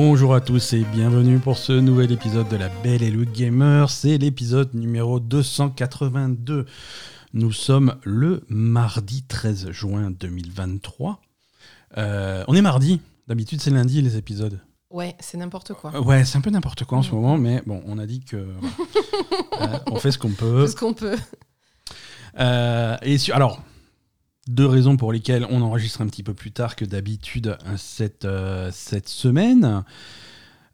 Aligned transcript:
Bonjour 0.00 0.32
à 0.32 0.40
tous 0.40 0.74
et 0.74 0.84
bienvenue 0.92 1.40
pour 1.40 1.58
ce 1.58 1.72
nouvel 1.72 2.12
épisode 2.12 2.48
de 2.48 2.56
La 2.56 2.68
Belle 2.68 3.02
et 3.02 3.10
le 3.10 3.24
Gamer. 3.24 3.90
C'est 3.90 4.16
l'épisode 4.16 4.72
numéro 4.72 5.18
282. 5.18 6.66
Nous 7.34 7.50
sommes 7.50 7.96
le 8.04 8.44
mardi 8.48 9.24
13 9.24 9.72
juin 9.72 10.12
2023. 10.12 11.20
Euh, 11.96 12.44
on 12.46 12.54
est 12.54 12.62
mardi. 12.62 13.00
D'habitude, 13.26 13.60
c'est 13.60 13.72
lundi 13.72 14.00
les 14.00 14.16
épisodes. 14.16 14.60
Ouais, 14.90 15.16
c'est 15.18 15.36
n'importe 15.36 15.72
quoi. 15.72 15.90
Euh, 15.96 16.00
ouais, 16.00 16.24
c'est 16.24 16.38
un 16.38 16.42
peu 16.42 16.50
n'importe 16.50 16.84
quoi 16.84 16.98
en 16.98 17.02
ce 17.02 17.10
moment, 17.10 17.36
mais 17.36 17.60
bon, 17.66 17.82
on 17.84 17.98
a 17.98 18.06
dit 18.06 18.20
que. 18.20 18.36
Euh, 19.60 19.76
on 19.90 19.96
fait 19.96 20.12
ce 20.12 20.18
qu'on 20.18 20.30
peut. 20.30 20.68
Ce 20.68 20.76
qu'on 20.76 20.94
peut. 20.94 21.16
Et 23.02 23.18
sur- 23.18 23.34
alors, 23.34 23.60
deux 24.48 24.66
raisons 24.66 24.96
pour 24.96 25.12
lesquelles 25.12 25.46
on 25.50 25.62
enregistre 25.62 26.00
un 26.02 26.06
petit 26.08 26.24
peu 26.24 26.34
plus 26.34 26.50
tard 26.50 26.74
que 26.74 26.84
d'habitude 26.84 27.56
euh, 27.66 27.74
cette, 27.76 28.24
euh, 28.24 28.70
cette 28.72 29.08
semaine. 29.08 29.84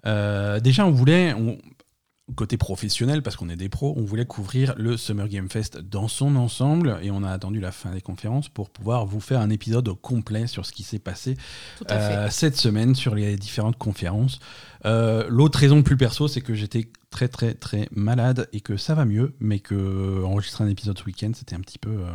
Euh, 0.06 0.60
déjà, 0.60 0.86
on 0.86 0.90
voulait, 0.90 1.34
on- 1.34 1.58
côté 2.36 2.56
professionnel, 2.56 3.22
parce 3.22 3.36
qu'on 3.36 3.50
est 3.50 3.56
des 3.56 3.68
pros, 3.68 3.92
on 3.98 4.02
voulait 4.02 4.24
couvrir 4.24 4.74
le 4.78 4.96
Summer 4.96 5.28
Game 5.28 5.50
Fest 5.50 5.76
dans 5.76 6.08
son 6.08 6.36
ensemble 6.36 6.98
et 7.02 7.10
on 7.10 7.22
a 7.22 7.30
attendu 7.30 7.60
la 7.60 7.70
fin 7.70 7.90
des 7.90 8.00
conférences 8.00 8.48
pour 8.48 8.70
pouvoir 8.70 9.04
vous 9.04 9.20
faire 9.20 9.40
un 9.40 9.50
épisode 9.50 9.86
complet 10.00 10.46
sur 10.46 10.64
ce 10.64 10.72
qui 10.72 10.84
s'est 10.84 10.98
passé 10.98 11.36
euh, 11.90 12.28
cette 12.30 12.56
semaine 12.56 12.94
sur 12.94 13.14
les 13.14 13.36
différentes 13.36 13.76
conférences. 13.76 14.38
Euh, 14.86 15.26
L'autre 15.28 15.58
raison 15.58 15.82
plus 15.82 15.98
perso, 15.98 16.26
c'est 16.26 16.40
que 16.40 16.54
j'étais 16.54 16.88
très 17.10 17.28
très 17.28 17.52
très 17.52 17.88
malade 17.92 18.48
et 18.54 18.62
que 18.62 18.78
ça 18.78 18.94
va 18.94 19.04
mieux, 19.04 19.34
mais 19.38 19.58
que 19.58 20.22
enregistrer 20.24 20.64
un 20.64 20.68
épisode 20.68 20.98
ce 20.98 21.04
week-end, 21.04 21.32
c'était 21.34 21.56
un 21.56 21.60
petit 21.60 21.78
peu. 21.78 21.90
euh, 21.90 22.06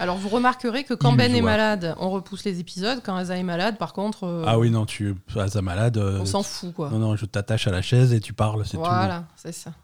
Alors, 0.00 0.16
vous 0.16 0.30
remarquerez 0.30 0.82
que 0.84 0.94
quand 0.94 1.12
Ben 1.12 1.34
est 1.34 1.42
malade, 1.42 1.94
on 1.98 2.08
repousse 2.10 2.44
les 2.44 2.58
épisodes. 2.58 3.00
Quand 3.04 3.14
Asa 3.16 3.36
est 3.36 3.42
malade, 3.42 3.76
par 3.76 3.92
contre, 3.92 4.24
euh, 4.24 4.44
Ah 4.46 4.58
oui, 4.58 4.70
non, 4.70 4.86
tu 4.86 5.14
as 5.36 5.60
malade. 5.62 5.98
euh, 5.98 6.20
on 6.20 6.24
s'en 6.26 6.42
fout, 6.42 6.72
quoi. 6.74 6.88
Non, 6.90 6.98
non, 6.98 7.16
je 7.16 7.26
t'attache 7.26 7.66
à 7.68 7.70
la 7.70 7.82
chaise 7.82 8.12
et 8.14 8.20
tu 8.20 8.32
parles, 8.32 8.64
c'est 8.64 8.78
tout. 8.78 8.82
Voilà, 8.82 9.26
c'est 9.36 9.52
ça. 9.52 9.74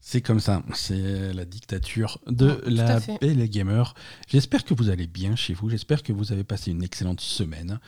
C'est 0.00 0.20
comme 0.22 0.40
ça, 0.40 0.62
c'est 0.74 1.32
la 1.34 1.44
dictature 1.44 2.18
de 2.26 2.46
Ouais, 2.48 2.56
tout 2.64 2.70
la 2.70 2.94
à 2.96 3.00
fait. 3.00 3.18
belle 3.20 3.46
gamer. 3.48 3.94
J'espère 4.26 4.64
que 4.64 4.74
vous 4.74 4.88
allez 4.88 5.06
bien 5.06 5.36
chez 5.36 5.54
vous, 5.54 5.68
j'espère 5.70 6.02
que 6.02 6.12
vous 6.12 6.32
avez 6.32 6.42
passé 6.44 6.70
une 6.72 6.82
excellente 6.82 7.20
semaine. 7.20 7.78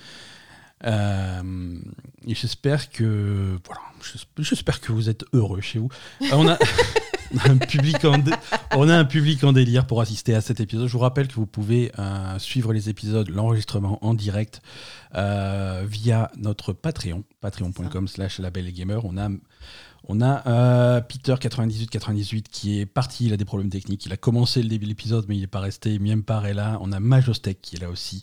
Euh, 0.84 1.78
et 2.26 2.34
j'espère 2.34 2.90
que 2.90 3.58
voilà, 3.64 3.80
j'esp- 4.02 4.26
j'espère 4.38 4.80
que 4.80 4.92
vous 4.92 5.08
êtes 5.08 5.24
heureux 5.32 5.60
chez 5.60 5.78
vous. 5.78 5.88
Euh, 6.22 6.26
on, 6.32 6.46
a, 6.46 6.52
on 6.52 6.56
a 6.56 6.58
un 7.48 7.56
public 7.58 8.04
en 8.04 8.18
dé- 8.18 8.32
on 8.76 8.88
a 8.88 8.96
un 8.96 9.04
public 9.04 9.42
en 9.44 9.52
délire 9.52 9.86
pour 9.86 10.00
assister 10.00 10.34
à 10.34 10.40
cet 10.40 10.60
épisode. 10.60 10.86
Je 10.88 10.92
vous 10.92 10.98
rappelle 10.98 11.28
que 11.28 11.34
vous 11.34 11.46
pouvez 11.46 11.92
euh, 11.98 12.38
suivre 12.38 12.72
les 12.72 12.88
épisodes, 12.88 13.28
l'enregistrement 13.28 13.98
en 14.04 14.14
direct 14.14 14.62
euh, 15.14 15.84
via 15.88 16.30
notre 16.36 16.72
Patreon, 16.72 17.24
patreon.com/slash 17.40 18.38
labelgamer. 18.38 18.98
On 19.04 19.16
a 19.18 19.28
on 20.06 20.20
a 20.20 20.46
euh, 20.46 21.00
Peter 21.00 21.34
9898 21.40 22.48
qui 22.50 22.78
est 22.78 22.84
parti, 22.84 23.24
il 23.24 23.32
a 23.32 23.38
des 23.38 23.46
problèmes 23.46 23.70
techniques. 23.70 24.04
Il 24.04 24.12
a 24.12 24.18
commencé 24.18 24.62
le 24.62 24.68
début 24.68 24.84
de 24.84 24.90
l'épisode, 24.90 25.24
mais 25.28 25.36
il 25.36 25.40
n'est 25.40 25.46
pas 25.46 25.60
resté. 25.60 25.98
Miempar 25.98 26.44
est 26.44 26.52
là. 26.52 26.76
On 26.82 26.92
a 26.92 27.00
Majostec 27.00 27.62
qui 27.62 27.76
est 27.76 27.80
là 27.80 27.88
aussi. 27.88 28.22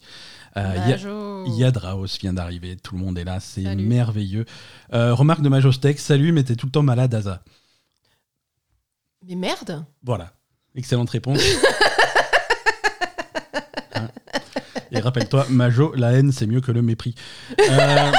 Euh. 0.58 1.44
Yadraos 1.58 2.06
vient 2.22 2.34
d'arriver. 2.34 2.76
Tout 2.76 2.94
le 2.96 3.02
monde 3.02 3.18
est 3.18 3.24
là. 3.24 3.40
C'est 3.40 3.76
merveilleux. 3.76 4.46
Remarque 4.92 5.42
de 5.42 5.50
Majostec 5.50 5.98
salut, 5.98 6.32
mais 6.32 6.44
t'es 6.44 6.56
tout 6.56 6.68
le 6.68 6.72
temps 6.72 6.84
malade, 6.84 7.16
Asa. 7.16 7.42
Mais 9.28 9.36
merde 9.36 9.86
Voilà. 10.04 10.32
Excellente 10.76 11.10
réponse. 11.10 11.42
Hein. 13.94 14.08
Et 14.92 15.00
rappelle-toi, 15.02 15.46
Majo, 15.50 15.94
la 15.96 16.14
haine, 16.14 16.32
c'est 16.32 16.48
mieux 16.48 16.62
que 16.62 16.72
le 16.72 16.82
mépris. 16.82 17.14
Euh, 17.60 18.12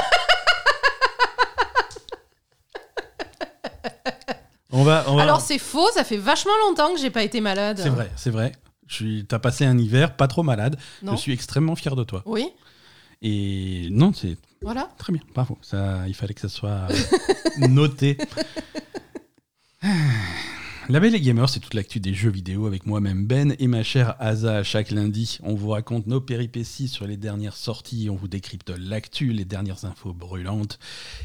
On 4.71 4.85
va, 4.85 5.05
on 5.09 5.17
va... 5.17 5.23
Alors, 5.23 5.41
c'est 5.43 5.59
faux, 5.59 5.91
ça 5.93 6.03
fait 6.03 6.17
vachement 6.17 6.53
longtemps 6.67 6.95
que 6.95 7.01
j'ai 7.01 7.11
pas 7.11 7.23
été 7.23 7.41
malade. 7.41 7.79
C'est 7.83 7.91
vrai, 7.91 8.11
c'est 8.17 8.31
vrai. 8.31 8.53
Suis, 8.89 9.25
t'as 9.27 9.39
passé 9.39 9.65
un 9.67 9.79
hiver 9.79 10.17
pas 10.17 10.29
trop 10.29 10.43
malade. 10.43 10.79
Non 11.03 11.13
Je 11.13 11.21
suis 11.21 11.33
extrêmement 11.33 11.77
fier 11.77 11.95
de 11.97 12.05
toi. 12.05 12.23
Oui, 12.27 12.49
Et 13.23 13.89
non, 13.91 14.13
c'est 14.13 14.37
voilà. 14.63 14.89
très 14.99 15.13
bien. 15.13 15.23
Bravo. 15.35 15.57
Ça, 15.63 16.01
il 16.07 16.15
fallait 16.15 16.35
que 16.35 16.41
ça 16.41 16.49
soit 16.49 16.89
noté. 17.59 18.19
La 20.89 20.99
Belle 20.99 21.15
et 21.15 21.21
Gamer, 21.21 21.49
c'est 21.49 21.61
toute 21.61 21.75
l'actu 21.75 22.01
des 22.01 22.13
jeux 22.13 22.31
vidéo 22.31 22.67
avec 22.67 22.87
moi-même 22.87 23.25
Ben 23.25 23.55
et 23.61 23.69
ma 23.69 23.85
chère 23.85 24.17
Asa. 24.19 24.65
Chaque 24.65 24.91
lundi, 24.91 25.39
on 25.45 25.55
vous 25.55 25.69
raconte 25.69 26.09
nos 26.09 26.21
péripéties 26.21 26.89
sur 26.89 27.07
les 27.07 27.17
dernières 27.17 27.57
sorties, 27.57 28.09
on 28.11 28.17
vous 28.17 28.27
décrypte 28.27 28.71
l'actu, 28.71 29.33
les 29.33 29.45
dernières 29.45 29.85
infos 29.85 30.13
brûlantes 30.13 30.81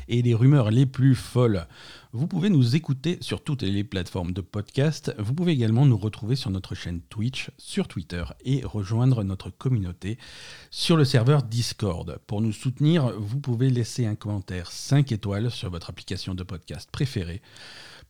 et 0.08 0.22
les 0.22 0.36
rumeurs 0.36 0.70
les 0.70 0.86
plus 0.86 1.16
folles. 1.16 1.66
Vous 2.14 2.28
pouvez 2.28 2.50
nous 2.50 2.76
écouter 2.76 3.18
sur 3.20 3.44
toutes 3.44 3.64
les 3.64 3.84
plateformes 3.84 4.32
de 4.32 4.42
podcast. 4.42 5.14
Vous 5.18 5.34
pouvez 5.34 5.54
également 5.54 5.88
nous 5.88 5.98
retrouver 5.98 6.36
sur 6.36 6.52
notre 6.52 6.76
chaîne 6.76 7.02
Twitch, 7.10 7.50
sur 7.58 7.88
Twitter 7.88 8.24
et 8.46 8.62
rejoindre 8.64 9.24
notre 9.24 9.50
communauté 9.50 10.20
sur 10.70 10.98
le 10.98 11.04
serveur 11.04 11.42
Discord. 11.42 12.20
Pour 12.28 12.42
nous 12.42 12.54
soutenir, 12.54 13.12
vous 13.20 13.40
pouvez 13.40 13.72
laisser 13.72 14.06
un 14.06 14.16
commentaire 14.16 14.72
5 14.72 15.12
étoiles 15.12 15.50
sur 15.50 15.72
votre 15.72 15.90
application 15.90 16.36
de 16.36 16.44
podcast 16.44 16.90
préférée 16.92 17.42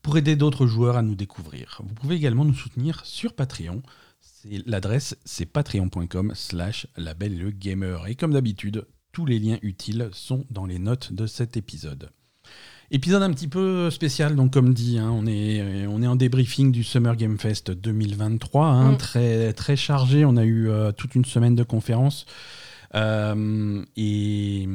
pour 0.01 0.17
aider 0.17 0.35
d'autres 0.35 0.67
joueurs 0.67 0.97
à 0.97 1.01
nous 1.01 1.15
découvrir. 1.15 1.81
Vous 1.83 1.93
pouvez 1.93 2.15
également 2.15 2.45
nous 2.45 2.53
soutenir 2.53 3.01
sur 3.05 3.33
Patreon. 3.33 3.81
C'est- 4.21 4.63
L'adresse, 4.65 5.17
c'est 5.25 5.45
patreon.com 5.45 6.31
slash 6.35 6.87
labellegamer. 6.95 7.97
Et 8.07 8.15
comme 8.15 8.33
d'habitude, 8.33 8.85
tous 9.11 9.25
les 9.25 9.39
liens 9.39 9.57
utiles 9.61 10.09
sont 10.13 10.45
dans 10.49 10.65
les 10.65 10.79
notes 10.79 11.11
de 11.13 11.25
cet 11.27 11.57
épisode. 11.57 12.09
Épisode 12.89 13.21
un 13.23 13.31
petit 13.33 13.49
peu 13.49 13.89
spécial, 13.89 14.37
donc 14.37 14.53
comme 14.53 14.73
dit, 14.73 14.97
hein, 14.97 15.09
on, 15.11 15.25
est, 15.25 15.85
on 15.87 16.01
est 16.01 16.07
en 16.07 16.15
débriefing 16.15 16.71
du 16.71 16.85
Summer 16.85 17.17
Game 17.17 17.37
Fest 17.37 17.69
2023, 17.71 18.65
hein, 18.65 18.91
Mm. 18.93 18.97
très, 18.97 19.53
très 19.53 19.75
chargé. 19.75 20.23
On 20.23 20.37
a 20.37 20.45
eu 20.45 20.69
euh, 20.69 20.93
toute 20.93 21.13
une 21.15 21.25
semaine 21.25 21.55
de 21.55 21.63
conférences. 21.63 22.25
Euh, 22.95 23.83
et, 23.95 24.65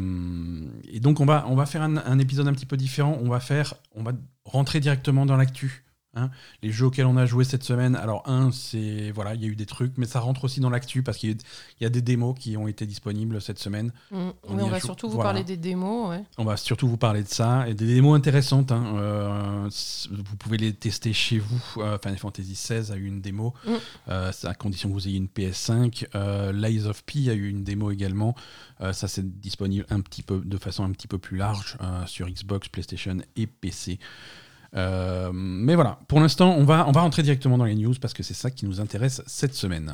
donc 1.00 1.20
on 1.20 1.24
va, 1.24 1.44
on 1.48 1.54
va 1.54 1.66
faire 1.66 1.82
un, 1.82 1.96
un 1.96 2.18
épisode 2.18 2.48
un 2.48 2.52
petit 2.52 2.66
peu 2.66 2.76
différent. 2.76 3.18
On 3.22 3.28
va 3.28 3.40
faire, 3.40 3.74
on 3.94 4.02
va 4.02 4.12
rentrer 4.44 4.80
directement 4.80 5.26
dans 5.26 5.36
l'actu. 5.36 5.81
Hein. 6.14 6.30
Les 6.62 6.70
jeux 6.70 6.86
auxquels 6.86 7.06
on 7.06 7.16
a 7.16 7.26
joué 7.26 7.44
cette 7.44 7.62
semaine. 7.64 7.96
Alors 7.96 8.22
un, 8.28 8.50
c'est 8.52 9.10
voilà, 9.12 9.34
il 9.34 9.42
y 9.42 9.44
a 9.44 9.48
eu 9.48 9.56
des 9.56 9.66
trucs, 9.66 9.96
mais 9.98 10.06
ça 10.06 10.20
rentre 10.20 10.44
aussi 10.44 10.60
dans 10.60 10.70
l'actu 10.70 11.02
parce 11.02 11.18
qu'il 11.18 11.30
y 11.30 11.32
a- 11.32 11.36
il 11.80 11.84
y 11.84 11.86
a 11.86 11.90
des 11.90 12.02
démos 12.02 12.34
qui 12.38 12.56
ont 12.56 12.68
été 12.68 12.86
disponibles 12.86 13.40
cette 13.40 13.58
semaine. 13.58 13.92
Mm. 14.10 14.28
On 14.48 14.66
va 14.68 14.80
surtout 14.80 15.08
vous 15.08 15.14
voilà. 15.14 15.30
parler 15.30 15.44
des 15.44 15.56
démos. 15.56 16.10
Ouais. 16.10 16.22
On 16.38 16.44
va 16.44 16.56
surtout 16.56 16.88
vous 16.88 16.96
parler 16.96 17.22
de 17.22 17.28
ça 17.28 17.68
et 17.68 17.74
des 17.74 17.86
démos 17.86 18.16
intéressantes. 18.16 18.72
hein. 18.72 18.94
Euh, 18.96 19.68
vous 20.10 20.36
pouvez 20.36 20.56
les 20.58 20.72
tester 20.72 21.12
chez 21.12 21.38
vous. 21.38 21.60
Euh, 21.78 21.98
Final 22.02 22.18
Fantasy 22.18 22.52
XVI 22.52 22.92
a 22.92 22.96
eu 22.96 23.06
une 23.06 23.20
démo, 23.20 23.54
Mm. 23.66 23.70
euh, 24.08 24.32
à 24.44 24.54
condition 24.54 24.88
que 24.88 24.94
vous 24.94 25.08
ayez 25.08 25.16
une 25.18 25.28
PS5. 25.28 26.06
Euh, 26.14 26.52
Lies 26.52 26.86
of 26.86 27.02
P 27.04 27.28
a 27.30 27.34
eu 27.34 27.48
une 27.48 27.64
démo 27.64 27.90
également. 27.90 28.34
Ça 28.92 29.06
c'est 29.06 29.38
disponible 29.40 29.86
un 29.90 30.00
petit 30.00 30.22
peu 30.22 30.40
de 30.44 30.56
façon 30.56 30.82
un 30.82 30.90
petit 30.90 31.06
peu 31.06 31.16
plus 31.16 31.36
large 31.36 31.76
sur 32.06 32.28
Xbox, 32.28 32.66
PlayStation 32.66 33.18
et 33.36 33.46
PC. 33.46 34.00
Euh, 34.75 35.31
mais 35.34 35.75
voilà, 35.75 35.99
pour 36.09 36.21
l'instant, 36.21 36.55
on 36.56 36.65
va, 36.65 36.87
on 36.88 36.93
va 36.93 37.03
rentrer 37.03 37.22
directement 37.22 37.59
dans 37.59 37.65
les 37.66 37.75
news 37.75 37.94
parce 38.00 38.15
que 38.15 38.22
c'est 38.22 38.34
ça 38.34 38.50
qui 38.50 38.65
nous 38.66 38.81
intéresse 38.81 39.22
cette 39.27 39.55
semaine. 39.55 39.93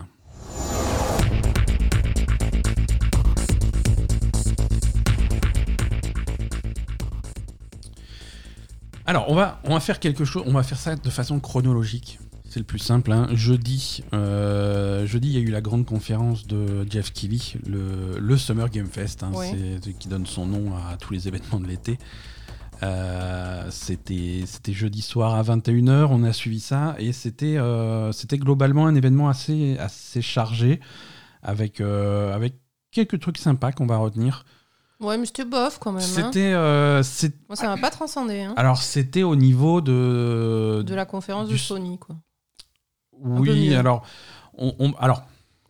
Alors, 9.07 9.31
on 9.31 9.35
va, 9.35 9.61
on 9.65 9.71
va 9.73 9.81
faire 9.81 10.01
quelque 10.01 10.25
chose, 10.25 10.43
on 10.47 10.53
va 10.53 10.63
faire 10.63 10.79
ça 10.79 10.95
de 10.95 11.11
façon 11.11 11.41
chronologique. 11.41 12.19
C'est 12.51 12.61
le 12.61 12.65
plus 12.67 12.79
simple. 12.79 13.13
hein. 13.13 13.29
Jeudi, 13.33 14.03
euh, 14.15 15.07
jeudi, 15.07 15.29
il 15.29 15.35
y 15.35 15.37
a 15.37 15.41
eu 15.41 15.51
la 15.51 15.61
grande 15.61 15.85
conférence 15.87 16.47
de 16.47 16.87
Jeff 16.91 17.13
Keighley, 17.13 17.39
le, 17.67 18.19
le 18.19 18.37
Summer 18.39 18.69
Game 18.71 18.87
Fest, 18.87 19.23
hein, 19.23 19.33
c'est 19.83 19.93
qui 19.99 20.09
donne 20.09 20.27
son 20.27 20.47
nom 20.47 20.73
à 20.75 20.97
tous 20.97 21.13
les 21.13 21.29
événements 21.29 21.61
de 21.61 21.67
l'été. 21.67 21.99
Euh, 22.83 23.69
c'était 23.71 24.45
jeudi 24.73 25.03
soir 25.03 25.35
à 25.35 25.43
21h, 25.43 26.09
on 26.11 26.23
a 26.23 26.33
suivi 26.33 26.61
ça 26.61 26.95
et 26.99 27.13
c'était 27.13 27.57
euh, 27.59 28.13
c'était 28.13 28.39
globalement 28.39 28.87
un 28.87 28.95
événement 28.95 29.29
assez, 29.29 29.77
assez 29.79 30.23
chargé 30.23 30.79
avec, 31.43 31.81
euh, 31.81 32.33
avec 32.35 32.55
quelques 32.93 33.19
trucs 33.21 33.39
sympas 33.39 33.73
qu'on 33.73 33.87
va 33.87 33.97
retenir. 33.97 34.45
Ouais, 35.01 35.19
mais 35.19 35.27
c'était 35.27 35.45
bof 35.45 35.79
quand 35.81 35.93
même. 35.93 36.03
hein. 36.03 36.05
C'était 36.05 36.53
c'est- 37.03 37.35
Moi, 37.49 37.57
ça 37.57 37.67
m'a 37.69 37.77
pas 37.81 37.91
transcendé. 37.91 38.43
hein. 38.43 38.55
alors 38.57 38.81
c'était 38.83 39.23
au 39.25 39.35
niveau 39.37 39.81
de 39.81 40.85
De 40.87 40.95
la 40.95 41.05
conférence 41.05 41.49
du- 41.49 41.55
de 41.55 41.59
Sony, 41.59 41.99
quoi. 41.99 42.17
oui 43.21 43.75
alors 43.75 44.05
on, 44.57 44.75
on- 44.79 44.93
alors 45.01 45.23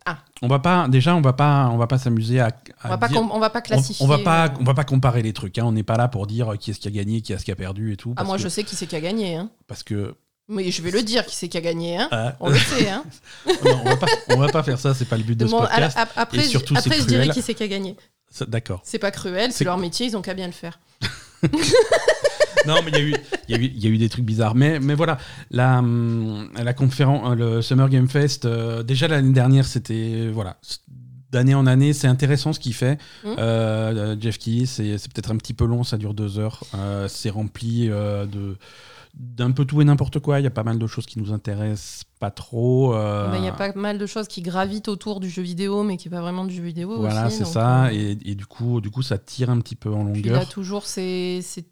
Ah. 0.05 0.17
on 0.41 0.47
va 0.47 0.59
pas 0.59 0.87
déjà 0.87 1.15
on 1.15 1.21
va 1.21 1.33
pas 1.33 1.67
on 1.71 1.77
va 1.77 1.85
pas 1.87 1.97
s'amuser 1.97 2.39
à, 2.39 2.47
à 2.81 2.85
On 2.85 2.89
va, 2.89 2.97
pas 2.97 3.07
dire- 3.09 3.21
on 3.21 3.39
va 3.39 3.49
pas 3.49 3.59
on, 3.59 3.61
classifier. 3.61 4.05
on 4.05 4.07
va 4.09 4.17
pas 4.19 4.45
euh. 4.47 4.49
on 4.59 4.63
va 4.63 4.73
pas 4.73 4.83
comparer 4.85 5.21
les 5.21 5.33
trucs 5.33 5.57
hein. 5.57 5.65
on 5.65 5.71
n'est 5.73 5.83
pas 5.83 5.97
là 5.97 6.07
pour 6.07 6.25
dire 6.25 6.53
qui 6.59 6.71
est-ce 6.71 6.79
qui 6.79 6.87
a 6.87 6.91
gagné 6.91 7.21
qui 7.21 7.33
est-ce 7.33 7.43
qui 7.45 7.51
a 7.51 7.55
perdu 7.55 7.93
et 7.93 7.97
tout 7.97 8.13
Ah, 8.17 8.23
moi, 8.23 8.37
que, 8.37 8.41
je 8.43 8.47
sais 8.47 8.63
qui 8.63 8.75
c'est 8.75 8.87
qui 8.87 8.95
a 8.95 9.01
gagné. 9.01 9.35
Hein. 9.35 9.49
parce 9.67 9.83
que 9.83 10.15
Mais 10.47 10.71
je 10.71 10.81
vais 10.81 10.91
le 10.91 11.03
dire 11.03 11.25
qui 11.25 11.35
c'est 11.35 11.47
qui 11.49 11.57
a 11.57 11.61
gagné. 11.61 11.97
Hein. 11.97 12.07
ah, 12.11 12.35
On 12.39 12.49
le 12.49 12.57
sait. 12.57 12.89
Hein. 12.89 13.03
non, 13.65 13.81
on 13.85 13.89
va 13.89 13.97
pas 13.97 14.07
on 14.29 14.37
va 14.37 14.47
pas 14.47 14.63
faire 14.63 14.79
ça 14.79 14.93
c'est 14.93 15.05
pas 15.05 15.17
le 15.17 15.23
but 15.23 15.35
de 15.37 15.45
ce 15.45 15.51
Bon, 15.51 15.59
podcast 15.59 15.77
alors, 15.97 16.07
ap- 16.09 16.13
après, 16.15 16.39
Et 16.39 16.43
surtout, 16.43 16.75
après 16.77 16.97
je 16.99 17.03
dirai 17.05 17.29
qui 17.29 17.41
c'est 17.41 17.53
qui 17.53 17.63
a 17.63 17.67
gagné. 17.67 17.95
D'accord 18.47 18.81
C'est 18.83 18.99
pas 18.99 19.11
cruel, 19.11 19.51
C'est- 19.51 19.59
c'est 19.59 19.63
leur 19.65 19.77
métier, 19.77 20.05
ils 20.07 20.15
ont 20.15 20.21
qu'à 20.21 20.33
bien 20.33 20.47
le 20.47 20.53
faire. 20.53 20.79
non, 22.67 22.75
mais 22.85 22.91
il 22.93 22.97
y, 23.49 23.53
a 23.53 23.57
eu- 23.57 23.65
y, 23.65 23.87
y 23.89 23.95
a 23.95 23.97
des 23.97 24.09
trucs 24.09 24.25
bizarres. 24.25 24.55
Mais, 24.55 24.79
mais 24.79 24.95
voilà, 24.95 25.17
la, 25.51 25.83
la 26.61 26.73
conférence, 26.73 27.35
le 27.37 27.61
Summer 27.61 27.89
Game 27.89 28.07
Fest, 28.07 28.45
euh, 28.45 28.83
déjà 28.83 29.07
l'année 29.07 29.33
dernière, 29.33 29.65
c'était. 29.65 30.29
Voilà. 30.33 30.57
D'année 31.31 31.53
en 31.53 31.67
année, 31.67 31.93
c'est 31.93 32.07
intéressant 32.07 32.53
ce 32.53 32.59
qu'il 32.59 32.73
fait. 32.73 32.97
Euh, 33.23 34.15
Jeff 34.19 34.39
Keighley, 34.39 34.65
c'est 34.65 34.97
c'est 34.97 35.13
peut-être 35.13 35.31
un 35.31 35.37
petit 35.37 35.53
peu 35.53 35.65
long, 35.65 35.83
ça 35.83 35.97
dure 35.97 36.15
deux 36.15 36.39
heures. 36.39 36.63
Euh, 36.73 37.07
c'est 37.07 37.29
rempli 37.29 37.87
euh, 37.87 38.25
de 38.25 38.57
d'un 39.15 39.51
peu 39.51 39.65
tout 39.65 39.79
et 39.81 39.85
n'importe 39.85 40.19
quoi. 40.19 40.39
Il 40.39 40.43
y 40.43 40.47
a 40.47 40.51
pas 40.51 40.63
mal 40.63 40.79
de 40.79 40.87
choses 40.87 41.05
qui 41.05 41.19
nous 41.19 41.31
intéressent 41.31 42.03
pas 42.19 42.31
trop. 42.31 42.95
euh, 42.95 43.29
Mais 43.31 43.37
Il 43.39 43.43
y 43.43 43.47
a 43.47 43.51
pas 43.51 43.71
mal 43.73 43.97
de 43.99 44.05
choses 44.07 44.27
qui 44.27 44.41
gravitent 44.41 44.87
autour 44.87 45.19
du 45.19 45.29
jeu 45.29 45.41
vidéo, 45.43 45.83
mais 45.83 45.97
qui 45.97 46.07
n'est 46.09 46.15
pas 46.15 46.21
vraiment 46.21 46.45
du 46.45 46.55
jeu 46.55 46.63
vidéo. 46.63 46.97
Voilà, 46.97 47.29
c'est 47.29 47.45
ça. 47.45 47.85
euh, 47.85 47.89
Et, 47.91 48.17
et 48.31 48.35
du, 48.35 48.45
coup, 48.47 48.81
du 48.81 48.89
coup, 48.89 49.01
ça 49.03 49.17
tire 49.19 49.49
un 49.51 49.59
petit 49.59 49.75
peu 49.75 49.91
en 49.91 50.05
Puis 50.11 50.21
il 50.21 50.29
a 50.29 50.33
longueur. 50.33 50.49
toujours 50.49 50.85
ces, 50.87 51.41
ces- 51.43 51.67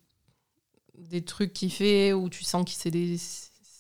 des 1.09 1.21
trucs 1.21 1.53
qu'il 1.53 1.71
fait 1.71 2.13
où 2.13 2.29
tu 2.29 2.43
sens 2.43 2.65
que 2.65 2.71
c'est 2.73 2.91
des, 2.91 3.17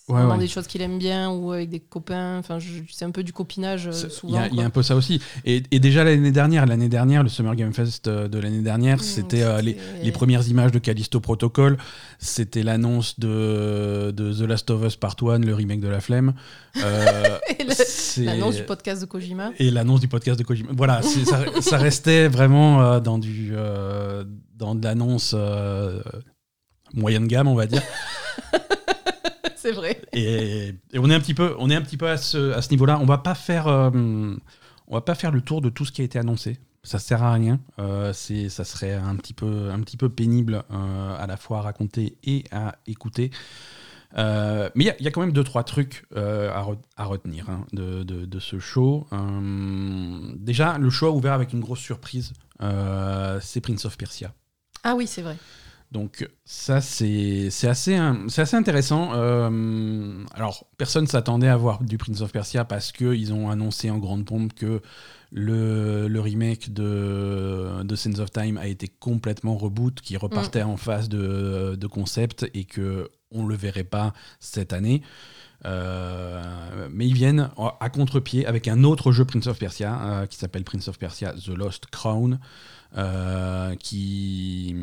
Ouais, 0.09 0.23
ouais. 0.23 0.37
des 0.37 0.47
choses 0.47 0.67
qu'il 0.67 0.81
aime 0.81 0.97
bien 0.97 1.29
ou 1.31 1.51
avec 1.51 1.69
des 1.69 1.81
copains. 1.81 2.37
Enfin, 2.37 2.59
c'est 2.89 3.03
un 3.03 3.11
peu 3.11 3.23
du 3.23 3.33
copinage 3.33 3.87
euh, 3.87 3.91
C'est- 3.91 4.07
Il 4.07 4.09
y, 4.09 4.13
souvent. 4.13 4.43
il 4.53 4.57
y 4.57 4.61
a 4.61 4.63
un 4.63 4.69
peu 4.69 4.81
ça 4.81 4.95
aussi. 4.95 5.21
Et, 5.43 5.63
et 5.69 5.79
déjà 5.81 6.05
l'année 6.05 6.31
dernière, 6.31 6.65
l'année 6.65 6.87
dernière, 6.87 7.23
le 7.23 7.27
Summer 7.29 7.53
Game 7.57 7.73
Fest 7.73 8.07
euh, 8.07 8.29
de 8.29 8.39
l'année 8.39 8.61
dernière, 8.61 8.99
Mm, 8.99 9.01
c'était 9.01 9.41
euh, 9.43 9.61
les, 9.61 9.75
les 10.01 10.11
premières 10.13 10.47
images 10.47 10.71
de 10.71 10.79
Callisto 10.79 11.19
Protocol. 11.19 11.77
C'était 12.19 12.63
l'annonce 12.63 13.19
de, 13.19 14.11
de 14.15 14.31
The 14.33 14.47
Last 14.47 14.69
of 14.71 14.81
Us 14.85 14.95
Part 14.95 15.17
1, 15.21 15.39
le 15.39 15.53
remake 15.53 15.81
de 15.81 15.89
La 15.89 15.99
Flemme. 15.99 16.35
Euh, 16.81 17.37
L'annonce 18.19 18.55
du 18.55 18.63
podcast 18.63 19.01
de 19.01 19.07
Kojima. 19.07 19.51
Et 19.59 19.69
l'annonce 19.71 19.99
du 19.99 20.07
podcast 20.07 20.39
de 20.39 20.45
Kojima. 20.45 20.69
Voilà, 20.73 21.01
ça, 21.01 21.43
ça 21.61 21.77
restait 21.77 22.29
vraiment 22.29 23.01
dans, 23.01 23.17
du, 23.17 23.51
dans 24.55 24.73
de 24.73 24.83
l'annonce 24.85 25.35
moyenne 26.93 27.27
gamme, 27.27 27.47
on 27.47 27.55
va 27.55 27.65
dire. 27.65 27.81
c'est 29.55 29.71
vrai. 29.71 30.01
Et, 30.13 30.73
et 30.93 30.99
on 30.99 31.09
est 31.09 31.15
un 31.15 31.19
petit 31.19 31.33
peu, 31.33 31.55
on 31.59 31.69
est 31.69 31.75
un 31.75 31.81
petit 31.81 31.97
peu 31.97 32.09
à 32.09 32.17
ce, 32.17 32.51
à 32.53 32.61
ce 32.61 32.69
niveau-là. 32.71 32.99
On 33.01 33.05
va 33.05 33.17
pas 33.17 33.35
faire, 33.35 33.67
euh, 33.67 33.89
on 34.87 34.93
va 34.95 35.01
pas 35.01 35.15
faire 35.15 35.31
le 35.31 35.41
tour 35.41 35.61
de 35.61 35.69
tout 35.69 35.85
ce 35.85 35.91
qui 35.91 36.01
a 36.01 36.05
été 36.05 36.19
annoncé. 36.19 36.57
Ça 36.83 36.99
sert 36.99 37.21
à 37.23 37.33
rien. 37.33 37.59
Euh, 37.79 38.13
c'est, 38.13 38.47
ça 38.49 38.63
serait 38.63 38.93
un 38.93 39.15
petit 39.17 39.33
peu, 39.33 39.69
un 39.71 39.79
petit 39.81 39.97
peu 39.97 40.07
pénible 40.09 40.63
euh, 40.71 41.15
à 41.17 41.27
la 41.27 41.35
fois 41.35 41.59
à 41.59 41.61
raconter 41.61 42.17
et 42.23 42.45
à 42.51 42.75
écouter. 42.87 43.31
Mais 44.15 44.71
il 44.75 44.83
y 44.85 44.89
a- 44.89 44.95
il 44.99 45.03
y, 45.03 45.07
a 45.07 45.11
quand 45.11 45.19
même 45.21 45.33
deux 45.33 45.43
trois 45.43 45.63
trucs 45.63 46.05
à, 46.15 46.61
re- 46.63 46.77
à 46.95 47.03
retenir 47.05 47.49
hein, 47.49 47.65
de, 47.73 48.03
de- 48.03 48.25
de 48.25 48.39
ce 48.39 48.57
show. 48.57 49.05
Déjà, 50.37 50.77
le 50.77 50.89
show 50.89 51.07
a 51.07 51.11
ouvert 51.11 51.33
avec 51.33 51.51
une 51.53 51.59
grosse 51.59 51.79
surprise. 51.81 52.31
C'est 53.41 53.61
Prince 53.61 53.83
of 53.85 53.97
Persia. 53.97 54.33
Ah 54.83 54.95
oui, 54.95 55.07
c'est 55.07 55.21
vrai. 55.21 55.35
Donc 55.91 56.27
ça, 56.43 56.81
c'est 56.81 57.49
assez, 57.63 57.95
intéressant. 57.95 59.11
Euh, 59.13 60.23
alors, 60.33 60.65
personne 60.77 61.07
s'attendait 61.07 61.47
à 61.47 61.55
voir 61.55 61.81
du 61.81 61.97
Prince 61.97 62.21
of 62.21 62.31
Persia 62.33 62.65
parce 62.65 62.91
qu'ils 62.91 63.33
ont 63.33 63.49
annoncé 63.49 63.89
en 63.89 63.97
grande 63.97 64.25
pompe 64.25 64.53
que 64.53 64.81
le, 65.31 66.07
le 66.07 66.19
remake 66.19 66.73
de, 66.73 67.83
de 67.83 68.21
of 68.21 68.31
Time 68.31 68.57
a 68.57 68.67
été 68.67 68.87
complètement 68.87 69.55
reboot, 69.55 70.01
qui 70.01 70.17
repartait 70.17 70.63
en 70.63 70.77
phase 70.77 71.07
de, 71.07 71.75
de 71.75 71.87
concept 71.87 72.49
et 72.53 72.65
que 72.65 73.09
on 73.31 73.45
le 73.45 73.55
verrait 73.55 73.83
pas 73.83 74.13
cette 74.39 74.73
année. 74.73 75.01
Euh, 75.67 76.87
mais 76.91 77.05
ils 77.07 77.13
viennent 77.13 77.49
à 77.79 77.89
contre-pied 77.89 78.45
avec 78.45 78.67
un 78.67 78.83
autre 78.83 79.11
jeu 79.11 79.25
Prince 79.25 79.47
of 79.47 79.59
Persia 79.59 79.99
euh, 80.01 80.25
qui 80.25 80.37
s'appelle 80.37 80.63
Prince 80.63 80.87
of 80.87 80.97
Persia 80.97 81.33
The 81.33 81.49
Lost 81.49 81.87
Crown. 81.87 82.39
euh, 82.97 83.75
qui 83.75 84.73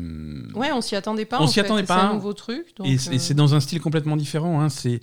Ouais, 0.53 0.71
on 0.71 0.81
s'y 0.81 0.95
attendait 0.95 1.25
pas. 1.25 1.41
On 1.41 1.47
s'y 1.47 1.59
attendait 1.59 1.83
pas. 1.83 2.01
C'est 2.01 2.05
un 2.05 2.13
nouveau 2.13 2.33
truc. 2.33 2.67
donc, 2.77 2.87
et 2.87 2.97
c'est 2.97 3.33
dans 3.33 3.55
un 3.55 3.59
style 3.59 3.81
complètement 3.81 4.15
différent. 4.15 4.61
hein. 4.61 4.69
C'est 4.69 4.99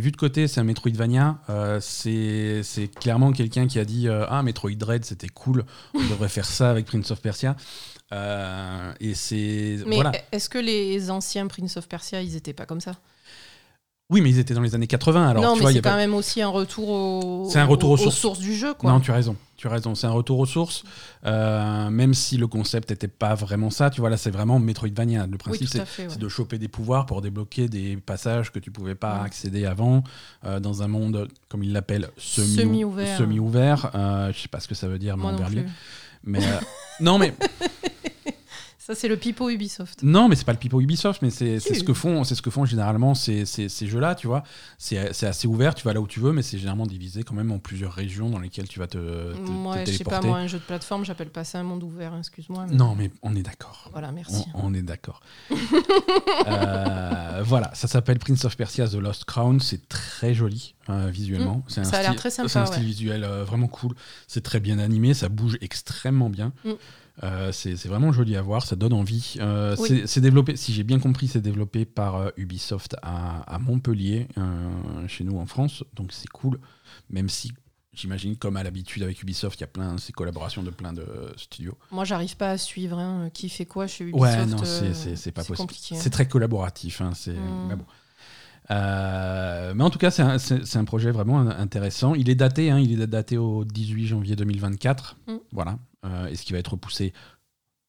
vu 0.00 0.10
de 0.10 0.16
côté, 0.16 0.48
c'est 0.48 0.60
un 0.60 0.64
Metroidvania. 0.64 1.38
C'est 1.80 2.90
clairement 3.00 3.30
quelqu'un 3.32 3.68
qui 3.68 3.78
a 3.78 3.84
dit 3.84 4.08
Ah, 4.08 4.42
Metroid 4.42 4.74
Dread, 4.76 5.04
c'était 5.04 5.28
cool, 5.28 5.64
on 5.94 6.00
devrait 6.08 6.28
faire 6.28 6.46
ça 6.46 6.70
avec 6.70 6.86
Prince 6.86 7.10
of 7.12 7.20
Persia. 7.20 7.54
Et 9.00 9.14
c'est. 9.14 9.78
Mais 9.86 9.94
Voilà. 9.96 10.12
est-ce 10.32 10.48
que 10.48 10.58
les 10.58 11.10
anciens 11.10 11.46
Prince 11.46 11.76
of 11.76 11.88
Persia, 11.88 12.22
ils 12.22 12.34
étaient 12.34 12.52
pas 12.54 12.66
comme 12.66 12.80
ça? 12.80 12.96
Oui, 14.08 14.20
mais 14.20 14.30
ils 14.30 14.38
étaient 14.38 14.54
dans 14.54 14.60
les 14.60 14.76
années 14.76 14.86
80. 14.86 15.28
Alors, 15.30 15.42
Non, 15.42 15.56
tu 15.56 15.64
mais 15.64 15.72
c'est 15.72 15.82
pas- 15.82 15.90
quand 15.90 15.96
même 15.96 16.14
aussi 16.14 16.40
un 16.40 16.48
retour 16.48 16.88
au... 16.88 17.48
C'est 17.50 17.58
un 17.58 17.64
retour 17.64 17.90
aux 17.90 17.96
sources. 17.96 18.38
du 18.38 18.54
jeu, 18.54 18.72
quoi. 18.72 18.92
Non, 18.92 19.00
tu 19.00 19.10
as 19.10 19.14
raison. 19.14 19.34
Tu 19.56 19.66
as 19.66 19.70
raison. 19.70 19.96
C'est 19.96 20.06
un 20.06 20.12
retour 20.12 20.38
aux 20.38 20.46
sources. 20.46 20.84
Euh, 21.24 21.90
même 21.90 22.14
si 22.14 22.36
le 22.36 22.46
concept 22.46 22.90
n'était 22.90 23.08
pas 23.08 23.34
vraiment 23.34 23.68
ça, 23.70 23.90
tu 23.90 24.00
vois, 24.00 24.08
là, 24.08 24.16
c'est 24.16 24.30
vraiment 24.30 24.60
Metroidvania. 24.60 25.26
Le 25.26 25.36
principe, 25.38 25.66
c'est 25.68 26.08
ouais. 26.08 26.16
de 26.16 26.28
choper 26.28 26.58
des 26.58 26.68
pouvoirs 26.68 27.06
pour 27.06 27.20
débloquer 27.20 27.68
des 27.68 27.96
passages 27.96 28.52
que 28.52 28.60
tu 28.60 28.70
pouvais 28.70 28.94
pas 28.94 29.18
Ouais. 29.18 29.26
accéder 29.26 29.66
avant 29.66 30.04
euh, 30.44 30.60
dans 30.60 30.82
un 30.84 30.88
monde, 30.88 31.26
comme 31.48 31.64
il 31.64 31.72
l'appelle, 31.72 32.08
semi- 32.16 32.54
Semi-ouvert. 32.60 33.18
semi-ouvert. 33.18 33.90
Euh, 33.96 34.32
je 34.32 34.38
sais 34.40 34.48
pas 34.48 34.60
ce 34.60 34.68
que 34.68 34.76
ça 34.76 34.86
veut 34.86 35.00
dire, 35.00 35.16
mais 35.16 35.22
Moi 35.24 35.32
non. 35.32 35.38
Mais 36.22 36.40
non, 37.00 37.18
mais 37.18 37.34
Ça, 38.86 38.94
c'est 38.94 39.08
le 39.08 39.16
pipeau 39.16 39.50
Ubisoft. 39.50 40.04
non, 40.04 40.28
mais 40.28 40.36
c'est 40.36 40.44
pas 40.44 40.52
le 40.52 40.58
pipeau 40.58 40.80
Ubisoft, 40.80 41.20
mais 41.22 41.30
c'est 41.30 41.58
ce 41.58 41.82
que 41.82 41.92
font, 41.92 42.22
c'est 42.22 42.36
ce 42.36 42.42
que 42.42 42.50
font 42.50 42.64
généralement 42.64 43.14
ces, 43.16 43.44
ces, 43.44 43.68
ces 43.68 43.86
jeux-là, 43.88 44.14
tu 44.14 44.28
vois. 44.28 44.44
C'est 44.78 44.96
assez 45.24 45.48
ouvert, 45.48 45.74
tu 45.74 45.84
vas 45.84 45.92
là 45.92 46.00
où 46.00 46.06
tu 46.06 46.20
veux, 46.20 46.32
mais 46.32 46.42
c'est 46.42 46.56
généralement 46.56 46.86
divisé 46.86 47.24
quand 47.24 47.34
même 47.34 47.50
en 47.50 47.58
plusieurs 47.58 47.92
régions 47.92 48.30
dans 48.30 48.38
lesquelles 48.38 48.68
tu 48.68 48.78
vas 48.78 48.86
te, 48.86 49.32
te- 49.32 49.38
Moi, 49.50 49.78
te 49.82 49.90
je 49.90 49.96
sais 49.96 50.04
pas, 50.04 50.20
moi, 50.20 50.38
un 50.38 50.46
jeu 50.46 50.58
de 50.58 50.62
plateforme, 50.62 51.04
j'appelle 51.04 51.30
pas 51.30 51.42
ça 51.42 51.58
un 51.58 51.64
monde 51.64 51.82
ouvert, 51.82 52.14
excuse-moi. 52.16 52.66
mais- 52.68 52.76
Non, 52.76 52.94
mais 52.94 53.10
on 53.22 53.34
est 53.34 53.42
d'accord. 53.42 53.88
Voilà, 53.90 54.12
merci. 54.12 54.44
On, 54.54 54.66
on 54.68 54.74
est 54.74 54.82
d'accord. 54.82 55.20
Euh, 56.48 57.42
voilà, 57.44 57.70
ça 57.74 57.88
s'appelle 57.88 58.18
Prince 58.18 58.44
of 58.44 58.56
Persia 58.56 58.86
The 58.88 58.94
Lost 58.94 59.24
Crown. 59.24 59.60
C'est 59.60 59.88
très 59.88 60.34
joli 60.34 60.74
euh, 60.88 61.08
visuellement. 61.10 61.64
Un 61.76 61.80
Mm. 61.80 61.84
Ça 61.84 61.98
a 61.98 62.02
l'air 62.02 62.16
très 62.16 62.30
sympa, 62.30 62.48
C'est 62.48 62.58
un 62.58 62.66
style 62.66 62.80
ouais. 62.82 62.86
visuel 62.86 63.24
euh, 63.24 63.44
vraiment 63.44 63.66
cool. 63.68 63.94
C'est 64.28 64.42
très 64.42 64.60
bien 64.60 64.78
animé, 64.78 65.14
ça 65.14 65.28
bouge 65.28 65.56
extrêmement 65.60 66.30
bien. 66.30 66.52
Mm. 66.64 66.70
Euh, 67.22 67.50
c'est 67.52 67.74
vraiment 67.86 68.12
joli 68.12 68.36
à 68.36 68.42
voir, 68.42 68.66
ça 68.66 68.76
donne 68.76 68.92
envie. 68.92 69.36
Euh, 69.40 69.74
Oui. 69.78 70.02
c'est- 70.06 70.20
développé, 70.20 70.54
si 70.56 70.72
j'ai 70.74 70.82
bien 70.82 70.98
compris, 70.98 71.28
c'est 71.28 71.40
développé 71.40 71.84
par 71.86 72.16
euh, 72.16 72.30
Ubisoft 72.36 72.96
à, 73.02 73.40
à 73.52 73.58
Montpellier, 73.58 74.28
euh, 74.36 75.08
chez 75.08 75.24
nous 75.24 75.38
en 75.38 75.46
France. 75.46 75.82
Donc 75.94 76.12
c'est 76.12 76.28
cool, 76.28 76.60
même 77.08 77.28
si 77.30 77.52
j'imagine, 77.94 78.36
comme 78.36 78.58
à 78.58 78.62
l'habitude 78.62 79.02
avec 79.02 79.22
Ubisoft, 79.22 79.58
il 79.58 79.62
y 79.62 79.64
a 79.64 79.68
plein 79.68 79.96
ces 79.96 80.12
collaborations 80.12 80.62
de 80.62 80.68
plein 80.68 80.92
de 80.92 81.06
studios. 81.38 81.78
Moi, 81.90 82.04
j'arrive 82.04 82.36
pas 82.36 82.50
à 82.50 82.58
suivre 82.58 82.98
hein, 82.98 83.30
qui 83.32 83.48
fait 83.48 83.64
quoi 83.64 83.86
chez 83.86 84.04
Ubisoft. 84.04 84.22
Ouais, 84.22 84.44
non, 84.46 84.58
c'est- 84.58 85.32
pas 85.32 85.42
possible. 85.42 85.72
hein. 85.72 85.96
C'est 85.98 86.10
très 86.10 86.28
collaboratif. 86.28 87.00
hein, 87.00 87.12
c'est- 87.14 87.32
Mm. 87.32 87.66
mais 87.68 87.76
bon. 87.76 87.84
Euh, 88.70 89.72
mais 89.74 89.84
en 89.84 89.90
tout 89.90 89.98
cas, 89.98 90.10
c'est 90.10 90.22
un, 90.22 90.36
un 90.74 90.84
projet 90.84 91.10
vraiment 91.12 91.38
intéressant. 91.38 92.14
Il 92.14 92.28
est 92.28 92.34
daté, 92.34 92.70
hein, 92.70 92.78
il 92.80 93.00
est 93.00 93.06
daté 93.06 93.38
au 93.38 93.64
18 93.64 94.06
janvier 94.06 94.36
2024. 94.36 95.16
Mm. 95.28 95.32
Voilà. 95.52 95.78
Euh, 96.06 96.26
et 96.28 96.36
ce 96.36 96.44
qui 96.44 96.52
va 96.52 96.58
être 96.60 96.72
repoussé 96.72 97.12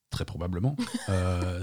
très 0.09 0.25
probablement. 0.25 0.75
Euh, 1.09 1.62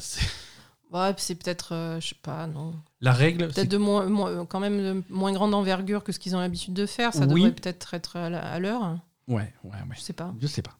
Ouais, 0.92 1.12
c'est 1.16 1.34
peut-être, 1.34 1.74
euh, 1.74 1.98
je 2.00 2.08
sais 2.10 2.14
pas, 2.22 2.46
non. 2.46 2.72
la 3.00 3.12
règle, 3.12 3.48
Peut-être 3.48 3.68
de 3.70 3.78
moins, 3.78 4.06
moins- 4.06 4.46
quand 4.46 4.60
même 4.60 4.78
de 4.78 5.02
moins 5.08 5.32
grande 5.32 5.52
envergure 5.52 6.04
que 6.04 6.12
ce 6.12 6.20
qu'ils 6.20 6.36
ont 6.36 6.40
l'habitude 6.40 6.72
de 6.72 6.86
faire. 6.86 7.12
Ça 7.12 7.26
Oui. 7.26 7.42
devrait 7.42 7.52
peut-être 7.52 7.94
être 7.94 8.16
à 8.16 8.58
l'heure. 8.60 8.96
ouais, 9.26 9.52
ouais, 9.64 9.70
ouais. 9.72 9.76
Je 9.96 10.00
sais 10.00 10.12
pas. 10.12 10.32
Je 10.40 10.46
sais 10.46 10.62
pas. 10.62 10.76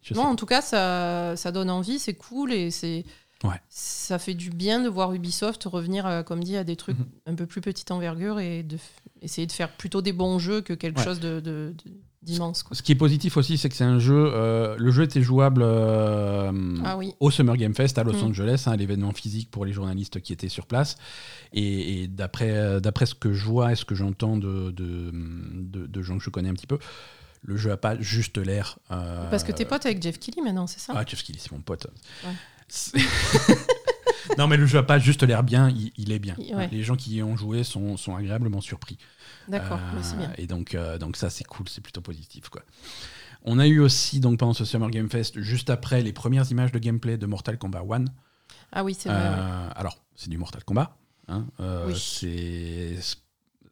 Je 0.00 0.14
Non, 0.14 0.22
sais 0.22 0.26
en 0.28 0.36
tout 0.36 0.46
cas, 0.46 0.62
ça, 0.62 1.36
ça 1.36 1.52
donne 1.52 1.68
envie, 1.68 1.98
c'est 1.98 2.14
cool 2.14 2.50
et 2.52 2.70
c'est. 2.70 3.04
Ouais. 3.44 3.60
Ça 3.68 4.18
fait 4.18 4.34
du 4.34 4.48
bien 4.50 4.80
de 4.80 4.88
voir 4.88 5.12
Ubisoft 5.12 5.64
revenir, 5.64 6.06
euh, 6.06 6.22
comme 6.22 6.42
dit, 6.42 6.56
à 6.56 6.64
des 6.64 6.76
trucs 6.76 6.98
Mhm. 6.98 7.06
un 7.26 7.34
peu 7.34 7.44
plus 7.44 7.60
petite 7.60 7.90
envergure 7.90 8.38
et 8.40 8.62
de 8.62 8.78
essayer 9.20 9.46
de 9.46 9.52
faire 9.52 9.70
plutôt 9.76 10.00
des 10.00 10.12
bons 10.14 10.38
jeux 10.38 10.62
que 10.62 10.72
quelque 10.72 10.98
Ouais. 10.98 11.04
chose 11.04 11.20
de- 11.20 11.40
de- 11.40 11.74
de- 11.84 11.90
d'immense. 12.22 12.64
Ce 12.72 12.82
qui 12.82 12.92
est 12.92 12.96
positif 12.96 13.36
aussi, 13.36 13.58
c'est 13.58 13.68
que 13.68 13.74
c'est 13.74 13.84
un 13.84 13.98
jeu. 13.98 14.30
euh, 14.32 14.76
le 14.78 14.90
jeu 14.90 15.02
était 15.02 15.22
jouable 15.22 15.62
euh, 15.64 16.52
Ah 16.84 16.96
oui. 16.96 17.12
au 17.20 17.30
Summer 17.30 17.56
Game 17.56 17.74
Fest 17.74 17.98
à 17.98 18.04
Los 18.04 18.12
Mm. 18.14 18.24
Angeles, 18.28 18.64
hein, 18.66 18.76
l'événement 18.76 19.12
physique 19.12 19.50
pour 19.50 19.64
les 19.64 19.72
journalistes 19.72 20.20
qui 20.20 20.32
étaient 20.32 20.48
sur 20.48 20.66
place. 20.66 20.96
Et, 21.52 22.02
et 22.02 22.06
d'après 22.08 22.50
euh, 22.52 22.80
d'après 22.80 23.06
ce 23.06 23.14
que 23.14 23.32
je 23.32 23.44
vois 23.44 23.72
et 23.72 23.74
ce 23.74 23.84
que 23.84 23.94
j'entends 23.94 24.36
de, 24.36 24.70
de, 24.70 25.10
de- 25.12 25.86
de 25.86 26.02
gens 26.02 26.16
que 26.18 26.24
je 26.24 26.30
connais 26.30 26.48
un 26.48 26.54
petit 26.54 26.66
peu, 26.68 26.78
le 27.42 27.56
jeu 27.56 27.72
a 27.72 27.76
pas 27.76 27.98
juste 28.00 28.38
l'air. 28.38 28.78
euh, 28.92 29.28
Parce 29.30 29.42
que 29.44 29.50
t'es 29.52 29.64
pote 29.64 29.84
avec 29.84 30.00
Jeff 30.00 30.18
Keighley 30.20 30.42
maintenant, 30.42 30.66
c'est 30.68 30.78
ça? 30.80 30.92
Ah, 30.96 31.04
Jeff 31.06 31.22
Keighley, 31.24 31.40
c'est 31.42 31.50
mon 31.52 31.60
pote. 31.60 31.86
Ouais. 32.24 33.00
Non, 34.38 34.46
mais 34.46 34.56
le 34.56 34.66
jeu 34.66 34.78
a 34.78 34.82
pas 34.82 34.98
juste 34.98 35.24
l'air 35.24 35.42
bien, 35.42 35.68
il, 35.68 35.92
il 35.98 36.12
est 36.12 36.18
bien. 36.20 36.36
Ouais. 36.54 36.68
Les 36.72 36.82
gens 36.84 36.94
qui 36.96 37.16
y 37.16 37.22
ont 37.22 37.36
joué 37.36 37.64
sont, 37.64 37.96
sont 37.96 38.14
agréablement 38.14 38.60
surpris. 38.60 38.96
D'accord, 39.48 39.78
Euh, 39.94 39.98
c'est 40.02 40.16
bien. 40.16 40.32
Et 40.38 40.46
donc, 40.46 40.74
euh, 40.74 40.98
donc 40.98 41.16
ça, 41.16 41.30
c'est 41.30 41.44
cool, 41.44 41.68
c'est 41.68 41.80
plutôt 41.80 42.00
positif. 42.00 42.48
Quoi. 42.48 42.62
On 43.44 43.58
a 43.58 43.66
eu 43.66 43.80
aussi, 43.80 44.20
donc, 44.20 44.38
pendant 44.38 44.52
ce 44.54 44.64
Summer 44.64 44.90
Game 44.90 45.08
Fest, 45.10 45.40
juste 45.40 45.68
après, 45.70 46.00
les 46.02 46.12
premières 46.12 46.50
images 46.50 46.72
de 46.72 46.78
gameplay 46.78 47.16
de 47.18 47.26
Mortal 47.26 47.58
Kombat 47.58 47.82
1. 47.90 48.04
Ah 48.72 48.84
oui, 48.84 48.94
c'est 48.94 49.08
vrai. 49.08 49.18
ouais. 49.18 49.24
Euh, 49.26 49.68
Alors, 49.74 49.98
c'est 50.14 50.30
du 50.30 50.38
Mortal 50.38 50.62
Kombat. 50.64 50.96
hein, 51.28 51.46
euh, 51.60 51.86
Oui. 51.88 51.94
C'est 51.98 52.96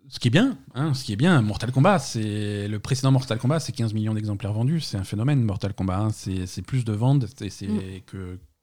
ce 0.08 0.18
qui 0.18 0.26
est 0.28 0.30
bien. 0.32 0.58
hein, 0.74 0.92
ce 0.92 1.04
qui 1.04 1.12
est 1.12 1.16
bien, 1.16 1.40
Mortal 1.40 1.70
Kombat, 1.70 2.00
c'est 2.00 2.66
le 2.66 2.78
précédent 2.80 3.12
Mortal 3.12 3.38
Kombat, 3.38 3.60
c'est 3.60 3.70
15 3.72 3.94
millions 3.94 4.12
d'exemplaires 4.14 4.52
vendus. 4.52 4.80
C'est 4.80 4.96
un 4.96 5.04
phénomène, 5.04 5.42
Mortal 5.44 5.72
Kombat. 5.72 5.98
hein, 5.98 6.10
c'est 6.10 6.62
plus 6.62 6.84
de 6.84 6.92
ventes 6.92 7.26
c'est- 7.48 7.68
Mm. 7.68 8.00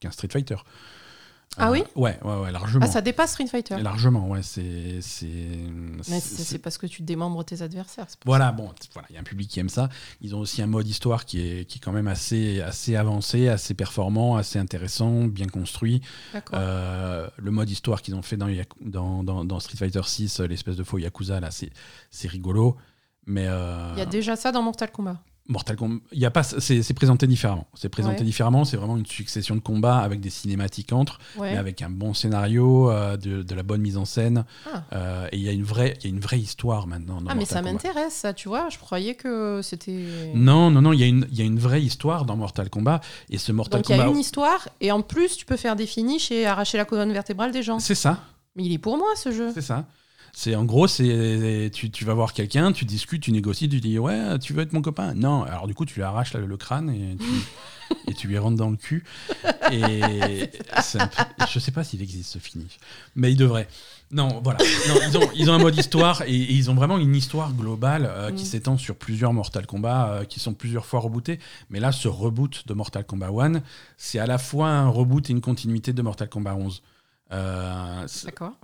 qu'un 0.00 0.10
Street 0.10 0.28
Fighter. 0.30 0.56
Ah 1.58 1.68
Euh, 1.68 1.72
oui 1.72 1.82
Ouais, 1.96 2.18
ouais, 2.22 2.36
ouais, 2.40 2.52
largement. 2.52 2.84
Ah, 2.86 2.90
ça 2.90 3.00
dépasse 3.00 3.32
Street 3.32 3.46
Fighter. 3.46 3.76
Et 3.78 3.82
Largement, 3.82 4.28
ouais. 4.28 4.42
C'est. 4.42 5.00
c'est- 5.00 5.26
Mais 5.26 6.20
c'est- 6.20 6.36
c'est 6.36 6.44
c'est 6.44 6.58
parce 6.58 6.78
que 6.78 6.86
tu 6.86 7.02
démembres 7.02 7.44
tes 7.44 7.62
adversaires. 7.62 8.06
c'est 8.08 8.18
pour 8.18 8.30
Voilà, 8.30 8.52
bon, 8.52 8.68
t- 8.68 8.88
voilà, 8.92 9.06
il 9.10 9.14
y 9.14 9.16
a 9.16 9.20
un 9.20 9.24
public 9.24 9.48
qui 9.48 9.60
aime 9.60 9.68
ça. 9.68 9.88
Ils 10.20 10.34
ont 10.34 10.40
aussi 10.40 10.62
un 10.62 10.66
mode 10.66 10.86
histoire 10.88 11.24
qui 11.24 11.40
est, 11.40 11.64
qui 11.64 11.78
est 11.78 11.80
quand 11.80 11.92
même 11.92 12.08
assez, 12.08 12.60
assez 12.60 12.96
avancé, 12.96 13.48
assez 13.48 13.74
performant, 13.74 14.36
assez 14.36 14.58
intéressant, 14.58 15.24
bien 15.24 15.46
construit. 15.46 16.00
ça. 16.32 16.38
D'accord. 16.38 16.58
Euh, 16.60 17.28
le 17.36 17.50
mode 17.50 17.70
histoire 17.70 18.02
qu'ils 18.02 18.14
ont 18.14 18.22
fait 18.22 18.36
dans, 18.36 18.48
Yaku- 18.48 18.64
dans, 18.80 19.22
dans- 19.22 19.44
dans 19.44 19.60
Street 19.60 19.76
Fighter 19.76 20.02
6, 20.04 20.40
l'espèce 20.40 20.76
de 20.76 20.84
faux 20.84 20.98
Yakuza, 20.98 21.40
là, 21.40 21.50
c'est 21.50 21.70
c'est 22.10 22.28
rigolo. 22.28 22.76
Mais 23.26 23.46
euh, 23.46 23.90
Il 23.94 23.98
y 23.98 24.02
a 24.02 24.06
déjà 24.06 24.36
ça 24.36 24.52
dans 24.52 24.62
Mortal 24.62 24.90
Kombat. 24.90 25.20
Mortal 25.48 25.76
Kombat, 25.76 26.00
il 26.12 26.18
y 26.18 26.26
a 26.26 26.30
pas, 26.30 26.42
c'est 26.42 26.92
présenté 26.94 27.26
différemment. 27.26 27.66
C'est 27.74 27.88
présenté 27.88 28.18
Ouais. 28.18 28.24
différemment. 28.24 28.66
C'est 28.66 28.76
vraiment 28.76 28.98
une 28.98 29.06
succession 29.06 29.54
de 29.54 29.60
combats 29.60 29.98
avec 29.98 30.20
des 30.20 30.28
cinématiques 30.28 30.92
entre, 30.92 31.18
Ouais. 31.38 31.52
mais 31.52 31.56
avec 31.56 31.80
un 31.80 31.88
bon 31.88 32.12
scénario, 32.12 32.90
euh, 32.90 33.16
de, 33.16 33.42
de 33.42 33.54
la 33.54 33.62
bonne 33.62 33.80
mise 33.80 33.96
en 33.96 34.04
scène. 34.04 34.44
Ah. 34.72 34.82
Euh, 34.92 35.28
et 35.32 35.36
il 35.36 35.42
y 35.42 35.48
a 35.48 35.52
une 35.52 35.62
vraie, 35.64 35.94
il 36.00 36.04
y 36.04 36.06
a 36.06 36.10
une 36.10 36.20
vraie 36.20 36.38
histoire 36.38 36.86
maintenant. 36.86 37.22
Dans 37.22 37.30
Ah, 37.30 37.34
mais 37.34 37.40
Mortal 37.40 37.46
ça 37.46 37.58
Kombat. 37.60 37.72
m'intéresse, 37.72 38.12
ça, 38.14 38.34
tu 38.34 38.48
vois. 38.48 38.68
Je 38.68 38.78
croyais 38.78 39.14
que 39.14 39.60
c'était. 39.62 40.04
Non, 40.34 40.70
non, 40.70 40.82
non, 40.82 40.92
il 40.92 41.00
y, 41.00 41.04
a 41.04 41.06
une- 41.06 41.26
il 41.30 41.38
y 41.38 41.42
a 41.42 41.44
une 41.46 41.58
vraie 41.58 41.82
histoire 41.82 42.26
dans 42.26 42.36
Mortal 42.36 42.68
Kombat. 42.68 43.00
Et 43.30 43.38
ce 43.38 43.50
Mortal 43.52 43.80
Donc 43.80 43.88
il 43.88 43.92
y 43.92 43.94
a 43.94 43.98
Kombat. 44.04 44.12
une 44.12 44.20
histoire, 44.20 44.68
et 44.82 44.92
en 44.92 45.00
plus, 45.00 45.36
tu 45.36 45.46
peux 45.46 45.56
faire 45.56 45.76
des 45.76 45.86
finishes 45.86 46.30
et 46.30 46.44
arracher 46.46 46.76
la 46.76 46.84
colonne 46.84 47.12
vertébrale 47.12 47.52
des 47.52 47.62
gens. 47.62 47.78
C'est 47.78 47.94
ça, 47.94 48.18
Mais 48.54 48.64
il 48.64 48.72
est 48.72 48.78
pour 48.78 48.98
moi, 48.98 49.08
ce 49.16 49.32
jeu. 49.32 49.50
c'est 49.54 49.62
ça. 49.62 49.86
C'est 50.32 50.54
en 50.54 50.64
gros, 50.64 50.86
c'est 50.86 51.70
tu, 51.72 51.90
tu 51.90 52.04
vas 52.04 52.14
voir 52.14 52.32
quelqu'un, 52.32 52.72
tu 52.72 52.84
discutes, 52.84 53.22
tu 53.22 53.32
négocies, 53.32 53.68
tu 53.68 53.80
dis 53.80 53.98
ouais, 53.98 54.38
tu 54.38 54.52
veux 54.52 54.62
être 54.62 54.72
mon 54.72 54.82
copain? 54.82 55.14
Non, 55.14 55.42
alors 55.42 55.66
du 55.66 55.74
coup 55.74 55.84
tu 55.84 55.96
lui 55.96 56.02
arraches 56.02 56.34
le, 56.34 56.46
le 56.46 56.56
crâne 56.56 56.90
et 56.90 57.16
tu, 57.16 57.26
et 58.10 58.14
tu 58.14 58.28
lui 58.28 58.38
rentres 58.38 58.56
dans 58.56 58.70
le 58.70 58.76
cul. 58.76 59.04
Et 59.72 60.00
peu- 60.92 60.98
je 61.50 61.58
sais 61.58 61.72
pas 61.72 61.82
s'il 61.84 62.02
existe 62.02 62.30
ce 62.32 62.38
finish, 62.38 62.78
mais 63.16 63.32
il 63.32 63.36
devrait. 63.36 63.68
Non, 64.10 64.40
voilà. 64.42 64.58
Non, 64.88 64.94
ils, 65.06 65.18
ont, 65.18 65.30
ils 65.34 65.50
ont 65.50 65.54
un 65.54 65.58
mode 65.58 65.76
histoire 65.76 66.22
et, 66.22 66.30
et 66.34 66.52
ils 66.52 66.70
ont 66.70 66.74
vraiment 66.74 66.96
une 66.96 67.14
histoire 67.14 67.52
globale 67.52 68.06
euh, 68.10 68.30
qui 68.32 68.44
Mm. 68.44 68.46
s'étend 68.46 68.78
sur 68.78 68.96
plusieurs 68.96 69.34
Mortal 69.34 69.66
Kombat 69.66 70.08
euh, 70.08 70.24
qui 70.24 70.40
sont 70.40 70.54
plusieurs 70.54 70.86
fois 70.86 71.00
rebootés. 71.00 71.38
Mais 71.68 71.78
là, 71.78 71.92
ce 71.92 72.08
reboot 72.08 72.62
de 72.66 72.72
Mortal 72.72 73.04
Kombat 73.04 73.28
1, 73.28 73.60
c'est 73.98 74.18
à 74.18 74.26
la 74.26 74.38
fois 74.38 74.68
un 74.68 74.88
reboot 74.88 75.28
et 75.28 75.32
une 75.32 75.42
continuité 75.42 75.92
de 75.92 76.00
Mortal 76.00 76.30
Kombat 76.30 76.54
11. 76.54 76.82
Euh, 77.32 78.06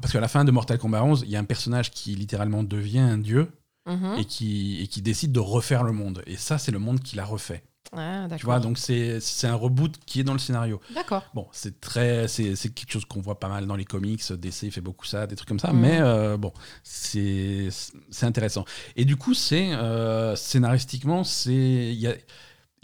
parce 0.01 0.13
qu'à 0.13 0.21
la 0.21 0.29
fin 0.29 0.45
de 0.45 0.51
Mortal 0.51 0.79
Kombat 0.79 1.03
11, 1.05 1.23
il 1.27 1.31
y 1.31 1.37
a 1.37 1.39
un 1.39 1.45
personnage 1.45 1.91
qui 1.91 2.15
littéralement 2.15 2.63
devient 2.63 3.01
un 3.01 3.19
dieu 3.19 3.51
Mhm. 3.87 4.15
et, 4.19 4.25
qui, 4.25 4.81
et 4.81 4.87
qui 4.87 5.03
décide 5.03 5.31
de 5.33 5.41
refaire 5.41 5.83
le 5.85 5.93
monde. 5.93 6.23
Et 6.27 6.37
ça, 6.39 6.57
c'est 6.57 6.73
le 6.73 6.79
monde 6.79 7.01
qu'il 7.01 7.21
a 7.21 7.25
refait. 7.27 7.63
Ah, 7.95 8.27
Tu 8.39 8.47
vois, 8.47 8.59
donc 8.59 8.79
c'est 8.79 9.21
un 9.45 9.55
reboot 9.55 9.95
qui 10.07 10.19
est 10.21 10.25
dans 10.25 10.33
le 10.33 10.39
scénario. 10.39 10.81
D'accord. 10.95 11.23
Bon, 11.35 11.47
c'est 11.53 11.81
très, 11.83 12.27
c'est 12.27 12.55
quelque 12.75 12.91
chose 12.91 13.05
qu'on 13.05 13.21
voit 13.21 13.39
pas 13.39 13.49
mal 13.49 13.67
dans 13.67 13.77
les 13.77 13.85
comics. 13.85 14.23
DC 14.33 14.71
fait 14.73 14.81
beaucoup 14.81 15.05
ça, 15.05 15.27
des 15.27 15.37
trucs 15.37 15.49
comme 15.49 15.61
ça. 15.61 15.73
Mhm. 15.73 15.81
Mais 15.81 15.99
euh, 16.01 16.37
bon, 16.39 16.53
c'est 16.83 17.69
c'est 18.11 18.27
intéressant. 18.27 18.65
Et 18.97 19.05
du 19.05 19.17
coup, 19.17 19.35
c'est 19.35 19.75
euh, 19.75 20.35
scénaristiquement, 20.35 21.23
c'est 21.23 21.53
il 21.53 22.01
y 22.01 22.07
a- 22.07 22.17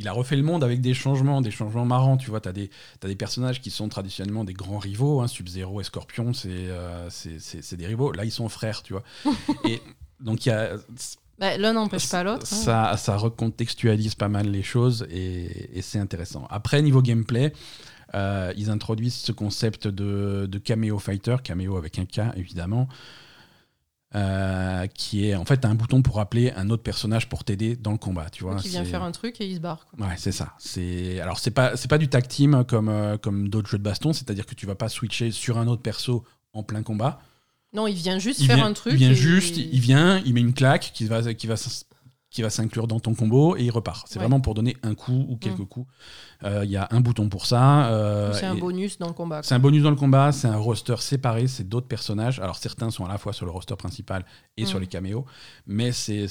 il 0.00 0.09
a 0.09 0.12
refait 0.12 0.35
le 0.37 0.42
monde 0.42 0.64
avec 0.64 0.80
des 0.80 0.95
changements, 0.95 1.42
des 1.42 1.50
changements 1.50 1.85
marrants. 1.85 2.16
Tu 2.16 2.30
vois, 2.30 2.40
tu 2.40 2.49
as 2.49 2.52
des, 2.52 2.71
t'as 2.99 3.07
des 3.07 3.14
personnages 3.14 3.61
qui 3.61 3.71
sont 3.71 3.88
traditionnellement 3.90 4.45
des 4.45 4.54
grands 4.54 4.78
rivaux. 4.78 5.21
Hein, 5.21 5.28
Sub-Zero 5.28 5.80
et 5.80 5.85
Scorpion, 5.85 6.33
c'est 6.33 6.49
euh, 6.49 7.09
des 7.73 7.87
rivaux. 7.87 8.11
Là, 8.12 8.25
ils 8.25 8.30
sont 8.33 8.49
frères, 8.49 8.83
tu 8.83 8.95
vois. 8.95 9.02
et 9.69 9.80
donc, 10.19 10.47
il 10.47 10.49
y 10.49 10.52
a. 10.52 10.73
Bah, 11.38 11.57
L'un 11.59 11.75
n'empêche 11.75 12.09
pas 12.09 12.23
l'autre. 12.23 12.47
hein. 12.50 12.57
Ça, 12.57 12.97
ça 12.97 13.16
recontextualise 13.16 14.14
pas 14.14 14.28
mal 14.28 14.50
les 14.50 14.62
choses 14.62 15.07
et, 15.11 15.78
et 15.78 15.83
c'est 15.83 15.99
intéressant. 15.99 16.47
Après, 16.50 16.80
niveau 16.83 17.00
gameplay, 17.02 17.52
euh, 18.14 18.52
ils 18.57 18.71
introduisent 18.71 19.14
ce 19.14 19.33
concept 19.33 19.87
de, 19.87 20.47
de 20.50 20.59
cameo 20.59 20.99
fighter, 20.99 21.37
cameo 21.45 21.76
avec 21.76 21.99
un 21.99 22.04
K 22.07 22.21
évidemment, 22.37 22.88
euh, 24.14 24.87
qui 24.88 25.29
est 25.29 25.35
en 25.37 25.45
fait 25.45 25.64
un 25.64 25.75
bouton 25.75 26.02
pour 26.02 26.19
appeler 26.21 26.52
un 26.57 26.69
autre 26.71 26.83
personnage 26.83 27.29
pour 27.29 27.45
t'aider 27.45 27.76
dans 27.76 27.93
le 27.93 27.99
combat. 27.99 28.26
Tu 28.31 28.43
vois, 28.43 28.57
qui 28.57 28.69
vient 28.69 28.85
faire 28.85 29.02
un 29.02 29.12
truc 29.12 29.40
et 29.40 29.47
il 29.49 29.55
se 29.57 29.61
barre. 29.61 29.87
quoi. 29.87 30.07
Ouais, 30.09 30.14
c'est 30.17 30.33
ça. 30.33 30.55
C'est 30.59 31.21
alors 31.21 31.38
c'est 31.38 31.52
pas 31.52 31.76
c'est 31.76 31.88
pas 31.88 31.99
du 31.99 32.09
tag 32.09 32.26
team 32.26 32.64
comme 32.67 32.88
euh, 32.88 33.17
comme 33.19 33.49
d'autres 33.49 33.69
jeux 33.71 33.79
de 33.79 33.83
baston, 33.85 34.12
c'est-à-dire 34.12 34.47
que 34.47 34.55
tu 34.55 34.67
vas 34.67 34.75
pas 34.75 34.88
switcher 34.88 35.31
sur 35.31 35.59
un 35.59 35.67
autre 35.69 35.83
perso 35.83 36.25
en 36.52 36.62
plein 36.62 36.83
combat. 36.83 37.21
Non, 37.73 37.87
il 37.87 37.95
vient 37.95 38.19
juste 38.19 38.40
Il 38.40 38.47
faire 38.47 38.57
vient, 38.57 38.67
un 38.67 38.73
truc. 38.73 38.95
il 38.95 38.99
vient 38.99 39.11
et- 39.11 39.14
juste, 39.14 39.57
il 39.57 39.79
vient, 39.81 40.19
il 40.26 40.35
met 40.35 40.40
une 40.40 40.55
claque 40.55 40.90
qui 40.93 41.05
va 41.05 41.33
qui 41.35 41.47
va 41.47 41.55
qui 42.30 42.42
va 42.42 42.50
s'inclure 42.50 42.87
dans 42.87 43.00
ton 43.00 43.14
combo 43.14 43.56
et 43.56 43.64
il 43.64 43.70
repart. 43.70 44.06
C'est 44.08 44.16
Ouais. 44.18 44.25
vraiment 44.25 44.40
pour 44.40 44.54
donner 44.54 44.76
un 44.84 44.94
coup 44.94 45.26
ou 45.28 45.37
quelques 45.37 45.58
Mm. 45.58 45.66
coups. 45.66 45.90
Euh, 46.44 46.64
Il 46.64 46.70
y 46.70 46.76
a 46.76 46.87
un 46.92 47.00
bouton 47.00 47.28
pour 47.28 47.44
ça. 47.44 47.87
euh, 47.90 48.32
C'est 48.32 48.46
un 48.46 48.54
bonus 48.54 48.99
dans 48.99 49.08
le 49.08 49.12
combat. 49.14 49.42
c'est 49.42 49.54
un 49.54 49.58
bonus 49.58 49.82
dans 49.82 49.90
le 49.90 49.96
combat, 49.96 50.30
c'est 50.32 50.46
un 50.49 50.56
roster 50.56 50.94
séparé, 50.99 51.49
c'est 51.49 51.68
d'autres 51.68 51.88
personnages. 51.88 52.38
Alors 52.38 52.56
certains 52.56 52.90
sont 52.90 53.04
à 53.04 53.08
la 53.08 53.18
fois 53.18 53.32
sur 53.32 53.44
le 53.46 53.50
roster 53.52 53.75
principal 53.76 54.25
et 54.56 54.64
sur 54.64 54.78
Mm. 54.78 54.82
les 54.82 54.87
caméos, 54.87 55.25
mais 55.66 55.90
c'est 55.92 56.26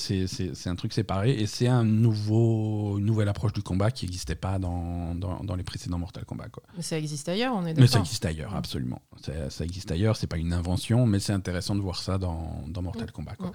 un 0.68 0.76
truc 0.76 0.94
séparé 0.94 1.32
et 1.32 1.46
c'est 1.48 1.68
un 1.68 1.84
nouveau, 1.84 2.98
une 2.98 3.06
nouvelle 3.06 3.28
approche 3.30 3.54
du 3.54 3.62
combat 3.62 3.92
qui 3.92 4.06
n'existait 4.06 4.36
pas 4.36 4.58
dans, 4.58 5.14
dans, 5.16 5.44
dans 5.44 5.56
les 5.56 5.64
précédents 5.64 5.98
Mortal 6.00 6.26
Kombat. 6.26 6.50
Quoi. 6.50 6.64
Mais 6.78 6.82
ça 6.84 6.98
existe 6.98 7.28
ailleurs, 7.30 7.54
on 7.56 7.66
est 7.66 7.74
Mais 7.74 7.88
ça 7.88 7.94
d'accord. 7.94 8.02
existe 8.02 8.26
ailleurs, 8.26 8.52
Mm. 8.54 8.58
absolument. 8.58 9.02
Ça, 9.22 9.50
ça 9.50 9.66
existe 9.66 9.92
ailleurs, 9.92 10.16
c'est 10.16 10.28
pas 10.28 10.38
une 10.38 10.54
invention, 10.54 11.06
mais 11.06 11.20
c'est 11.20 11.34
intéressant 11.34 11.76
de 11.76 11.82
voir 11.82 11.98
ça 12.02 12.18
dans, 12.18 12.64
dans 12.68 12.82
Mortal 12.82 13.12
Kombat. 13.12 13.36
Quoi. 13.36 13.52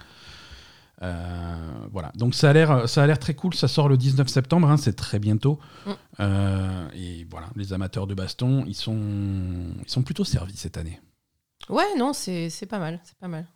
Euh, 1.04 1.86
voilà, 1.92 2.10
donc 2.14 2.34
ça 2.34 2.50
a 2.50 2.52
l'air, 2.52 2.88
ça 2.88 3.02
a 3.02 3.06
l'air 3.06 3.18
très 3.18 3.34
cool. 3.34 3.54
Ça 3.54 3.68
sort 3.68 3.88
le 3.88 3.96
19 3.96 4.26
septembre, 4.28 4.70
hein, 4.70 4.76
c'est 4.76 4.94
très 4.94 5.18
bientôt. 5.18 5.58
Mm. 5.86 5.90
Euh, 6.20 6.88
et 6.94 7.26
voilà, 7.30 7.48
les 7.56 7.72
amateurs 7.72 8.06
de 8.06 8.14
baston, 8.14 8.64
ils 8.66 8.74
sont, 8.74 8.98
ils 9.84 9.90
sont 9.90 10.02
plutôt 10.02 10.24
servis 10.24 10.56
cette 10.56 10.78
année. 10.78 11.00
Ouais, 11.68 11.84
non, 11.98 12.12
c'est 12.12 12.50
c'est 12.50 12.66
pas 12.66 12.78
mal. 12.78 13.00
C'est 13.04 13.18
pas 13.18 13.28
mal. 13.28 13.46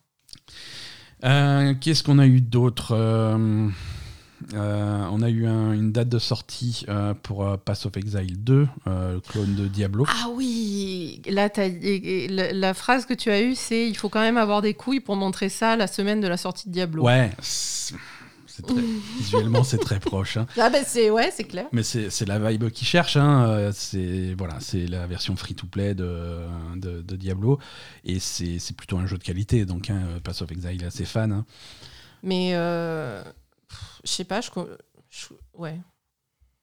Euh, 1.25 1.75
Qu'est-ce 1.81 2.03
qu'on 2.03 2.19
a 2.19 2.27
eu 2.27 2.41
d'autre 2.41 2.93
euh, 2.93 3.69
On 4.55 5.23
a 5.23 5.29
eu 5.29 5.47
un- 5.47 5.73
une 5.73 5.93
date 5.93 6.09
de 6.09 6.19
sortie 6.19 6.85
euh, 6.89 7.15
pour 7.15 7.45
euh, 7.47 7.57
Pass 7.57 7.87
of 7.87 7.97
Exile 7.97 8.43
2, 8.43 8.69
euh, 8.87 9.15
le 9.15 9.21
clone 9.21 9.55
de 9.55 9.67
Diablo. 9.67 10.07
Ah 10.09 10.29
oui 10.35 11.21
Là, 11.29 11.49
la, 11.57 12.53
la 12.53 12.75
phrase 12.75 13.05
que 13.07 13.15
tu 13.15 13.31
as 13.31 13.43
eue, 13.43 13.55
c'est 13.55 13.89
il 13.89 13.97
faut 13.97 14.09
quand 14.09 14.21
même 14.21 14.37
avoir 14.37 14.63
des 14.63 14.75
couilles 14.75 15.01
pour 15.01 15.17
montrer 15.17 15.49
ça 15.49 15.77
la 15.77 15.87
semaine 15.87 16.21
de 16.21 16.29
la 16.29 16.37
sortie 16.37 16.69
de 16.69 16.73
Diablo. 16.73 17.03
Ouais, 17.05 17.31
c'est 17.41 17.95
c'est 18.47 18.67
très- 18.67 18.83
visuellement 19.19 19.63
c'est 19.63 19.79
très 19.79 20.01
proche. 20.01 20.37
hein. 20.37 20.47
Ah 20.59 20.69
ben 20.71 20.83
c'est 20.87 21.11
ouais, 21.11 21.31
c'est 21.33 21.45
clair. 21.45 21.67
Mais 21.73 21.83
c'est 21.83 22.27
la 22.27 22.39
vibe 22.39 22.71
qu'ils 22.71 22.87
cherchent. 22.89 23.17
Hein. 23.17 23.45
euh, 23.49 23.71
C'est 23.75 24.35
voilà, 24.37 24.57
c'est 24.61 24.87
la 24.87 25.07
version 25.07 25.37
free-to-play 25.37 25.95
de, 25.95 26.41
de, 26.77 27.03
de 27.03 27.17
Diablo. 27.17 27.59
Et 28.05 28.19
c'est 28.19 28.59
plutôt 28.77 28.99
un 28.99 29.07
jeu 29.07 29.17
de 29.19 29.23
qualité. 29.25 29.65
Donc, 29.65 29.91
hein, 29.91 30.01
Pass 30.25 30.43
of 30.43 30.51
Exile 30.51 30.83
est 30.83 30.87
assez 30.87 31.05
fan. 31.05 31.45
Mais 32.25 32.51
euh, 32.55 33.23
je 34.05 34.11
sais 34.11 34.25
pas, 34.25 34.41
je, 34.41 34.51
je- 35.11 35.27
ouais. 35.57 35.79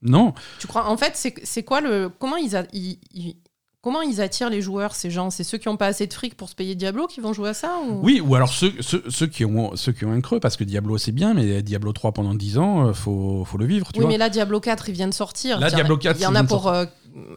Non, 0.02 0.34
Tu 0.60 0.68
crois 0.68 0.88
En 0.90 0.98
fait, 0.98 1.14
c'est 1.44 1.64
quoi 1.64 1.82
le 1.82 2.10
comment 2.10 2.36
ils, 2.38 2.56
a- 2.56 2.66
ils- 2.74 3.00
ils- 3.12 3.38
comment 3.82 4.02
ils 4.02 4.22
attirent 4.22 4.50
les 4.52 4.62
joueurs 4.62 4.94
ces 4.94 5.10
gens? 5.10 5.30
C'est 5.32 5.44
ceux 5.44 5.58
qui 5.58 5.68
ont 5.68 5.78
pas 5.78 5.88
assez 5.88 6.06
de 6.06 6.14
fric 6.14 6.36
pour 6.38 6.48
se 6.50 6.54
payer 6.56 6.76
Diablo 6.76 7.08
qui 7.08 7.22
vont 7.22 7.34
jouer 7.34 7.50
à 7.50 7.54
ça 7.56 7.80
ou... 7.88 8.02
oui, 8.04 8.20
ou 8.22 8.36
alors 8.36 8.50
ceux, 8.50 8.74
ceux, 8.82 9.04
ceux 9.10 9.26
qui 9.28 9.46
ont, 9.46 9.76
ceux 9.76 9.94
qui 9.94 10.06
ont 10.06 10.12
un 10.12 10.22
creux, 10.22 10.40
parce 10.40 10.58
que 10.58 10.64
Diablo 10.64 10.98
c'est 11.00 11.12
bien, 11.12 11.34
mais 11.34 11.64
Diablo 11.64 11.92
3 11.92 12.12
pendant 12.12 12.36
10 12.36 12.58
ans, 12.60 12.88
euh, 12.88 12.94
faut, 12.94 13.46
faut 13.46 13.58
le 13.58 13.66
vivre. 13.66 13.92
Tu 13.94 14.00
Oui, 14.00 14.04
vois. 14.06 14.12
mais 14.12 14.18
là 14.20 14.30
Diablo 14.30 14.60
4 14.60 14.90
il 14.90 14.94
vient 14.94 15.08
de 15.08 15.14
sortir. 15.14 15.60
Là, 15.60 15.68
Il 15.68 15.72
y 15.72 15.74
en 15.74 15.74
a- 15.74 15.76
Diablo 15.82 15.98
4, 15.98 16.20
il 16.20 16.24
y 16.24 16.26
en 16.28 16.36
a 16.36 16.44
pour 16.44 16.68
euh, 16.68 16.86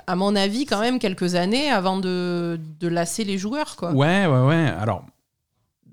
à 0.07 0.17
mon 0.17 0.35
avis 0.37 0.67
quand 0.67 0.81
même 0.81 0.99
quelques 0.99 1.37
années 1.37 1.71
avant 1.71 1.99
de, 1.99 2.61
de 2.81 2.89
lasser 2.89 3.25
les 3.25 3.39
joueurs 3.39 3.77
quoi. 3.77 3.93
Ouais, 3.93 4.27
ouais, 4.27 4.43
ouais. 4.47 4.67
Alors, 4.79 5.05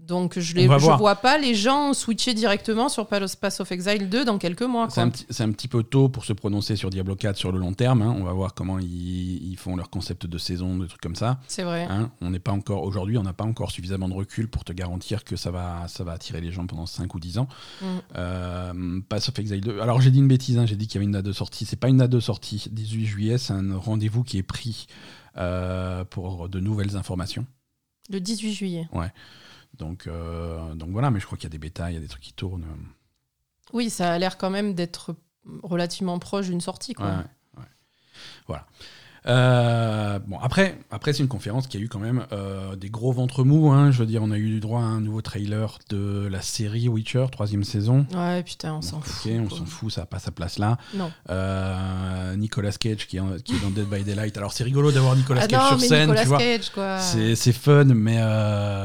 Donc 0.07 0.38
je 0.39 0.53
voir. 0.67 0.97
vois 0.97 1.15
pas 1.15 1.38
les 1.38 1.55
gens 1.55 1.93
switcher 1.93 2.33
directement 2.33 2.89
sur 2.89 3.07
Pass 3.07 3.35
Pass 3.35 3.59
of 3.59 3.71
Exile 3.71 4.09
2 4.09 4.25
dans 4.25 4.38
quelques 4.38 4.62
mois 4.62 4.88
c'est 4.89 5.01
un, 5.01 5.09
petit- 5.09 5.25
c'est 5.29 5.43
un 5.43 5.51
petit 5.51 5.67
peu 5.67 5.83
tôt 5.83 6.09
pour 6.09 6.25
se 6.25 6.33
prononcer 6.33 6.75
sur 6.75 6.89
Diablo 6.89 7.15
4 7.15 7.38
sur 7.38 7.51
le 7.51 7.59
long 7.59 7.74
terme. 7.74 8.01
hein. 8.01 8.15
On 8.17 8.24
va 8.24 8.33
voir 8.33 8.53
comment 8.53 8.77
ils, 8.79 9.51
ils 9.51 9.57
font 9.57 9.75
leur 9.75 9.89
concept 9.89 10.25
de 10.27 10.38
saison, 10.38 10.77
des 10.77 10.88
trucs 10.88 11.01
comme 11.01 11.15
ça. 11.15 11.39
C'est 11.47 11.63
vrai. 11.63 11.88
Hein, 11.89 12.12
on 12.21 12.29
n'est 12.29 12.39
pas 12.39 12.51
encore 12.51 12.83
aujourd'hui, 12.83 13.17
on 13.17 13.24
n'a 13.24 13.33
pas 13.33 13.43
encore 13.45 13.71
suffisamment 13.71 14.07
de 14.09 14.13
recul 14.13 14.47
pour 14.47 14.63
te 14.63 14.74
garantir 14.74 15.24
que 15.24 15.35
ça 15.35 15.51
va, 15.51 15.88
ça 15.88 16.03
va 16.03 16.12
attirer 16.13 16.41
les 16.41 16.51
gens 16.51 16.67
pendant 16.67 16.85
5 16.85 17.13
ou 17.15 17.19
10 17.19 17.38
ans. 17.39 17.47
Mm. 17.81 17.85
Euh, 18.15 19.01
Pass 19.09 19.29
of 19.29 19.39
Exile 19.39 19.62
2. 19.62 19.79
Alors 19.79 20.01
j'ai 20.01 20.12
dit 20.12 20.19
une 20.19 20.27
bêtise, 20.27 20.57
hein, 20.57 20.65
j'ai 20.65 20.75
dit 20.75 20.88
qu'il 20.88 20.95
y 20.95 20.97
avait 21.00 21.05
une 21.05 21.12
date 21.13 21.25
de 21.25 21.31
sortie. 21.33 21.65
C'est 21.65 21.75
pas 21.79 21.89
une 21.89 21.97
date 21.97 22.12
de 22.12 22.19
sortie. 22.19 22.67
18 22.71 23.05
juillet, 23.05 23.38
c'est 23.38 23.53
un 23.53 23.75
rendez-vous 23.77 24.24
qui 24.24 24.38
est 24.38 24.43
pris 24.43 24.88
euh, 25.38 26.03
pour 26.05 26.47
de 26.50 26.59
nouvelles 26.59 26.95
informations. 26.95 27.45
Le 28.09 28.19
18 28.19 28.53
juillet. 28.53 28.88
Donc, 29.77 30.08
euh, 30.08 30.74
donc 30.75 30.89
voilà, 30.91 31.12
mais 31.12 31.20
je 31.20 31.25
crois 31.25 31.38
qu'il 31.38 31.46
y 31.46 31.51
a 31.51 31.51
des 31.51 31.58
bêtas, 31.58 31.91
il 31.91 31.96
y 31.96 31.98
a 31.98 32.01
des 32.01 32.08
trucs 32.08 32.24
qui 32.24 32.34
tournent. 32.34 32.65
Oui, 33.74 33.89
ça 33.89 34.13
a 34.13 34.17
l'air 34.17 34.38
quand 34.38 34.50
même 34.50 34.74
d'être 34.74 35.15
relativement 35.63 36.17
proche 36.20 36.48
d'une 36.48 36.62
sortie 36.62 36.94
quoi. 36.94 37.08
Ouais, 37.08 37.60
ouais. 37.60 37.70
Voilà. 38.48 38.65
Euh, 39.27 40.20
bon, 40.27 40.38
après, 40.39 40.77
après 40.91 41.12
c'est 41.13 41.24
une 41.24 41.27
conférence 41.27 41.65
qui 41.67 41.77
a 41.77 41.79
eu 41.79 41.88
quand 41.89 42.00
même 42.00 42.25
euh, 42.32 42.75
des 42.75 42.89
gros 42.89 43.12
ventres 43.12 43.44
mous. 43.44 43.72
hein. 43.72 43.91
Je 43.91 44.00
veux 44.00 44.05
dire, 44.05 44.22
on 44.24 44.29
a 44.32 44.38
eu 44.38 44.50
du 44.50 44.60
droit 44.60 44.82
à 44.82 44.84
un 44.84 45.01
nouveau 45.01 45.22
trailer 45.22 45.79
de 45.89 46.27
la 46.32 46.41
série 46.41 46.88
Witcher, 46.88 47.25
troisième 47.32 47.63
saison. 47.63 48.05
Ouais, 48.15 48.44
putain, 48.44 48.75
on 48.75 48.82
s'en 48.82 49.01
fout. 49.01 49.32
on 49.32 49.46
quoi. 49.48 49.58
s'en 49.58 49.65
fout, 49.65 49.91
ça 49.91 50.01
n'a 50.01 50.05
pas 50.08 50.20
sa 50.20 50.32
place 50.32 50.60
là. 50.60 50.77
Non. 50.94 51.12
Euh, 51.32 52.36
Nicolas 52.36 52.72
Cage 52.74 53.08
qui 53.08 53.17
est, 53.17 53.20
en- 53.20 53.38
qui 53.44 53.55
est 53.55 53.60
dans 53.62 53.72
Dead 53.72 53.86
by 53.89 54.03
Daylight. 54.03 54.38
Alors 54.38 54.53
c'est 54.53 54.63
rigolo 54.63 54.91
d'avoir 54.91 55.15
Nicolas 55.15 55.41
Ah 55.44 55.48
Cage 55.48 55.60
non, 55.62 55.67
sur 55.70 55.77
mais 55.79 55.88
scène, 55.88 56.00
Nicolas 56.01 56.22
tu 56.22 56.27
vois. 56.27 56.38
Cage, 56.38 56.70
quoi. 56.70 57.00
C'est 57.00 57.36
c'est 57.36 57.53
fun, 57.53 57.86
mais, 57.86 58.20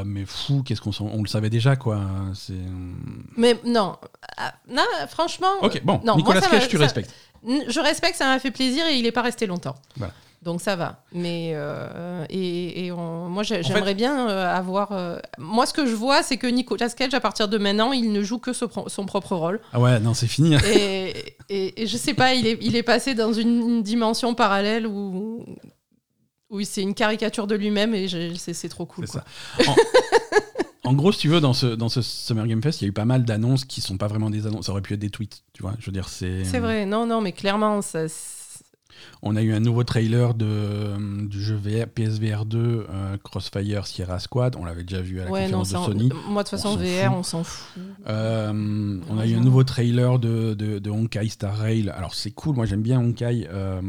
mais 0.05 0.25
fou, 0.25 0.63
qu'est-ce 0.63 0.81
qu'on 0.81 0.91
on 1.01 1.21
le 1.21 1.27
savait 1.27 1.49
déjà, 1.51 1.75
quoi. 1.75 1.99
Mais 3.37 3.59
non, 3.65 3.95
Ah, 4.37 4.53
non, 4.69 4.83
franchement. 5.09 5.51
Ok, 5.61 5.81
bon, 5.83 6.01
non, 6.05 6.15
Nicolas 6.15 6.41
Cage, 6.41 6.67
tu 6.67 6.77
ça- 6.77 6.83
respectes. 6.83 7.13
Je 7.45 7.79
respecte, 7.79 8.17
ça 8.17 8.25
m'a 8.25 8.39
fait 8.39 8.51
plaisir 8.51 8.85
et 8.85 8.95
il 8.97 9.03
n'est 9.03 9.11
pas 9.11 9.23
resté 9.23 9.47
longtemps. 9.47 9.75
Voilà. 9.97 10.13
Donc 10.41 10.59
ça 10.59 10.75
va. 10.75 11.03
Mais 11.13 11.51
euh, 11.53 12.25
et, 12.29 12.85
et 12.85 12.91
on- 12.91 13.29
moi 13.29 13.41
En 13.41 13.43
j'aimerais 13.43 13.93
bien 13.93 14.27
euh, 14.27 14.47
avoir. 14.51 14.91
euh, 14.91 15.19
moi 15.37 15.67
ce 15.67 15.73
que 15.73 15.85
je 15.85 15.93
vois 15.93 16.23
c'est 16.23 16.37
que 16.37 16.47
Nicolas 16.47 16.89
Cage 16.89 17.13
à 17.13 17.19
partir 17.19 17.47
de 17.47 17.57
maintenant 17.59 17.91
il 17.91 18.11
ne 18.11 18.23
joue 18.23 18.39
que 18.39 18.51
ce 18.53 18.65
son 18.87 19.05
propre 19.05 19.35
rôle. 19.35 19.59
Ah 19.71 19.79
ouais, 19.79 19.99
non, 19.99 20.13
c'est 20.15 20.25
fini. 20.27 20.55
Et, 20.65 21.35
et, 21.49 21.83
et 21.83 21.87
je 21.87 21.95
sais 21.95 22.15
pas, 22.15 22.33
il 22.33 22.47
est, 22.47 22.57
il 22.61 22.75
est 22.75 22.81
passé 22.83 23.13
dans 23.13 23.33
une, 23.33 23.61
une 23.69 23.83
dimension 23.83 24.33
parallèle 24.33 24.87
où 24.87 25.45
où 26.49 26.61
c'est 26.63 26.81
une 26.81 26.95
caricature 26.95 27.45
de 27.47 27.55
lui-même 27.55 27.93
et 27.95 28.07
c'est 28.37 28.67
trop 28.69 28.85
cool. 28.85 29.05
C'est 29.07 29.11
quoi. 29.19 29.23
ça. 29.63 29.71
En, 29.71 29.75
en 30.89 30.93
gros, 30.93 31.11
si 31.13 31.19
tu 31.19 31.29
veux, 31.29 31.39
dans 31.39 31.53
ce, 31.53 31.67
dans 31.67 31.87
ce 31.87 32.01
Summer 32.01 32.45
Game 32.47 32.61
Fest, 32.61 32.81
il 32.81 32.85
y 32.85 32.87
a 32.87 32.89
eu 32.89 32.93
pas 32.93 33.05
mal 33.05 33.23
d'annonces 33.23 33.63
qui 33.63 33.79
sont 33.79 33.97
pas 33.97 34.07
vraiment 34.07 34.29
des 34.29 34.47
annonces. 34.47 34.65
Ça 34.65 34.73
aurait 34.73 34.81
pu 34.81 34.93
être 34.95 34.99
des 34.99 35.09
tweets, 35.11 35.43
tu 35.53 35.61
vois. 35.61 35.75
Je 35.79 35.85
veux 35.85 35.91
dire, 35.93 36.09
c'est. 36.09 36.43
C'est 36.43 36.59
vrai, 36.59 36.85
non 36.85 37.05
non 37.05 37.21
mais 37.21 37.31
clairement 37.31 37.81
ça. 37.81 37.99
On 39.21 39.35
a 39.35 39.41
eu 39.41 39.53
un 39.53 39.59
nouveau 39.59 39.83
trailer 39.83 40.33
de, 40.33 41.27
du 41.27 41.41
jeu 41.43 41.55
VR, 41.55 41.87
PSVR 41.87 42.45
2 42.45 42.57
euh, 42.89 43.17
Crossfire 43.23 43.85
Sierra 43.87 44.19
Squad. 44.19 44.55
On 44.55 44.65
l'avait 44.65 44.83
déjà 44.83 45.01
vu 45.01 45.21
à 45.21 45.25
la 45.25 45.31
Ouais 45.31 45.47
non 45.47 45.59
conférence 45.59 45.89
de 45.89 45.93
Sony. 45.99 46.09
moi 46.29 46.43
de 46.43 46.49
toute 46.49 46.59
On 46.59 46.61
façon 46.63 46.75
VR 46.77 47.13
on 47.15 47.23
s'en 47.23 47.43
fout. 47.43 47.81
Euh, 48.07 48.99
on 49.09 49.17
a 49.19 49.25
eu 49.27 49.35
un 49.35 49.39
nouveau 49.39 49.63
trailer 49.63 50.19
de, 50.19 50.53
de, 50.53 50.79
de 50.79 50.89
Honkai 50.89 51.29
Star 51.29 51.55
Rail. 51.57 51.89
Alors 51.89 52.15
c'est 52.15 52.31
cool, 52.31 52.55
moi 52.55 52.65
j'aime 52.65 52.81
bien 52.81 52.99
Honkai. 52.99 53.47
Euh, 53.51 53.79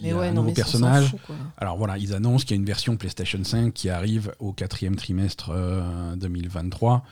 il 0.00 0.06
y 0.06 0.08
Mais 0.08 0.12
a 0.12 0.16
ouais 0.16 0.26
un 0.28 0.32
non 0.32 0.42
nouveau 0.42 0.54
personnage. 0.54 1.10
fout. 1.10 1.36
Alors 1.56 1.76
voilà, 1.76 1.98
ils 1.98 2.12
annoncent 2.14 2.42
qu'il 2.44 2.52
y 2.56 2.58
a 2.58 2.60
une 2.60 2.66
version 2.66 2.96
PlayStation 2.96 3.42
5 3.42 3.72
qui 3.72 3.88
arrive 3.90 4.32
au 4.40 4.52
quatrième 4.52 4.96
trimestre 4.96 5.50
euh, 5.54 6.16
2023. 6.16 7.04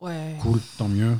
Ouais. 0.00 0.36
Cool, 0.40 0.58
tant 0.78 0.88
mieux. 0.88 1.16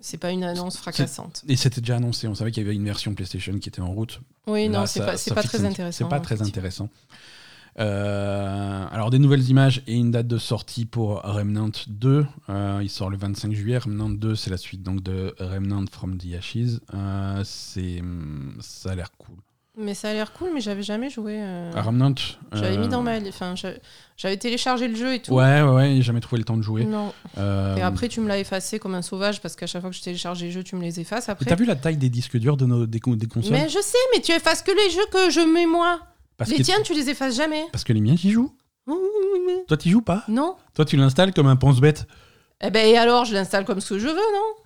C'est 0.00 0.18
pas 0.18 0.30
une 0.30 0.44
annonce 0.44 0.76
fracassante. 0.76 1.42
Et 1.48 1.56
c'était 1.56 1.80
déjà 1.80 1.96
annoncé, 1.96 2.28
on 2.28 2.34
savait 2.34 2.50
qu'il 2.50 2.62
y 2.62 2.66
avait 2.66 2.76
une 2.76 2.84
version 2.84 3.14
PlayStation 3.14 3.58
qui 3.58 3.68
était 3.68 3.80
en 3.80 3.92
route. 3.92 4.20
Oui, 4.46 4.68
Là, 4.68 4.80
non, 4.80 4.86
c'est 4.86 5.00
pas, 5.00 5.16
pas 5.34 5.42
très 5.42 5.64
intéressant. 5.64 5.98
C'est 6.04 6.08
pas 6.08 6.20
très 6.20 6.42
intéressant. 6.42 6.88
Euh, 7.78 8.86
alors 8.90 9.10
des 9.10 9.18
nouvelles 9.18 9.48
images 9.48 9.82
et 9.86 9.94
une 9.94 10.10
date 10.10 10.26
de 10.26 10.38
sortie 10.38 10.84
pour 10.86 11.22
Remnant 11.22 11.70
2. 11.86 12.26
Euh, 12.48 12.80
il 12.82 12.90
sort 12.90 13.10
le 13.10 13.16
25 13.16 13.52
juillet. 13.52 13.78
Remnant 13.78 14.10
2, 14.10 14.34
c'est 14.34 14.50
la 14.50 14.56
suite 14.56 14.82
donc 14.82 15.02
de 15.02 15.34
Remnant 15.38 15.84
from 15.90 16.18
the 16.18 16.34
Ashes. 16.36 16.80
Euh, 16.94 17.42
c'est, 17.44 18.00
hum, 18.00 18.56
ça 18.60 18.92
a 18.92 18.94
l'air 18.94 19.12
cool. 19.12 19.36
Mais 19.78 19.94
ça 19.94 20.10
a 20.10 20.12
l'air 20.12 20.32
cool, 20.32 20.50
mais 20.52 20.60
j'avais 20.60 20.82
jamais 20.82 21.10
joué. 21.10 21.36
euh, 21.40 21.70
À 21.74 21.82
Remnant. 21.82 22.14
J'avais 22.52 22.76
euh, 22.76 22.80
mis 22.80 22.88
dans 22.88 23.02
ma. 23.02 23.18
Enfin, 23.28 23.54
j'a- 23.54 23.74
j'avais 24.16 24.36
téléchargé 24.36 24.88
le 24.88 24.96
jeu 24.96 25.14
et 25.14 25.22
tout. 25.22 25.32
Ouais, 25.32 25.62
ouais, 25.62 25.70
ouais, 25.74 25.92
j'ai 25.96 26.02
jamais 26.02 26.20
trouvé 26.20 26.38
le 26.40 26.44
temps 26.44 26.56
de 26.56 26.62
jouer. 26.62 26.84
Non. 26.84 27.12
Euh, 27.38 27.76
Et 27.76 27.80
après, 27.82 28.08
tu 28.08 28.20
me 28.20 28.26
l'as 28.28 28.38
effacé 28.38 28.78
comme 28.80 28.94
un 28.96 29.02
sauvage 29.02 29.40
parce 29.40 29.54
qu'à 29.56 29.66
chaque 29.66 29.80
fois 29.80 29.90
que 29.90 29.96
je 29.96 30.02
télécharge 30.02 30.42
les 30.42 30.50
jeux, 30.50 30.64
tu 30.64 30.74
me 30.76 30.82
les 30.82 30.98
effaces 31.00 31.28
et 31.28 31.30
après. 31.30 31.46
T'as 31.46 31.54
vu 31.54 31.64
la 31.64 31.76
taille 31.76 31.96
des 31.96 32.10
disques 32.10 32.36
durs 32.36 32.56
de 32.56 32.66
nos, 32.66 32.84
des, 32.86 32.98
con- 33.00 33.14
des 33.14 33.26
consoles? 33.26 33.52
Mais 33.52 33.68
je 33.68 33.80
sais, 33.80 33.96
mais 34.14 34.20
tu 34.20 34.32
effaces 34.32 34.62
que 34.62 34.72
les 34.72 34.90
jeux 34.90 35.06
que 35.12 35.30
je 35.30 35.40
mets 35.40 35.66
moi. 35.66 36.00
parce, 36.36 36.50
les 36.50 36.56
que, 36.58 36.62
tiens, 36.62 36.82
tu 36.84 36.92
les 36.92 37.08
effaces 37.08 37.36
jamais. 37.36 37.64
parce 37.70 37.84
que 37.84 37.92
les 37.92 38.00
miens, 38.00 38.16
j'y 38.16 38.30
joue. 38.32 38.52
Toi, 39.68 39.76
t'y 39.76 39.88
joues 39.90 40.02
pas? 40.02 40.24
Non. 40.26 40.56
Toi, 40.74 40.84
tu 40.84 40.96
l'installes 40.96 41.32
comme 41.32 41.46
un 41.46 41.56
pense-bête. 41.56 42.06
Eh 42.60 42.70
ben, 42.70 42.86
et 42.86 42.98
alors, 42.98 43.24
je 43.24 43.34
l'installe 43.34 43.64
comme 43.64 43.80
ce 43.80 43.94
que 43.94 44.00
je 44.00 44.08
veux, 44.08 44.14
non? 44.14 44.59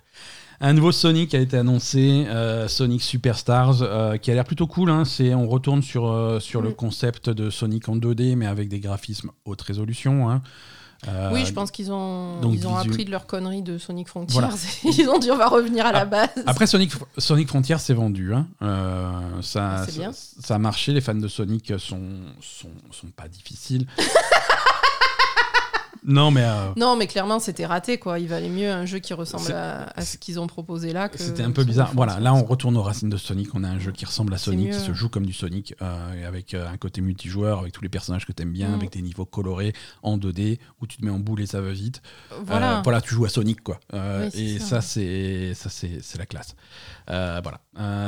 Un 0.60 0.72
nouveau 0.72 0.92
Sonic 0.92 1.34
a 1.34 1.38
été 1.40 1.56
annoncé, 1.56 2.26
euh, 2.28 2.68
Sonic 2.68 3.02
Superstars, 3.02 3.82
euh, 3.82 4.16
qui 4.16 4.30
a 4.30 4.34
l'air 4.34 4.44
plutôt 4.44 4.66
cool. 4.66 4.88
hein. 4.90 5.04
C'est, 5.04 5.34
on 5.34 5.48
retourne 5.48 5.82
sur, 5.82 6.10
euh, 6.10 6.40
sur 6.40 6.62
le 6.62 6.70
concept 6.70 7.28
de 7.28 7.50
Sonic 7.50 7.88
en 7.88 7.96
2D, 7.96 8.36
mais 8.36 8.46
avec 8.46 8.68
des 8.68 8.80
graphismes 8.80 9.30
haute 9.44 9.60
résolution. 9.62 10.30
hein. 10.30 10.42
Oui, 11.32 11.44
je 11.44 11.52
pense 11.52 11.70
qu'ils 11.70 11.92
ont, 11.92 12.40
donc 12.40 12.54
ils 12.54 12.66
ont 12.66 12.76
visu- 12.78 12.88
appris 12.88 13.04
de 13.04 13.10
leur 13.10 13.26
connerie 13.26 13.60
de 13.60 13.76
Sonic 13.76 14.08
Frontiers. 14.08 14.40
Voilà. 14.40 14.54
ils 14.84 15.06
ont 15.10 15.18
dit 15.18 15.30
on 15.30 15.36
va 15.36 15.48
revenir 15.48 15.84
à 15.84 15.92
la 15.92 16.00
Ah, 16.00 16.04
base. 16.06 16.30
Après, 16.46 16.66
Sonic, 16.66 16.92
Sonic 17.18 17.46
Frontier, 17.46 17.76
c'est 17.78 17.92
vendu. 17.92 18.32
hein. 18.32 18.46
Ça, 19.42 19.80
Ah, 19.82 19.86
ça, 19.86 20.10
ça 20.40 20.54
a 20.54 20.58
marché. 20.58 20.92
Les 20.94 21.02
fans 21.02 21.14
de 21.14 21.28
Sonic 21.28 21.74
sont, 21.78 22.00
sont, 22.40 22.70
sont 22.90 23.08
pas 23.14 23.28
difficiles. 23.28 23.86
non, 26.06 26.30
mais 26.30 26.44
euh, 26.44 26.68
Non, 26.76 26.96
mais 26.96 27.06
clairement, 27.06 27.38
c'était 27.38 27.66
raté, 27.66 27.98
quoi. 27.98 28.18
Il 28.18 28.28
valait 28.28 28.48
mieux 28.48 28.70
un 28.70 28.84
jeu 28.84 28.98
qui 28.98 29.14
ressemble 29.14 29.50
à, 29.52 29.84
à 29.96 30.02
ce 30.02 30.18
qu'ils 30.18 30.38
ont 30.38 30.46
proposé 30.46 30.92
là. 30.92 31.08
que 31.08 31.18
c'était 31.18 31.42
un 31.42 31.50
peu 31.50 31.64
bizarre. 31.64 31.92
Voilà, 31.94 32.20
là, 32.20 32.34
on 32.34 32.44
retourne 32.44 32.76
aux 32.76 32.82
racines 32.82 33.08
de 33.08 33.16
Sonic. 33.16 33.54
On 33.54 33.64
a 33.64 33.68
un 33.68 33.78
jeu 33.78 33.90
qui 33.90 34.04
ressemble 34.04 34.34
à 34.34 34.38
Sonic, 34.38 34.72
qui 34.72 34.78
se 34.80 34.92
joue 34.92 35.08
comme 35.08 35.24
du 35.24 35.32
Sonic, 35.32 35.74
euh, 35.82 36.28
avec 36.28 36.52
euh, 36.54 36.68
un 36.68 36.76
côté 36.76 37.00
multijoueur, 37.00 37.60
avec 37.60 37.72
tous 37.72 37.82
les 37.82 37.88
personnages 37.88 38.26
que 38.26 38.32
t'aimes 38.32 38.52
bien, 38.52 38.68
Mm. 38.70 38.74
avec 38.74 38.92
des 38.92 39.02
niveaux 39.02 39.24
colorés 39.24 39.72
en 40.02 40.18
2D, 40.18 40.58
où 40.80 40.86
tu 40.86 40.98
te 40.98 41.04
mets 41.04 41.10
en 41.10 41.18
boule 41.18 41.40
et 41.40 41.46
ça 41.46 41.60
va 41.60 41.70
vite. 41.72 42.02
Voilà. 42.44 42.78
Euh, 42.78 42.82
voilà, 42.82 43.00
tu 43.00 43.14
joues 43.14 43.24
à 43.24 43.28
Sonic, 43.30 43.62
quoi. 43.62 43.80
Oui, 43.92 43.98
et 44.34 44.58
ça. 44.58 44.80
c'est 44.80 45.52
ça, 45.54 45.70
c'est 45.70 46.00
c'est 46.02 46.18
la 46.18 46.26
classe. 46.26 46.54
Voilà. 47.08 47.60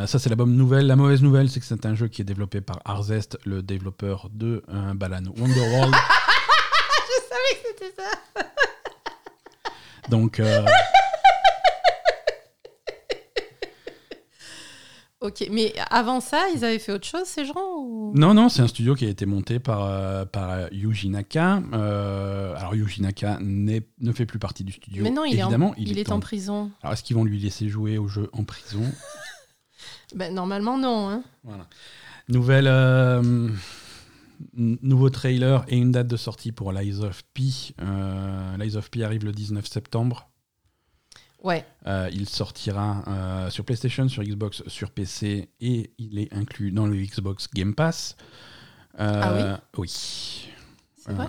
Ça, 0.07 0.19
c'est 0.19 0.29
la 0.29 0.37
bonne 0.37 0.55
nouvelle. 0.57 0.87
La 0.87 0.97
mauvaise 0.97 1.23
nouvelle, 1.23 1.49
c'est 1.51 1.61
que 1.61 1.67
c'est 1.67 1.87
un 1.87 1.95
jeu 1.95 2.09
qui 2.09 2.21
est 2.23 2.25
développé 2.27 2.61
par 2.61 2.81
Arzest, 2.85 3.39
le 3.45 3.63
développeur 3.63 4.29
de 4.33 4.63
Balan 4.95 5.23
Wonderworld. 5.39 5.95
C'était 7.79 7.95
ça. 8.03 8.43
Donc, 10.09 10.41
euh, 10.41 10.65
Ok, 15.21 15.49
mais 15.51 15.75
avant 15.91 16.21
ça, 16.21 16.45
ils 16.55 16.65
avaient 16.65 16.79
fait 16.79 16.93
autre 16.93 17.07
chose, 17.07 17.25
ces 17.25 17.47
gens 17.47 17.79
ou... 17.79 18.13
non, 18.15 18.35
non, 18.35 18.49
c'est 18.49 18.61
un 18.63 18.69
studio 18.69 18.95
qui 18.95 19.07
a 19.07 19.09
été 19.09 19.25
monté 19.27 19.59
par, 19.59 19.85
euh, 19.85 20.25
par 20.27 20.51
euh, 20.51 20.69
Yuji 20.71 21.09
Naka. 21.09 21.63
Euh, 21.73 22.55
alors, 22.55 22.75
Yuji 22.75 23.01
Naka 23.03 23.39
ne 23.41 23.81
fait 24.13 24.27
plus 24.27 24.39
partie 24.39 24.63
du 24.63 24.73
studio. 24.73 25.03
Mais 25.03 25.11
non, 25.11 25.25
il 25.25 25.39
Évidemment, 25.41 25.75
est 25.75 25.81
en, 25.81 25.83
il 25.85 25.99
est 25.99 26.13
en 26.13 26.21
prison. 26.21 26.71
Alors, 26.83 26.93
est-ce 26.93 27.03
qu'ils 27.03 27.17
vont 27.17 27.25
lui 27.25 27.41
laisser 27.41 27.69
jouer 27.69 27.99
au 27.99 28.09
jeu 28.09 28.31
en 28.33 28.45
prison? 28.45 28.83
Ben, 30.15 30.33
normalement, 30.33 30.79
non. 30.79 31.11
Hein. 31.11 31.23
Voilà. 31.43 31.67
Nouvelle, 32.29 32.69
nouveau 34.55 35.11
trailer 35.11 35.65
et 35.69 35.77
une 35.77 35.93
date 35.93 36.07
de 36.09 36.17
sortie 36.17 36.53
pour 36.53 36.73
Lies 36.73 37.01
of 37.01 37.23
P. 37.35 37.43
Euh, 37.81 38.57
Lies 38.59 38.77
of 38.77 38.91
P 38.91 39.03
arrive 39.05 39.25
le 39.25 39.33
19 39.33 39.67
septembre. 39.67 40.29
Ouais. 41.43 41.65
Euh, 41.87 42.09
il 42.13 42.29
sortira 42.29 43.05
euh, 43.07 43.51
sur 43.51 43.65
PlayStation, 43.65 44.09
sur 44.09 44.23
Xbox, 44.23 44.63
sur 44.67 44.91
PC 44.91 45.49
et 45.61 45.91
il 45.99 46.19
est 46.19 46.33
inclus 46.35 46.73
dans 46.73 46.87
le 46.87 46.97
Xbox 46.97 47.49
Game 47.55 47.75
Pass. 47.75 48.17
Euh, 48.99 49.21
Ah 49.23 49.61
oui 49.79 49.89
C'est 50.97 51.11
Euh, 51.11 51.15
vrai 51.15 51.29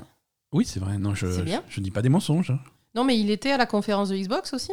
Oui, 0.54 0.65
c'est 0.65 0.80
vrai. 0.80 0.98
Non, 0.98 1.13
je, 1.13 1.32
C'est 1.32 1.43
bien. 1.43 1.62
je, 1.67 1.76
je 1.76 1.82
dis 1.82 1.91
pas 1.91 2.02
des 2.02 2.10
mensonges. 2.10 2.52
hein. 2.52 2.60
Non, 2.96 3.04
mais 3.04 3.20
il 3.20 3.30
était 3.30 3.52
à 3.52 3.58
la 3.58 3.65
conférence 3.67 4.10
de 4.10 4.15
Xbox 4.17 4.54
aussi? 4.54 4.72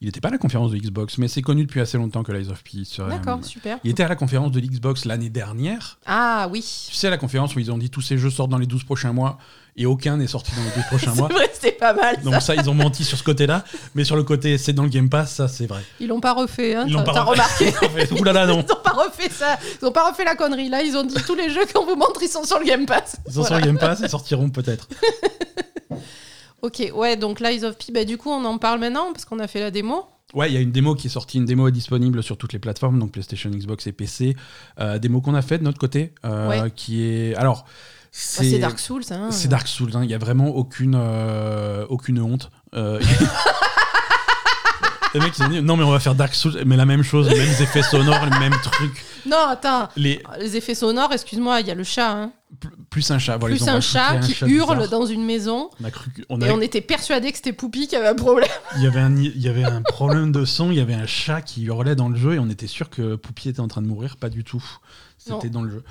Il 0.00 0.06
n'était 0.06 0.20
pas 0.20 0.28
à 0.28 0.32
la 0.32 0.38
conférence 0.38 0.70
de 0.70 0.76
Xbox, 0.78 1.18
mais 1.18 1.28
c'est 1.28 1.42
connu 1.42 1.64
depuis 1.64 1.80
assez 1.80 1.98
longtemps 1.98 2.22
que 2.22 2.32
Lies 2.32 2.48
of 2.50 2.62
P 2.62 2.84
serait. 2.84 3.10
D'accord, 3.10 3.44
super. 3.44 3.78
Il 3.84 3.90
était 3.90 4.02
à 4.04 4.08
la 4.08 4.16
conférence 4.16 4.52
de 4.52 4.60
l'Xbox 4.60 5.04
l'année 5.04 5.30
dernière. 5.30 5.98
Ah 6.06 6.48
oui. 6.50 6.64
Tu 6.88 6.94
sais, 6.94 7.10
la 7.10 7.18
conférence 7.18 7.54
où 7.56 7.58
ils 7.58 7.70
ont 7.72 7.78
dit 7.78 7.90
tous 7.90 8.00
ces 8.02 8.18
jeux 8.18 8.30
sortent 8.30 8.50
dans 8.50 8.58
les 8.58 8.66
12 8.66 8.84
prochains 8.84 9.12
mois 9.12 9.38
et 9.76 9.86
aucun 9.86 10.16
n'est 10.16 10.26
sorti 10.26 10.50
dans 10.56 10.62
les 10.62 10.70
12 10.70 10.84
prochains 10.86 11.10
C'est 11.14 11.18
mois. 11.20 11.28
vrai, 11.28 11.50
c'était 11.52 11.72
pas 11.72 11.92
mal. 11.94 12.16
ça. 12.16 12.22
Donc 12.22 12.42
ça, 12.42 12.54
ils 12.54 12.68
ont 12.70 12.74
menti 12.74 13.04
sur 13.04 13.16
ce 13.18 13.22
côté-là, 13.22 13.64
mais 13.94 14.04
sur 14.04 14.16
le 14.16 14.24
côté 14.24 14.58
c'est 14.58 14.72
dans 14.72 14.82
le 14.82 14.88
Game 14.88 15.08
Pass, 15.08 15.34
ça 15.34 15.48
c'est 15.48 15.66
vrai. 15.66 15.82
Ils 16.00 16.08
l'ont 16.08 16.20
pas 16.20 16.32
refait, 16.32 16.74
hein, 16.74 16.84
Ils 16.86 16.92
l'ont 16.94 17.04
pas 17.04 17.22
remarqué. 17.22 17.72
Ouh 18.12 18.24
là 18.24 18.32
là, 18.32 18.46
non. 18.46 18.62
Ils 18.68 18.72
ont 18.72 18.82
pas 18.82 18.90
refait 18.92 19.30
ça. 19.30 19.58
Ils 19.80 19.84
ont 19.86 19.92
pas 19.92 20.08
refait 20.10 20.24
la 20.24 20.34
connerie. 20.36 20.68
Là, 20.68 20.82
ils 20.82 20.96
ont 20.96 21.04
dit 21.04 21.14
tous 21.26 21.34
les 21.36 21.50
jeux 21.50 21.64
qu'on 21.72 21.84
vous 21.86 21.96
montre, 21.96 22.20
ils 22.22 22.28
sont 22.28 22.44
sur 22.44 22.58
le 22.58 22.64
Game 22.64 22.86
Pass. 22.86 23.16
Ils 23.26 23.32
sont 23.32 23.40
Voilà. 23.42 23.46
sur 23.46 23.56
le 23.56 23.62
Game 23.72 23.78
Pass, 23.78 24.00
ils 24.02 24.08
sortiront 24.08 24.50
peut-être. 24.50 24.88
Ok, 26.62 26.90
ouais, 26.94 27.16
donc 27.16 27.40
Lies 27.40 27.64
of 27.64 27.76
P, 27.78 27.92
bah, 27.92 28.04
du 28.04 28.18
coup, 28.18 28.30
on 28.30 28.44
en 28.44 28.58
parle 28.58 28.80
maintenant 28.80 29.12
parce 29.12 29.24
qu'on 29.24 29.38
a 29.38 29.46
fait 29.46 29.60
la 29.60 29.70
démo. 29.70 30.04
Ouais, 30.34 30.50
il 30.50 30.54
y 30.54 30.56
a 30.56 30.60
une 30.60 30.72
démo 30.72 30.94
qui 30.94 31.06
est 31.06 31.10
sortie, 31.10 31.38
une 31.38 31.46
démo 31.46 31.68
est 31.68 31.72
disponible 31.72 32.22
sur 32.22 32.36
toutes 32.36 32.52
les 32.52 32.58
plateformes, 32.58 32.98
donc 32.98 33.12
PlayStation, 33.12 33.48
Xbox 33.50 33.86
et 33.86 33.92
PC. 33.92 34.36
Euh, 34.78 34.98
démo 34.98 35.20
qu'on 35.20 35.34
a 35.34 35.40
fait 35.42 35.58
de 35.58 35.64
notre 35.64 35.78
côté, 35.78 36.12
euh, 36.26 36.48
Ouais. 36.48 36.70
qui 36.74 37.02
est... 37.04 37.34
Alors, 37.36 37.62
Bah, 37.64 37.70
c'est... 38.10 38.44
C'est 38.50 38.58
Dark 38.58 38.78
Souls, 38.78 39.04
hein. 39.10 39.30
C'est 39.30 39.48
Dark 39.48 39.66
Souls, 39.68 39.90
hein. 39.94 40.02
il 40.02 40.08
n'y 40.08 40.14
a 40.14 40.18
vraiment 40.18 40.48
aucune, 40.48 40.96
euh, 40.98 41.86
aucune 41.88 42.20
honte. 42.20 42.50
Les 45.14 45.20
mecs, 45.20 45.38
ils 45.38 45.44
ont 45.44 45.48
dit, 45.48 45.62
non 45.62 45.76
mais 45.76 45.84
on 45.84 45.90
va 45.90 46.00
faire 46.00 46.14
Dark 46.14 46.34
Souls, 46.34 46.62
mais 46.66 46.76
la 46.76 46.84
même 46.84 47.02
chose, 47.02 47.28
les 47.28 47.36
mêmes 47.38 47.48
effets 47.62 47.82
sonores, 47.82 48.24
les 48.30 48.38
mêmes 48.38 48.56
trucs. 48.62 49.04
Non, 49.26 49.38
attends. 49.48 49.88
Les... 49.96 50.22
Les 50.40 50.56
effets 50.56 50.74
sonores, 50.74 51.12
excuse-moi, 51.12 51.60
il 51.60 51.66
y 51.66 51.70
a 51.70 51.74
le 51.74 51.84
chat. 51.84 52.10
Hein. 52.12 52.32
plus 52.90 53.10
un 53.10 53.18
chat. 53.18 53.36
Voilà, 53.36 53.54
ils 53.54 53.58
plus 53.58 53.64
ont 53.66 53.72
un 53.72 53.74
rajouté 53.74 53.92
chat 53.98 54.18
qui 54.20 54.44
hurle 54.52 54.76
bizarre. 54.78 54.88
dans 55.00 55.06
une 55.06 55.24
maison. 55.24 55.70
On 55.80 55.84
a 55.84 55.90
cru 55.90 56.10
que- 56.10 56.22
on 56.28 56.40
Et 56.40 56.48
a- 56.48 56.54
on 56.54 56.60
était 56.60 56.80
persuadé 56.80 57.30
que 57.30 57.36
c'était 57.36 57.52
Poupie 57.52 57.88
qui 57.88 57.96
avait 57.96 58.08
un 58.08 58.14
problème. 58.14 58.48
il, 58.76 58.82
y 58.82 58.86
avait 58.86 59.00
un, 59.00 59.16
il 59.16 59.40
y 59.40 59.48
avait 59.48 59.64
un 59.64 59.82
problème 59.82 60.32
de 60.32 60.44
son, 60.44 60.70
il 60.70 60.76
y 60.78 60.80
avait 60.80 60.94
un 60.94 61.06
chat 61.06 61.40
qui 61.42 61.64
hurlait 61.64 61.94
dans 61.96 62.08
le 62.08 62.16
jeu 62.16 62.34
et 62.34 62.38
on 62.38 62.48
était 62.48 62.66
sûr 62.66 62.88
que 62.90 63.16
Poupie 63.16 63.48
était 63.50 63.60
en 63.60 63.68
train 63.68 63.82
de 63.82 63.86
mourir. 63.86 64.16
Pas 64.16 64.28
du 64.30 64.44
tout. 64.44 64.62
C'était 65.18 65.50
dans 65.50 65.62
le 65.62 65.70
jeu. 65.70 65.84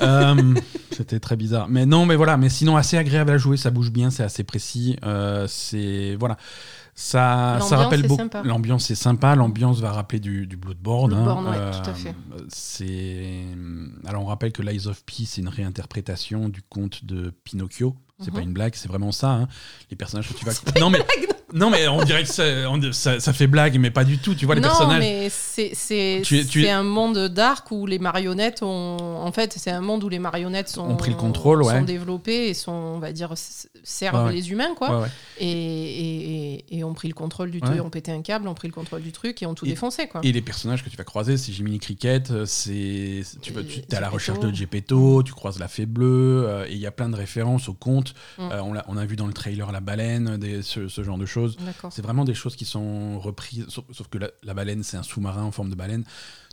Euh, 0.00 0.54
C'était 0.96 1.20
très 1.20 1.36
bizarre. 1.36 1.66
Mais 1.68 1.84
non, 1.86 2.06
mais 2.06 2.16
voilà. 2.16 2.36
Mais 2.36 2.48
sinon, 2.48 2.76
assez 2.76 2.96
agréable 2.96 3.30
à 3.32 3.36
jouer. 3.36 3.56
Ça 3.56 3.70
bouge 3.70 3.90
bien, 3.90 4.10
c'est 4.10 4.22
assez 4.22 4.44
précis. 4.44 4.96
Euh, 5.04 5.46
c'est. 5.48 6.16
Voilà. 6.18 6.36
Ça, 6.94 7.58
ça 7.62 7.76
rappelle 7.78 8.06
beaucoup. 8.06 8.22
L'ambiance 8.44 8.90
est 8.90 8.94
sympa. 8.94 9.34
L'ambiance 9.34 9.80
va 9.80 9.92
rappeler 9.92 10.20
du, 10.20 10.46
du 10.46 10.56
Bloodborne. 10.56 11.12
hein. 11.14 11.22
Bloodborne, 11.22 11.54
tout 11.82 11.90
à 11.90 11.94
fait. 11.94 12.14
C'est. 12.48 13.44
Alors, 14.06 14.22
on 14.22 14.26
rappelle 14.26 14.52
que 14.52 14.62
Lies 14.62 14.86
of 14.86 15.04
P, 15.04 15.24
c'est 15.26 15.40
une 15.40 15.48
réinterprétation 15.48 16.48
du 16.48 16.62
conte 16.62 17.04
de 17.04 17.30
Pinocchio. 17.44 17.96
C'est 18.18 18.28
Mhm. 18.30 18.34
pas 18.34 18.42
une 18.42 18.52
blague, 18.52 18.74
c'est 18.74 18.88
vraiment 18.88 19.12
ça. 19.12 19.30
hein. 19.30 19.48
Les 19.90 19.96
personnages 19.96 20.28
que 20.28 20.34
tu 20.34 20.44
vas. 20.44 20.52
Non, 20.78 20.90
mais, 20.90 21.04
non, 21.52 21.70
mais 21.70 21.88
on 21.88 22.02
dirait 22.02 22.22
que 22.22 22.28
ça, 22.28 22.44
on- 22.70 22.92
ça, 22.92 23.20
ça 23.20 23.32
fait 23.32 23.46
blague, 23.46 23.78
mais 23.78 23.90
pas 23.90 24.04
du 24.04 24.18
tout. 24.18 24.34
Tu 24.34 24.46
vois, 24.46 24.54
les 24.54 24.60
non, 24.60 24.68
personnages. 24.68 25.00
mais 25.00 25.28
c'est 25.30 26.70
un 26.70 26.82
monde 26.82 27.28
dark 27.28 27.70
où 27.70 27.86
les 27.86 27.98
marionnettes 27.98 28.62
ont. 28.62 28.96
En 29.00 29.32
fait, 29.32 29.54
c'est 29.56 29.70
un 29.70 29.80
monde 29.80 30.04
où 30.04 30.08
les 30.08 30.18
marionnettes 30.18 30.68
sont, 30.68 30.82
Ont 30.88 30.96
pris 30.96 31.10
le 31.10 31.16
contrôle, 31.16 31.62
ouais. 31.62 31.72
sont 31.78 31.82
développées 31.84 32.48
et 32.48 32.54
sont, 32.54 32.72
on 32.72 32.98
va 32.98 33.12
dire, 33.12 33.32
servent 33.82 34.16
Ouais, 34.20 34.24
ouais. 34.26 34.32
les 34.34 34.50
humains, 34.50 34.74
quoi. 34.76 35.00
Ouais. 35.00 35.08
Et, 35.38 35.46
et, 36.70 36.78
et- 36.78 36.84
ont 36.84 36.94
pris 36.94 37.08
le 37.08 37.14
contrôle 37.14 37.50
du 37.50 37.60
truc, 37.60 37.80
ont 37.82 37.90
pété 37.90 38.10
un 38.12 38.22
câble, 38.22 38.48
ont 38.48 38.54
pris 38.54 38.68
le 38.68 38.72
contrôle 38.74 39.02
du 39.02 39.12
truc 39.12 39.42
et 39.42 39.46
ont 39.46 39.54
tout 39.54 39.66
Et- 39.66 39.70
défoncé, 39.70 40.06
quoi. 40.08 40.20
Et 40.24 40.32
les 40.32 40.42
personnages 40.42 40.82
que 40.84 40.88
tu 40.90 40.96
vas 40.96 41.04
croiser, 41.04 41.36
c'est 41.36 41.52
Jiminy 41.52 41.78
Cricket, 41.78 42.30
euh, 42.30 42.44
c'est 42.46 43.22
tu 43.42 43.52
vas- 43.52 43.62
tu 43.62 43.80
es 43.80 43.94
à 43.94 44.00
la 44.00 44.08
recherche 44.08 44.40
de 44.40 44.52
Gepetto, 44.52 45.22
tu 45.22 45.32
croises 45.32 45.58
la 45.58 45.68
fée 45.68 45.86
bleue, 45.86 46.44
euh, 46.46 46.66
et 46.68 46.72
il 46.72 46.78
y 46.78 46.86
a 46.86 46.90
plein 46.90 47.08
de 47.08 47.16
références 47.16 47.68
au 47.68 47.74
conte. 47.74 48.14
Mm. 48.38 48.42
Euh, 48.52 48.62
on, 48.62 48.72
l'a- 48.72 48.84
on 48.88 48.96
a 48.96 49.04
vu 49.04 49.16
dans 49.16 49.26
le 49.26 49.32
trailer 49.32 49.70
la 49.72 49.80
baleine, 49.80 50.36
des- 50.36 50.62
ce, 50.62 50.88
ce 50.88 51.02
genre 51.02 51.18
de 51.18 51.26
choses. 51.26 51.39
C'est 51.90 52.02
vraiment 52.02 52.24
des 52.24 52.34
choses 52.34 52.56
qui 52.56 52.64
sont 52.64 53.18
reprises, 53.20 53.66
sauf, 53.68 53.84
sauf 53.92 54.08
que 54.08 54.18
la, 54.18 54.30
la 54.42 54.54
baleine, 54.54 54.82
c'est 54.82 54.96
un 54.96 55.02
sous-marin 55.02 55.42
en 55.44 55.50
forme 55.52 55.70
de 55.70 55.74
baleine. 55.74 56.04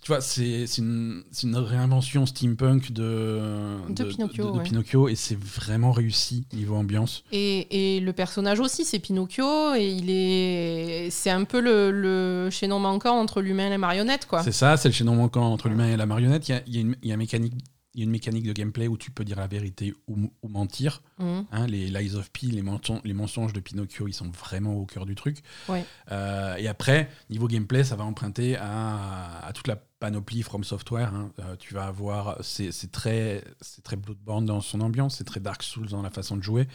Tu 0.04 0.10
vois, 0.12 0.22
c'est 0.22 0.66
une, 0.78 1.24
une 1.44 1.56
réinvention 1.58 2.26
steampunk 2.26 2.92
de, 2.92 3.42
De 3.90 4.04
Pinocchio, 4.04 4.46
de- 4.46 4.52
de 4.52 4.58
ouais. 4.58 4.64
Pinocchio, 4.64 5.10
et 5.10 5.16
c'est 5.16 5.38
vraiment 5.38 5.92
réussi 5.92 6.46
niveau 6.54 6.76
ambiance. 6.76 7.24
Et, 7.32 7.96
et 7.96 8.00
le 8.00 8.14
personnage 8.14 8.60
aussi, 8.60 8.86
c'est 8.86 9.00
Pinocchio, 9.00 9.74
et 9.76 9.88
il 9.90 10.10
est, 10.10 11.10
c'est 11.10 11.32
un 11.32 11.44
peu 11.46 11.60
le, 11.60 11.92
le 11.92 12.50
chaînon 12.52 12.80
manquant 12.80 13.20
entre 13.20 13.42
l'humain 13.42 13.68
et 13.68 13.70
la 13.72 13.78
marionnette, 13.80 14.28
quoi. 14.28 14.44
C'est 14.44 14.52
ça, 14.52 14.78
c'est 14.78 14.88
le 14.90 14.94
chaînon 14.94 15.16
manquant 15.16 15.52
entre 15.52 15.68
l'humain 15.68 15.88
et 15.90 15.98
la 15.98 16.06
marionnette. 16.06 16.48
Il 16.48 16.52
y 16.52 16.56
a, 16.56 16.62
y 16.68 16.78
a 16.80 16.84
y 17.04 17.12
a 17.12 17.14
une 17.14 17.20
mécanique. 17.20 17.54
Il 17.98 18.02
y 18.02 18.04
a 18.04 18.06
une 18.06 18.12
mécanique 18.12 18.46
de 18.46 18.54
gameplay 18.54 18.88
où 18.88 18.96
tu 18.96 19.10
peux 19.10 19.26
dire 19.26 19.38
la 19.38 19.48
vérité 19.48 19.92
ou, 20.08 20.32
ou 20.44 20.48
mentir. 20.48 21.02
Mhm. 21.18 21.46
Hein, 21.52 21.66
les 21.66 21.88
Lies 21.88 22.16
of 22.16 22.30
P, 22.30 22.46
les, 22.46 22.62
mensonges 22.62 23.54
de 23.54 23.60
Pinocchio, 23.60 24.08
ils 24.08 24.14
sont 24.14 24.30
vraiment 24.30 24.76
au 24.76 24.86
cœur 24.86 25.08
du 25.08 25.16
truc. 25.16 25.40
Ouais. 25.68 25.84
Euh, 26.12 26.56
et 26.58 26.68
après, 26.68 27.10
niveau 27.32 27.48
gameplay, 27.48 27.84
ça 27.84 27.96
va 27.96 28.04
emprunter 28.04 28.56
à, 28.56 29.40
à 29.48 29.52
toute 29.52 29.68
la 29.68 29.82
panoplie 30.00 30.44
From 30.44 30.64
Software. 30.64 31.14
hein. 31.14 31.32
Euh, 31.40 31.56
tu 31.58 31.74
vas 31.74 31.86
avoir, 31.88 32.38
c'est 32.42 32.72
c'est 32.72 32.92
très, 32.92 33.44
c'est 33.62 33.84
très 33.84 33.96
Bloodborne 33.96 34.46
dans 34.46 34.62
son 34.62 34.82
ambiance, 34.82 35.16
c'est 35.18 35.24
très 35.24 35.40
Dark 35.40 35.64
Souls 35.64 35.88
dans 35.90 36.02
la 36.02 36.10
façon 36.12 36.38
de 36.38 36.44
jouer, 36.44 36.68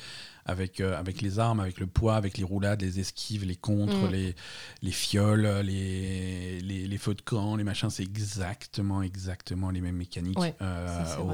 avec 0.44 0.80
euh, 0.80 0.98
avec 0.98 1.20
les 1.22 1.38
armes, 1.38 1.61
avec 1.61 1.78
le 1.78 1.87
poids, 1.87 2.16
avec 2.16 2.37
les 2.38 2.44
roulades, 2.44 2.82
les 2.82 2.98
esquives, 3.00 3.44
les 3.44 3.56
contres, 3.56 4.08
Mm. 4.08 4.11
les 4.11 4.35
les 4.82 4.90
fioles, 4.90 5.46
les, 5.64 6.61
les 6.61 6.87
les 6.88 6.98
feux 6.98 7.14
de 7.14 7.20
camp, 7.22 7.54
les 7.56 7.64
machins. 7.64 7.90
C'est 7.90 8.02
exactement 8.02 9.02
exactement 9.02 9.70
les 9.70 9.80
mêmes 9.80 9.96
mécaniques 9.96 10.38
Ouais, 10.38 10.54
euh, 10.61 11.04
ça, 11.04 11.20
au, 11.22 11.28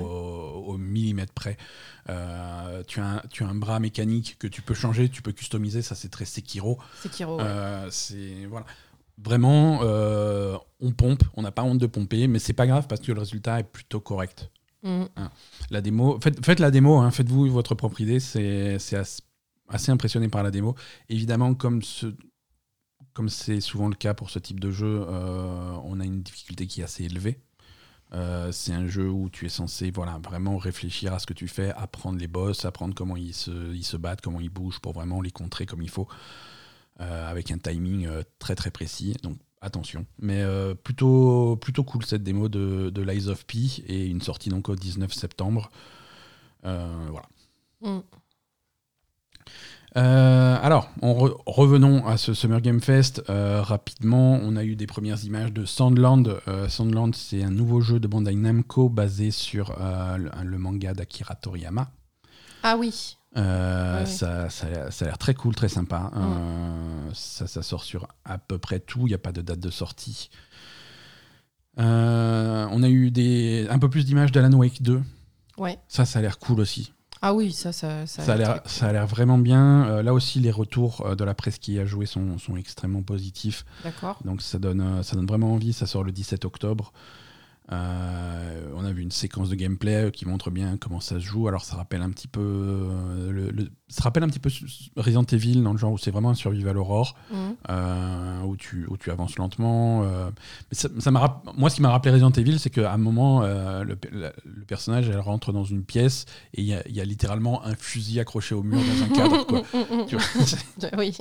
au 0.67 0.77
millimètre 0.79 1.33
près. 1.33 1.57
Euh, 2.11 2.83
tu, 2.87 3.01
as 3.01 3.07
un, 3.07 3.23
tu 3.31 3.45
as 3.45 3.49
un 3.49 3.55
bras 3.55 3.81
mécanique 3.81 4.37
que 4.39 4.47
tu 4.47 4.61
peux 4.63 4.75
changer, 4.75 5.09
tu 5.09 5.23
peux 5.23 5.33
customiser, 5.33 5.83
ça 5.83 5.95
c'est 5.95 6.09
très 6.11 6.25
Sekiro. 6.27 6.79
Sekiro, 7.03 7.39
ouais. 7.39 7.89
C'est 7.91 8.47
voilà. 8.47 8.67
Vraiment, 9.23 9.81
euh, 9.83 10.57
on 10.81 10.93
pompe, 10.93 11.25
on 11.35 11.43
n'a 11.43 11.51
pas 11.51 11.63
honte 11.65 11.79
de 11.79 11.87
pomper, 11.87 12.29
mais 12.29 12.39
c'est 12.39 12.53
pas 12.53 12.67
grave 12.67 12.87
parce 12.89 13.01
que 13.01 13.11
le 13.13 13.19
résultat 13.19 13.61
est 13.61 13.65
plutôt 13.65 14.01
correct. 14.01 14.51
Mhm. 14.85 15.09
La 15.71 15.81
démo, 15.81 16.21
faites, 16.23 16.45
faites 16.45 16.61
la 16.61 16.71
démo, 16.71 16.99
hein, 16.99 17.11
faites-vous 17.11 17.51
votre 17.51 17.75
propre 17.75 18.01
idée, 18.01 18.21
c'est 18.21 18.79
c'est 18.79 18.97
as- 18.97 19.21
assez 19.69 19.91
impressionné 19.91 20.29
par 20.29 20.43
la 20.45 20.51
démo. 20.53 20.77
Évidemment, 21.09 21.55
comme 21.55 21.83
ce 21.83 22.15
comme 23.13 23.29
c'est 23.29 23.61
souvent 23.61 23.89
le 23.89 23.97
cas 23.97 24.15
pour 24.15 24.31
ce 24.31 24.39
type 24.39 24.61
de 24.61 24.71
jeu, 24.71 25.05
euh, 25.09 25.73
on 25.83 25.99
a 25.99 26.05
une 26.05 26.23
difficulté 26.23 26.69
qui 26.69 26.81
est 26.81 26.85
assez 26.85 27.05
élevée. 27.05 27.41
Euh, 28.15 28.53
c'est 28.53 28.73
un 28.73 28.87
jeu 28.87 29.11
où 29.11 29.29
tu 29.29 29.45
es 29.47 29.49
censé 29.49 29.91
voilà, 29.91 30.19
vraiment 30.23 30.57
réfléchir 30.57 31.13
à 31.13 31.19
ce 31.19 31.27
que 31.27 31.35
tu 31.35 31.49
fais, 31.49 31.73
apprendre 31.73 32.19
les 32.19 32.29
boss, 32.29 32.65
apprendre 32.65 32.95
comment 32.95 33.17
ils 33.17 33.35
se, 33.35 33.51
ils 33.75 33.85
se 33.85 33.97
battent, 33.97 34.21
comment 34.21 34.41
ils 34.41 34.49
bougent 34.49 34.79
pour 34.79 34.93
vraiment 34.93 35.21
les 35.21 35.33
contrer 35.33 35.67
comme 35.67 35.83
il 35.83 35.91
faut, 35.91 36.07
avec 36.99 37.51
un 37.51 37.59
timing 37.59 38.07
euh, 38.07 38.23
très 38.39 38.55
très 38.55 38.71
précis. 38.71 39.15
Donc 39.23 39.37
attention. 39.61 40.07
Mais 40.21 40.43
euh, 40.43 40.75
plutôt, 40.75 41.57
plutôt 41.57 41.83
cool 41.85 42.05
cette 42.05 42.23
démo 42.23 42.49
de, 42.49 42.91
de 42.91 43.03
Lies 43.03 43.29
of 43.29 43.45
P 43.47 43.59
et 43.87 44.07
une 44.07 44.21
sortie 44.23 44.51
donc 44.51 44.69
au 44.69 44.77
19 44.77 45.13
septembre. 45.13 45.71
Euh, 46.65 46.87
voilà. 47.11 47.27
Euh, 49.97 50.57
alors, 50.63 50.91
en 51.01 51.15
re- 51.15 51.37
revenons 51.47 52.07
à 52.07 52.19
ce 52.19 52.35
Summer 52.35 52.61
Game 52.61 52.81
Fest 52.81 53.23
euh, 53.31 53.63
rapidement. 53.63 54.39
On 54.43 54.55
a 54.57 54.63
eu 54.65 54.77
des 54.77 54.87
premières 54.87 55.25
images 55.25 55.53
de 55.53 55.65
Sandland. 55.65 56.41
Euh, 56.47 56.69
Sandland, 56.69 57.15
c'est 57.15 57.43
un 57.43 57.51
nouveau 57.51 57.81
jeu 57.81 57.99
de 57.99 58.07
Bandai 58.07 58.35
Namco 58.35 58.89
basé 58.91 59.31
sur 59.31 59.75
euh, 59.81 60.17
le, 60.19 60.31
le 60.45 60.59
manga 60.59 60.93
d'Akira 60.93 61.35
Toriyama. 61.37 61.91
Ah 62.63 62.77
oui. 62.77 63.17
Euh, 63.37 64.01
Ouais. 64.01 64.07
ça, 64.07 64.49
ça 64.49 64.67
a 64.67 64.71
l'air- 64.71 64.93
ça 64.93 65.05
a 65.05 65.09
l'air 65.09 65.19
très 65.19 65.35
cool, 65.35 65.55
très 65.55 65.69
sympa. 65.69 66.11
Euh, 66.17 67.11
ça, 67.15 67.47
ça 67.47 67.63
sort 67.63 67.85
sur 67.85 68.09
à 68.25 68.39
peu 68.39 68.59
près 68.59 68.81
tout. 68.81 69.01
Il 69.01 69.09
n'y 69.09 69.15
a 69.15 69.19
pas 69.19 69.33
de 69.33 69.43
date 69.43 69.61
de 69.61 69.71
sortie. 69.71 70.31
Euh, 71.79 72.67
on 72.71 72.83
a 72.83 72.89
eu 72.89 73.11
des, 73.11 73.67
un 73.71 73.79
peu 73.79 73.89
plus 73.89 74.05
d'images 74.05 74.33
d'Alan 74.33 74.53
Wake 74.57 74.83
2. 74.83 75.03
Ouais. 75.59 75.79
Ça, 75.89 76.05
ça 76.05 76.19
a 76.19 76.23
l'air 76.23 76.39
cool 76.39 76.61
aussi. 76.61 76.93
Ah 77.21 77.35
oui, 77.35 77.53
ça, 77.53 77.73
ça, 77.73 78.07
ça, 78.07 78.33
a 78.33 78.37
l'air, 78.37 78.61
ça 78.65 78.87
a 78.87 78.93
l'air 78.93 79.07
vraiment 79.07 79.39
bien. 79.39 80.03
Là 80.03 80.15
aussi, 80.15 80.39
les 80.39 80.53
retours 80.53 81.17
de 81.17 81.25
la 81.25 81.35
presse 81.35 81.59
qui 81.59 81.73
y 81.75 81.81
a 81.81 81.85
joué 81.85 82.07
sont, 82.07 82.39
sont 82.39 82.57
extrêmement 82.57 83.03
positifs. 83.03 83.65
D'accord. 83.83 84.19
Donc 84.25 84.41
ça 84.41 84.59
donne, 84.61 85.03
ça 85.03 85.17
donne 85.17 85.27
vraiment 85.27 85.53
envie. 85.53 85.73
Ça 85.73 85.87
sort 85.87 86.05
le 86.05 86.13
17 86.13 86.45
octobre. 86.45 86.93
Euh, 87.71 88.73
on 88.77 88.85
a 88.85 88.93
vu 88.93 89.03
une 89.03 89.11
séquence 89.11 89.51
de 89.51 89.55
gameplay 89.55 90.11
qui 90.11 90.25
montre 90.27 90.51
bien 90.51 90.77
comment 90.79 91.01
ça 91.01 91.17
se 91.17 91.21
joue. 91.25 91.49
Alors 91.49 91.65
ça 91.65 91.77
rappelle 91.77 92.01
un 92.01 92.09
petit 92.11 92.29
peu, 92.29 92.41
euh, 92.41 93.31
le, 93.31 93.51
le- 93.51 93.69
ça 93.89 94.05
rappelle 94.05 94.23
un 94.23 94.29
petit 94.29 94.39
peu 94.39 94.49
Resident 94.97 95.23
Evil 95.25 95.63
dans 95.63 95.73
le 95.73 95.79
genre 95.79 95.93
où 95.93 95.99
c'est 95.99 96.11
vraiment 96.11 96.31
un 96.31 96.35
survival 96.35 96.79
horror 96.79 97.15
Mhm. 97.31 97.57
euh, 97.69 98.43
où 98.45 98.57
tu 98.57 98.87
où 98.89 98.97
tu 98.97 99.11
avances 99.11 99.37
lentement. 99.37 100.03
mais 100.03 100.09
ça, 100.73 100.89
ça 100.99 101.11
moi 101.11 101.69
ce 101.71 101.75
qui 101.77 101.83
m'a 101.83 101.91
rappelé 101.91 102.13
Resident 102.13 102.31
Evil, 102.33 102.59
c'est 102.59 102.71
qu'à 102.71 102.93
un 102.93 102.97
moment 102.99 103.43
le, 103.43 103.97
personnage 104.67 105.09
elle 105.09 105.21
rentre 105.21 105.53
dans 105.53 105.65
une 105.65 105.85
pièce 105.85 106.25
et 106.55 106.63
il 106.63 106.67
y, 106.67 106.75
a- 106.75 106.87
il 106.89 106.97
y 106.97 107.01
a 107.01 107.05
littéralement 107.05 107.65
un 107.67 107.75
fusil 107.75 108.19
accroché 108.21 108.55
au 108.55 108.63
mur 108.63 108.79
dans 108.81 109.05
un 109.05 109.09
cadre. 109.09 109.47
quoi. 109.47 109.63
Tu 110.09 110.17
vois, 110.17 110.25
c'est- 110.45 110.97
oui. 110.99 111.17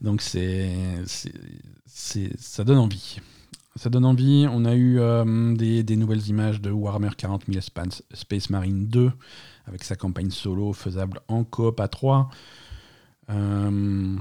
Donc 0.00 0.20
c'est- 0.20 1.04
ça 1.86 2.64
donne 2.64 2.78
envie. 2.78 3.18
Ça 3.76 3.90
donne 3.90 4.04
envie. 4.04 4.46
On 4.50 4.64
a 4.64 4.74
eu 4.74 5.00
euh, 5.00 5.54
des, 5.54 5.82
des 5.82 5.96
nouvelles 5.96 6.28
images 6.28 6.60
de 6.60 6.70
Warhammer 6.70 7.10
40 7.16 7.44
000 7.48 7.60
Space, 7.60 8.02
Space 8.12 8.50
Marine 8.50 8.86
2 8.86 9.10
avec 9.66 9.82
sa 9.84 9.96
campagne 9.96 10.30
solo 10.30 10.72
faisable 10.72 11.20
en 11.28 11.44
coop 11.44 11.80
à 11.80 11.88
3. 11.88 12.30
Euh, 13.30 14.16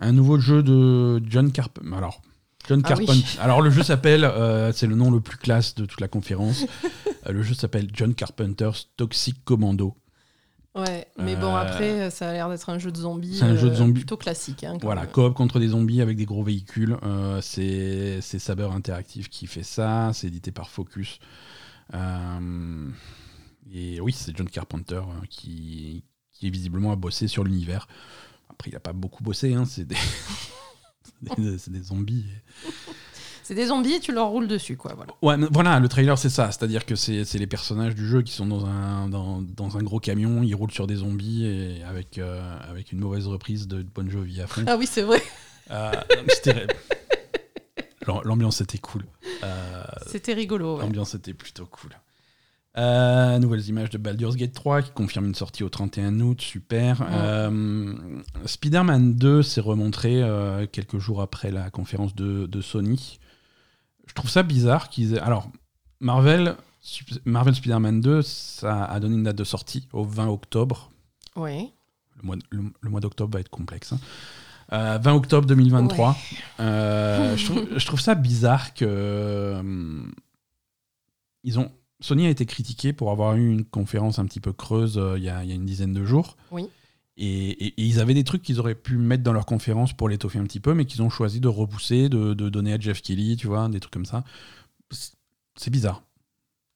un 0.00 0.12
nouveau 0.12 0.38
jeu 0.38 0.62
de 0.62 1.22
John 1.28 1.50
Carpenter. 1.52 1.88
Alors, 1.96 2.20
John 2.68 2.82
Ah 2.84 2.94
oui. 2.98 3.24
Alors 3.40 3.62
le 3.62 3.70
jeu 3.70 3.82
s'appelle, 3.82 4.24
euh, 4.24 4.72
c'est 4.72 4.86
le 4.86 4.96
nom 4.96 5.10
le 5.10 5.20
plus 5.20 5.38
classe 5.38 5.74
de 5.74 5.86
toute 5.86 6.00
la 6.00 6.08
conférence. 6.08 6.66
Le 7.28 7.42
jeu 7.42 7.52
s'appelle 7.52 7.86
John 7.92 8.14
Carpenter's 8.14 8.88
Toxic 8.96 9.44
Commando. 9.44 9.94
Ouais, 10.76 11.08
mais 11.18 11.34
bon, 11.34 11.54
Euh, 11.56 11.60
après, 11.60 12.10
ça 12.10 12.30
a 12.30 12.32
l'air 12.32 12.48
d'être 12.48 12.68
un 12.70 12.78
jeu 12.78 12.92
de 12.92 12.96
zombies. 12.96 13.38
c'est 13.38 13.44
un 13.44 13.56
jeu 13.56 13.68
de 13.68 13.74
euh, 13.74 13.78
zombies. 13.78 14.00
Plutôt 14.00 14.16
classique. 14.16 14.62
hein, 14.64 14.78
Voilà, 14.80 15.04
coop 15.06 15.34
contre 15.34 15.58
des 15.58 15.68
zombies 15.68 16.00
avec 16.00 16.16
des 16.16 16.26
gros 16.26 16.44
véhicules. 16.44 16.96
Euh, 17.02 17.40
c'est 17.40 18.20
Saber 18.20 18.68
Interactive 18.72 19.28
qui 19.28 19.46
fait 19.48 19.64
ça. 19.64 20.12
C'est 20.14 20.28
édité 20.28 20.52
par 20.52 20.70
Focus. 20.70 21.18
Et 23.72 24.00
oui, 24.00 24.12
c'est 24.12 24.36
John 24.36 24.48
Carpenter 24.48 25.02
qui, 25.28 26.04
qui 26.32 26.50
visiblement 26.50 26.92
a 26.92 26.96
bossé 26.96 27.28
sur 27.28 27.44
l'univers. 27.44 27.86
Après, 28.48 28.70
il 28.70 28.74
n'a 28.74 28.80
pas 28.80 28.92
beaucoup 28.92 29.22
bossé. 29.22 29.54
hein, 29.54 29.64
c'est 29.64 29.84
des, 29.86 29.96
des, 31.38 31.58
c'est 31.58 31.70
des 31.72 31.82
zombies. 31.82 32.26
C'est 33.50 33.56
des 33.56 33.66
zombies, 33.66 33.98
tu 33.98 34.12
leur 34.12 34.28
roules 34.28 34.46
dessus, 34.46 34.76
quoi. 34.76 34.94
Voilà. 34.94 35.12
Ouais, 35.40 35.48
voilà, 35.50 35.80
le 35.80 35.88
trailer 35.88 36.16
c'est 36.16 36.28
ça, 36.28 36.52
c'est-à-dire 36.52 36.86
que 36.86 36.94
c'est 36.94 37.34
les 37.34 37.48
personnages 37.48 37.96
du 37.96 38.06
jeu 38.06 38.22
qui 38.22 38.32
sont 38.32 38.46
dans 38.46 38.64
un, 38.64 39.08
dans, 39.08 39.42
dans 39.42 39.76
un 39.76 39.82
gros 39.82 39.98
camion, 39.98 40.44
ils 40.44 40.54
roulent 40.54 40.70
sur 40.70 40.86
des 40.86 40.94
zombies 40.94 41.46
et 41.46 41.82
avec, 41.82 42.18
euh, 42.18 42.40
avec 42.70 42.92
une 42.92 43.00
mauvaise 43.00 43.26
reprise 43.26 43.66
de 43.66 43.82
Bon 43.82 44.08
Jovi 44.08 44.40
à 44.40 44.46
fond. 44.46 44.62
Ah 44.68 44.76
oui, 44.78 44.86
c'est 44.88 45.02
vrai. 45.02 45.20
Euh, 45.72 45.90
L'ambiance 48.24 48.60
était 48.60 48.78
cool. 48.78 49.04
Euh, 49.42 49.82
C'était 50.06 50.34
rigolo. 50.34 50.76
ouais. 50.76 50.82
L'ambiance 50.84 51.16
était 51.16 51.34
plutôt 51.34 51.66
cool. 51.66 51.90
Euh, 52.78 53.36
nouvelles 53.40 53.66
images 53.66 53.90
de 53.90 53.98
Baldur's 53.98 54.36
Gate 54.36 54.52
3 54.52 54.82
qui 54.82 54.92
confirme 54.92 55.26
une 55.26 55.34
sortie 55.34 55.64
au 55.64 55.68
31 55.68 56.20
août, 56.20 56.40
super. 56.40 57.04
Euh, 57.10 57.94
Spider-Man 58.46 59.16
2 59.16 59.42
s'est 59.42 59.60
remontré 59.60 60.22
euh, 60.22 60.68
quelques 60.70 60.98
jours 60.98 61.20
après 61.20 61.50
la 61.50 61.68
conférence 61.70 62.14
de, 62.14 62.46
de 62.46 62.60
Sony. 62.60 63.18
Je 64.10 64.14
trouve 64.14 64.28
ça 64.30 64.42
bizarre 64.42 64.88
qu'ils 64.88 65.14
aient... 65.14 65.20
Alors, 65.20 65.48
Marvel, 66.00 66.56
Marvel 67.24 67.54
Spider-Man 67.54 68.00
2, 68.00 68.22
ça 68.22 68.84
a 68.84 68.98
donné 68.98 69.14
une 69.14 69.22
date 69.22 69.36
de 69.36 69.44
sortie 69.44 69.86
au 69.92 70.02
20 70.04 70.26
octobre. 70.28 70.90
Oui. 71.36 71.70
Le 72.16 72.22
mois, 72.26 72.36
le, 72.50 72.62
le 72.80 72.90
mois 72.90 72.98
d'octobre 73.00 73.32
va 73.34 73.40
être 73.40 73.48
complexe. 73.50 73.92
hein. 73.92 74.00
Euh, 74.72 74.98
20 75.00 75.14
octobre 75.14 75.46
2023. 75.46 76.16
Euh, 76.58 77.36
je, 77.36 77.44
trouve, 77.46 77.66
je 77.76 77.86
trouve 77.86 78.00
ça 78.00 78.14
bizarre 78.16 78.74
que. 78.74 80.02
ils 81.44 81.58
ont, 81.58 81.70
Sony 82.00 82.26
a 82.26 82.30
été 82.30 82.46
critiqué 82.46 82.92
pour 82.92 83.10
avoir 83.10 83.34
eu 83.36 83.50
une 83.52 83.64
conférence 83.64 84.18
un 84.18 84.26
petit 84.26 84.40
peu 84.40 84.52
creuse 84.52 84.98
euh, 84.98 85.18
il 85.18 85.24
y, 85.24 85.28
a, 85.28 85.42
il 85.44 85.48
y 85.50 85.52
a 85.52 85.54
une 85.54 85.66
dizaine 85.66 85.92
de 85.92 86.04
jours. 86.04 86.36
Oui. 86.50 86.68
Et, 87.22 87.50
et- 87.50 87.66
et 87.80 87.84
ils 87.84 88.00
avaient 88.00 88.14
des 88.14 88.24
trucs 88.24 88.40
qu'ils 88.42 88.58
auraient 88.60 88.74
pu 88.74 88.96
mettre 88.96 89.22
dans 89.22 89.34
leur 89.34 89.44
conférence 89.44 89.92
pour 89.92 90.08
l'étoffer 90.08 90.38
un 90.38 90.44
petit 90.44 90.58
peu, 90.60 90.72
mais 90.72 90.86
qu'ils 90.86 91.02
ont 91.02 91.10
choisi 91.10 91.38
de 91.40 91.48
repousser, 91.48 92.08
de, 92.08 92.32
de 92.32 92.48
donner 92.48 92.72
à 92.72 92.80
Jeff 92.80 93.02
Kelly, 93.02 93.36
tu 93.36 93.46
vois, 93.46 93.68
des 93.68 93.78
trucs 93.78 93.92
comme 93.92 94.06
ça. 94.06 94.24
C'est- 94.90 95.70
bizarre. 95.70 96.02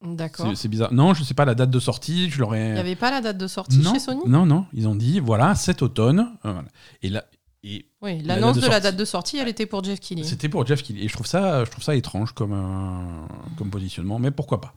D'accord. 0.05 0.51
C'est 0.55 0.67
bizarre. 0.67 0.93
Non, 0.93 1.15
je 1.15 1.23
sais 1.23 1.33
pas 1.33 1.45
la 1.45 1.55
date 1.55 1.71
de 1.71 1.79
sortie. 1.79 2.29
Je 2.29 2.39
l'aurais. 2.39 2.67
Il 2.69 2.73
n'y 2.73 2.79
avait 2.79 2.95
pas 2.95 3.09
la 3.09 3.21
date 3.21 3.37
de 3.39 3.47
sortie 3.47 3.79
non, 3.79 3.93
chez 3.93 3.99
Sony? 3.99 4.21
non, 4.27 4.45
non. 4.45 4.67
Ils 4.73 4.87
ont 4.87 4.95
dit 4.95 5.19
voilà 5.19 5.55
cet 5.55 5.81
automne. 5.81 6.19
euh, 6.45 6.51
voilà. 6.53 6.67
Et 7.01 7.09
là, 7.09 7.25
et 7.63 7.87
Oui, 8.03 8.21
La 8.21 8.35
l'annonce 8.35 8.57
de 8.57 8.61
de, 8.61 8.67
la 8.67 8.79
date 8.79 8.95
de 8.97 9.05
sortie, 9.05 9.37
elle 9.37 9.47
était 9.47 9.65
pour 9.65 9.83
Jeff 9.83 9.99
Keighley. 9.99 10.23
c'était 10.23 10.49
pour 10.49 10.63
Jeff 10.67 10.83
Kelly. 10.83 11.05
Et 11.05 11.07
je 11.07 11.13
trouve 11.13 11.25
ça, 11.25 11.65
je 11.65 11.71
trouve 11.71 11.83
ça 11.83 11.95
étrange 11.95 12.33
comme 12.33 12.53
euh, 12.53 13.27
comme 13.57 13.71
positionnement, 13.71 14.19
mais 14.19 14.29
pourquoi 14.29 14.61
pas 14.61 14.75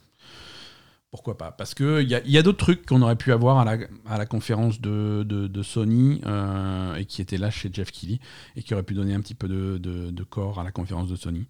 Pourquoi 1.11 1.38
pas? 1.38 1.53
Parce 1.53 1.73
que 1.75 2.03
il 2.03 2.09
y 2.09 2.14
a, 2.14 2.21
y 2.27 2.37
a 2.37 2.42
d'autres 2.42 2.59
trucs 2.59 2.85
qu'on 2.85 3.01
aurait 3.01 3.16
pu 3.16 3.33
avoir 3.33 3.59
à 3.59 3.64
la, 3.64 3.79
à 4.07 4.18
la 4.18 4.27
conférence 4.27 4.81
de, 4.81 5.25
de, 5.27 5.47
de 5.47 5.62
Sony 5.62 6.21
euh, 6.27 6.97
et 6.97 7.07
qui 7.07 7.23
étaient 7.23 7.38
là 7.38 7.51
chez 7.51 7.71
Jeff 7.73 7.90
Kelly 7.90 8.21
et 8.57 8.62
qui 8.62 8.75
auraient 8.75 8.83
pu 8.83 8.92
donner 8.94 9.14
un 9.14 9.21
petit 9.21 9.35
peu 9.35 9.49
de, 9.49 10.23
corps 10.25 10.61
à 10.61 10.64
la 10.64 10.71
conférence 10.71 11.09
de 11.09 11.16
Sony. 11.16 11.47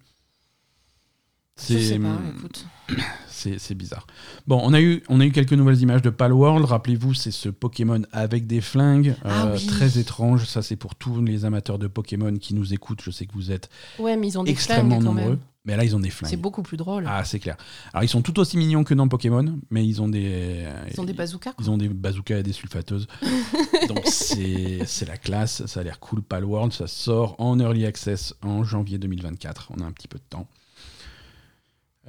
Écoute. 2.37 2.65
C'est 3.27 3.75
bizarre. 3.75 4.07
Bon, 4.47 4.61
on 4.63 4.73
a, 4.73 4.81
eu, 4.81 5.03
on 5.09 5.19
a 5.19 5.25
eu 5.25 5.31
quelques 5.31 5.53
nouvelles 5.53 5.81
images 5.81 6.01
de 6.01 6.09
Palworld. 6.09 6.65
Rappelez-vous, 6.65 7.13
c'est 7.13 7.31
ce 7.31 7.47
Pokémon 7.47 8.01
avec 8.11 8.47
des 8.47 8.59
flingues. 8.59 9.15
Ah 9.23 9.47
euh, 9.47 9.55
oui. 9.55 9.65
Très 9.65 9.97
étrange. 9.97 10.45
Ça, 10.45 10.61
c'est 10.61 10.75
pour 10.75 10.95
tous 10.95 11.21
les 11.21 11.45
amateurs 11.45 11.79
de 11.79 11.87
Pokémon 11.87 12.35
qui 12.37 12.53
nous 12.53 12.73
écoutent. 12.73 13.01
Je 13.01 13.11
sais 13.11 13.25
que 13.25 13.33
vous 13.33 13.51
êtes 13.51 13.69
Ouais, 13.97 14.17
mais 14.17 14.27
ils 14.27 14.37
ont 14.39 14.43
des 14.43 14.51
extrêmement 14.51 14.99
flingues 14.99 15.03
quand 15.05 15.13
nombreux. 15.13 15.29
même. 15.31 15.39
Mais 15.65 15.75
là, 15.75 15.83
ils 15.83 15.95
ont 15.95 15.99
des 15.99 16.09
C'est 16.09 16.15
flingues. 16.27 16.39
beaucoup 16.39 16.63
plus 16.63 16.77
drôle. 16.77 17.05
Ah, 17.07 17.23
c'est 17.25 17.39
clair. 17.39 17.57
Alors, 17.93 18.03
ils 18.03 18.07
sont 18.07 18.21
tout 18.21 18.39
aussi 18.39 18.57
mignons 18.57 18.83
que 18.85 18.93
dans 18.93 19.07
Pokémon, 19.09 19.59
mais 19.69 19.85
ils 19.85 20.01
ont 20.01 20.07
des. 20.07 20.65
ils 20.91 20.99
ont 21.01 21.03
des 21.03 21.13
bazookas. 21.13 21.51
quoi. 21.51 21.63
Ils 21.65 21.69
ont 21.69 21.77
des 21.77 21.89
bazookas 21.89 22.37
et 22.39 22.43
des 22.43 22.53
sulfateuses. 22.53 23.07
Donc, 23.89 24.01
c'est 24.05 24.85
c'est 24.85 25.05
la 25.05 25.17
classe. 25.17 25.65
Ça 25.65 25.81
a 25.81 25.83
l'air 25.83 25.99
cool. 25.99 26.21
Palworld, 26.21 26.71
ça 26.71 26.87
sort 26.87 27.35
en 27.39 27.59
early 27.59 27.85
access 27.85 28.33
en 28.41 28.63
janvier 28.63 28.97
2024. 28.97 29.71
On 29.77 29.81
a 29.81 29.85
un 29.85 29.91
petit 29.91 30.07
peu 30.07 30.17
de 30.17 30.23
temps. 30.29 30.47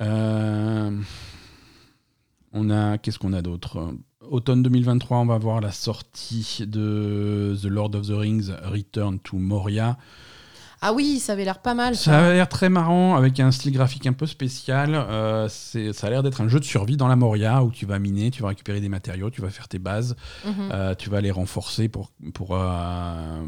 Euh, 0.00 0.98
on 2.52 2.70
a. 2.70 2.98
Qu'est-ce 2.98 3.18
qu'on 3.18 3.32
a 3.32 3.42
d'autre? 3.42 3.94
Automne 4.30 4.62
2023, 4.62 5.18
on 5.18 5.26
va 5.26 5.38
voir 5.38 5.60
la 5.60 5.72
sortie 5.72 6.58
de 6.66 7.56
The 7.60 7.64
Lord 7.66 7.94
of 7.96 8.06
the 8.06 8.12
Rings 8.12 8.50
Return 8.64 9.18
to 9.18 9.36
Moria. 9.38 9.98
Ah 10.82 10.92
oui, 10.94 11.18
ça 11.18 11.32
avait 11.34 11.44
l'air 11.44 11.60
pas 11.60 11.74
mal. 11.74 11.94
Ça 11.94 12.28
a 12.28 12.32
l'air 12.32 12.48
très 12.48 12.68
marrant 12.70 13.14
avec 13.16 13.38
un 13.38 13.50
style 13.50 13.72
graphique 13.72 14.06
un 14.06 14.14
peu 14.14 14.26
spécial. 14.26 14.94
Euh, 14.94 15.46
c'est- 15.48 15.92
ça 15.92 16.06
a 16.06 16.10
l'air 16.10 16.22
d'être 16.22 16.40
un 16.40 16.48
jeu 16.48 16.58
de 16.58 16.64
survie 16.64 16.96
dans 16.96 17.08
la 17.08 17.16
Moria 17.16 17.62
où 17.62 17.70
tu 17.70 17.84
vas 17.84 17.98
miner, 17.98 18.30
tu 18.30 18.40
vas 18.42 18.48
récupérer 18.48 18.80
des 18.80 18.88
matériaux, 18.88 19.28
tu 19.30 19.42
vas 19.42 19.50
faire 19.50 19.68
tes 19.68 19.78
bases, 19.78 20.16
Mhm. 20.46 20.52
euh, 20.72 20.94
tu 20.94 21.10
vas 21.10 21.20
les 21.20 21.30
renforcer 21.30 21.88
pour, 21.88 22.10
pour, 22.32 22.50
euh, 22.56 23.46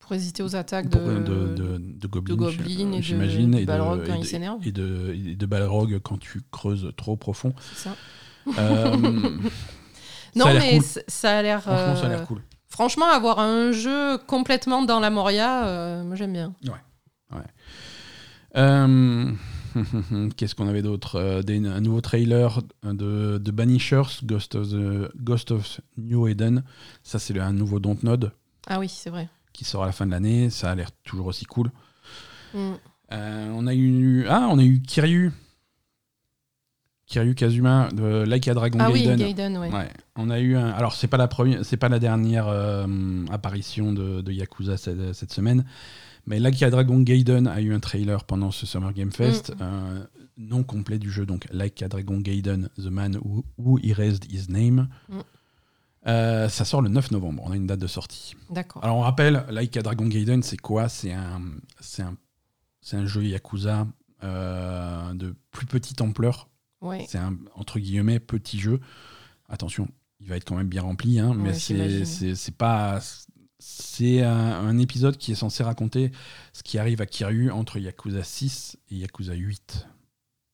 Pour 0.00 0.10
résister 0.10 0.42
aux 0.42 0.56
attaques 0.56 0.88
de, 0.88 0.98
de, 0.98 1.54
de, 1.54 1.54
de 1.54 2.06
de- 2.08 3.00
j'imagine, 3.00 3.54
et 3.54 3.60
de, 3.60 3.66
Balrog 3.66 4.04
quand 4.06 4.14
ils 4.16 4.24
s'énervent. 4.26 4.58
et 4.66 4.72
de, 4.72 5.14
et 5.14 5.36
de 5.36 5.46
Balrog 5.46 5.98
quand 6.02 6.18
tu 6.18 6.42
creuses 6.50 6.90
trop 6.96 7.16
profond. 7.16 7.54
c'est 7.72 7.88
ça. 7.88 7.96
Euh, 8.58 8.96
Non, 10.36 10.46
mais 10.52 10.78
cool. 10.78 10.84
ça 11.06 11.38
a 11.38 11.42
l'air. 11.42 11.62
Franchement, 11.62 11.94
ça 11.96 12.06
a 12.06 12.08
l'air 12.08 12.26
cool. 12.26 12.42
Franchement, 12.74 13.06
avoir 13.06 13.38
un 13.38 13.70
jeu 13.70 14.18
complètement 14.26 14.82
dans 14.82 14.98
la 14.98 15.08
Moria, 15.08 15.64
euh, 15.68 16.02
moi 16.02 16.16
j'aime 16.16 16.32
bien. 16.32 16.52
Euh, 18.56 19.30
Qu'est-ce 20.36 20.56
qu'on 20.56 20.66
avait 20.66 20.82
d'autre 20.82 21.16
Euh, 21.20 21.42
Un 21.46 21.80
nouveau 21.80 22.00
trailer 22.00 22.60
de, 22.82 23.38
de 23.38 23.50
Banishers, 23.52 24.24
Ghost 24.24 24.56
of, 24.56 24.70
the- 24.70 25.08
Ghost 25.22 25.52
of 25.52 25.80
New 25.96 26.26
Eden. 26.26 26.64
Ça, 27.04 27.20
c'est 27.20 27.38
un 27.38 27.52
nouveau 27.52 27.78
Dontnod 27.78 28.32
Ah 28.66 28.80
oui, 28.80 28.88
c'est 28.88 29.10
vrai. 29.10 29.28
qui 29.52 29.64
sort 29.64 29.84
à 29.84 29.86
la 29.86 29.92
fin 29.92 30.04
de 30.06 30.10
l'année. 30.10 30.50
Ça 30.50 30.72
a 30.72 30.74
l'air 30.74 30.90
toujours 31.04 31.26
aussi 31.26 31.44
cool. 31.44 31.70
Mm. 32.54 32.72
Euh, 33.12 33.50
on 33.54 33.68
a 33.68 33.74
eu 33.74 34.26
ah, 34.28 34.48
on 34.50 34.58
a 34.58 34.64
eu 34.64 34.80
Kiryu, 34.82 35.30
Kiryu 37.14 37.34
Kazuma 37.36 37.88
de 37.92 38.24
Like 38.24 38.48
a 38.48 38.54
Dragon 38.54 38.78
Ah 38.80 38.90
oui, 38.90 39.02
Gaiden. 39.04 39.16
Gaiden, 39.18 39.56
ouais. 39.58 39.72
Ouais. 39.72 39.88
On 40.16 40.30
a 40.30 40.40
eu 40.40 40.56
un. 40.56 40.68
Alors, 40.70 40.94
c'est 40.94 41.06
pas 41.06 41.16
la 41.16 41.28
première, 41.28 41.64
c'est 41.64 41.76
pas 41.76 41.88
la 41.88 42.00
dernière 42.00 42.48
euh, 42.48 43.24
apparition 43.30 43.92
de, 43.92 44.20
de 44.20 44.32
Yakuza 44.32 44.76
cette, 44.76 45.12
cette 45.14 45.32
semaine, 45.32 45.64
mais 46.26 46.40
Like 46.40 46.60
a 46.62 46.70
Dragon 46.70 46.98
Gaiden 47.00 47.46
a 47.46 47.60
eu 47.60 47.72
un 47.72 47.78
trailer 47.78 48.24
pendant 48.24 48.50
ce 48.50 48.66
Summer 48.66 48.92
Game 48.92 49.12
Fest, 49.12 49.50
Mm. 49.50 49.62
euh, 49.62 50.04
nom 50.38 50.64
complet 50.64 50.98
du 50.98 51.08
jeu, 51.12 51.24
donc 51.24 51.46
Like 51.52 51.80
a 51.84 51.88
Dragon 51.88 52.18
Gaiden, 52.18 52.68
The 52.78 52.86
Man 52.86 53.16
Who, 53.22 53.44
Who 53.58 53.78
Erased 53.84 54.24
His 54.32 54.46
Name. 54.50 54.88
Mm. 55.08 55.18
Euh, 56.08 56.48
ça 56.48 56.64
sort 56.64 56.82
le 56.82 56.88
9 56.88 57.12
novembre, 57.12 57.44
on 57.46 57.52
a 57.52 57.56
une 57.56 57.68
date 57.68 57.78
de 57.78 57.86
sortie. 57.86 58.34
D'accord. 58.50 58.82
Alors 58.84 58.96
on 58.96 59.02
rappelle, 59.02 59.44
Like 59.50 59.76
a 59.76 59.82
Dragon 59.82 60.06
Gaiden, 60.06 60.42
c'est 60.42 60.56
quoi? 60.60 60.88
C'est 60.88 61.12
un, 61.12 61.40
c'est 61.80 62.02
un, 62.02 62.16
c'est 62.82 62.96
un 62.96 63.06
jeu 63.06 63.22
Yakuza 63.24 63.86
de 64.22 65.34
plus 65.52 65.66
petite 65.66 66.00
ampleur. 66.00 66.48
Ouais. 66.84 67.04
C'est 67.08 67.18
un 67.18 67.36
entre 67.56 67.78
guillemets 67.80 68.20
petit 68.20 68.60
jeu. 68.60 68.80
Attention, 69.48 69.88
il 70.20 70.28
va 70.28 70.36
être 70.36 70.44
quand 70.44 70.56
même 70.56 70.68
bien 70.68 70.82
rempli, 70.82 71.18
hein, 71.18 71.34
mais 71.34 71.50
Ouais, 71.50 72.04
c'est 72.34 72.56
pas 72.56 73.00
c'est 73.58 74.22
un, 74.22 74.30
un 74.30 74.78
épisode 74.78 75.16
qui 75.16 75.32
est 75.32 75.36
censé 75.36 75.62
raconter 75.62 76.12
ce 76.52 76.62
qui 76.62 76.78
arrive 76.78 77.00
à 77.00 77.06
Kiryu 77.06 77.50
entre 77.50 77.78
Yakuza 77.78 78.22
6 78.22 78.76
et 78.90 78.96
Yakuza 78.96 79.34
8. 79.34 79.86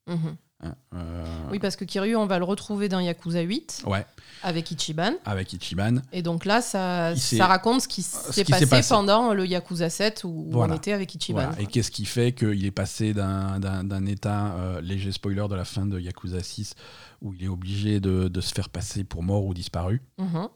Mhm. 0.07 0.37
Hein. 0.63 0.75
Euh, 0.95 1.25
Oui, 1.51 1.59
parce 1.59 1.77
que 1.77 1.85
Kiryu, 1.85 2.17
on 2.17 2.27
va 2.27 2.39
le 2.39 2.45
retrouver 2.45 2.89
dans 2.89 3.01
Yakuza 3.01 3.41
8 3.41 3.83
Ouais, 3.87 4.05
avec 4.43 4.71
Ichiban. 4.71 5.13
avec 5.25 5.53
Ichiban. 5.53 5.97
Et 6.13 6.23
donc 6.23 6.45
là, 6.45 6.61
ça, 6.61 7.13
raconte 7.41 7.83
ce 7.83 7.89
qui 7.89 8.03
s'est 8.03 8.45
passé, 8.45 8.67
passé. 8.67 8.89
pendant 8.95 9.33
le 9.35 9.47
Yakuza 9.47 9.91
7 9.91 10.25
où 10.25 10.47
Voilà. 10.51 10.75
on 10.75 10.77
était 10.77 10.93
avec 10.93 11.15
Ichiban. 11.15 11.47
Voilà. 11.49 11.61
Et 11.61 11.67
qu'est-ce 11.67 11.91
qui 11.91 12.05
fait 12.05 12.33
qu'il 12.33 12.65
est 12.65 12.71
passé 12.71 13.13
d'un- 13.15 14.07
état, 14.07 14.55
euh, 14.55 14.81
léger 14.81 15.13
spoiler 15.13 15.47
de 15.49 15.55
la 15.55 15.65
fin 15.65 15.87
de 15.87 15.99
Yakuza 16.01 16.43
6, 16.43 16.75
où 17.23 17.33
il 17.35 17.45
est 17.45 17.49
obligé 17.49 18.01
de, 18.01 18.29
de 18.29 18.41
se 18.41 18.53
faire 18.55 18.69
passer 18.69 19.05
pour 19.05 19.23
mort 19.23 19.45
ou 19.45 19.55
disparu, 19.55 20.03
Mhm. 20.19 20.49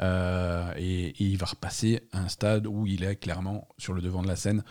euh, 0.00 0.72
et, 0.76 1.08
et 1.08 1.24
il 1.24 1.36
va 1.38 1.46
repasser 1.46 2.02
à 2.12 2.20
un 2.20 2.28
stade 2.28 2.66
où 2.66 2.86
il 2.86 3.04
est 3.04 3.16
clairement 3.16 3.66
sur 3.78 3.92
le 3.94 4.00
devant 4.02 4.22
de 4.22 4.28
la 4.28 4.36
scène. 4.36 4.62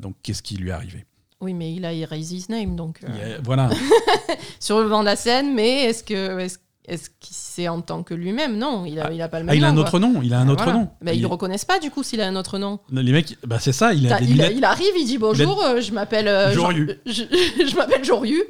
Donc 0.00 0.16
qu'est-ce 0.22 0.42
qui 0.42 0.56
lui 0.56 0.70
est 0.70 0.72
arrivé? 0.72 1.04
Oui, 1.44 1.52
mais 1.54 1.72
il 1.74 1.84
a 1.84 1.92
erased 1.92 2.32
his 2.32 2.46
name, 2.48 2.74
donc 2.74 3.00
euh, 3.04 3.08
Il 3.14 3.32
a- 3.34 3.38
Voilà, 3.44 3.68
sur 4.60 4.78
le 4.78 4.84
devant 4.84 5.00
de 5.00 5.04
la 5.06 5.16
scène, 5.16 5.54
mais 5.54 5.84
est-ce 5.84 6.02
que 6.02 6.38
est-ce, 6.40 6.58
est-ce 6.86 7.10
qu'il 7.20 7.36
c'est 7.36 7.68
en 7.68 7.80
tant 7.82 8.02
que 8.02 8.14
lui-même? 8.14 8.56
Non, 8.58 8.84
il 8.86 8.98
a, 8.98 9.12
il 9.12 9.20
a 9.22 9.28
pas 9.28 9.38
le 9.40 9.44
même 9.44 9.52
Ah, 9.52 9.56
il 9.56 9.64
a 9.64 9.68
un 9.68 9.72
nom, 9.72 9.82
autre 9.82 9.90
quoi. 9.92 10.00
nom, 10.00 10.20
il 10.22 10.32
a 10.34 10.40
un 10.40 10.48
autre 10.48 10.64
Voilà. 10.64 10.78
nom. 10.80 10.88
Mais 11.02 11.12
ils 11.12 11.18
Il- 11.18 11.22
le 11.22 11.28
reconnaissent 11.28 11.64
pas 11.66 11.78
du 11.78 11.90
coup 11.90 12.02
s'il 12.02 12.20
a 12.22 12.26
un 12.26 12.34
autre 12.36 12.58
nom. 12.58 12.80
Les 12.90 13.12
mecs, 13.12 13.36
bah 13.46 13.58
c'est 13.60 13.72
ça, 13.72 13.92
il 13.94 14.06
a 14.10 14.16
Putain, 14.16 14.24
des 14.24 14.30
il, 14.30 14.36
lunettes, 14.38 14.52
il 14.56 14.64
arrive, 14.64 14.92
il 14.98 15.04
dit 15.06 15.18
bonjour, 15.18 15.62
euh, 15.62 15.80
je 15.80 15.92
m'appelle 15.92 16.28
euh, 16.28 16.50
je, 17.06 17.22
je 17.66 17.76
m'appelle 17.76 18.04
Joryu, 18.04 18.42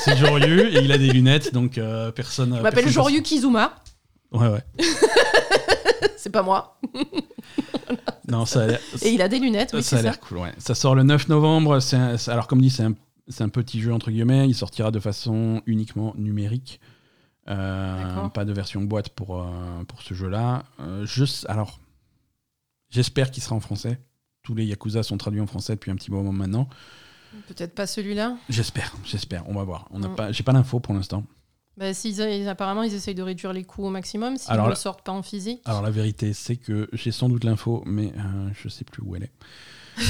c'est 0.00 0.16
Joryu, 0.16 0.60
et 0.68 0.80
il 0.82 0.90
a 0.92 0.98
des 0.98 1.08
lunettes, 1.10 1.52
donc 1.52 1.78
euh, 1.78 2.10
personne. 2.12 2.54
je 2.56 2.62
m'appelle 2.62 2.88
Joryu 2.88 3.22
Kizuma. 3.22 3.76
Ouais, 4.32 4.48
ouais. 4.48 4.64
C'est 6.16 6.30
pas 6.30 6.42
moi. 6.42 6.78
Non, 8.28 8.46
ça 8.46 8.66
Et 9.02 9.10
il 9.12 9.20
a 9.22 9.28
des 9.28 9.38
lunettes, 9.38 9.70
oui, 9.74 9.82
ça 9.82 9.98
a 9.98 10.02
l'air 10.02 10.20
cool, 10.20 10.38
ouais. 10.38 10.52
Ça 10.58 10.74
sort 10.74 10.94
le 10.94 11.02
9 11.02 11.28
novembre. 11.28 11.80
un- 11.96 12.16
alors, 12.28 12.46
comme 12.46 12.60
dit, 12.60 12.70
c'est 12.70 12.84
un, 12.84 12.94
un 13.40 13.48
petit 13.48 13.80
jeu, 13.80 13.92
entre 13.92 14.10
guillemets. 14.10 14.48
Il 14.48 14.54
sortira 14.54 14.90
de 14.90 15.00
façon 15.00 15.62
uniquement 15.66 16.14
numérique. 16.16 16.80
Euh, 17.48 18.28
pas 18.28 18.44
de 18.44 18.52
version 18.52 18.80
boîte 18.82 19.08
pour, 19.08 19.40
euh, 19.42 19.84
pour 19.88 20.02
ce 20.02 20.14
jeu-là. 20.14 20.62
Euh, 20.80 21.04
s- 21.06 21.44
alors, 21.48 21.80
j'espère 22.90 23.30
qu'il 23.32 23.42
sera 23.42 23.56
en 23.56 23.60
français. 23.60 23.98
Tous 24.42 24.54
les 24.54 24.64
Yakuza 24.64 25.02
sont 25.02 25.16
traduits 25.18 25.40
en 25.40 25.46
français 25.46 25.74
depuis 25.74 25.90
un 25.90 25.96
petit 25.96 26.10
moment 26.10 26.32
maintenant. 26.32 26.68
Peut-être 27.48 27.74
pas 27.74 27.86
celui-là. 27.86 28.36
J'espère, 28.48 28.94
j'espère. 29.04 29.48
On 29.48 29.54
va 29.54 29.64
voir. 29.64 29.88
On 29.90 29.98
n'a 29.98 30.08
Mm. 30.08 30.14
pas, 30.16 30.32
j'ai 30.32 30.42
pas 30.42 30.52
l'info 30.52 30.78
pour 30.80 30.94
l'instant. 30.94 31.24
Bah, 31.76 31.94
s'ils- 31.94 32.18
ils- 32.20 32.48
apparemment, 32.48 32.82
ils 32.82 32.94
essayent 32.94 33.14
de 33.14 33.22
réduire 33.22 33.52
les 33.52 33.64
coûts 33.64 33.84
au 33.86 33.90
maximum 33.90 34.36
s'ils 34.36 34.52
ne 34.54 34.68
le 34.68 34.74
sortent 34.74 35.02
pas 35.02 35.12
en 35.12 35.22
physique. 35.22 35.62
Alors, 35.64 35.80
la 35.82 35.90
vérité, 35.90 36.32
c'est 36.34 36.56
que 36.56 36.88
j'ai 36.92 37.12
sans 37.12 37.28
doute 37.28 37.44
l'info, 37.44 37.82
mais 37.86 38.12
euh, 38.16 38.50
je 38.52 38.68
sais 38.68 38.84
plus 38.84 39.02
où 39.02 39.16
elle 39.16 39.24
est. 39.24 39.32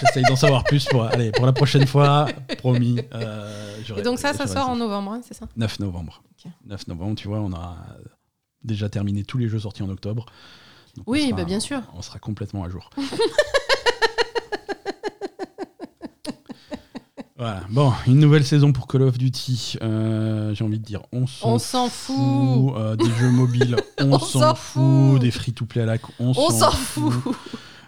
J'essaye 0.00 0.24
d'en 0.24 0.36
savoir 0.36 0.64
plus 0.64 0.84
pour, 0.86 1.04
allez, 1.04 1.30
pour 1.30 1.46
la 1.46 1.52
prochaine 1.52 1.86
fois, 1.86 2.26
promis. 2.58 2.98
euh, 3.14 3.76
Et 3.96 4.02
donc 4.02 4.18
ça, 4.18 4.32
ça 4.32 4.46
sort 4.46 4.68
en 4.68 4.76
novembre, 4.76 5.12
hein, 5.12 5.20
c'est 5.22 5.34
ça? 5.34 5.46
9 5.56 5.78
novembre. 5.78 6.22
Ok. 6.44 6.50
9 6.66 6.88
novembre, 6.88 7.14
tu 7.16 7.28
vois, 7.28 7.38
on 7.40 7.52
a 7.52 7.76
déjà 8.62 8.88
terminé 8.88 9.22
tous 9.24 9.38
les 9.38 9.48
jeux 9.48 9.60
sortis 9.60 9.82
en 9.82 9.88
octobre. 9.90 10.26
Donc 10.96 11.04
Oui, 11.08 11.26
sera- 11.28 11.36
bah, 11.36 11.44
bien 11.44 11.60
sûr. 11.60 11.80
On 11.94 12.02
sera 12.02 12.18
complètement 12.18 12.64
à 12.64 12.68
jour. 12.70 12.90
voilà. 17.44 17.60
Bon, 17.70 17.92
une 18.06 18.18
nouvelle 18.20 18.44
saison 18.44 18.72
pour 18.72 18.86
Call 18.88 19.02
of 19.02 19.18
Duty. 19.18 19.78
Euh, 19.82 20.54
J'ai 20.54 20.64
envie 20.64 20.78
de 20.78 20.84
dire, 20.84 21.00
on 21.12 21.26
s'en 21.26 21.54
On 21.54 21.58
s'en 21.58 21.88
fout. 21.88 22.74
euh, 22.76 22.96
des 22.96 23.10
jeux 23.18 23.30
mobiles, 23.30 23.76
on, 24.00 24.12
On 24.12 24.18
s'en 24.18 24.54
fout. 24.54 25.12
fout. 25.12 25.20
Des 25.20 25.30
free-to-play 25.30 25.82
à 25.82 25.86
la 25.86 25.98
con, 25.98 26.12
on, 26.18 26.32
On 26.36 26.50
s'en 26.50 26.70
fout. 26.70 27.12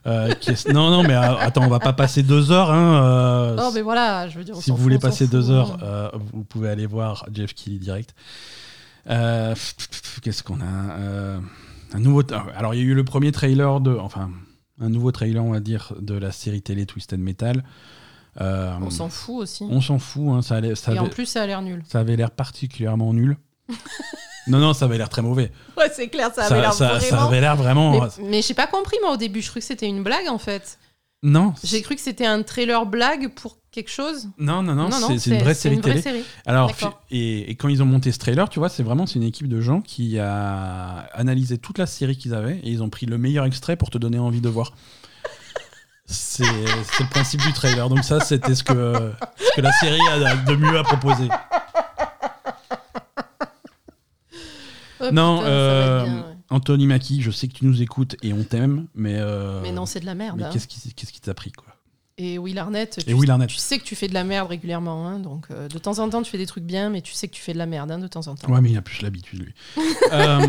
Euh, 0.07 0.33
non, 0.73 0.91
non, 0.91 1.03
mais 1.03 1.15
attends, 1.15 1.65
on 1.65 1.69
va 1.69 1.81
pas 1.81 1.93
passer 1.93 2.23
deux 2.23 2.53
heures. 2.53 2.71
Hein, 2.71 3.55
Non, 3.57 3.73
mais 3.73 3.83
voilà, 3.83 4.29
je 4.29 4.39
veux 4.39 4.45
dire. 4.45 4.57
on 4.57 4.61
si 4.61 4.71
vous 4.71 4.77
fout, 4.77 4.83
voulez 4.83 4.99
passer 4.99 5.25
fout. 5.25 5.33
deux 5.33 5.51
heures, 5.51 5.79
vous 6.33 6.45
pouvez 6.45 6.69
aller 6.69 6.87
voir 6.87 7.27
Jeff 7.33 7.55
Kelly 7.55 7.79
direct. 7.79 8.15
Qu'est-ce 9.07 10.43
qu'on 10.43 10.61
a 10.61 11.39
Un 11.95 11.99
nouveau. 11.99 12.23
Alors, 12.57 12.75
il 12.75 12.79
y 12.79 12.83
a 12.83 12.85
eu 12.87 12.95
le 12.95 13.05
premier 13.05 13.33
trailer 13.33 13.81
de. 13.81 13.97
Enfin, 13.97 14.31
un 14.81 14.89
nouveau 14.91 15.11
trailer, 15.13 15.43
on 15.45 15.53
va 15.53 15.61
dire, 15.61 15.93
de 16.01 16.15
la 16.15 16.31
série 16.33 16.63
télé 16.63 16.87
Twisted 16.87 17.19
Metal. 17.19 17.65
Euh, 18.41 18.73
On 18.83 18.91
s'en 18.91 19.09
fout 19.09 19.37
aussi. 19.43 19.65
on 19.69 19.81
s'en 19.81 19.99
fout. 19.99 20.29
hein, 20.29 20.43
ça, 20.43 20.57
allait- 20.57 20.75
ça 20.75 20.93
Et 20.95 20.99
en 20.99 21.09
plus, 21.09 21.27
ça 21.27 21.43
a 21.43 21.47
l'air 21.47 21.63
nul. 21.63 21.83
ça 21.89 22.01
avait 22.01 22.17
l'air 22.17 22.31
particulièrement 22.31 23.13
nul. 23.15 23.37
non, 24.47 24.59
non, 24.59 24.75
ça 24.75 24.85
avait 24.85 24.99
l'air 24.99 25.09
très 25.09 25.23
mauvais. 25.23 25.51
Ouais, 25.77 25.91
c'est 25.93 26.09
clair, 26.09 26.31
ça 26.35 26.45
avait 26.45 26.61
l'air 26.61 26.73
ça- 26.73 27.01
ça 27.01 27.07
vraiment. 27.09 27.27
avait 27.29 27.41
l'air 27.41 27.57
vraiment. 27.57 28.01
Mais, 28.19 28.25
mais 28.31 28.43
j'ai 28.43 28.55
pas 28.55 28.67
compris, 28.67 28.97
moi, 29.03 29.13
au 29.13 29.17
début. 29.17 29.41
Je 29.43 29.49
croyais 29.49 29.61
que 29.63 29.67
c'était 29.67 29.89
une 29.89 30.03
blague, 30.03 30.29
en 30.29 30.39
fait. 30.39 30.79
Non, 31.23 31.55
J'ai 31.65 31.81
cru 31.83 31.97
que 31.97 32.01
c'était 32.03 32.27
un 32.27 32.43
trailer 32.43 32.85
blague 32.87 33.31
pour 33.35 33.57
quelque 33.73 33.91
chose. 33.91 34.29
non, 34.39 34.63
non, 34.63 34.75
non, 34.75 34.91
c'est- 34.91 35.19
c'est 35.19 35.31
une 35.31 35.41
vraie 35.43 35.55
série 35.55 35.81
télé. 35.81 36.01
série. 36.03 36.23
Alors, 36.45 36.71
et, 37.11 37.51
et 37.51 37.55
quand 37.57 37.69
ils 37.69 37.83
ont 37.83 37.87
monté 37.87 38.13
ce 38.13 38.19
trailer, 38.19 38.49
tu 38.49 38.59
vois, 38.59 38.69
c'est 38.69 38.83
vraiment 38.83 39.07
c'est 39.07 39.15
une 39.17 39.23
équipe 39.25 39.49
de 39.49 39.61
gens 39.61 39.81
qui 39.81 40.19
a 40.19 41.09
analysé 41.15 41.59
toute 41.59 41.79
la 41.79 41.87
série 41.87 42.17
qu'ils 42.17 42.35
avaient 42.35 42.59
et 42.63 42.71
ils 42.71 42.83
ont 42.83 42.91
pris 42.91 43.07
le 43.07 43.17
meilleur 43.19 43.45
extrait 43.47 43.77
pour 43.77 43.91
te 43.91 43.99
donner 43.99 44.19
envie 44.19 44.41
de 44.43 44.49
voir. 44.49 44.75
C'est 46.07 46.45
c'est 46.45 47.03
le 47.05 47.11
principe 47.11 47.41
du 47.43 47.53
trailer. 47.53 47.89
Donc 47.89 48.05
ça, 48.05 48.21
c'était 48.21 48.55
ce 48.55 48.63
que, 48.63 49.13
ce 49.39 49.57
que 49.57 49.61
la 49.61 49.73
série 49.73 50.01
a 50.09 50.37
de 50.37 50.55
mieux 50.57 50.79
à 50.79 50.83
proposer. 50.85 51.29
Oh, 55.01 55.11
non, 55.13 55.39
putain, 55.39 55.51
euh, 55.51 56.01
être 56.01 56.05
bien, 56.07 56.17
ouais. 56.17 56.37
Anthony 56.49 56.87
Mackie, 56.87 57.21
je 57.23 57.31
sais 57.31 57.49
que 57.49 57.53
tu 57.53 57.67
nous 57.67 57.83
écoutes 57.83 58.17
et 58.23 58.33
on 58.33 58.45
t'aime, 58.45 58.87
mais 58.95 59.17
euh, 59.19 59.61
Mais 59.63 59.73
non, 59.73 59.85
c'est 59.85 60.01
de 60.01 60.07
la 60.07 60.15
merde. 60.15 60.39
mais 60.39 60.45
hein. 60.45 60.51
qu'est-ce 60.53 60.67
qui 60.69 60.95
qu'est-ce 60.95 61.13
qui 61.13 61.21
t'a 61.21 61.35
pris 61.35 61.53
quoi? 61.53 61.67
Et 62.19 62.39
Will 62.39 62.59
Arnett, 62.59 63.05
tu, 63.05 63.11
Et 63.11 63.13
Will 63.13 63.31
Arnett. 63.31 63.51
tu 63.51 63.57
sais 63.57 63.79
que 63.79 63.85
tu 63.85 63.95
fais 63.95 64.09
de 64.09 64.15
la 64.15 64.25
merde 64.25 64.49
régulièrement. 64.49 65.07
hein, 65.07 65.19
donc, 65.19 65.49
euh, 65.51 65.69
de 65.69 65.79
temps 65.79 65.99
en 65.99 66.09
temps, 66.09 66.23
tu 66.23 66.31
fais 66.31 66.39
des 66.39 66.47
trucs 66.47 66.65
bien, 66.65 66.89
mais 66.89 67.03
tu 67.03 67.13
sais 67.13 67.29
que 67.29 67.35
tu 67.35 67.43
fais 67.43 67.53
de 67.53 67.59
la 67.59 67.67
merde 67.67 67.91
hein, 67.91 67.99
de 67.99 68.07
temps 68.09 68.27
en 68.29 68.35
temps. 68.37 68.51
Ouais, 68.51 68.63
mais 68.63 68.71
il 68.71 68.77
a 68.79 68.83
plus 68.83 69.03
l'habitude, 69.03 69.43
lui. 69.43 69.55
Euh, 70.13 70.47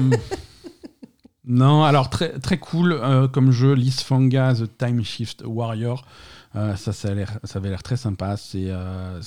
non, 1.47 1.83
alors 1.83 2.09
très, 2.09 2.39
très 2.39 2.57
cool 2.57 2.91
euh, 2.91 3.27
comme 3.29 3.51
jeu, 3.51 3.73
Lisfanga 3.73 4.53
The 4.53 4.77
Time 4.77 5.03
Shift 5.03 5.43
Warrior. 5.45 6.05
Euh, 6.55 6.75
ça, 6.75 6.91
ça, 6.91 7.09
a 7.09 7.47
ça 7.47 7.59
avait 7.59 7.69
l'air 7.69 7.83
très 7.83 7.95
sympa. 7.95 8.35
C'est 8.35 8.67
euh, 8.67 9.21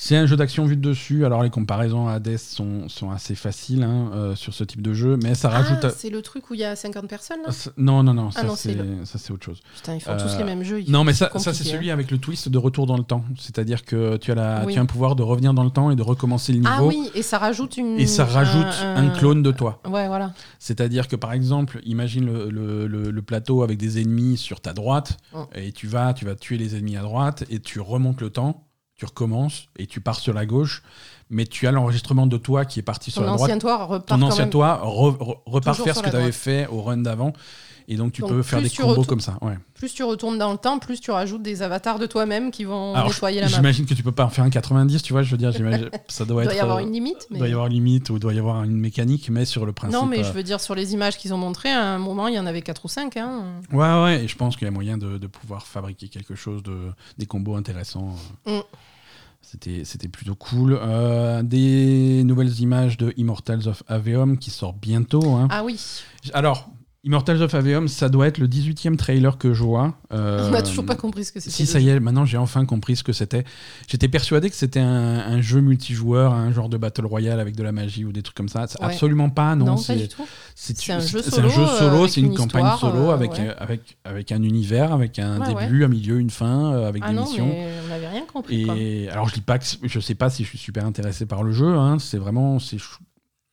c'est- 0.00 0.16
un 0.16 0.26
jeu 0.26 0.36
d'action 0.36 0.64
vu 0.64 0.76
de 0.76 0.80
dessus. 0.88 1.24
Alors 1.24 1.42
les 1.42 1.50
comparaisons 1.50 2.06
à 2.08 2.14
Hades 2.14 2.36
sont, 2.38 2.88
sont 2.88 3.10
assez 3.10 3.34
faciles 3.34 3.82
hein, 3.82 4.10
euh, 4.14 4.34
sur 4.36 4.54
ce 4.54 4.64
type 4.64 4.80
de 4.82 4.92
jeu, 4.94 5.18
mais 5.22 5.34
ça 5.34 5.48
rajoute. 5.48 5.78
Ah, 5.82 5.86
à- 5.88 5.90
c'est 5.90 6.10
le 6.10 6.22
truc 6.22 6.50
où 6.50 6.54
il 6.54 6.60
y 6.60 6.64
a 6.64 6.76
50 6.76 7.08
personnes 7.08 7.40
là? 7.46 7.50
Ah, 7.52 7.70
Non, 7.76 8.02
non, 8.02 8.14
non, 8.14 8.30
ça 8.30 8.42
non, 8.44 8.54
c'est 8.56 8.72
c'est 8.76 9.06
ça, 9.06 9.18
c'est 9.18 9.32
autre 9.32 9.44
chose. 9.44 9.60
Putain, 9.76 9.94
ils 9.96 10.00
font 10.00 10.12
Euh, 10.12 10.18
tous 10.18 10.38
les 10.38 10.44
mêmes 10.44 10.62
jeux. 10.62 10.82
Non, 10.88 11.04
mais 11.04 11.12
ça, 11.12 11.30
c'est 11.36 11.48
hein. 11.50 11.52
celui 11.52 11.90
avec 11.90 12.10
le 12.10 12.18
twist 12.18 12.48
de 12.48 12.58
retour 12.58 12.86
dans 12.86 12.96
le 12.96 13.02
temps. 13.04 13.24
C'est-à-dire 13.38 13.84
que 13.84 14.16
tu 14.18 14.30
as, 14.32 14.34
la, 14.34 14.62
Oui. 14.66 14.74
tu 14.74 14.78
as 14.78 14.82
un 14.82 14.86
pouvoir 14.86 15.16
de 15.16 15.22
revenir 15.22 15.52
dans 15.54 15.64
le 15.64 15.70
temps 15.70 15.90
et 15.90 15.96
de 15.96 16.02
recommencer 16.02 16.52
le 16.52 16.58
niveau. 16.58 16.70
Ah 16.72 16.84
oui, 16.84 17.10
et 17.14 17.22
ça 17.22 17.38
rajoute 17.38 17.76
une. 17.76 17.98
Et 17.98 18.06
ça 18.06 18.24
rajoute 18.24 18.66
un, 18.82 19.08
clone 19.10 19.42
de 19.42 19.50
toi. 19.50 19.80
Ouais, 19.88 20.06
voilà. 20.06 20.32
C'est-à-dire 20.58 21.08
que 21.08 21.16
par 21.16 21.32
exemple, 21.32 21.80
imagine 21.84 22.26
le, 22.26 22.50
le- 22.50 22.86
le- 22.86 23.10
le 23.10 23.22
plateau 23.22 23.62
avec 23.62 23.78
des 23.78 24.00
ennemis 24.00 24.36
sur 24.36 24.60
ta 24.60 24.72
droite, 24.72 25.16
Mm. 25.32 25.38
et 25.54 25.72
tu 25.72 25.86
vas, 25.86 26.12
tu 26.14 26.24
vas 26.24 26.34
tuer 26.34 26.56
les 26.58 26.76
ennemis 26.76 26.96
à 26.96 27.02
droite, 27.02 27.44
et 27.50 27.58
tu 27.60 27.80
remontes 27.80 28.20
le 28.20 28.30
temps, 28.30 28.64
tu 28.98 29.06
recommences, 29.06 29.68
et 29.76 29.86
tu 29.86 30.00
pars 30.00 30.18
sur 30.18 30.34
la 30.34 30.44
gauche, 30.44 30.82
mais 31.30 31.46
tu 31.46 31.66
as 31.66 31.72
l'enregistrement 31.72 32.26
de 32.26 32.36
toi 32.36 32.64
qui 32.64 32.78
est 32.78 32.82
parti 32.82 33.10
sur 33.10 33.22
la 33.22 33.28
droite. 33.28 33.42
ancien 33.42 33.58
toit 33.58 33.84
repart 33.84 34.06
Ton 34.06 34.22
ancien 34.26 34.44
même. 34.44 34.50
toi 34.50 34.80
re- 34.84 35.16
re- 35.18 35.38
repart 35.46 35.76
toujours 35.76 35.84
faire 35.86 35.96
ce 35.96 36.02
que 36.02 36.10
tu 36.10 36.16
avais 36.16 36.32
fait 36.32 36.66
au 36.68 36.82
run 36.82 36.98
d'avant, 36.98 37.32
et 37.90 37.96
donc 37.96 38.12
tu 38.12 38.20
Donc, 38.20 38.30
peux 38.30 38.42
faire 38.42 38.60
des 38.60 38.68
combos 38.68 39.04
comme 39.04 39.20
ça. 39.20 39.38
Ouais. 39.40 39.56
Plus 39.74 39.94
tu 39.94 40.02
retournes 40.04 40.36
dans 40.38 40.52
le 40.52 40.58
temps, 40.58 40.78
plus 40.78 41.00
tu 41.00 41.10
rajoutes 41.10 41.40
des 41.42 41.62
avatars 41.62 41.98
de 41.98 42.04
toi-même 42.04 42.50
qui 42.50 42.64
vont 42.64 42.94
Alors, 42.94 43.08
nettoyer 43.08 43.40
la 43.40 43.48
map. 43.48 43.56
j'imagine 43.56 43.86
que 43.86 43.94
tu 43.94 44.02
peux 44.02 44.12
pas 44.12 44.24
en 44.26 44.28
faire 44.28 44.44
un 44.44 44.50
90, 44.50 45.02
tu 45.02 45.14
vois, 45.14 45.22
je 45.22 45.30
veux 45.30 45.38
dire, 45.38 45.52
ça 46.08 46.24
doit 46.26 46.42
Il 46.42 46.46
être. 46.46 46.50
doit 46.52 46.54
y 46.54 46.60
avoir 46.60 46.76
euh, 46.78 46.80
une 46.82 46.92
limite. 46.92 47.26
Mais... 47.30 47.38
doit 47.38 47.48
y 47.48 47.52
avoir 47.52 47.66
une 47.68 47.72
limite 47.74 48.10
ou 48.10 48.18
doit 48.18 48.34
y 48.34 48.38
avoir 48.38 48.62
une 48.64 48.76
mécanique, 48.76 49.30
mais 49.30 49.46
sur 49.46 49.64
le 49.64 49.72
principe. 49.72 49.98
Non, 49.98 50.04
mais 50.06 50.18
euh, 50.18 50.24
je 50.24 50.32
veux 50.32 50.42
dire, 50.42 50.60
sur 50.60 50.74
les 50.74 50.92
images 50.92 51.16
qu'ils 51.16 51.32
ont 51.32 51.38
montrées, 51.38 51.70
à 51.72 51.82
un 51.82 51.98
moment, 51.98 52.28
il 52.28 52.34
y 52.34 52.38
en 52.38 52.44
avait 52.46 52.60
4 52.60 52.84
ou 52.84 52.88
5. 52.88 53.16
Hein. 53.16 53.42
Ouais, 53.72 54.02
ouais, 54.02 54.24
et 54.24 54.28
je 54.28 54.36
pense 54.36 54.56
qu'il 54.56 54.66
y 54.66 54.68
a 54.68 54.70
moyen 54.72 54.98
de, 54.98 55.16
de 55.16 55.26
pouvoir 55.26 55.66
fabriquer 55.66 56.08
quelque 56.08 56.34
chose, 56.34 56.62
de, 56.62 56.76
des 57.16 57.24
combos 57.26 57.56
intéressants. 57.56 58.14
Mm. 58.46 58.58
C'était, 59.50 59.84
c'était 59.86 60.08
plutôt 60.08 60.34
cool. 60.34 60.78
Euh, 60.78 61.42
des 61.42 62.22
nouvelles 62.22 62.60
images 62.60 62.98
de 62.98 63.14
Immortals 63.16 63.66
of 63.66 63.82
Aveum 63.88 64.36
qui 64.36 64.50
sort 64.50 64.74
bientôt. 64.74 65.36
hein. 65.36 65.48
Ah 65.50 65.64
oui, 65.64 65.80
Alors, 66.34 66.68
Immortals 67.04 67.40
of 67.42 67.54
Aveum, 67.54 67.86
ça 67.86 68.08
doit 68.08 68.26
être 68.26 68.38
le 68.38 68.48
18e 68.48 68.96
trailer 68.96 69.38
que 69.38 69.54
je 69.54 69.62
vois. 69.62 69.94
Euh, 70.10 70.48
on 70.48 70.52
n'a 70.52 70.62
toujours 70.62 70.86
pas 70.86 70.94
compris 70.96 71.26
ce 71.26 71.32
que 71.32 71.38
c'était. 71.38 71.54
Si, 71.54 71.66
ça 71.66 71.80
y 71.80 71.90
est, 71.90 72.00
maintenant 72.00 72.24
j'ai 72.24 72.38
enfin 72.38 72.64
compris 72.64 72.96
ce 72.96 73.04
que 73.04 73.12
c'était. 73.12 73.44
J'étais 73.88 74.08
persuadé 74.08 74.48
que 74.48 74.56
c'était 74.56 74.80
un, 74.80 75.18
un 75.18 75.42
jeu 75.42 75.60
multijoueur, 75.60 76.32
un 76.32 76.50
genre 76.50 76.70
de 76.70 76.78
Battle 76.78 77.04
Royale 77.04 77.40
avec 77.40 77.54
de 77.54 77.62
la 77.62 77.72
magie 77.72 78.06
ou 78.06 78.12
des 78.12 78.22
trucs 78.22 78.34
comme 78.34 78.48
ça. 78.48 78.62
Ouais. 78.62 78.86
Absolument 78.86 79.28
pas, 79.28 79.54
non. 79.54 79.66
Non, 79.66 79.76
c'est, 79.76 79.92
un 80.90 80.98
jeu 81.00 81.20
solo, 81.20 81.48
un 81.48 81.50
jeu 81.50 81.62
euh, 81.62 82.08
c'est 82.08 82.20
une, 82.20 82.28
une 82.28 82.34
campagne 82.34 82.64
histoire, 82.72 82.92
solo 82.92 83.10
euh, 83.10 83.12
avec, 83.14 83.32
ouais. 83.32 83.48
euh, 83.48 83.54
avec, 83.58 83.98
avec 84.04 84.32
un 84.32 84.42
univers, 84.42 84.92
avec 84.94 85.18
un 85.18 85.38
Ouais, 85.54 85.66
début, 85.66 85.84
un 85.84 85.88
milieu, 85.88 86.18
une 86.20 86.30
fin, 86.30 86.72
avec 86.86 87.02
Ah 87.04 87.10
des 87.10 87.16
non, 87.16 87.24
missions. 87.26 87.46
mais 87.48 87.68
on 87.84 87.88
n'avait 87.90 88.08
rien 88.08 88.24
compris. 88.32 88.64
quoi. 88.64 88.76
Et 88.78 89.10
alors 89.10 89.28
je 89.28 89.34
dis 89.34 89.42
pas 89.42 89.58
que 89.58 89.66
je 89.82 90.00
sais 90.00 90.14
pas 90.14 90.30
si 90.30 90.42
je 90.42 90.48
suis 90.48 90.58
super 90.58 90.86
intéressé 90.86 91.26
par 91.26 91.42
le 91.42 91.52
jeu. 91.52 91.66
hein, 91.76 91.98
c'est 91.98 92.18
vraiment 92.18 92.58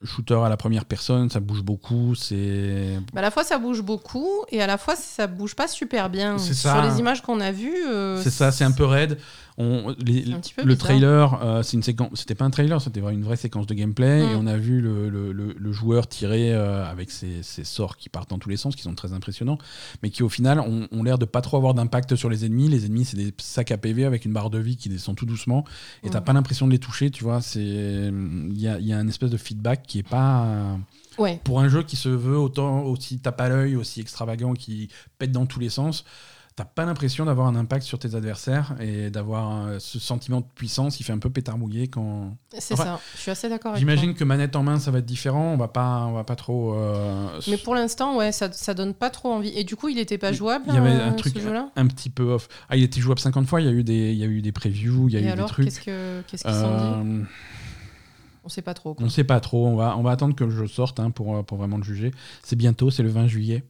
shooter 0.03 0.39
à 0.45 0.49
la 0.49 0.57
première 0.57 0.85
personne, 0.85 1.29
ça 1.29 1.39
bouge 1.39 1.63
beaucoup. 1.63 2.15
C'est 2.15 2.99
Bah, 3.13 3.19
à 3.19 3.21
la 3.23 3.31
fois, 3.31 3.43
ça 3.43 3.57
bouge 3.57 3.81
beaucoup 3.81 4.29
et 4.49 4.61
à 4.61 4.67
la 4.67 4.77
fois, 4.77 4.95
ça 4.95 5.27
bouge 5.27 5.55
pas 5.55 5.67
super 5.67 6.09
bien. 6.09 6.37
C'est 6.37 6.53
Sur 6.53 6.71
ça. 6.71 6.85
les 6.87 6.99
images 6.99 7.21
qu'on 7.21 7.39
a 7.39 7.51
vues. 7.51 7.85
euh, 7.87 8.21
c'est 8.21 8.29
ça, 8.31 8.51
c'est 8.51 8.63
un 8.65 8.71
peu 8.71 8.85
raide. 8.85 9.17
On, 9.57 9.95
les- 10.05 10.25
le 10.65 10.75
trailer, 10.75 11.39
euh, 11.41 11.63
c'est 11.63 11.77
une 11.77 11.83
séquence. 11.83 12.09
C'était 12.15 12.35
pas 12.35 12.43
un 12.43 12.49
trailer, 12.49 12.81
c'était 12.81 12.99
une 12.99 13.23
vraie 13.23 13.37
séquence 13.37 13.65
de 13.67 13.73
gameplay. 13.73 14.25
Mm. 14.25 14.29
Et 14.31 14.35
on 14.35 14.47
a 14.47 14.57
vu 14.57 14.81
le, 14.81 15.09
le- 15.09 15.31
le- 15.31 15.55
le 15.57 15.71
joueur 15.71 16.07
tirer 16.07 16.53
euh, 16.53 16.85
avec 16.85 17.09
ses, 17.09 17.41
ses 17.41 17.63
sorts 17.63 17.95
qui 17.95 18.09
partent 18.09 18.29
dans 18.29 18.37
tous 18.37 18.49
les 18.49 18.57
sens, 18.57 18.75
qui 18.75 18.81
sont 18.81 18.95
très 18.95 19.13
impressionnants, 19.13 19.57
mais 20.03 20.09
qui 20.09 20.23
au 20.23 20.29
final 20.29 20.59
ont, 20.59 20.89
ont 20.91 21.03
l'air 21.03 21.17
de 21.17 21.23
pas 21.23 21.39
trop 21.39 21.55
avoir 21.55 21.73
d'impact 21.73 22.17
sur 22.17 22.29
les 22.29 22.43
ennemis. 22.45 22.67
Les 22.67 22.85
ennemis, 22.85 23.05
c'est 23.05 23.15
des 23.15 23.33
sacs 23.37 23.71
à 23.71 23.77
PV 23.77 24.03
avec 24.03 24.25
une 24.25 24.33
barre 24.33 24.49
de 24.49 24.59
vie 24.59 24.75
qui 24.75 24.89
descend 24.89 25.15
tout 25.15 25.25
doucement, 25.25 25.63
et 26.03 26.09
t'as 26.09 26.19
Mm. 26.19 26.23
pas 26.25 26.33
l'impression 26.33 26.67
de 26.67 26.71
les 26.73 26.79
toucher. 26.79 27.09
Tu 27.09 27.23
vois, 27.23 27.39
c'est 27.39 27.61
il 27.63 28.59
y 28.59 28.67
a, 28.67 28.77
il 28.79 28.85
y 28.85 28.91
a 28.91 28.97
un 28.97 29.07
espèce 29.07 29.29
de 29.29 29.37
feedback 29.37 29.83
qui 29.87 29.99
est 29.99 30.03
pas 30.09 30.77
Ouais. 31.17 31.39
pour 31.45 31.61
un 31.61 31.69
jeu 31.69 31.81
qui 31.81 31.95
se 31.95 32.09
veut 32.09 32.37
autant 32.37 32.81
aussi 32.81 33.19
tape 33.19 33.39
à 33.39 33.47
l'œil, 33.47 33.77
aussi 33.77 34.01
extravagant, 34.01 34.51
qui 34.53 34.89
pète 35.17 35.31
dans 35.31 35.45
tous 35.45 35.61
les 35.61 35.69
sens, 35.69 36.03
t'as 36.55 36.63
pas 36.65 36.85
l'impression 36.85 37.25
d'avoir 37.25 37.47
un 37.47 37.55
impact 37.57 37.85
sur 37.85 37.99
tes 37.99 38.15
adversaires 38.15 38.75
et 38.79 39.09
d'avoir 39.09 39.65
euh, 39.67 39.79
ce 39.79 39.99
sentiment 39.99 40.39
de 40.39 40.45
puissance 40.55 40.95
qui 40.95 41.03
fait 41.03 41.11
un 41.11 41.17
peu 41.19 41.29
pétard 41.29 41.57
mouillé 41.57 41.89
quand. 41.89 42.37
C'est 42.57 42.75
Enfin, 42.75 42.83
ça. 42.85 42.99
Je 43.15 43.19
suis 43.21 43.31
assez 43.31 43.49
d'accord 43.49 43.71
avec 43.71 43.79
J'imagine 43.79 44.13
que 44.13 44.23
manette 44.23 44.55
en 44.55 44.63
main, 44.63 44.79
ça 44.79 44.89
va 44.89 44.99
être 44.99 45.05
différent. 45.05 45.51
On 45.53 45.57
va 45.57 45.67
pas, 45.67 46.05
on 46.05 46.13
va 46.13 46.23
pas 46.23 46.37
trop. 46.37 46.73
euh. 46.75 47.27
Mais 47.49 47.57
pour 47.57 47.75
l'instant, 47.75 48.15
ouais, 48.17 48.31
ça, 48.31 48.49
ça 48.53 48.73
donne 48.73 48.93
pas 48.93 49.09
trop 49.09 49.33
envie. 49.33 49.49
Et 49.49 49.65
du 49.65 49.75
coup, 49.75 49.89
il 49.89 49.99
était 49.99 50.17
pas 50.17 50.31
jouable. 50.31 50.63
il 50.69 50.73
y 50.75 50.77
avait 50.77 50.91
hein, 50.91 51.09
un 51.09 51.13
truc 51.13 51.33
ce 51.35 51.39
jeu-là 51.41 51.71
un 51.75 51.87
petit 51.87 52.09
peu 52.09 52.23
off. 52.23 52.47
Ah, 52.69 52.77
il 52.77 52.83
était 52.83 53.01
jouable 53.01 53.19
50 53.19 53.47
fois. 53.47 53.59
Il 53.59 53.65
y 53.65 53.69
a 53.69 53.73
eu 53.73 53.83
des, 53.83 54.11
il 54.13 54.17
y 54.17 54.23
a 54.23 54.27
eu 54.27 54.41
des 54.41 54.51
previews, 54.53 55.09
il 55.09 55.15
y 55.15 55.17
a 55.17 55.19
Et 55.19 55.23
eu 55.25 55.27
alors, 55.27 55.47
des 55.47 55.51
trucs. 55.53 55.65
qu'est-ce 55.65 55.81
que- 55.81 56.21
qu'est-ce 56.27 56.43
qu'ils 56.45 56.53
sont 56.53 56.77
dit 56.77 57.21
Euh, 57.21 57.23
On 58.45 58.49
sait 58.49 58.61
pas 58.61 58.73
trop. 58.73 58.93
quoi. 58.93 59.05
on 59.05 59.09
sait 59.09 59.23
pas 59.25 59.39
trop. 59.41 59.67
On 59.67 59.75
va, 59.75 59.97
on 59.97 60.03
va 60.03 60.11
attendre 60.11 60.35
que 60.35 60.43
le 60.45 60.51
jeu 60.51 60.67
sorte 60.67 60.99
hein, 61.01 61.09
pour, 61.11 61.35
euh, 61.35 61.43
pour 61.43 61.57
vraiment 61.57 61.77
le 61.77 61.83
juger. 61.83 62.11
C'est 62.43 62.55
bientôt, 62.55 62.89
c'est 62.91 63.03
le 63.03 63.09
20 63.09 63.27
juillet. 63.27 63.63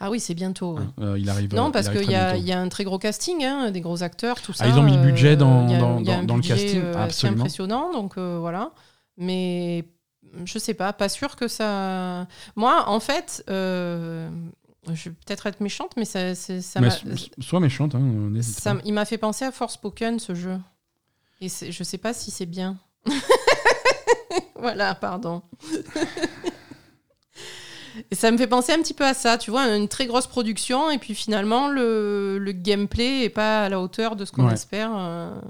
Ah 0.00 0.10
oui, 0.10 0.18
c'est 0.18 0.34
bientôt. 0.34 0.76
ouais. 0.78 0.84
Euh, 1.00 1.18
il 1.18 1.28
arrive. 1.28 1.54
Non, 1.54 1.68
il 1.68 1.72
parce 1.72 1.88
qu'il 1.90 2.02
y, 2.08 2.12
y 2.12 2.52
a 2.52 2.60
un 2.60 2.68
très 2.70 2.84
gros 2.84 2.98
casting, 2.98 3.44
hein, 3.44 3.70
des 3.70 3.80
gros 3.82 4.02
acteurs, 4.02 4.40
tout 4.40 4.52
ça. 4.54 4.64
Ah, 4.64 4.68
ils 4.68 4.78
ont 4.78 4.82
mis 4.82 4.96
le 4.96 5.02
budget 5.02 5.36
dans- 5.36 5.68
a- 5.68 5.78
dans- 5.78 6.00
dans 6.00 6.20
le 6.36 6.40
budget, 6.40 6.54
casting, 6.54 6.80
euh, 6.82 6.90
assez 6.94 6.98
absolument. 7.26 7.40
impressionnant, 7.42 7.92
donc 7.92 8.16
euh, 8.16 8.38
voilà. 8.40 8.72
Mais 9.18 9.84
je 10.44 10.58
sais 10.58 10.72
pas, 10.74 10.92
pas 10.94 11.08
sûr 11.10 11.36
que 11.36 11.48
ça. 11.48 12.26
Moi, 12.56 12.84
en 12.88 12.98
fait, 13.00 13.44
euh, 13.50 14.30
je 14.90 15.10
vais 15.10 15.14
peut-être 15.26 15.46
être 15.46 15.60
méchante, 15.60 15.92
mais 15.98 16.06
ça, 16.06 16.34
c'est- 16.34 16.62
ça 16.62 16.80
Mais 16.80 16.88
sois 17.40 17.60
méchante, 17.60 17.94
hein, 17.94 18.00
ça- 18.40 18.76
il 18.86 18.94
m'a 18.94 19.04
fait 19.04 19.18
penser 19.18 19.44
à 19.44 19.52
Forspoken, 19.52 20.18
ce 20.18 20.34
jeu. 20.34 20.56
Et 21.42 21.50
c'est- 21.50 21.72
je 21.72 21.84
sais 21.84 21.98
pas 21.98 22.14
si 22.14 22.30
c'est 22.30 22.46
bien. 22.46 22.78
voilà, 24.56 24.94
pardon. 24.94 25.42
Et 28.10 28.14
ça 28.14 28.30
me 28.30 28.36
fait 28.38 28.46
penser 28.46 28.72
un 28.72 28.78
petit 28.78 28.94
peu 28.94 29.04
à 29.04 29.14
ça, 29.14 29.36
tu 29.38 29.50
vois, 29.50 29.64
une 29.76 29.88
très 29.88 30.06
grosse 30.06 30.26
production 30.26 30.90
et 30.90 30.98
puis 30.98 31.14
finalement 31.14 31.68
le, 31.68 32.38
le 32.38 32.52
gameplay 32.52 33.24
est 33.24 33.30
pas 33.30 33.64
à 33.64 33.68
la 33.68 33.80
hauteur 33.80 34.16
de 34.16 34.24
ce 34.24 34.32
qu'on 34.32 34.46
Ouais. 34.46 34.52
espère. 34.54 34.90
euh, 34.94 35.40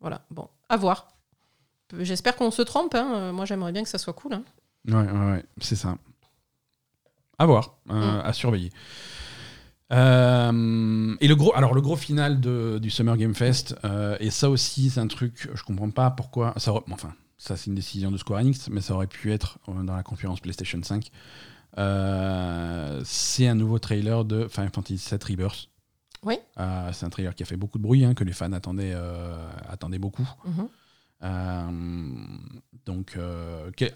voilà, 0.00 0.22
bon, 0.30 0.48
à 0.68 0.76
voir. 0.76 1.08
J'espère 1.98 2.36
qu'on 2.36 2.50
se 2.50 2.62
trompe. 2.62 2.94
hein. 2.94 3.12
Euh, 3.14 3.32
Moi, 3.32 3.44
j'aimerais 3.44 3.72
bien 3.72 3.82
que 3.82 3.88
ça 3.88 3.98
soit 3.98 4.12
cool. 4.14 4.34
hein. 4.34 4.42
Ouais, 4.88 4.94
ouais, 4.94 5.32
ouais, 5.32 5.44
c'est 5.60 5.76
ça. 5.76 5.96
À 7.38 7.46
voir, 7.46 7.76
euh, 7.90 8.22
à 8.22 8.32
surveiller. 8.32 8.70
Euh, 9.92 11.14
et 11.20 11.28
le 11.28 11.36
gros, 11.36 11.54
alors 11.54 11.74
le 11.74 11.80
gros 11.80 11.96
final 11.96 12.40
de- 12.40 12.78
du 12.80 12.90
Summer 12.90 13.16
Game 13.16 13.34
Fest, 13.34 13.76
et 14.20 14.30
ça 14.30 14.50
aussi, 14.50 14.90
c'est 14.90 15.00
un 15.00 15.06
truc, 15.06 15.48
je 15.54 15.62
comprends 15.62 15.90
pas 15.90 16.10
pourquoi. 16.10 16.54
Ça, 16.56 16.72
enfin, 16.90 17.12
ça 17.38 17.56
c'est 17.56 17.66
une 17.66 17.74
décision 17.74 18.10
de 18.10 18.16
Square 18.16 18.40
Enix, 18.40 18.68
mais 18.70 18.80
ça 18.80 18.94
aurait 18.94 19.06
pu 19.06 19.32
être 19.32 19.58
dans 19.68 19.94
la 19.94 20.02
conférence 20.02 20.40
PlayStation 20.40 20.80
5. 20.82 21.10
Euh, 21.78 23.00
c'est 23.04 23.46
un 23.46 23.54
nouveau 23.54 23.78
trailer 23.78 24.24
de 24.24 24.48
Final 24.48 24.70
Fantasy 24.70 25.08
VII 25.10 25.18
Rebirth. 25.32 25.68
Oui. 26.22 26.36
Euh, 26.58 26.90
c'est 26.92 27.04
un 27.04 27.10
trailer 27.10 27.34
qui 27.34 27.42
a 27.42 27.46
fait 27.46 27.56
beaucoup 27.56 27.78
de 27.78 27.82
bruit, 27.82 28.04
hein, 28.04 28.14
que 28.14 28.24
les 28.24 28.32
fans 28.32 28.52
attendaient, 28.52 28.92
euh, 28.94 29.36
attendaient 29.68 29.98
beaucoup. 29.98 30.28
Mhm. 30.44 30.68
Donc, 32.84 33.18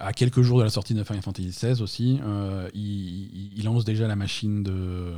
à 0.00 0.12
quelques 0.14 0.40
jours 0.40 0.58
de 0.58 0.64
la 0.64 0.70
sortie 0.70 0.94
de 0.94 1.04
Final 1.04 1.22
Fantasy 1.22 1.48
XVI 1.48 1.82
aussi, 1.82 2.20
il 2.74 3.62
lance 3.64 3.84
déjà 3.84 4.08
la 4.08 4.16
machine 4.16 4.62
de, 4.62 5.12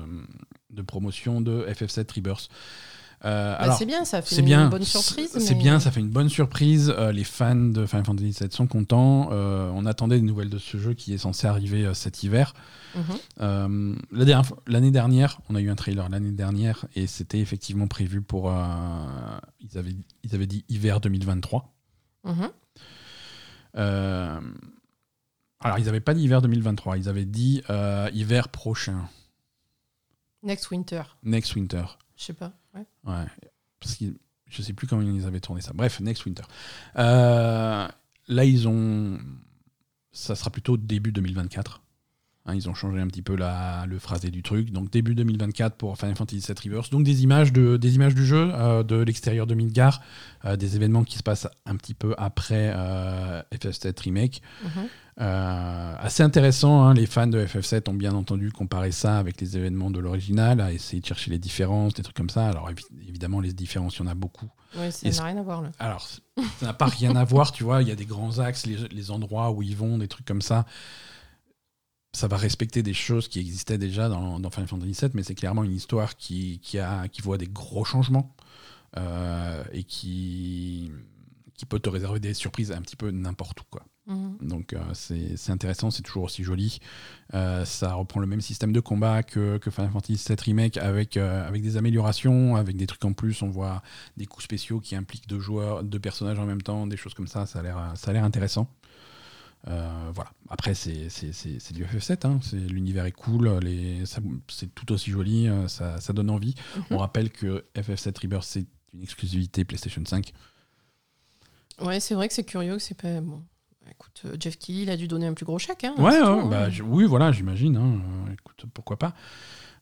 de 0.71 0.83
promotion 0.83 1.41
de 1.41 1.65
FF7 1.69 2.13
Rebirth. 2.13 2.49
Euh, 3.25 3.57
Bah, 3.59 3.75
c'est 3.79 3.85
bien, 3.85 4.05
ça 4.07 4.23
fait 4.23 4.37
une 4.39 4.45
bien, 4.47 4.69
bonne 4.71 4.83
surprise. 4.85 5.31
c'est 5.39 5.55
mais- 5.55 5.61
bien, 5.61 5.79
ça 5.79 5.91
fait 5.91 6.01
une 6.01 6.09
bonne 6.09 6.31
surprise. 6.31 6.93
Euh, 6.97 7.13
les 7.13 7.25
fans 7.25 7.55
de 7.55 7.85
Final 7.85 8.07
Fantasy 8.07 8.31
VII 8.41 8.51
sont 8.51 8.67
contents. 8.67 9.29
Euh, 9.33 9.71
on 9.75 9.85
attendait 9.85 10.17
des 10.17 10.25
nouvelles 10.27 10.49
de 10.49 10.57
ce 10.59 10.79
jeu 10.79 10.95
qui 10.95 11.13
est 11.13 11.19
censé 11.19 11.47
arriver 11.47 11.85
euh, 11.85 11.93
cet 11.93 12.23
hiver. 12.23 12.55
Mhm. 12.95 13.03
Euh, 13.43 13.95
L'année 14.67 14.91
dernière, 14.91 15.39
on 15.51 15.55
a 15.55 15.61
eu 15.61 15.69
un 15.71 15.75
trailer 15.77 16.09
l'année 16.09 16.33
dernière 16.33 16.87
et 16.97 17.07
c'était 17.07 17.41
effectivement 17.41 17.87
prévu 17.89 18.23
pour. 18.23 18.51
ils, 19.61 19.77
avaient, 19.79 19.95
ils 20.25 20.35
avaient 20.35 20.47
dit 20.47 20.65
hiver 20.71 21.01
2023. 21.01 21.75
Mhm. 22.25 22.49
Alors, 25.63 25.79
ils 25.79 25.85
n'avaient 25.85 26.01
pas 26.01 26.15
dit 26.15 26.23
hiver 26.23 26.41
2023, 26.41 26.97
ils 26.97 27.09
avaient 27.09 27.25
dit 27.27 27.63
hiver 28.15 28.49
prochain, 28.49 29.09
Next 30.43 30.71
Winter, 30.71 31.03
next 31.23 31.55
winter. 31.55 31.85
je 32.17 32.25
sais 32.25 32.33
pas. 32.33 32.53
Ouais. 32.75 32.87
Ouais. 33.05 33.27
Parce 33.81 33.97
que 33.97 34.05
je 34.47 34.63
sais 34.63 34.73
plus 34.73 34.87
comment 34.87 35.03
ils 35.03 35.27
avaient 35.27 35.41
tourné 35.41 35.61
ça. 35.61 35.73
Bref, 35.75 36.01
next 36.01 36.25
winter. 36.27 36.43
Euh, 36.97 37.89
là, 38.29 38.45
ils 38.45 38.69
ont. 38.69 39.19
Ça 40.13 40.35
sera 40.35 40.51
plutôt 40.51 40.77
début 40.77 41.13
2024. 41.13 41.83
Hein, 42.47 42.55
ils 42.55 42.71
ont 42.71 42.75
changé 42.75 42.99
un 43.01 43.07
petit 43.07 43.23
peu 43.23 43.37
la, 43.37 43.85
le 43.87 43.99
phrasé 43.99 44.31
du 44.31 44.43
truc. 44.43 44.71
Donc 44.71 44.91
début 44.91 45.15
2024 45.15 45.77
pour 45.77 45.97
Final 45.99 46.17
Fantasy 46.17 46.45
VII 46.47 46.57
Rebirth. 46.71 46.91
Donc 46.91 47.05
des 47.05 47.23
images, 47.23 47.53
de, 47.53 47.77
des 47.77 47.95
images 47.95 48.15
du 48.15 48.25
jeu, 48.25 48.51
euh, 48.53 48.83
de 48.83 48.97
l'extérieur 48.97 49.47
de 49.47 49.55
Midgar, 49.55 50.03
euh, 50.45 50.57
des 50.57 50.77
événements 50.77 51.05
qui 51.05 51.19
se 51.19 51.23
passent 51.23 51.49
un 51.67 51.77
petit 51.77 51.95
peu 51.95 52.15
après 52.19 52.73
euh, 52.75 53.43
FF7 53.53 54.01
Remake. 54.03 54.43
Mhm. 54.65 54.89
Euh, 55.21 55.95
assez 55.99 56.23
intéressant, 56.23 56.83
hein, 56.83 56.95
les 56.95 57.05
fans 57.05 57.27
de 57.27 57.45
FF7 57.45 57.91
ont 57.91 57.95
bien 57.95 58.15
entendu 58.15 58.51
comparer 58.53 58.91
ça 58.91 59.19
avec 59.19 59.39
les 59.41 59.57
événements 59.57 59.91
de 59.91 59.99
l'original, 59.99 60.61
à 60.63 60.73
essayer 60.73 61.01
de 61.03 61.07
chercher 61.07 61.31
les 61.31 61.39
différences, 61.39 61.93
des 61.93 62.03
trucs 62.03 62.17
comme 62.17 62.31
ça. 62.31 62.49
Alors 62.49 62.71
évi- 62.71 62.87
évidemment, 63.07 63.41
les 63.41 63.53
différences, 63.53 63.97
il 63.97 64.01
y 64.01 64.03
en 64.05 64.07
a 64.07 64.15
beaucoup. 64.15 64.49
Ouais, 64.77 64.91
ça 64.91 65.09
n'a 65.11 65.25
rien 65.25 65.37
à 65.37 65.43
voir 65.43 65.61
là. 65.63 65.73
Alors, 65.79 66.07
ça 66.09 66.23
n'a 66.63 66.73
pas 66.73 66.87
rien 66.87 67.17
à 67.17 67.25
voir, 67.25 67.53
tu 67.53 67.65
vois, 67.65 67.83
il 67.83 67.89
y 67.89 67.93
a 67.93 67.97
des 67.97 68.07
grands 68.07 68.39
axes, 68.39 68.65
les, 68.67 68.77
les 68.89 69.11
endroits 69.11 69.51
où 69.51 69.63
ils 69.63 69.77
vont, 69.77 69.99
des 69.99 70.09
trucs 70.09 70.25
comme 70.27 70.43
ça. 70.43 70.65
Ça 72.13 72.27
va 72.27 72.37
respecter 72.37 72.83
des 72.83 72.95
choses 72.95 73.29
qui 73.29 73.39
existaient 73.41 73.79
déjà 73.79 74.09
dans, 74.09 74.41
dans 74.41 74.51
Final 74.51 74.69
Fantasy 74.69 74.93
VII, 75.01 75.11
mais 75.15 75.23
c'est 75.23 75.35
clairement 75.35 75.65
une 75.65 75.75
histoire 75.75 76.17
qui, 76.17 76.61
qui, 76.61 76.79
a, 76.79 77.07
qui 77.09 77.21
voit 77.23 77.37
des 77.39 77.47
gros 77.47 77.85
changements 77.85 78.35
euh, 78.97 79.63
et 79.73 79.85
qui, 79.85 80.91
qui 81.55 81.67
peut 81.67 81.79
te 81.79 81.89
réserver 81.89 82.19
des 82.21 82.35
surprises 82.35 82.73
un 82.73 82.81
petit 82.81 82.97
peu 82.97 83.11
n'importe 83.11 83.61
où. 83.61 83.65
Quoi. 83.71 83.83
Mhm. 84.11 84.37
Donc 84.43 84.73
euh, 84.73 84.81
c'est 84.93 85.51
intéressant, 85.53 85.91
c'est 85.91 86.03
toujours 86.03 86.25
aussi 86.25 86.43
joli. 86.45 86.81
Euh, 87.35 87.65
ça 87.65 87.95
reprend 87.95 88.19
le 88.21 88.27
même 88.27 88.41
système 88.41 88.73
de 88.73 88.81
combat 88.81 89.23
que, 89.23 89.59
que 89.59 89.71
Final 89.71 89.91
Fantasy 89.93 90.23
VII 90.29 90.37
Remake 90.47 90.77
avec, 90.79 91.17
euh, 91.17 91.47
avec 91.47 91.63
des 91.63 91.77
améliorations, 91.77 92.57
avec 92.57 92.77
des 92.77 92.87
trucs 92.87 93.05
en 93.05 93.13
plus. 93.13 93.41
On 93.43 93.51
voit 93.51 93.83
des 94.17 94.27
coups 94.27 94.45
spéciaux 94.45 94.81
qui 94.81 94.97
impliquent 94.97 95.29
deux 95.29 95.39
joueurs, 95.39 95.85
deux 95.85 96.01
personnages 96.01 96.39
en 96.41 96.45
même 96.47 96.61
temps, 96.61 96.87
des 96.89 96.97
choses 96.97 97.15
comme 97.15 97.29
ça. 97.29 97.47
Ça 97.47 97.61
a 97.61 98.13
l'air 98.13 98.25
intéressant. 98.25 98.69
Euh, 99.69 100.11
voilà. 100.15 100.31
Après, 100.49 100.75
c'est 100.75 100.93
du 101.73 101.85
FF7. 101.85 102.27
hein. 102.27 102.41
L'univers 102.53 103.05
est 103.05 103.13
cool. 103.13 103.49
les- 103.63 104.03
C'est 104.49 104.75
tout 104.75 104.91
aussi 104.91 105.11
joli. 105.11 105.49
Ça, 105.69 106.01
ça 106.01 106.13
donne 106.13 106.31
envie. 106.31 106.55
On 106.91 106.99
rappelle 106.99 107.31
que 107.31 107.65
FF7 107.77 108.19
Rebirth, 108.23 108.43
c'est 108.45 108.67
une 108.93 109.03
exclusivité 109.03 109.65
PlayStation 109.65 110.03
5. 110.05 110.33
Ouais, 111.81 112.01
c'est 112.01 112.15
vrai 112.15 112.27
que 112.29 112.35
c'est 112.35 112.45
curieux 112.45 112.77
que 112.77 112.83
c'est 112.83 113.01
pas. 113.01 113.21
Bon. 113.21 113.43
Écoute, 113.91 114.23
euh, 114.27 114.37
Jeff 114.39 114.59
Keighley, 114.59 114.83
il 114.85 114.91
a 114.91 114.97
dû 114.97 115.09
donner 115.09 115.27
un 115.27 115.35
plus 115.35 115.45
gros 115.45 115.59
chèque. 115.59 115.85
Hein, 115.85 115.95
Ouais, 115.99 116.13
c'est 116.13 116.23
ouais, 116.23 116.41
tout, 116.43 116.49
bah, 116.49 116.65
hein. 116.67 116.71
je- 116.71 116.83
oui, 116.83 117.05
voilà, 117.05 117.33
j'imagine. 117.33 117.77
hein. 117.77 118.01
Euh, 118.29 118.33
écoute, 118.33 118.65
pourquoi 118.73 118.99
pas. 118.99 119.15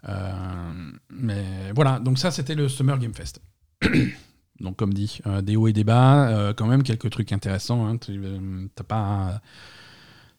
Euh, 0.09 0.91
mais 1.11 1.73
voilà, 1.75 1.99
donc 1.99 2.19
ça, 2.19 2.31
c'était 2.31 2.55
le 2.55 2.69
Summer 2.69 2.99
Game 2.99 3.15
Fest. 3.15 3.41
donc, 4.61 4.77
comme 4.77 4.93
dit, 4.95 5.21
euh, 5.27 5.43
des 5.43 5.57
hauts 5.57 5.69
et 5.69 5.73
des 5.73 5.85
bas, 5.85 6.29
euh, 6.29 6.55
quand 6.55 6.67
même 6.67 6.83
quelques 6.83 7.11
trucs 7.11 7.33
intéressants. 7.33 7.87
hein. 7.87 7.97
Tu- 7.99 8.21
euh, 8.25 8.67
t'as 8.75 8.85
pas, 8.85 9.41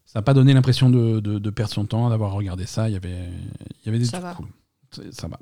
ça 0.06 0.20
n'a 0.20 0.24
pas 0.24 0.34
donné 0.34 0.54
l'impression 0.54 0.90
de, 0.90 1.20
de- 1.20 1.40
de 1.40 1.50
perdre 1.50 1.74
son 1.74 1.86
temps, 1.86 2.10
d'avoir 2.10 2.32
regardé 2.34 2.66
ça. 2.66 2.90
Il 2.90 2.94
y 2.94 2.98
avait, 2.98 3.30
il 3.82 3.86
y 3.86 3.90
avait 3.90 4.00
des 4.00 4.06
Ça 4.06 4.14
trucs 4.20 4.24
va. 4.24 4.34
cool. 4.36 4.48
Ça 5.12 5.28
va. 5.28 5.40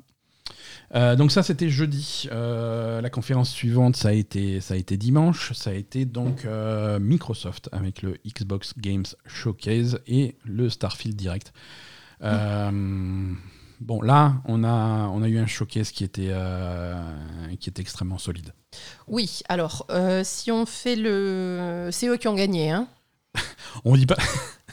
Euh, 0.94 1.16
donc 1.16 1.32
ça 1.32 1.42
c'était 1.42 1.68
jeudi. 1.68 2.28
Euh, 2.32 3.00
la 3.00 3.10
conférence 3.10 3.50
suivante 3.50 3.96
ça 3.96 4.08
a 4.08 4.12
été 4.12 4.60
ça 4.60 4.74
a 4.74 4.76
été 4.76 4.96
dimanche. 4.96 5.52
Ça 5.52 5.70
a 5.70 5.74
été 5.74 6.04
donc 6.04 6.44
euh, 6.44 6.98
Microsoft 6.98 7.68
avec 7.72 8.02
le 8.02 8.16
Xbox 8.26 8.74
Games 8.78 9.06
Showcase 9.26 10.00
et 10.06 10.36
le 10.44 10.68
Starfield 10.70 11.16
Direct. 11.16 11.52
Bon 13.80 14.02
là 14.02 14.34
on 14.44 14.64
a 14.64 15.08
on 15.08 15.22
a 15.22 15.28
eu 15.28 15.38
un 15.38 15.46
showcase 15.46 15.92
qui 15.92 16.04
était 16.04 16.34
qui 17.60 17.68
était 17.68 17.82
extrêmement 17.82 18.18
solide. 18.18 18.52
Oui, 19.06 19.40
alors, 19.48 19.86
si 20.24 20.52
on 20.52 20.66
fait 20.66 20.96
le. 20.96 21.88
C'est 21.90 22.08
eux 22.08 22.16
qui 22.16 22.28
ont 22.28 22.34
gagné. 22.34 22.70
Hein. 22.70 22.88
On 23.84 23.96
dit 23.96 24.06
pas 24.06 24.16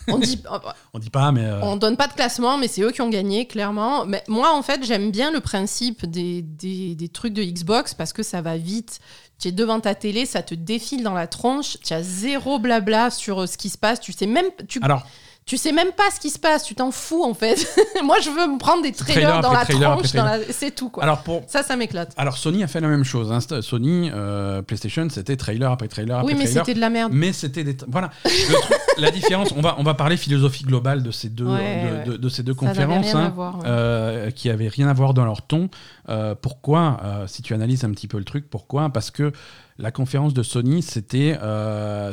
On 0.08 0.18
dit. 0.18 0.41
on 0.93 0.99
dit 0.99 1.10
pas 1.10 1.32
mais 1.32 1.45
euh, 1.45 1.62
On 1.62 1.78
donne 1.78 1.97
pas 1.97 2.08
de 2.08 2.14
classement, 2.14 2.58
mais 2.58 2.68
c'est 2.68 2.82
eux 2.82 2.91
qui 2.91 3.01
ont 3.01 3.10
gagné, 3.10 3.47
clairement. 3.47 4.06
Mais 4.06 4.24
moi, 4.28 4.53
en 4.53 4.62
fait, 4.62 4.84
j'aime 4.84 5.12
bien 5.12 5.32
le 5.32 5.39
principe 5.39 6.06
des, 6.06 6.41
des, 6.41 6.95
des 6.95 7.10
trucs 7.10 7.34
de 7.34 7.43
Xbox 7.43 7.93
parce 7.93 8.14
que 8.14 8.24
ça 8.24 8.41
va 8.41 8.58
vite. 8.58 8.99
Tu 9.39 9.49
es 9.49 9.51
devant 9.51 9.80
ta 9.80 9.95
télé, 9.95 10.26
ça 10.26 10.43
te 10.43 10.56
défile 10.56 11.03
dans 11.03 11.14
la 11.14 11.28
tronche. 11.28 11.78
Tu 11.84 11.93
as 11.93 12.01
zéro 12.01 12.60
blabla 12.60 13.10
sur 13.10 13.41
euh, 13.41 13.47
ce 13.47 13.58
qui 13.58 13.70
se 13.70 13.78
passe. 13.78 13.99
Tu 13.99 14.14
sais 14.14 14.28
même, 14.28 14.45
tu, 14.68 14.80
alors 14.82 15.06
tu 15.46 15.58
sais 15.58 15.72
même 15.72 15.91
pas 15.91 16.10
ce 16.14 16.20
qui 16.20 16.32
se 16.32 16.39
passe. 16.39 16.64
Tu 16.64 16.74
t'en 16.74 16.89
fous, 16.89 17.24
en 17.24 17.36
fait. 17.36 17.68
moi, 18.04 18.18
je 18.20 18.30
veux 18.32 18.48
me 18.52 18.58
prendre 18.58 18.82
des 18.82 18.91
trailers 18.91 19.22
Trailer 19.30 19.41
dans 19.41 19.54
la 19.54 19.64
trailer 19.64 19.91
tronche. 19.98 20.14
dans 20.14 20.26
la- 20.26 20.39
C'est 20.52 20.72
tout, 20.74 20.89
quoi. 20.89 21.04
alors 21.04 21.22
pour 21.22 21.43
ça, 21.48 21.62
ça 21.62 21.76
m'éclate. 21.76 22.14
alors 22.18 22.38
Sony 22.38 22.64
a 22.64 22.68
fait 22.68 22.82
la 22.82 22.88
même 22.88 23.04
chose. 23.04 23.32
hein. 23.32 23.39
Sony 23.62 24.10
euh, 24.14 24.62
PlayStation 24.64 25.08
c'était 25.10 25.38
trailer 25.38 25.72
après 25.72 25.88
trailer 25.88 26.18
après 26.18 26.34
Oui, 26.34 26.38
mais 26.39 26.46
trailer. 26.46 26.66
c'était 26.66 26.74
de 26.76 26.82
la 26.82 26.89
merde. 26.89 27.12
Mais 27.14 27.32
c'était 27.32 27.64
des. 27.64 27.78
Voilà. 27.88 28.10
Truc- 28.24 28.58
la 28.98 29.12
différence, 29.12 29.52
on 29.56 29.62
va, 29.62 29.76
on 29.78 29.84
va 29.84 29.93
parler 29.93 30.18
philosophie 30.18 30.64
globale 30.64 31.04
de 31.04 31.12
ces 31.12 31.30
deux, 31.30 31.46
Ouais, 31.46 31.84
de, 31.84 31.98
ouais. 31.98 32.04
de- 32.06 32.18
de 32.18 32.30
ces 32.30 32.41
deux 32.41 32.54
Ça 32.54 32.60
conférences, 32.60 33.06
rien 33.06 33.16
à 33.20 33.24
hein, 33.26 33.30
voir, 33.36 33.58
ouais. 33.60 33.64
euh, 33.68 34.32
qui 34.32 34.50
avaient 34.50 34.68
rien 34.70 34.88
à 34.88 34.93
voir 34.93 35.14
dans 35.14 35.26
leur 35.26 35.43
ton. 35.43 35.70
Euh, 36.10 36.34
pourquoi 36.34 37.00
Si 37.28 37.43
tu 37.43 37.54
analyses 37.54 37.84
un 37.84 37.91
petit 37.91 38.08
peu 38.08 38.18
le 38.18 38.24
truc, 38.26 38.50
pourquoi? 38.50 38.89
Parce 38.89 39.12
que 39.12 39.32
la 39.78 39.91
conférence 39.91 40.34
de 40.34 40.41
Sony, 40.41 40.82
c'était. 40.82 41.38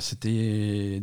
c'était 0.01 1.03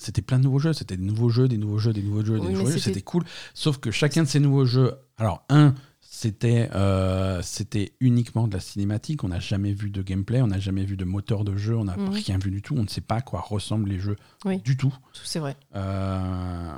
c'était 0.00 0.22
plein 0.22 0.38
de 0.38 0.44
nouveaux 0.44 0.58
jeux, 0.58 0.72
c'était 0.72 0.96
des 0.96 1.04
nouveaux 1.04 1.28
jeux, 1.28 1.46
des 1.48 1.58
nouveaux 1.58 1.78
jeux, 1.78 1.92
des 1.92 2.02
nouveaux 2.02 2.24
jeux, 2.24 2.34
Oui, 2.38 2.46
des 2.48 2.52
nouveaux 2.54 2.70
jeux, 2.70 2.78
c'était- 2.78 3.02
cool. 3.02 3.24
Sauf 3.54 3.78
que 3.78 3.90
chacun 3.90 4.22
de 4.24 4.28
ces 4.28 4.40
nouveaux 4.40 4.64
jeux, 4.64 4.94
alors 5.18 5.44
un, 5.48 5.74
c'était 6.00 6.68
euh, 6.74 7.40
c'était 7.42 7.92
uniquement 8.00 8.48
de 8.48 8.54
la 8.54 8.60
cinématique, 8.60 9.22
on 9.24 9.28
n'a 9.28 9.38
jamais 9.40 9.72
vu 9.72 9.90
de 9.90 10.02
gameplay, 10.02 10.42
on 10.42 10.48
n'a 10.48 10.58
jamais 10.58 10.84
vu 10.84 10.96
de 10.96 11.04
moteur 11.04 11.44
de 11.44 11.56
jeu, 11.56 11.76
on 11.76 11.84
n'a 11.84 11.96
Mhm. 11.96 12.08
rien 12.10 12.38
vu 12.38 12.50
du 12.50 12.62
tout, 12.62 12.74
on 12.76 12.82
ne 12.82 12.88
sait 12.88 13.00
pas 13.00 13.16
à 13.16 13.20
quoi 13.20 13.40
ressemblent 13.40 13.88
les 13.88 13.98
jeux 14.00 14.16
Oui. 14.44 14.58
du 14.62 14.76
tout. 14.76 14.92
C'est 15.22 15.38
vrai. 15.38 15.56
Euh, 15.76 16.76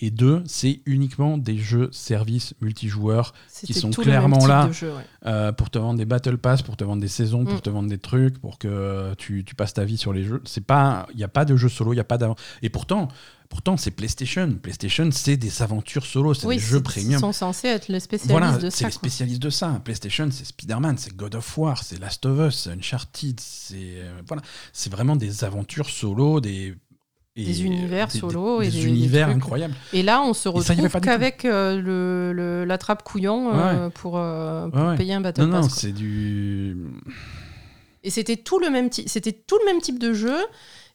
et 0.00 0.10
deux, 0.10 0.42
c'est 0.46 0.80
uniquement 0.86 1.36
des 1.38 1.58
jeux 1.58 1.88
services 1.92 2.54
multijoueurs 2.60 3.34
C'était 3.48 3.72
sont 3.74 3.88
le 3.90 3.94
clairement 3.94 4.46
là. 4.46 4.66
de 4.68 4.72
jeu, 4.72 4.90
ouais. 4.92 5.02
euh, 5.26 5.52
pour 5.52 5.68
te 5.70 5.78
vendre 5.78 5.98
des 5.98 6.04
battle 6.06 6.38
pass, 6.38 6.62
pour 6.62 6.76
te 6.76 6.84
vendre 6.84 7.02
des 7.02 7.08
saisons, 7.08 7.44
pour 7.44 7.56
Mm. 7.56 7.60
te 7.60 7.70
vendre 7.70 7.88
des 7.88 7.98
trucs, 7.98 8.38
pour 8.38 8.58
que 8.58 9.14
tu, 9.18 9.44
tu 9.44 9.54
passes 9.54 9.74
ta 9.74 9.84
vie 9.84 9.96
sur 9.98 10.12
les 10.12 10.24
jeux. 10.24 10.40
C'est 10.44 10.64
pas, 10.64 11.06
il 11.12 11.16
n'y 11.18 11.24
a 11.24 11.28
pas 11.28 11.44
de 11.44 11.56
jeu 11.56 11.68
solo, 11.68 11.92
il 11.92 11.96
y 11.96 12.00
a 12.00 12.04
pas 12.04 12.18
d'avant. 12.18 12.36
Et 12.62 12.68
pourtant, 12.70 13.08
pourtant 13.50 13.76
c'est 13.76 13.90
PlayStation. 13.90 14.52
PlayStation, 14.62 15.10
c'est 15.12 15.36
des 15.36 15.60
aventures 15.62 16.06
solo, 16.06 16.32
c'est 16.34 16.46
Oui, 16.46 16.56
des 16.56 16.62
jeux 16.62 16.78
c'est- 16.78 16.82
premium. 16.82 17.12
Ils 17.12 17.20
sont 17.20 17.32
censés 17.32 17.68
être 17.68 17.88
les 17.88 18.00
spécialistes 18.00 18.30
Voilà, 18.30 18.56
de 18.56 18.70
c'est 18.70 18.70
ça. 18.70 18.84
les 18.86 18.92
quoi. 18.92 18.98
spécialistes 19.00 19.42
de 19.42 19.50
ça. 19.50 19.80
PlayStation, 19.84 20.28
c'est 20.30 20.44
Spider-Man, 20.46 20.96
c'est 20.98 21.14
God 21.14 21.34
of 21.34 21.58
War, 21.58 21.82
c'est 21.82 21.98
Last 22.00 22.24
of 22.26 22.48
Us, 22.48 22.60
c'est 22.64 22.70
Uncharted, 22.70 23.38
c'est 23.40 23.76
euh, 23.76 24.20
voilà, 24.26 24.42
c'est 24.72 24.90
vraiment 24.90 25.16
des 25.16 25.44
aventures 25.44 25.90
solo, 25.90 26.40
des 26.40 26.74
Des 27.36 27.62
univers 27.64 28.10
solo 28.10 28.60
des, 28.60 28.66
et 28.66 28.70
des 28.70 28.86
univers 28.86 29.28
incroyables. 29.28 29.74
Et 29.92 30.02
là, 30.02 30.20
on 30.22 30.34
se 30.34 30.48
retrouve 30.48 31.00
qu'avec 31.00 31.44
euh, 31.44 31.80
le, 31.80 32.32
le- 32.32 32.64
la 32.64 32.76
trappe 32.76 33.02
couillon 33.04 33.54
euh, 33.54 33.88
pour, 33.88 34.18
euh, 34.18 34.68
pour 34.68 34.80
Ouais, 34.80 34.88
ouais. 34.88 34.96
payer 34.96 35.14
un 35.14 35.20
battle 35.20 35.42
Non, 35.42 35.46
non, 35.46 35.52
pass. 35.62 35.68
quoi. 35.68 35.76
c'est 35.76 35.92
du. 35.92 36.76
Et 38.02 38.10
c'était 38.10 38.36
tout 38.36 38.58
le 38.58 38.68
même 38.70 38.90
type, 38.90 39.08
c'était 39.08 39.32
tout 39.32 39.56
le 39.64 39.72
même 39.72 39.80
type 39.80 39.98
de 39.98 40.12
jeu. 40.12 40.36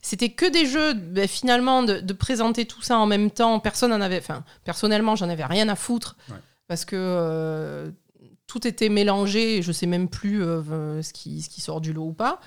C'était 0.01 0.29
que 0.29 0.45
des 0.51 0.65
jeux, 0.67 0.93
ben, 0.93 1.27
finalement, 1.27 1.81
de, 1.83 1.99
de 1.99 2.13
présenter 2.13 2.65
tout 2.65 2.81
ça 2.81 2.97
en 2.99 3.05
même 3.07 3.31
temps. 3.31 3.59
Personne 3.59 3.91
en 3.93 4.01
avait, 4.01 4.19
enfin, 4.19 4.43
personnellement, 4.65 5.15
j'en 5.15 5.29
avais 5.29 5.45
rien 5.45 5.67
à 5.69 5.75
foutre 5.75 6.15
Ouais. 6.29 6.35
parce 6.67 6.83
que 6.85 7.91
tout 8.45 8.67
était 8.67 8.89
mélangé. 8.89 9.57
Et 9.57 9.61
je 9.63 9.71
sais 9.71 9.87
même 9.87 10.09
plus 10.09 10.41
ce 10.41 11.13
qui, 11.13 11.41
ce 11.41 11.49
qui 11.49 11.61
sort 11.61 11.79
du 11.81 11.93
lot 11.93 12.07
ou 12.09 12.13
pas. 12.13 12.39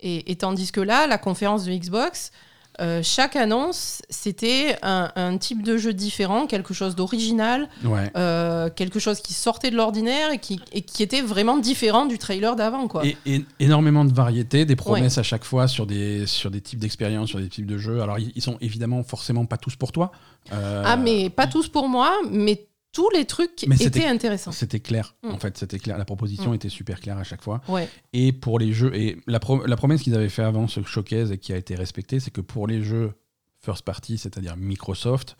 Et, 0.00 0.30
et 0.30 0.36
tandis 0.36 0.72
que 0.72 0.80
là, 0.80 1.06
la 1.06 1.16
conférence 1.16 1.64
de 1.64 1.72
Xbox, 1.72 2.32
euh, 2.80 3.00
chaque 3.02 3.36
annonce, 3.36 4.02
c'était 4.10 4.76
un, 4.82 5.10
un 5.16 5.38
type 5.38 5.62
de 5.62 5.76
jeu 5.76 5.92
différent, 5.94 6.46
quelque 6.46 6.74
chose 6.74 6.94
d'original, 6.94 7.68
Ouais. 7.84 8.10
euh, 8.16 8.68
quelque 8.70 8.98
chose 8.98 9.20
qui 9.20 9.32
sortait 9.32 9.70
de 9.70 9.76
l'ordinaire 9.76 10.30
et 10.32 10.38
qui, 10.38 10.60
et 10.72 10.82
qui 10.82 11.02
était 11.02 11.22
vraiment 11.22 11.56
différent 11.58 12.06
du 12.06 12.18
trailer 12.18 12.56
d'avant, 12.56 12.88
quoi. 12.88 13.04
Et, 13.06 13.16
et 13.26 13.44
énormément 13.60 14.04
de 14.04 14.12
variété, 14.12 14.64
des 14.64 14.76
promesses 14.76 15.18
à 15.18 15.22
chaque 15.22 15.44
fois 15.44 15.68
sur 15.68 15.86
des, 15.86 16.26
sur 16.26 16.50
des 16.50 16.60
types 16.60 16.78
d'expériences, 16.78 17.28
sur 17.30 17.38
des 17.38 17.48
types 17.48 17.66
de 17.66 17.78
jeux. 17.78 18.02
Alors, 18.02 18.18
ils, 18.18 18.32
ils 18.34 18.42
sont 18.42 18.58
évidemment 18.60 19.02
forcément 19.02 19.46
pas 19.46 19.56
tous 19.56 19.76
pour 19.76 19.92
toi. 19.92 20.12
Euh, 20.52 20.82
Ah, 20.84 20.96
mais 20.96 21.30
pas 21.30 21.46
tous 21.46 21.68
pour 21.68 21.88
moi, 21.88 22.12
mais 22.30 22.66
tous 22.96 23.10
les 23.10 23.26
trucs 23.26 23.64
Mais 23.68 23.76
c'était- 23.76 23.98
étaient 24.00 24.08
intéressants. 24.08 24.52
C'était 24.52 24.80
clair, 24.80 25.14
Mm. 25.22 25.30
en 25.32 25.38
fait, 25.38 25.58
c'était 25.58 25.78
clair. 25.78 25.98
La 25.98 26.06
proposition 26.06 26.52
Mm. 26.52 26.54
était 26.54 26.68
super 26.70 26.98
claire 27.00 27.18
à 27.18 27.24
chaque 27.24 27.42
fois. 27.42 27.60
Ouais. 27.68 27.88
Et 28.14 28.32
pour 28.32 28.58
les 28.58 28.72
jeux, 28.72 28.94
et 28.94 29.18
la, 29.26 29.38
pro- 29.38 29.66
la 29.66 29.76
promesse 29.76 30.02
qu'ils 30.02 30.14
avaient 30.14 30.30
fait 30.30 30.42
avant 30.42 30.66
ce 30.66 30.82
showcase 30.82 31.30
et 31.30 31.36
qui 31.36 31.52
a 31.52 31.56
été 31.58 31.74
respectée, 31.74 32.20
c'est 32.20 32.30
que 32.30 32.40
pour 32.40 32.66
les 32.66 32.82
jeux 32.82 33.12
first 33.60 33.82
party, 33.84 34.16
c'est-à-dire 34.16 34.56
Microsoft, 34.56 35.36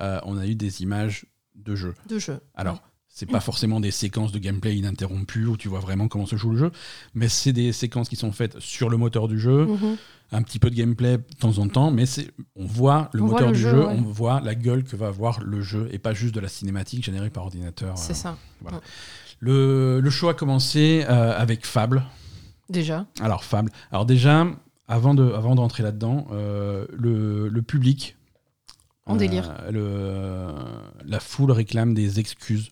euh, 0.00 0.18
on 0.24 0.36
a 0.36 0.46
eu 0.46 0.56
des 0.56 0.82
images 0.82 1.26
de 1.54 1.76
jeux. 1.76 1.94
de 2.08 2.18
jeu. 2.18 2.40
Alors, 2.54 2.82
c'est 3.18 3.24
pas 3.24 3.40
forcément 3.40 3.80
des 3.80 3.90
séquences 3.90 4.30
de 4.30 4.38
gameplay 4.38 4.76
ininterrompues 4.76 5.46
où 5.46 5.56
tu 5.56 5.68
vois 5.68 5.80
vraiment 5.80 6.06
comment 6.06 6.26
se 6.26 6.36
joue 6.36 6.50
le 6.50 6.58
jeu, 6.58 6.70
mais 7.14 7.28
c'est 7.30 7.54
des 7.54 7.72
séquences 7.72 8.10
qui 8.10 8.16
sont 8.16 8.30
faites 8.30 8.58
sur 8.60 8.90
le 8.90 8.98
moteur 8.98 9.26
du 9.26 9.40
jeu, 9.40 9.64
Mhm. 9.64 9.96
un 10.32 10.42
petit 10.42 10.58
peu 10.58 10.68
de 10.68 10.74
gameplay 10.74 11.16
de 11.16 11.22
temps 11.40 11.56
en 11.56 11.66
temps, 11.68 11.90
mais 11.90 12.04
on 12.56 12.66
voit 12.66 13.08
le 13.14 13.22
On 13.22 13.26
voit 13.26 13.32
moteur 13.36 13.48
le 13.48 13.54
du 13.56 13.62
jeu, 13.62 13.70
jeu, 13.70 13.86
ouais. 13.86 13.94
on 13.98 14.02
voit 14.02 14.40
la 14.42 14.54
gueule 14.54 14.84
que 14.84 14.96
va 14.96 15.06
avoir 15.06 15.40
le 15.40 15.62
jeu 15.62 15.88
et 15.92 15.98
pas 15.98 16.12
juste 16.12 16.34
de 16.34 16.40
la 16.40 16.48
cinématique 16.48 17.02
générée 17.04 17.30
par 17.30 17.44
ordinateur. 17.44 17.96
C'est 17.96 18.12
euh. 18.12 18.16
ça, 18.16 18.36
Le, 19.40 20.00
le 20.00 20.10
show 20.10 20.28
a 20.28 20.34
commencé 20.34 21.04
euh, 21.08 21.34
avec 21.38 21.64
Fable. 21.66 22.04
déjà. 22.68 23.06
Alors 23.20 23.44
Fable. 23.44 23.70
Alors 23.92 24.04
déjà, 24.04 24.46
avant 24.88 25.14
de 25.14 25.32
avant 25.32 25.54
d'entrer 25.54 25.82
là-dedans, 25.82 26.26
euh, 26.32 26.86
le, 26.92 27.48
le 27.48 27.62
public 27.62 28.16
En 29.06 29.14
euh, 29.14 29.18
délire. 29.18 29.54
le- 29.70 30.52
la 31.04 31.20
foule 31.20 31.50
réclame 31.52 31.94
des 31.94 32.18
excuses, 32.20 32.70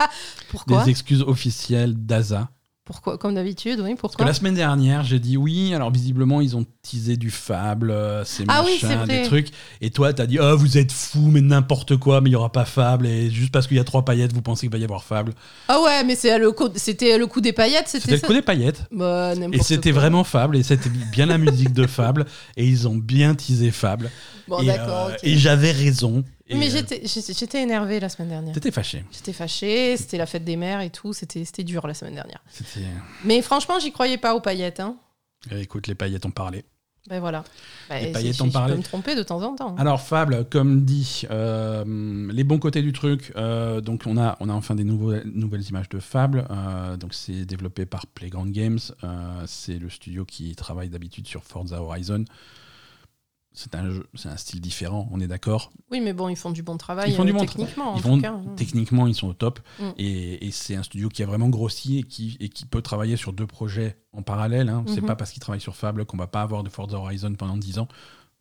Pourquoi 0.50 0.84
des 0.84 0.90
excuses 0.90 1.22
officielles 1.22 1.94
d'Asa. 1.94 2.48
Pourquoi 2.90 3.18
Comme 3.18 3.36
d'habitude, 3.36 3.78
oui. 3.78 3.90
Parce 3.90 3.94
que 3.94 4.00
Pourquoi 4.00 4.26
la 4.26 4.34
semaine 4.34 4.56
dernière, 4.56 5.04
j'ai 5.04 5.20
dit 5.20 5.36
oui, 5.36 5.72
alors 5.74 5.92
visiblement, 5.92 6.40
ils 6.40 6.56
ont 6.56 6.64
teasé 6.82 7.16
du 7.16 7.30
Fable, 7.30 7.92
euh, 7.92 8.24
c'est 8.24 8.44
Ah 8.48 8.64
oui, 8.66 8.80
des 9.06 9.22
trucs. 9.22 9.50
Et 9.80 9.90
toi, 9.90 10.12
t'as 10.12 10.26
dit, 10.26 10.40
oh, 10.40 10.56
vous 10.56 10.76
êtes 10.76 10.90
fous, 10.90 11.28
mais 11.30 11.40
n'importe 11.40 11.96
quoi, 11.98 12.20
mais 12.20 12.30
il 12.30 12.32
y 12.32 12.36
aura 12.36 12.50
pas 12.50 12.64
Fable. 12.64 13.06
Et 13.06 13.30
juste 13.30 13.52
parce 13.52 13.68
qu'il 13.68 13.76
y 13.76 13.80
a 13.80 13.84
trois 13.84 14.04
paillettes, 14.04 14.32
vous 14.32 14.42
pensez 14.42 14.62
qu'il 14.66 14.72
va 14.72 14.78
y 14.78 14.82
avoir 14.82 15.04
Fable. 15.04 15.34
Ah 15.68 15.80
ouais, 15.80 16.02
mais 16.02 16.16
le 16.38 16.52
c'était 16.74 17.16
le 17.16 17.26
coup 17.28 17.40
des 17.40 17.52
paillettes, 17.52 17.86
C'était 17.86 18.10
c'était 18.10 18.22
le 18.22 18.26
coup 18.26 18.32
des 18.34 18.42
paillettes. 18.42 18.84
Bah, 18.90 19.34
Et 19.52 19.62
c'était 19.62 19.92
vraiment 19.92 20.24
Fable, 20.24 20.56
et 20.56 20.64
c'était 20.64 20.90
bien 21.12 21.26
la 21.26 21.38
musique 21.38 21.72
de 21.72 21.86
Fable, 21.86 22.26
et 22.56 22.66
ils 22.66 22.88
ont 22.88 22.96
bien 22.96 23.36
teasé 23.36 23.70
Fable. 23.70 24.10
Bon, 24.48 24.58
et 24.62 24.66
d'accord. 24.66 25.10
euh, 25.12 25.16
et 25.22 25.38
j'avais 25.38 25.70
raison. 25.70 26.24
Et, 26.50 26.56
Mais 26.56 26.74
euh, 26.74 26.82
j'étais 27.04 27.62
énervée 27.62 28.00
la 28.00 28.08
semaine 28.08 28.28
dernière. 28.28 28.52
T'étais 28.54 28.70
fâché. 28.72 29.04
J'étais 29.12 29.32
fâchée, 29.32 29.96
c'était 29.96 30.18
la 30.18 30.26
fête 30.26 30.44
des 30.44 30.56
mères 30.56 30.80
et 30.80 30.90
tout, 30.90 31.12
c'était 31.12 31.64
dur 31.64 31.86
la 31.86 31.94
semaine 31.94 32.14
dernière. 32.14 32.42
C'était. 32.50 32.84
Mais 33.24 33.40
franchement, 33.40 33.78
j'y 33.78 33.92
croyais 33.92 34.18
pas 34.18 34.34
aux 34.34 34.40
paillettes. 34.40 34.80
Hein. 34.80 34.96
euh, 35.52 35.60
Écoute, 35.60 35.86
les 35.86 35.94
paillettes 35.94 36.26
ont 36.26 36.30
parlé. 36.30 36.64
Ben 37.08 37.18
voilà. 37.18 37.44
Ben, 37.88 37.98
Les 38.00 38.06
c'est- 38.08 38.12
paillettes 38.12 38.36
je- 38.36 38.42
en 38.42 38.46
je 38.50 38.72
peux 38.72 38.76
me 38.76 38.82
tromper 38.82 39.14
de 39.14 39.22
temps 39.22 39.42
en 39.42 39.54
temps. 39.56 39.74
Alors 39.78 40.02
Fable, 40.02 40.44
comme 40.50 40.84
dit, 40.84 41.22
euh, 41.30 42.30
les 42.30 42.44
bons 42.44 42.58
côtés 42.58 42.82
du 42.82 42.92
truc. 42.92 43.32
euh, 43.36 43.80
donc 43.80 44.02
on 44.06 44.18
a, 44.18 44.36
on 44.40 44.50
a 44.50 44.52
enfin 44.52 44.74
des 44.74 44.84
nouveaux, 44.84 45.14
nouvelles 45.24 45.66
images 45.66 45.88
de 45.88 45.98
Fable. 45.98 46.46
euh, 46.50 46.98
donc 46.98 47.14
c'est 47.14 47.46
développé 47.46 47.86
par 47.86 48.06
Playground 48.06 48.52
Games. 48.52 48.78
euh, 49.02 49.42
c'est 49.46 49.78
le 49.78 49.88
studio 49.88 50.26
qui 50.26 50.54
travaille 50.56 50.90
d'habitude 50.90 51.26
sur 51.26 51.42
Forza 51.42 51.80
Horizon. 51.82 52.24
C'est 53.62 53.74
un 53.74 53.90
jeu, 53.90 54.06
c'est 54.14 54.30
un 54.30 54.38
style 54.38 54.62
différent. 54.62 55.06
On 55.12 55.20
est 55.20 55.26
d'accord. 55.26 55.70
Oui, 55.90 56.00
mais 56.00 56.14
bon, 56.14 56.30
ils 56.30 56.36
font 56.36 56.50
du 56.50 56.62
bon 56.62 56.78
travail 56.78 57.10
Ils 57.10 57.14
font 57.14 57.24
du 57.26 57.30
euh, 57.32 57.34
bon 57.34 57.40
techniquement. 57.40 57.92
en 57.92 57.96
Ils 57.96 58.02
tout 58.02 58.08
font 58.08 58.20
cas. 58.20 58.32
hein. 58.32 58.42
techniquement, 58.56 59.06
ils 59.06 59.14
sont 59.14 59.28
au 59.28 59.34
top. 59.34 59.60
Mm. 59.78 59.84
Et, 59.98 60.46
et 60.46 60.50
c'est 60.50 60.76
un 60.76 60.82
studio 60.82 61.10
qui 61.10 61.22
a 61.22 61.26
vraiment 61.26 61.50
grossi 61.50 61.98
et 61.98 62.02
qui, 62.04 62.38
et 62.40 62.48
qui 62.48 62.64
peut 62.64 62.80
travailler 62.80 63.16
sur 63.16 63.34
deux 63.34 63.46
projets 63.46 63.98
en 64.14 64.22
parallèle. 64.22 64.70
Hein. 64.70 64.82
C'est 64.86 65.02
Mhm. 65.02 65.06
pas 65.08 65.14
parce 65.16 65.30
qu'ils 65.32 65.42
travaillent 65.42 65.60
sur 65.60 65.76
Fable 65.76 66.06
qu'on 66.06 66.16
va 66.16 66.26
pas 66.26 66.40
avoir 66.40 66.62
de 66.62 66.70
Forza 66.70 66.96
Horizon 66.96 67.34
pendant 67.34 67.58
10 67.58 67.78
ans. 67.78 67.88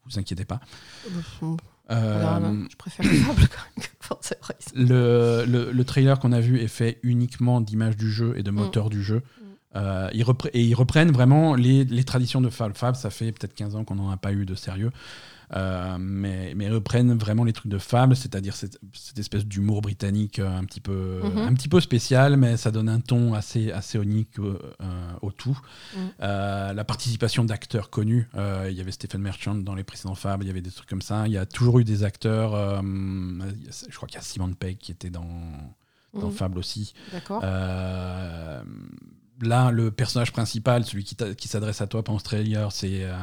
Vous 0.05 0.17
inquiétez 0.17 0.45
pas. 0.45 0.61
Euh. 1.91 2.65
Je 2.70 2.76
préfère 2.78 3.05
le 3.05 3.11
Fable 3.20 3.47
quand 3.49 3.61
même 3.76 3.86
que 3.86 3.89
Forza 3.99 4.36
Horizon. 4.41 4.72
le, 4.93 5.45
le- 5.47 5.72
le 5.72 5.84
trailer 5.84 6.20
qu'on 6.20 6.32
a 6.32 6.39
vu 6.39 6.59
est 6.59 6.67
fait 6.67 6.99
uniquement 7.03 7.61
d'images 7.61 7.97
du 7.97 8.11
jeu 8.11 8.36
et 8.38 8.43
de 8.43 8.51
Mm. 8.51 8.55
moteurs 8.55 8.89
du 8.89 9.03
jeu. 9.03 9.22
Euh, 9.76 10.09
ils 10.13 10.26
et 10.53 10.63
ils 10.63 10.74
reprennent 10.74 11.11
vraiment 11.11 11.53
les, 11.55 11.84
les 11.86 12.03
traditions 12.03 12.41
de 12.41 12.49
Fable. 12.49 12.74
Fable, 12.76 12.97
ça 12.97 13.09
fait 13.11 13.32
peut-être 13.32 13.53
15 13.53 13.76
ans 13.76 13.84
qu'on 13.84 13.95
n'en 13.95 14.09
a 14.09 14.17
pas 14.17 14.32
eu 14.34 14.45
de 14.45 14.55
sérieux. 14.55 14.91
Euh, 15.55 15.97
mais, 15.99 16.53
mais 16.55 16.65
ils 16.65 16.72
reprennent 16.74 17.17
vraiment 17.17 17.43
les 17.43 17.53
trucs 17.53 17.72
de 17.72 17.80
Fable, 17.80 18.15
c'est-à-dire 18.15 18.55
cette, 18.55 18.80
cette 18.93 19.17
espèce 19.17 19.45
d'humour 19.45 19.82
britannique 19.82 20.38
euh, 20.38 20.57
un 20.57 20.63
petit, 20.63 20.80
peu, 20.80 21.22
Mhm. 21.24 21.38
un 21.39 21.53
petit 21.55 21.67
peu 21.70 21.80
spécial, 21.80 22.38
mais 22.38 22.55
ça 22.55 22.70
donne 22.70 22.88
un 22.88 22.99
ton 22.99 23.34
assez, 23.34 23.72
assez 23.72 23.97
unique 23.97 24.38
euh, 24.39 24.59
euh, 24.82 25.11
au 25.24 25.32
tout. 25.32 25.59
Mhm. 25.97 26.09
La 26.20 26.84
participation 26.84 27.45
d'acteurs 27.45 27.89
connus, 27.89 28.28
il 28.36 28.74
y 28.74 28.82
avait 28.82 28.91
Stephen 28.91 29.22
Merchant 29.22 29.55
dans 29.55 29.74
les 29.76 29.84
précédents 29.84 30.13
Fable, 30.15 30.43
il 30.43 30.47
y 30.47 30.51
avait 30.51 30.61
des 30.61 30.70
trucs 30.72 30.89
comme 30.89 31.01
ça. 31.01 31.26
Il 31.28 31.34
y 31.34 31.38
a 31.38 31.45
toujours 31.47 31.80
eu 31.80 31.84
des 31.84 32.03
acteurs, 32.03 32.51
je 32.84 33.95
crois 33.95 34.07
qu'il 34.07 34.17
y 34.17 34.20
a 34.20 34.24
Simon 34.24 34.53
Pegg 34.53 34.78
qui 34.78 34.91
était 34.91 35.09
dans, 35.09 35.26
dans 36.13 36.28
Mhm. 36.28 36.32
Fable 36.34 36.57
aussi. 36.59 36.93
D'accord. 37.11 37.41
Euh, 37.43 38.61
là, 39.42 39.72
le 39.72 39.92
personnage 39.92 40.32
principal, 40.32 40.86
celui 40.86 41.04
qui, 41.04 41.48
s'adresse 41.48 41.82
à 41.82 41.88
toi 41.88 42.04
pendant 42.04 42.20
ce 42.20 42.24
trailer, 42.24 42.72
c'est 42.72 43.04
euh, 43.04 43.14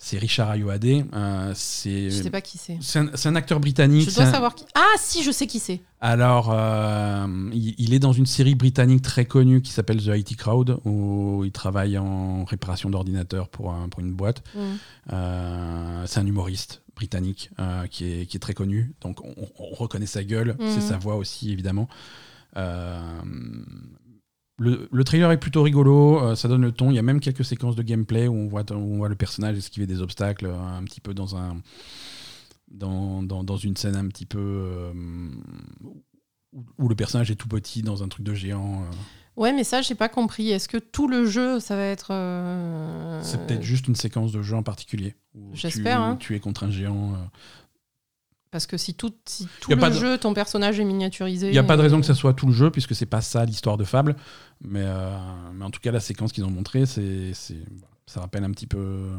c'est 0.00 0.16
Richard 0.18 0.50
Ayoade. 0.50 0.84
Euh, 1.12 1.52
c'est 1.56 2.10
Je 2.10 2.22
sais 2.22 2.30
pas 2.30 2.40
qui 2.40 2.56
c'est. 2.56 2.78
c'est 2.80 3.26
un, 3.28 3.34
acteur 3.36 3.58
britannique. 3.58 4.08
Je 4.08 4.14
dois 4.14 4.24
un- 4.24 4.32
savoir 4.32 4.54
qui. 4.54 4.64
Ah, 4.76 4.84
si, 4.98 5.24
je 5.24 5.30
sais 5.32 5.46
qui 5.48 5.58
c'est. 5.58 5.80
Alors, 6.00 6.50
euh, 6.52 7.26
il, 7.52 7.74
il 7.78 7.94
est 7.94 7.98
dans 7.98 8.12
une 8.12 8.26
série 8.26 8.54
britannique 8.54 9.02
très 9.02 9.24
connue 9.24 9.60
qui 9.60 9.72
s'appelle 9.72 9.98
The 10.00 10.16
IT 10.16 10.36
Crowd, 10.36 10.78
où 10.84 11.42
il 11.44 11.50
travaille 11.50 11.98
en 11.98 12.44
réparation 12.44 12.90
d'ordinateurs 12.90 13.48
pour, 13.48 13.72
un- 13.72 13.88
pour 13.88 13.98
une 14.00 14.12
boîte. 14.12 14.42
Mm. 14.54 14.60
Euh, 15.12 16.04
c'est 16.06 16.20
un 16.20 16.26
humoriste 16.26 16.82
britannique 16.94 17.50
qui, 17.90 18.04
est, 18.10 18.26
qui 18.26 18.36
est 18.36 18.40
très 18.40 18.54
connu, 18.54 18.92
donc 19.00 19.20
on, 19.24 19.32
on 19.58 19.74
reconnaît 19.74 20.06
sa 20.06 20.24
gueule, 20.24 20.56
Mhm. 20.58 20.66
c'est 20.74 20.80
sa 20.80 20.96
voix 20.98 21.14
aussi 21.14 21.52
évidemment. 21.52 21.88
Le, 24.60 24.88
le 24.90 25.04
trailer 25.04 25.30
est 25.30 25.38
plutôt 25.38 25.62
rigolo, 25.62 26.18
euh, 26.20 26.34
ça 26.34 26.48
donne 26.48 26.62
le 26.62 26.72
ton. 26.72 26.90
Il 26.90 26.94
y 26.94 26.98
a 26.98 27.02
même 27.02 27.20
quelques 27.20 27.44
séquences 27.44 27.76
de 27.76 27.82
gameplay 27.82 28.26
où 28.26 28.34
on 28.34 28.48
voit, 28.48 28.64
où 28.72 28.74
on 28.74 28.96
voit 28.96 29.08
le 29.08 29.14
personnage 29.14 29.56
esquiver 29.56 29.86
des 29.86 30.00
obstacles, 30.02 30.46
euh, 30.46 30.58
un 30.60 30.82
petit 30.84 31.00
peu 31.00 31.14
dans 31.14 31.36
un 31.36 31.56
dans, 32.70 33.22
dans, 33.22 33.44
dans 33.44 33.56
une 33.56 33.76
scène 33.76 33.96
un 33.96 34.08
petit 34.08 34.26
peu 34.26 34.38
euh, 34.40 34.92
où, 35.84 36.02
où 36.78 36.88
le 36.88 36.94
personnage 36.94 37.30
est 37.30 37.36
tout 37.36 37.48
petit 37.48 37.82
dans 37.82 38.02
un 38.02 38.08
truc 38.08 38.24
de 38.24 38.34
géant. 38.34 38.84
Ouais, 39.36 39.52
mais 39.52 39.62
ça, 39.62 39.80
j'ai 39.82 39.94
pas 39.94 40.08
compris. 40.08 40.50
Est-ce 40.50 40.68
que 40.68 40.78
tout 40.78 41.06
le 41.06 41.24
jeu, 41.24 41.60
ça 41.60 41.76
va 41.76 41.84
être. 41.84 42.08
C'est 43.22 43.46
peut-être 43.46 43.62
juste 43.62 43.86
une 43.86 43.94
séquence 43.94 44.32
de 44.32 44.42
jeu 44.42 44.56
en 44.56 44.64
particulier. 44.64 45.14
tu- 45.32 45.40
J'espère, 45.54 46.00
hein. 46.00 46.16
Tu 46.16 46.34
es 46.34 46.40
contre 46.40 46.64
un 46.64 46.70
géant. 46.70 47.12
Parce 48.50 48.66
que 48.66 48.76
si 48.78 48.94
tout, 48.94 49.12
si 49.26 49.46
tout 49.60 49.70
le 49.70 49.76
de- 49.76 49.90
jeu, 49.92 50.16
ton 50.18 50.32
personnage 50.32 50.80
est 50.80 50.84
miniaturisé. 50.84 51.48
Il 51.48 51.52
n'y 51.52 51.58
a 51.58 51.62
pas 51.64 51.76
de 51.76 51.80
euh, 51.80 51.84
raison 51.84 52.00
que 52.00 52.06
ça 52.06 52.14
soit 52.14 52.32
tout 52.32 52.46
le 52.46 52.52
jeu, 52.52 52.70
puisque 52.70 52.94
c'est 52.94 53.04
pas 53.06 53.20
ça 53.20 53.44
l'histoire 53.44 53.76
de 53.76 53.84
Fable. 53.84 54.16
Mais, 54.62 54.82
euh, 54.84 55.16
mais 55.52 55.64
en 55.64 55.70
tout 55.70 55.80
cas, 55.80 55.92
la 55.92 56.00
séquence 56.00 56.32
qu'ils 56.32 56.44
ont 56.44 56.50
montrée, 56.50 56.86
c'est, 56.86 57.32
c'est- 57.34 57.62
ça 58.06 58.20
rappelle 58.20 58.44
un 58.44 58.50
petit 58.50 58.66
peu 58.66 59.10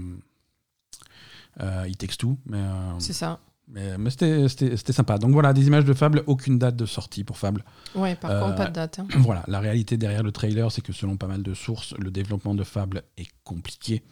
euh, 1.62 1.88
It 1.88 1.98
Takes 1.98 2.18
Two. 2.18 2.38
Mais, 2.46 2.58
euh, 2.58 3.00
C'est 3.00 3.14
ça. 3.14 3.40
mais, 3.68 3.98
mais 3.98 4.10
c'était, 4.10 4.48
c'était- 4.50 4.78
c'était 4.78 4.94
sympa. 4.94 5.18
Donc 5.18 5.32
voilà, 5.32 5.54
des 5.54 5.68
images 5.68 5.86
de 5.86 5.94
Fable, 5.94 6.24
aucune 6.28 6.58
date 6.58 6.76
de 6.76 6.86
sortie 6.86 7.24
pour 7.24 7.38
Fable. 7.38 7.64
Ouais, 7.96 8.16
par 8.16 8.32
contre, 8.42 8.56
pas 8.56 8.68
de 8.68 8.74
date. 8.74 9.00
hein. 9.00 9.08
Voilà, 9.20 9.44
la 9.48 9.60
réalité 9.60 9.98
derrière 9.98 10.24
le 10.24 10.32
trailer, 10.32 10.72
c'est 10.72 10.82
que 10.82 10.94
selon 10.94 11.18
pas 11.18 11.28
mal 11.28 11.44
de 11.44 11.54
sources, 11.54 11.94
le 12.00 12.12
développement 12.12 12.56
de 12.56 12.64
Fable 12.64 13.04
est 13.18 13.30
compliqué. 13.44 14.04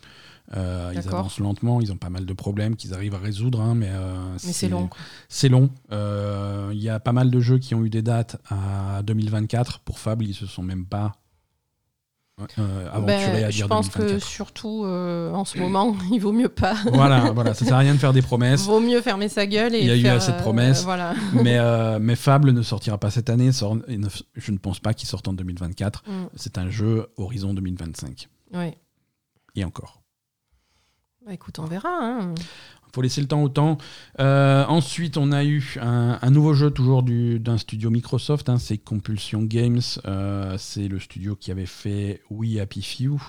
Euh, 0.55 0.91
ils 0.93 0.99
avancent 1.07 1.39
lentement, 1.39 1.81
ils 1.81 1.91
ont 1.91 1.97
pas 1.97 2.09
mal 2.09 2.25
de 2.25 2.33
problèmes 2.33 2.75
qu'ils 2.77 2.93
arrivent 2.93 3.15
à 3.15 3.19
résoudre, 3.19 3.59
hein, 3.59 3.75
mais, 3.75 3.89
euh, 3.91 4.15
Mais 4.45 4.53
c'est 4.53 4.69
long. 4.69 4.87
quoi. 4.87 4.97
C'est 5.27 5.49
long. 5.49 5.69
Euh, 5.91 6.69
Il 6.73 6.81
y 6.81 6.89
a 6.89 6.99
pas 7.01 7.11
mal 7.11 7.29
de 7.29 7.39
jeux 7.41 7.57
qui 7.57 7.75
ont 7.75 7.83
eu 7.83 7.89
des 7.89 8.01
dates 8.01 8.37
à 8.49 9.01
2024. 9.03 9.79
Pour 9.79 9.99
Fable, 9.99 10.25
ils 10.25 10.33
se 10.33 10.45
sont 10.45 10.63
même 10.63 10.85
pas 10.85 11.13
Ben, 12.37 13.43
à 13.43 13.49
je 13.49 13.55
dire 13.57 13.67
pense 13.67 13.89
que 13.89 13.97
2024. 13.97 14.23
surtout 14.29 14.85
en 14.85 15.43
ce 15.43 15.57
moment, 15.57 15.95
il 16.13 16.19
vaut 16.19 16.31
mieux 16.31 16.49
pas. 16.49 16.75
Voilà, 16.93 17.31
voilà, 17.31 17.53
ça 17.53 17.65
sert 17.65 17.75
à 17.75 17.79
rien 17.79 17.93
de 17.95 17.99
faire 17.99 18.13
des 18.13 18.21
promesses. 18.21 18.61
vaut 18.65 18.79
mieux 18.79 19.01
fermer 19.01 19.27
sa 19.27 19.47
gueule 19.47 19.73
et 19.75 19.79
Il 19.79 19.85
y 19.87 19.91
a 19.91 19.95
eu 19.97 20.05
assez 20.07 20.31
de 20.31 20.37
promesses. 20.37 20.83
voilà. 20.83 21.13
mais, 21.33 21.57
mais 21.99 22.15
Fable 22.15 22.51
ne 22.51 22.61
sortira 22.61 22.97
pas 22.97 23.09
cette 23.09 23.29
année. 23.29 23.51
sort- 23.51 23.77
et 23.87 23.97
ne- 23.97 24.07
je 24.35 24.51
ne 24.51 24.57
pense 24.59 24.79
pas 24.79 24.93
qu'il 24.93 25.09
sorte 25.09 25.27
en 25.27 25.33
2024. 25.33 26.03
Mm. 26.07 26.11
C'est 26.35 26.57
un 26.57 26.69
jeu 26.69 27.07
horizon 27.17 27.53
2025. 27.53 28.29
Ouais. 28.53 28.77
Et 29.55 29.65
encore. 29.65 30.01
Bah, 31.27 31.33
écoute, 31.33 31.59
on 31.59 31.65
verra. 31.65 31.89
hein. 31.91 32.33
faut 32.95 33.01
laisser 33.01 33.21
le 33.21 33.27
temps 33.27 33.43
au 33.43 33.49
temps. 33.49 33.77
Euh, 34.19 34.65
ensuite, 34.65 35.17
on 35.17 35.31
a 35.31 35.43
eu 35.43 35.75
un, 35.81 36.17
un 36.21 36.29
nouveau 36.31 36.53
jeu 36.53 36.71
toujours 36.71 37.03
du- 37.03 37.39
d'un 37.39 37.57
studio 37.57 37.89
Microsoft, 37.89 38.49
hein, 38.49 38.57
c'est 38.57 38.77
Compulsion 38.77 39.43
Games. 39.43 39.81
Euh, 40.05 40.55
c'est 40.57 40.87
le 40.87 40.99
studio 40.99 41.35
qui 41.35 41.51
avait 41.51 41.65
fait 41.67 42.21
We 42.31 42.57
Happy 42.59 42.81
Few, 42.81 43.19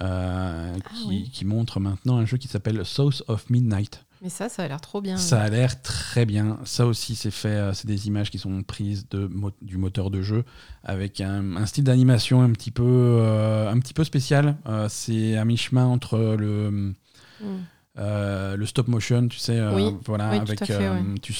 euh, 0.00 0.74
qui, 0.74 0.80
Ah 0.86 1.06
oui. 1.06 1.30
qui 1.32 1.44
montre 1.44 1.80
maintenant 1.80 2.16
un 2.16 2.24
jeu 2.24 2.38
qui 2.38 2.48
s'appelle 2.48 2.84
South 2.84 3.22
of 3.28 3.50
Midnight. 3.50 4.04
Mais 4.22 4.30
ça, 4.30 4.48
ça 4.48 4.64
a 4.64 4.68
l'air 4.68 4.80
trop 4.80 5.00
bien. 5.00 5.16
Ça 5.16 5.42
a 5.42 5.48
l'air 5.48 5.80
très 5.80 6.26
bien. 6.26 6.58
Ça 6.64 6.86
aussi, 6.86 7.14
c'est 7.14 7.30
fait. 7.30 7.72
C'est 7.74 7.86
des 7.86 8.08
images 8.08 8.30
qui 8.32 8.38
sont 8.38 8.64
prises 8.64 9.06
de 9.10 9.30
du 9.62 9.76
moteur 9.76 10.10
de 10.10 10.22
jeu 10.22 10.44
avec 10.82 11.20
un, 11.20 11.56
un 11.56 11.66
style 11.66 11.84
d'animation 11.84 12.42
un 12.42 12.50
petit 12.50 12.72
peu, 12.72 12.82
euh, 12.84 13.70
un 13.70 13.78
petit 13.78 13.94
peu 13.94 14.02
spécial. 14.02 14.56
Euh, 14.66 14.88
c'est 14.88 15.36
à 15.36 15.44
mi-chemin 15.44 15.86
entre 15.86 16.18
le. 16.36 16.94
Euh, 17.98 18.56
le 18.56 18.66
stop 18.66 18.88
motion, 18.88 19.28
tu 19.28 19.38
sais, 19.38 19.58
euh, 19.58 19.74
Oui, 19.74 19.96
voilà, 20.06 20.30
oui, 20.30 20.36
avec. 20.38 20.70
euh, 20.70 20.94
ouais. 20.94 21.18
tu 21.20 21.34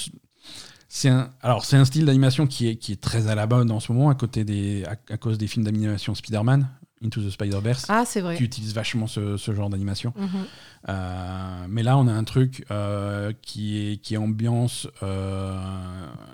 c'est 0.91 1.11
un, 1.11 1.31
alors 1.43 1.65
c'est 1.67 1.77
un 1.77 1.85
style 1.85 2.07
d'animation 2.07 2.47
qui 2.47 2.67
est, 2.69 2.77
qui 2.77 2.93
est 2.93 3.01
très 3.01 3.29
à 3.29 3.35
la 3.35 3.47
mode 3.47 3.71
en 3.71 3.79
ce 3.79 3.93
moment 3.93 4.09
à 4.09 4.15
côté 4.15 4.45
des, 4.45 4.85
à, 4.87 4.93
à 5.13 5.17
cause 5.19 5.37
des 5.37 5.47
films 5.47 5.65
d'animation 5.67 6.15
Spider-Man, 6.15 6.67
Into 7.05 7.21
the 7.23 7.31
Spider-Verse, 7.31 7.85
Ah, 7.91 8.05
c'est 8.07 8.21
vrai. 8.23 8.37
qui 8.37 8.43
utilisent 8.43 8.75
vachement 8.75 9.07
ce, 9.07 9.37
ce 9.37 9.53
genre 9.55 9.69
d'animation. 9.71 10.13
Mhm. 10.17 10.29
Euh, 10.89 11.67
mais 11.69 11.83
là, 11.83 11.97
on 11.99 12.09
a 12.09 12.13
un 12.13 12.25
truc 12.25 12.65
euh, 12.71 13.33
qui 13.43 13.79
est 13.79 13.97
qui 13.99 14.15
est 14.15 14.17
ambiance 14.17 14.89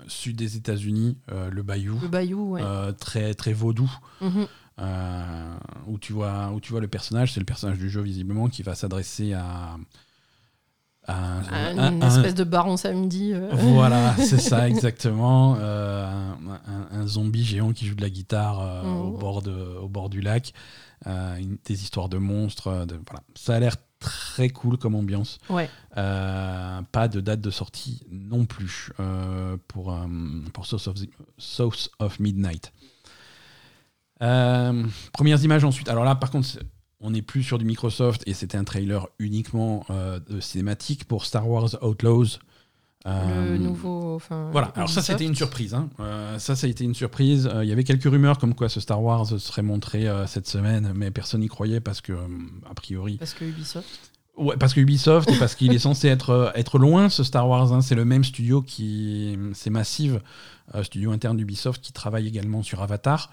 sud 0.07 0.37
des 0.37 0.55
États-Unis, 0.57 1.17
le 1.51 1.61
Bayou, 1.61 1.99
Le 2.01 2.07
Bayou, 2.07 2.51
ouais. 2.53 2.63
très 2.99 3.33
très 3.33 3.53
vaudou. 3.53 3.91
Mhm. 4.21 4.47
Euh, 4.79 5.55
où 5.87 5.97
tu 5.97 6.11
vois 6.11 6.51
où 6.53 6.59
tu 6.59 6.71
vois 6.71 6.81
le 6.81 6.87
personnage, 6.89 7.31
c'est 7.33 7.39
le 7.39 7.45
personnage 7.45 7.77
du 7.77 7.89
jeu 7.89 8.01
visiblement 8.01 8.49
qui 8.49 8.61
va 8.61 8.75
s'adresser 8.75 9.31
à, 9.33 9.77
à 11.07 11.13
un- 11.13 11.43
Un- 11.43 11.77
un- 11.77 11.91
une 11.93 12.03
un- 12.03 12.07
espèce 12.09 12.35
de 12.35 12.43
baron 12.43 12.75
samedi. 12.77 13.31
euh. 13.33 13.49
voilà, 13.53 14.15
c'est 14.17 14.39
ça 14.41 14.67
exactement. 14.69 15.55
Euh, 15.59 16.09
un, 16.91 17.07
zombie 17.07 17.45
géant 17.45 17.71
qui 17.71 17.85
joue 17.85 17.95
de 17.95 18.01
la 18.01 18.09
guitare 18.09 18.83
au, 18.85 19.11
bord 19.11 19.41
de, 19.41 19.53
au 19.81 19.87
bord 19.87 20.09
du 20.09 20.19
lac. 20.21 20.53
Une- 21.05 21.57
des 21.65 21.83
histoires 21.83 22.09
de 22.09 22.17
monstres. 22.17 22.85
de- 22.85 22.99
voilà. 23.07 23.21
Ça 23.35 23.55
a 23.55 23.59
l'air 23.59 23.75
très 23.99 24.49
cool 24.49 24.77
comme 24.77 24.95
ambiance. 24.95 25.37
Ouais. 25.49 25.69
Pas 25.93 27.07
de 27.07 27.21
date 27.21 27.39
de 27.41 27.51
sortie 27.51 28.01
non 28.11 28.45
plus 28.45 28.91
pour, 29.67 29.95
pour 30.53 30.65
South, 30.65 30.87
of, 30.87 30.95
the- 30.95 31.09
South 31.37 31.89
of 31.99 32.19
Midnight. 32.19 32.73
Euh, 34.21 34.83
premières 35.13 35.43
images 35.43 35.63
ensuite. 35.63 35.89
Alors 35.89 36.03
là, 36.05 36.15
par 36.15 36.31
contre, 36.31 36.47
on 37.01 37.11
n'est 37.11 37.21
plus 37.21 37.43
sur 37.43 37.57
du 37.57 37.65
Microsoft 37.65 38.23
et 38.25 38.33
c'était 38.33 38.57
un 38.57 38.63
trailer 38.63 39.07
uniquement 39.19 39.85
euh, 39.89 40.19
de 40.29 40.39
cinématique 40.39 41.05
pour 41.05 41.25
Star 41.25 41.47
Wars 41.49 41.75
Outlaws. 41.83 42.39
Le 43.07 43.11
Euh, 43.11 43.57
nouveau. 43.59 44.15
enfin, 44.15 44.49
Voilà, 44.51 44.69
alors 44.69 44.89
ça, 44.89 45.01
c'était 45.03 45.25
une 45.25 45.35
surprise. 45.35 45.75
hein. 45.75 45.89
Euh, 45.99 46.39
ça, 46.39 46.55
ça 46.55 46.65
a 46.65 46.69
été 46.69 46.83
une 46.83 46.95
surprise. 46.95 47.47
Il 47.61 47.67
y 47.67 47.71
avait 47.71 47.83
quelques 47.83 48.05
rumeurs 48.09 48.39
comme 48.39 48.55
quoi 48.55 48.67
ce 48.67 48.79
Star 48.79 49.01
Wars 49.03 49.27
serait 49.39 49.61
montré 49.61 50.07
cette 50.27 50.47
semaine, 50.47 50.91
mais 50.95 51.11
personne 51.11 51.41
n'y 51.41 51.47
croyait 51.47 51.81
parce 51.81 52.01
que, 52.01 52.13
a 52.13 52.73
priori, 52.73 53.17
Parce 53.17 53.33
que 53.35 53.45
Ubisoft. 53.45 53.87
Ouais, 54.37 54.57
parce 54.57 54.73
que 54.73 54.79
Ubisoft 54.81 55.29
et 55.29 55.37
parce 55.37 55.53
qu'il 55.55 55.71
est 55.73 55.79
censé 55.79 56.07
être, 56.07 56.51
être 56.55 56.77
loin 56.79 57.07
ce 57.09 57.23
Star 57.23 57.47
Wars. 57.47 57.71
hein. 57.73 57.81
C'est 57.81 57.95
le 57.95 58.05
même 58.05 58.23
studio 58.23 58.61
qui. 58.63 59.37
C'est 59.53 59.69
Massive, 59.69 60.19
studio 60.81 61.11
interne 61.11 61.37
d'Ubisoft 61.37 61.81
qui 61.83 61.93
travaille 61.93 62.27
également 62.27 62.63
sur 62.63 62.81
Avatar. 62.81 63.29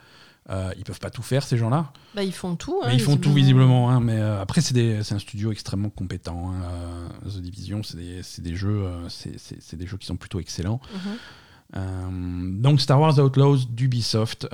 Euh, 0.51 0.73
ils 0.77 0.83
peuvent 0.85 0.99
pas 0.99 1.11
tout 1.11 1.23
faire, 1.23 1.45
ces 1.45 1.57
gens-là. 1.57 1.93
Bah, 2.17 2.25
ils 2.25 2.33
font 2.33 2.57
tout. 2.57 2.81
hein, 2.83 2.89
mais 2.89 2.95
ils 2.95 3.01
font 3.01 3.17
tout 3.17 3.33
visiblement. 3.33 3.91
hein. 3.91 4.01
mais 4.01 4.19
euh, 4.19 4.41
après, 4.43 4.61
c'est 4.61 4.99
un 5.13 5.19
studio 5.21 5.53
extrêmement 5.53 5.89
compétent. 5.91 6.51
hein. 6.51 6.63
Euh, 7.25 7.31
The 7.31 7.39
Division, 7.41 7.83
c'est 7.85 7.97
des, 8.43 8.55
jeux, 8.57 8.83
euh, 8.85 9.09
c'est- 9.09 9.77
des 9.77 9.87
jeux 9.87 9.99
qui 9.99 10.07
sont 10.07 10.17
plutôt 10.17 10.41
excellents. 10.41 10.81
Mhm. 10.93 11.01
Euh, 11.75 12.61
donc 12.61 12.81
Star 12.83 13.01
Wars 13.01 13.19
Outlaws 13.19 13.65
d'Ubisoft, 13.71 14.47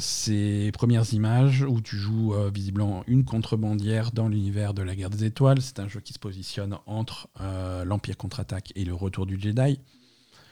ces 0.00 0.72
premières 0.72 1.12
images 1.14 1.62
où 1.62 1.80
tu 1.80 1.96
joues 1.96 2.34
visiblement 2.52 3.04
une 3.06 3.24
contrebandière 3.24 4.10
dans 4.10 4.26
l'univers 4.28 4.74
de 4.74 4.82
la 4.82 4.96
guerre 4.96 5.10
des 5.10 5.24
étoiles. 5.24 5.60
C'est 5.60 5.78
un 5.78 5.86
jeu 5.88 6.00
qui 6.00 6.12
se 6.14 6.18
positionne 6.18 6.76
entre 6.86 7.28
l'Empire 7.84 8.16
contre-attaque 8.16 8.72
et 8.74 8.84
le 8.84 8.94
retour 8.94 9.26
du 9.26 9.38
Jedi 9.40 9.78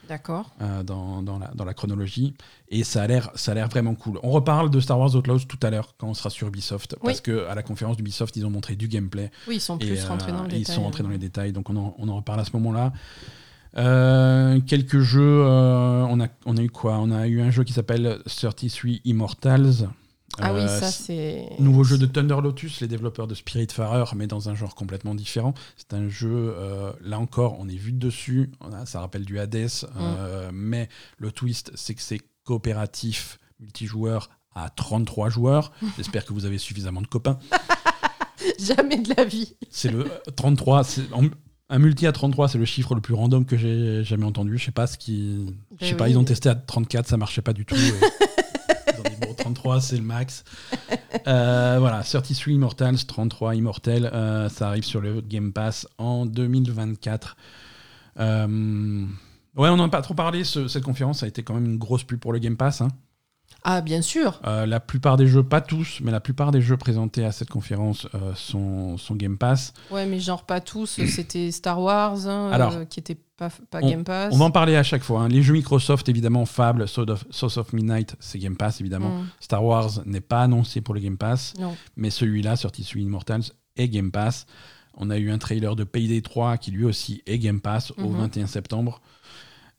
D'accord. 0.09 0.51
euh, 0.61 0.83
dans, 0.83 1.23
dans 1.23 1.39
la, 1.39 1.49
dans 1.55 1.65
la 1.65 1.75
chronologie. 1.75 2.35
Et 2.69 2.85
ça 2.85 3.03
a 3.03 3.07
l'air 3.07 3.31
ça 3.35 3.53
a 3.53 3.55
l'air 3.55 3.69
vraiment 3.69 3.95
cool. 3.95 4.19
On 4.23 4.31
reparle 4.31 4.71
de 4.71 4.81
Star 4.81 4.99
Wars 4.99 5.15
Outlaws 5.15 5.41
tout 5.49 5.59
à 5.63 5.71
l'heure 5.71 5.95
quand 5.99 6.09
on 6.09 6.15
sera 6.15 6.31
sur 6.31 6.49
Ubisoft. 6.49 6.95
Oui. 7.01 7.07
Parce 7.07 7.21
que 7.21 7.47
à 7.47 7.55
la 7.55 7.63
conférence 7.63 7.97
d'Ubisoft, 7.97 8.37
ils 8.37 8.45
ont 8.47 8.51
montré 8.51 8.75
du 8.77 8.89
gameplay. 8.89 9.31
Oui, 9.49 9.57
ils 9.57 9.61
sont 9.61 9.79
Et, 9.79 9.87
plus 9.87 10.05
rentrés 10.05 10.33
euh, 10.33 10.37
dans 10.37 10.43
le 10.45 10.51
Ils 10.53 10.59
détail. 10.61 10.75
sont 10.77 10.83
rentrés 10.83 11.03
dans 11.03 11.09
les 11.11 11.19
détails, 11.19 11.53
donc 11.53 11.71
on 11.71 11.77
en, 11.77 11.95
on 11.99 12.09
en 12.09 12.17
reparle 12.17 12.41
à 12.41 12.45
ce 12.45 12.51
moment-là. 12.55 12.93
Euh, 13.79 14.61
quelques 14.67 15.01
jeux, 15.01 15.23
euh, 15.47 16.05
on, 16.09 16.21
a, 16.21 16.27
on 16.45 16.57
a 16.57 16.63
eu 16.63 16.69
quoi? 16.71 16.99
On 16.99 17.11
a 17.11 17.27
eu 17.27 17.41
un 17.41 17.51
jeu 17.51 17.65
qui 17.65 17.73
s'appelle 17.73 18.19
33 18.27 18.99
Immortals. 19.05 19.89
Ah 20.41 20.53
oui, 20.55 20.61
Euh, 20.61 20.81
ça, 20.81 20.91
c'est-. 20.91 21.47
Nouveau 21.59 21.85
jeu 21.85 21.99
de 21.99 22.07
Thunder 22.07 22.39
Lotus, 22.43 22.81
les 22.81 22.89
développeurs 22.89 23.27
de 23.27 23.35
Spiritfarer, 23.35 24.05
mais 24.17 24.27
dans 24.27 24.49
un 24.49 24.55
genre 24.55 24.75
complètement 24.75 25.15
différent. 25.15 25.55
C'est 25.77 25.95
un 25.95 26.09
jeu, 26.09 26.55
euh, 26.57 26.93
là 27.03 27.19
encore, 27.19 27.57
on 27.61 27.69
est 27.69 27.77
vu 27.77 27.93
de 27.93 27.99
dessus, 27.99 28.51
ça 28.87 29.01
rappelle 29.01 29.25
du 29.25 29.39
Hades, 29.39 29.69
euh, 29.99 30.51
mais 30.53 30.89
le 31.19 31.31
twist, 31.33 31.71
c'est 31.75 31.95
que 31.95 32.03
c'est 32.03 32.21
coopératif, 32.45 33.39
multijoueur 33.61 34.31
à 34.55 34.69
33 34.71 35.29
joueurs. 35.29 35.73
J'espère 35.97 36.25
que 36.25 36.33
vous 36.33 36.45
avez 36.47 36.59
suffisamment 36.59 37.01
de 37.03 37.07
copains. 37.07 37.39
Jamais 38.59 38.99
de 38.99 39.13
la 39.17 39.25
vie. 39.25 39.55
C'est 39.71 39.91
le 39.91 40.01
euh, 40.07 40.31
33. 40.37 40.85
c'est- 40.85 41.13
en- 41.13 41.25
un 41.69 41.79
multi 41.79 42.07
à 42.07 42.13
33, 42.13 42.49
c'est 42.49 42.59
le 42.59 42.65
chiffre 42.67 42.95
le 42.95 43.01
plus 43.01 43.15
random 43.15 43.47
que 43.47 43.57
j'ai 43.57 44.05
jamais 44.05 44.27
entendu. 44.27 44.59
Je 44.59 44.65
sais 44.67 44.73
pas 44.73 44.87
ce 44.87 44.99
qui. 44.99 45.47
Je 45.77 45.77
Ben 45.81 45.89
sais 45.91 45.95
pas, 45.97 46.09
ils 46.11 46.19
ont 46.19 46.25
testé 46.25 46.51
à 46.51 46.55
34, 46.55 47.09
ça 47.09 47.17
marchait 47.17 47.41
pas 47.41 47.55
du 47.55 47.65
tout. 47.65 47.75
et 47.77 47.79
ils 47.79 49.01
ont 49.01 49.03
dit, 49.05 49.12
bon, 49.27 49.35
33, 49.35 49.81
c'est 49.81 49.97
le 49.97 50.03
max. 50.03 50.45
Euh, 51.27 51.77
voilà, 51.79 52.03
33 52.03 52.53
Immortals, 52.53 53.05
33 53.07 53.55
Immortels, 53.55 54.07
euh, 54.13 54.49
ça 54.49 54.69
arrive 54.69 54.85
sur 54.85 55.01
le 55.01 55.21
Game 55.21 55.53
Pass 55.53 55.87
en 55.99 56.27
2024. 56.27 57.37
Euh, 58.19 59.07
ouais, 59.57 59.69
on 59.69 59.77
n'en 59.77 59.85
a 59.85 59.89
pas 59.89 60.03
trop 60.03 60.15
parlé. 60.15 60.45
ce- 60.45 60.69
cette 60.69 60.85
conférence 60.85 61.23
a 61.23 61.27
été 61.27 61.43
quand 61.43 61.55
même 61.55 61.65
une 61.67 61.79
grosse 61.79 62.05
pub 62.05 62.19
pour 62.21 62.33
le 62.33 62.39
Game 62.39 62.57
Pass. 62.57 62.81
hein. 62.81 62.89
Ah, 63.65 63.81
bien 63.81 64.03
sûr. 64.03 64.41
Euh, 64.47 64.67
la 64.67 64.81
plupart 64.81 65.17
des 65.17 65.27
jeux, 65.29 65.43
pas 65.45 65.61
tous, 65.61 66.01
mais 66.03 66.11
la 66.11 66.21
plupart 66.21 66.51
des 66.51 66.61
jeux 66.61 66.77
présentés 66.77 67.25
à 67.25 67.31
cette 67.33 67.51
conférence 67.51 68.09
euh, 68.15 68.35
sont, 68.35 68.99
sont 68.99 69.15
Game 69.15 69.39
Pass. 69.39 69.73
Ouais, 69.91 70.05
mais 70.07 70.19
genre 70.19 70.45
pas 70.47 70.61
tous. 70.61 71.01
C'était 71.07 71.51
Star 71.53 71.81
Wars, 71.81 72.27
hein, 72.27 72.51
Alors, 72.53 72.73
euh, 72.73 72.85
qui 72.87 72.99
était 72.99 73.17
pas, 73.51 73.79
pas 73.81 73.81
on- 73.83 73.91
Game 73.91 74.05
Pass. 74.05 74.33
On 74.35 74.39
va 74.39 74.45
en 74.47 74.51
parler 74.51 74.77
à 74.77 74.83
chaque 74.83 75.03
fois. 75.03 75.23
hein. 75.23 75.29
Les 75.29 75.43
jeux 75.43 75.53
Microsoft, 75.55 76.09
évidemment, 76.09 76.45
Fable, 76.47 76.87
Source 76.89 77.11
of, 77.11 77.25
Source 77.31 77.57
of 77.57 77.73
Midnight, 77.73 78.17
c'est 78.21 78.39
Game 78.39 78.57
Pass, 78.57 78.81
évidemment. 78.81 79.11
Mm. 79.21 79.27
Star 79.41 79.65
Wars 79.65 79.91
n'est 80.07 80.21
pas 80.21 80.43
annoncé 80.43 80.81
pour 80.81 80.95
le 80.95 81.01
Game 81.01 81.17
Pass, 81.19 81.55
Non. 81.59 81.77
mais 81.97 82.11
celui-là, 82.11 82.57
sorti 82.57 82.85
sur 82.85 83.01
Immortals, 83.01 83.45
est 83.77 83.89
Game 83.89 84.11
Pass. 84.11 84.47
On 84.95 85.09
a 85.11 85.17
eu 85.19 85.31
un 85.31 85.39
trailer 85.39 85.75
de 85.77 85.85
Payday 85.85 86.21
3 86.21 86.59
qui 86.59 86.71
lui 86.71 86.85
aussi 86.85 87.23
est 87.27 87.39
Game 87.39 87.61
Pass 87.61 87.93
au 87.99 88.09
Mhm. 88.11 88.19
21 88.19 88.47
septembre. 88.47 89.01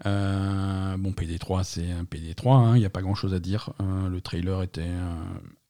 Euh, 0.06 0.98
bon, 0.98 1.12
Payday 1.12 1.38
3, 1.38 1.64
c'est 1.64 1.92
un 1.92 2.04
Payday 2.06 2.34
3, 2.34 2.58
hein, 2.58 2.76
il 2.76 2.80
n'y 2.80 2.86
a 2.86 2.90
pas 2.90 3.02
grand-chose 3.02 3.34
à 3.34 3.40
dire. 3.40 3.70
Euh, 3.80 4.10
le 4.10 4.22
trailer 4.22 4.64
était 4.64 4.82
euh, 4.82 5.16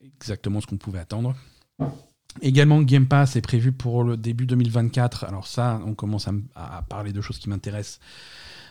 exactement 0.01 0.61
ce 0.61 0.67
qu'on 0.67 0.77
pouvait 0.77 0.99
attendre. 0.99 1.35
Également, 2.41 2.81
Game 2.81 3.05
Pass 3.05 3.35
est 3.35 3.41
prévu 3.41 3.71
pour 3.71 4.03
le 4.03 4.17
début 4.17 4.45
2024. 4.45 5.23
Alors 5.25 5.47
ça, 5.47 5.79
on 5.85 5.93
commence 5.93 6.27
à, 6.55 6.81
parler 6.89 7.13
de 7.13 7.21
choses 7.21 7.37
qui 7.37 7.49
m'intéressent. 7.49 7.99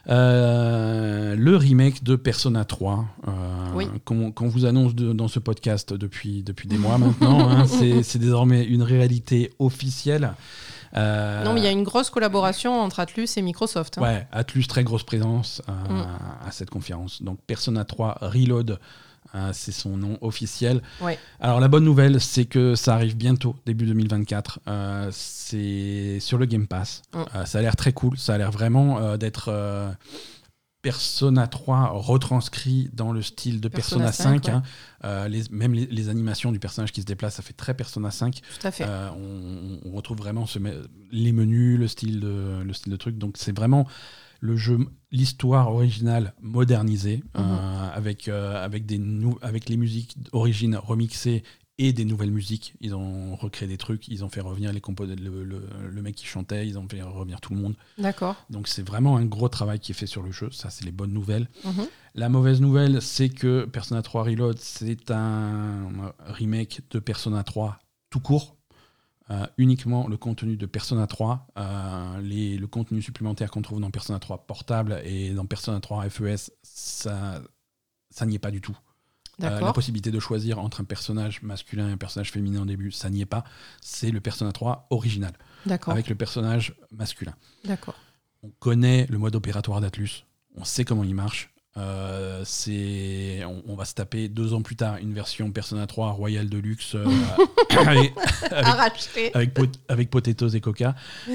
Euh, 0.08 1.36
le 1.36 1.56
remake 1.56 2.02
de 2.02 2.16
Persona 2.16 2.64
3, 2.64 3.04
euh, 3.28 3.30
Oui. 3.74 3.86
qu'on 4.04 4.48
vous 4.48 4.64
annonce 4.66 4.94
de- 4.94 5.12
dans 5.12 5.28
ce 5.28 5.38
podcast 5.38 5.92
depuis, 5.92 6.42
depuis 6.42 6.68
des 6.68 6.76
mois 6.78 6.98
maintenant. 6.98 7.48
hein. 7.48 7.64
c'est 8.02 8.18
désormais 8.18 8.64
une 8.64 8.82
réalité 8.82 9.52
officielle. 9.58 10.32
Euh, 10.94 11.42
Non, 11.44 11.54
mais 11.54 11.60
il 11.60 11.64
y 11.64 11.68
a 11.68 11.70
une 11.70 11.84
grosse 11.84 12.10
collaboration 12.10 12.78
entre 12.80 13.00
Atlus 13.00 13.28
et 13.36 13.42
Microsoft. 13.42 13.96
hein. 13.98 14.02
Ouais, 14.02 14.26
Atlus, 14.32 14.64
très 14.66 14.84
grosse 14.84 15.04
présence 15.04 15.62
Mm. 15.88 16.02
à 16.46 16.50
cette 16.50 16.68
conférence. 16.70 17.22
Donc 17.22 17.38
Persona 17.46 17.84
3 17.84 18.18
Reload, 18.20 18.78
c'est 19.52 19.72
son 19.72 19.96
nom 19.96 20.18
officiel. 20.20 20.82
Ouais. 21.00 21.18
Alors 21.40 21.60
la 21.60 21.68
bonne 21.68 21.84
nouvelle, 21.84 22.20
c'est 22.20 22.44
que 22.44 22.74
ça 22.74 22.94
arrive 22.94 23.16
bientôt, 23.16 23.56
début 23.66 23.86
2024. 23.86 24.60
Euh, 24.68 25.08
c'est 25.12 26.18
sur 26.20 26.38
le 26.38 26.46
Game 26.46 26.66
Pass. 26.66 27.02
Mm. 27.14 27.18
Euh, 27.34 27.44
ça 27.44 27.58
a 27.58 27.62
l'air 27.62 27.76
très 27.76 27.92
cool, 27.92 28.18
ça 28.18 28.34
a 28.34 28.38
l'air 28.38 28.50
vraiment 28.50 28.98
euh, 28.98 29.16
d'être... 29.16 29.50
Persona 30.82 31.46
3 31.46 31.90
retranscrit 31.92 32.90
dans 32.92 33.12
le 33.12 33.22
style 33.22 33.60
de 33.60 33.68
Persona, 33.68 34.06
Persona 34.06 34.32
5. 34.32 34.44
5, 34.46 34.52
hein. 34.52 34.62
Euh, 35.04 35.28
les- 35.28 35.44
même 35.52 35.74
les, 35.74 35.86
les 35.86 36.08
animations 36.08 36.50
du 36.50 36.58
personnage 36.58 36.90
qui 36.90 37.00
se 37.00 37.06
déplace, 37.06 37.36
ça 37.36 37.42
fait 37.44 37.52
très 37.52 37.74
Persona 37.74 38.10
5. 38.10 38.40
Tout 38.60 38.66
à 38.66 38.72
fait. 38.72 38.84
Euh, 38.84 39.08
on, 39.12 39.78
on 39.88 39.92
retrouve 39.92 40.18
vraiment 40.18 40.44
ce 40.44 40.58
les 41.12 41.30
menus, 41.30 41.78
le 41.78 41.86
style 41.86 42.18
de, 42.18 42.62
le 42.64 42.72
style 42.72 42.90
de 42.90 42.96
truc. 42.96 43.16
Donc 43.16 43.36
c'est 43.38 43.56
vraiment 43.56 43.86
le 44.44 44.56
jeu, 44.56 44.76
l'histoire 45.12 45.70
originale 45.72 46.34
modernisée, 46.42 47.22
Mhm. 47.36 47.42
euh, 47.44 47.88
avec, 47.94 48.26
euh, 48.28 48.62
avec, 48.62 48.86
des 48.86 48.98
nou- 48.98 49.38
avec 49.40 49.68
les 49.68 49.76
musiques 49.76 50.20
d'origine 50.20 50.74
remixées 50.76 51.44
et 51.78 51.92
des 51.92 52.04
nouvelles 52.04 52.32
musiques. 52.32 52.74
Ils 52.80 52.94
ont 52.94 53.36
recréé 53.36 53.68
des 53.68 53.78
trucs, 53.78 54.08
ils 54.08 54.24
ont 54.24 54.28
fait 54.28 54.40
revenir 54.40 54.72
les 54.72 54.80
compos- 54.80 55.06
le, 55.06 55.44
le- 55.44 55.66
le 55.90 56.02
mec 56.02 56.16
qui 56.16 56.26
chantait, 56.26 56.66
ils 56.66 56.76
ont 56.76 56.86
fait 56.88 57.02
revenir 57.02 57.40
tout 57.40 57.54
le 57.54 57.60
monde. 57.60 57.76
D'accord. 57.98 58.34
Donc 58.50 58.66
c'est 58.68 58.82
vraiment 58.86 59.16
un 59.16 59.24
gros 59.24 59.48
travail 59.48 59.78
qui 59.78 59.92
est 59.92 59.94
fait 59.94 60.06
sur 60.06 60.22
le 60.24 60.32
jeu. 60.32 60.50
Ça, 60.50 60.70
c'est 60.70 60.84
les 60.84 60.92
bonnes 60.92 61.12
nouvelles. 61.12 61.48
Mhm. 61.64 61.86
La 62.16 62.28
mauvaise 62.28 62.60
nouvelle, 62.60 63.00
c'est 63.00 63.28
que 63.30 63.64
Persona 63.64 64.02
3 64.02 64.24
Reload, 64.24 64.58
c'est 64.58 65.10
un 65.12 66.12
remake 66.26 66.82
de 66.90 66.98
Persona 66.98 67.42
3 67.44 67.78
tout 68.10 68.20
court. 68.20 68.56
Euh, 69.32 69.46
uniquement 69.56 70.08
le 70.08 70.16
contenu 70.18 70.56
de 70.58 70.66
Persona 70.66 71.06
3, 71.06 71.46
euh, 71.56 72.20
les- 72.20 72.58
le 72.58 72.66
contenu 72.66 73.00
supplémentaire 73.00 73.50
qu'on 73.50 73.62
trouve 73.62 73.80
dans 73.80 73.90
Persona 73.90 74.18
3 74.18 74.46
portable 74.46 75.00
et 75.04 75.30
dans 75.30 75.46
Persona 75.46 75.80
3 75.80 76.04
FES, 76.10 76.50
ça, 76.62 77.40
ça 78.10 78.26
n'y 78.26 78.34
est 78.34 78.38
pas 78.38 78.50
du 78.50 78.60
tout. 78.60 78.76
Euh, 79.42 79.58
la 79.60 79.72
possibilité 79.72 80.10
de 80.10 80.20
choisir 80.20 80.58
entre 80.58 80.82
un 80.82 80.84
personnage 80.84 81.40
masculin 81.42 81.88
et 81.88 81.92
un 81.92 81.96
personnage 81.96 82.30
féminin 82.30 82.62
au 82.62 82.64
début, 82.66 82.90
ça 82.92 83.08
n'y 83.10 83.22
est 83.22 83.26
pas. 83.26 83.42
C'est 83.80 84.10
le 84.10 84.20
Persona 84.20 84.52
3 84.52 84.86
original, 84.90 85.32
D'accord. 85.64 85.92
avec 85.94 86.08
le 86.10 86.14
personnage 86.14 86.74
masculin. 86.90 87.34
D'accord. 87.64 87.94
On 88.42 88.50
connaît 88.50 89.06
le 89.08 89.16
mode 89.18 89.34
opératoire 89.34 89.80
d'Atlus, 89.80 90.26
on 90.56 90.64
sait 90.64 90.84
comment 90.84 91.04
il 91.04 91.14
marche. 91.14 91.51
Euh, 91.78 92.42
c'est, 92.44 93.42
on, 93.46 93.62
on 93.66 93.74
va 93.76 93.86
se 93.86 93.94
taper 93.94 94.28
deux 94.28 94.52
ans 94.52 94.60
plus 94.60 94.76
tard 94.76 94.98
une 94.98 95.14
version 95.14 95.50
Persona 95.50 95.86
3 95.86 96.10
Royal 96.10 96.46
Deluxe 96.48 96.94
euh, 96.96 97.06
avec, 97.70 98.12
avec, 98.50 98.66
Arraché. 98.66 99.30
avec, 99.34 99.54
pot- 99.54 99.80
avec 99.88 100.10
potatoes 100.10 100.50
et 100.54 100.60
coca 100.60 100.94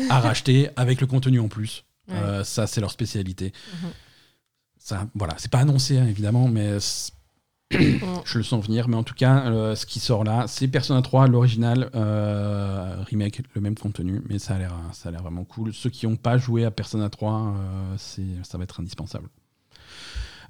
à 0.10 0.20
racheter 0.20 0.70
avec 0.76 1.02
le 1.02 1.08
contenu 1.08 1.40
en 1.40 1.48
plus. 1.48 1.86
Ouais. 2.08 2.16
Euh, 2.18 2.44
ça, 2.44 2.68
c'est 2.68 2.82
leur 2.82 2.92
spécialité. 2.92 3.52
Mhm. 3.82 3.90
Ça, 4.78 5.08
voilà, 5.16 5.34
c'est 5.38 5.52
pas 5.52 5.60
annoncé 5.60 5.98
hein, 5.98 6.06
évidemment, 6.08 6.48
mais 6.48 6.78
je 7.72 8.38
le 8.38 8.44
sens 8.44 8.64
venir. 8.66 8.88
Mais 8.88 8.96
en 8.96 9.04
tout 9.04 9.16
cas, 9.16 9.76
ce 9.76 9.86
qui 9.86 10.00
sort 10.00 10.24
là, 10.24 10.46
c'est 10.48 10.68
Persona 10.68 11.02
3, 11.02 11.28
l'original 11.28 11.90
euh, 11.96 12.96
remake, 13.10 13.42
le 13.54 13.60
même 13.62 13.76
contenu, 13.76 14.22
mais 14.30 14.40
ça 14.40 14.56
a 14.56 14.60
l'air, 14.60 14.74
ça 14.94 15.10
a 15.10 15.12
l'air 15.12 15.24
vraiment 15.24 15.44
cool. 15.44 15.74
Ceux 15.74 15.90
qui 15.90 16.08
n'ont 16.08 16.16
pas 16.16 16.38
joué 16.38 16.64
à 16.64 16.72
Persona 16.72 17.10
3, 17.10 17.34
euh, 17.34 17.96
c'est, 17.98 18.22
ça 18.44 18.58
va 18.58 18.64
être 18.66 18.80
indispensable. 18.80 19.28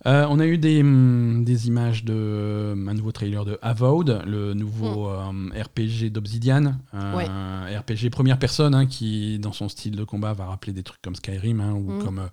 Euh, 0.06 0.26
on 0.30 0.40
a 0.40 0.46
eu 0.46 0.58
des, 0.58 0.82
hum, 0.82 1.44
des 1.44 1.68
images 1.68 2.04
de 2.06 2.76
un 2.88 2.94
nouveau 2.94 3.12
trailer 3.12 3.44
de 3.46 3.58
Avowed, 3.62 4.22
le 4.26 4.54
nouveau 4.54 5.10
euh, 5.10 5.32
RPG 5.60 6.12
d'Obsidian, 6.12 6.76
un 6.94 7.66
RPG 7.66 8.10
première 8.12 8.38
personne 8.40 8.76
hein, 8.76 8.86
qui, 8.86 9.40
dans 9.40 9.52
son 9.54 9.70
style 9.70 9.96
de 9.96 10.04
combat, 10.04 10.34
va 10.34 10.46
rappeler 10.46 10.74
des 10.74 10.84
trucs 10.84 11.02
comme 11.02 11.16
Skyrim 11.16 11.60
hein, 11.62 11.74
ou, 11.74 11.92
Mm. 11.94 12.04
comme, 12.04 12.20
euh, 12.20 12.28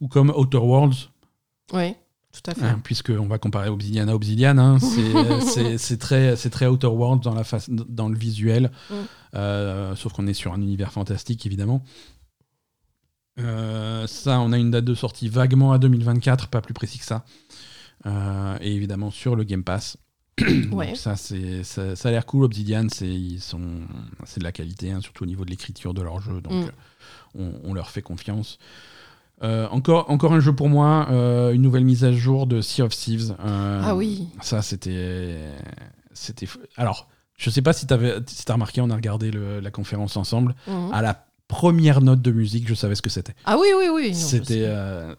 ou 0.00 0.08
comme 0.08 0.30
Outer 0.36 0.58
Worlds. 0.58 1.10
Oui, 1.72 1.92
tout 2.32 2.50
à 2.50 2.54
fait. 2.54 2.64
Hein, 2.66 2.80
puisqu'on 2.82 3.26
va 3.26 3.38
comparer 3.38 3.68
Obsidian 3.68 4.08
à 4.08 4.14
Obsidian, 4.14 4.58
hein, 4.58 4.78
c'est- 4.78 5.40
c'est 5.40 5.78
c'est 5.78 5.96
très, 5.98 6.34
c'est 6.36 6.50
très 6.50 6.66
Outer 6.66 6.88
World 6.88 7.22
dans, 7.22 7.34
la 7.34 7.44
face, 7.44 7.70
dans 7.70 8.08
le 8.08 8.16
visuel, 8.18 8.70
Mm. 8.90 8.94
Euh, 9.34 9.94
sauf 9.96 10.14
qu'on 10.14 10.26
est 10.28 10.32
sur 10.32 10.54
un 10.54 10.62
univers 10.62 10.92
fantastique 10.92 11.44
évidemment. 11.44 11.82
Euh, 13.38 14.06
ça, 14.06 14.40
on 14.40 14.52
a 14.52 14.58
une 14.58 14.70
date 14.70 14.84
de 14.84 14.94
sortie 14.94 15.28
vaguement 15.28 15.72
à 15.72 15.78
2024, 15.78 16.48
pas 16.48 16.60
plus 16.60 16.74
précis 16.74 16.98
que 16.98 17.04
ça. 17.04 17.24
Euh, 18.06 18.56
et 18.60 18.74
évidemment 18.74 19.10
sur 19.10 19.36
le 19.36 19.44
Game 19.44 19.64
Pass. 19.64 19.96
Donc 20.70 20.96
ça, 20.96 21.16
c'est, 21.16 21.62
ça, 21.64 21.96
ça 21.96 22.08
a 22.08 22.12
l'air 22.12 22.26
cool. 22.26 22.44
Obsidian, 22.44 22.86
c'est, 22.92 23.08
ils 23.08 23.40
sont, 23.40 23.60
c'est 24.24 24.38
de 24.40 24.44
la 24.44 24.52
qualité, 24.52 24.90
hein, 24.90 25.00
surtout 25.00 25.24
au 25.24 25.26
niveau 25.26 25.44
de 25.44 25.50
l'écriture 25.50 25.94
de 25.94 26.02
leur 26.02 26.20
jeu. 26.20 26.40
Donc 26.40 26.52
Mm. 26.52 26.68
euh, 26.68 26.70
on, 27.64 27.70
on 27.70 27.74
leur 27.74 27.90
fait 27.90 28.02
confiance. 28.02 28.58
Euh, 29.42 29.68
encore, 29.68 30.10
encore 30.10 30.32
un 30.32 30.40
jeu 30.40 30.54
pour 30.54 30.68
moi, 30.70 31.06
une 31.52 31.60
nouvelle 31.60 31.84
mise 31.84 32.04
à 32.04 32.12
jour 32.12 32.46
de 32.46 32.62
Sea 32.62 32.82
of 32.82 32.94
Thieves. 32.96 33.34
Ah 33.38 33.94
oui. 33.94 34.28
Ça, 34.40 34.62
c'était. 34.62 35.36
Alors, 36.76 37.08
je 37.36 37.50
sais 37.50 37.60
pas 37.60 37.74
si 37.74 37.86
tu 37.86 37.94
si 38.28 38.44
as 38.48 38.52
remarqué, 38.54 38.80
on 38.80 38.88
a 38.88 38.94
regardé 38.94 39.30
le- 39.30 39.60
la 39.60 39.70
conférence 39.70 40.16
ensemble. 40.16 40.54
Mhm. 40.66 40.90
À 40.92 41.02
la 41.02 41.25
première 41.48 42.00
note 42.00 42.22
de 42.22 42.32
musique, 42.32 42.68
je 42.68 42.74
savais 42.74 42.94
ce 42.94 43.02
que 43.02 43.10
c'était. 43.10 43.34
Ah 43.44 43.56
oui, 43.58 43.68
oui, 43.78 43.86
oui. 43.92 44.14
C'était. 44.14 44.64
euh, 44.66 45.14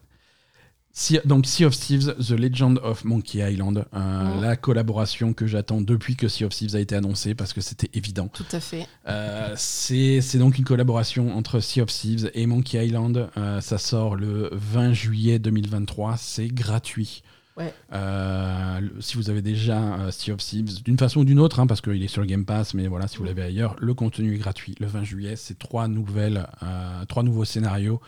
donc 1.26 1.46
Sea 1.46 1.66
of 1.66 1.78
Thieves, 1.78 2.16
The 2.20 2.32
Legend 2.32 2.80
of 2.84 3.04
Monkey 3.06 3.38
Island, 3.54 3.86
euh, 3.94 4.24
Mhm. 4.36 4.42
la 4.42 4.56
collaboration 4.56 5.34
que 5.34 5.46
j'attends 5.46 5.80
depuis 5.80 6.16
que 6.16 6.28
Sea 6.28 6.46
of 6.46 6.54
Thieves 6.56 6.76
a 6.76 6.80
été 6.80 6.96
annoncé 6.96 7.36
parce 7.36 7.54
que 7.54 7.62
c'était 7.62 7.90
évident. 7.94 8.28
Tout 8.30 8.46
à 8.52 8.60
fait. 8.60 8.88
Euh, 9.08 9.54
c'est 9.56 10.22
c'est 10.22 10.40
donc 10.40 10.58
une 10.58 10.64
collaboration 10.66 11.38
entre 11.38 11.60
Sea 11.60 11.82
of 11.82 11.90
Thieves 11.92 12.32
et 12.34 12.48
Monkey 12.48 12.84
Island. 12.84 13.30
Euh, 13.38 13.62
ça 13.62 13.78
sort 13.78 14.16
le 14.16 14.50
20 14.54 14.94
juillet 14.94 15.38
2023. 15.38 16.18
C'est 16.18 16.48
gratuit. 16.48 17.22
Ouais. 17.58 17.74
Euh, 17.92 18.82
si 19.00 19.18
vous 19.18 19.32
avez 19.32 19.42
déjà 19.42 19.96
euh, 19.96 20.12
Sea 20.12 20.32
of 20.32 20.40
Thieves, 20.40 20.84
d'une 20.84 20.98
façon 20.98 21.22
ou 21.22 21.26
d'une 21.26 21.40
autre, 21.40 21.60
hein, 21.60 21.66
parce 21.66 21.82
qu'il 21.82 22.04
est 22.04 22.08
sur 22.08 22.22
le 22.22 22.28
Game 22.28 22.46
Pass, 22.46 22.76
mais 22.76 22.88
voilà, 22.88 23.08
si 23.08 23.18
vous 23.18 23.24
l'avez 23.24 23.42
ailleurs, 23.42 23.76
le 23.80 23.96
contenu 23.96 24.36
est 24.36 24.38
gratuit. 24.38 24.76
Le 24.80 24.86
20 24.86 25.04
juillet, 25.04 25.36
c'est 25.36 25.58
trois 25.58 25.88
nouvelles, 25.88 26.48
euh, 26.62 27.06
trois 27.06 27.24
nouveaux 27.24 27.46
scénarios 27.46 28.00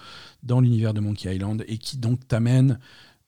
dans 0.43 0.62
l'univers 0.62 0.93
de 0.93 1.00
Monkey 1.00 1.36
Island 1.36 1.66
et 1.68 1.80
qui 1.80 1.97
donc 1.97 2.28
t'amènent 2.28 2.80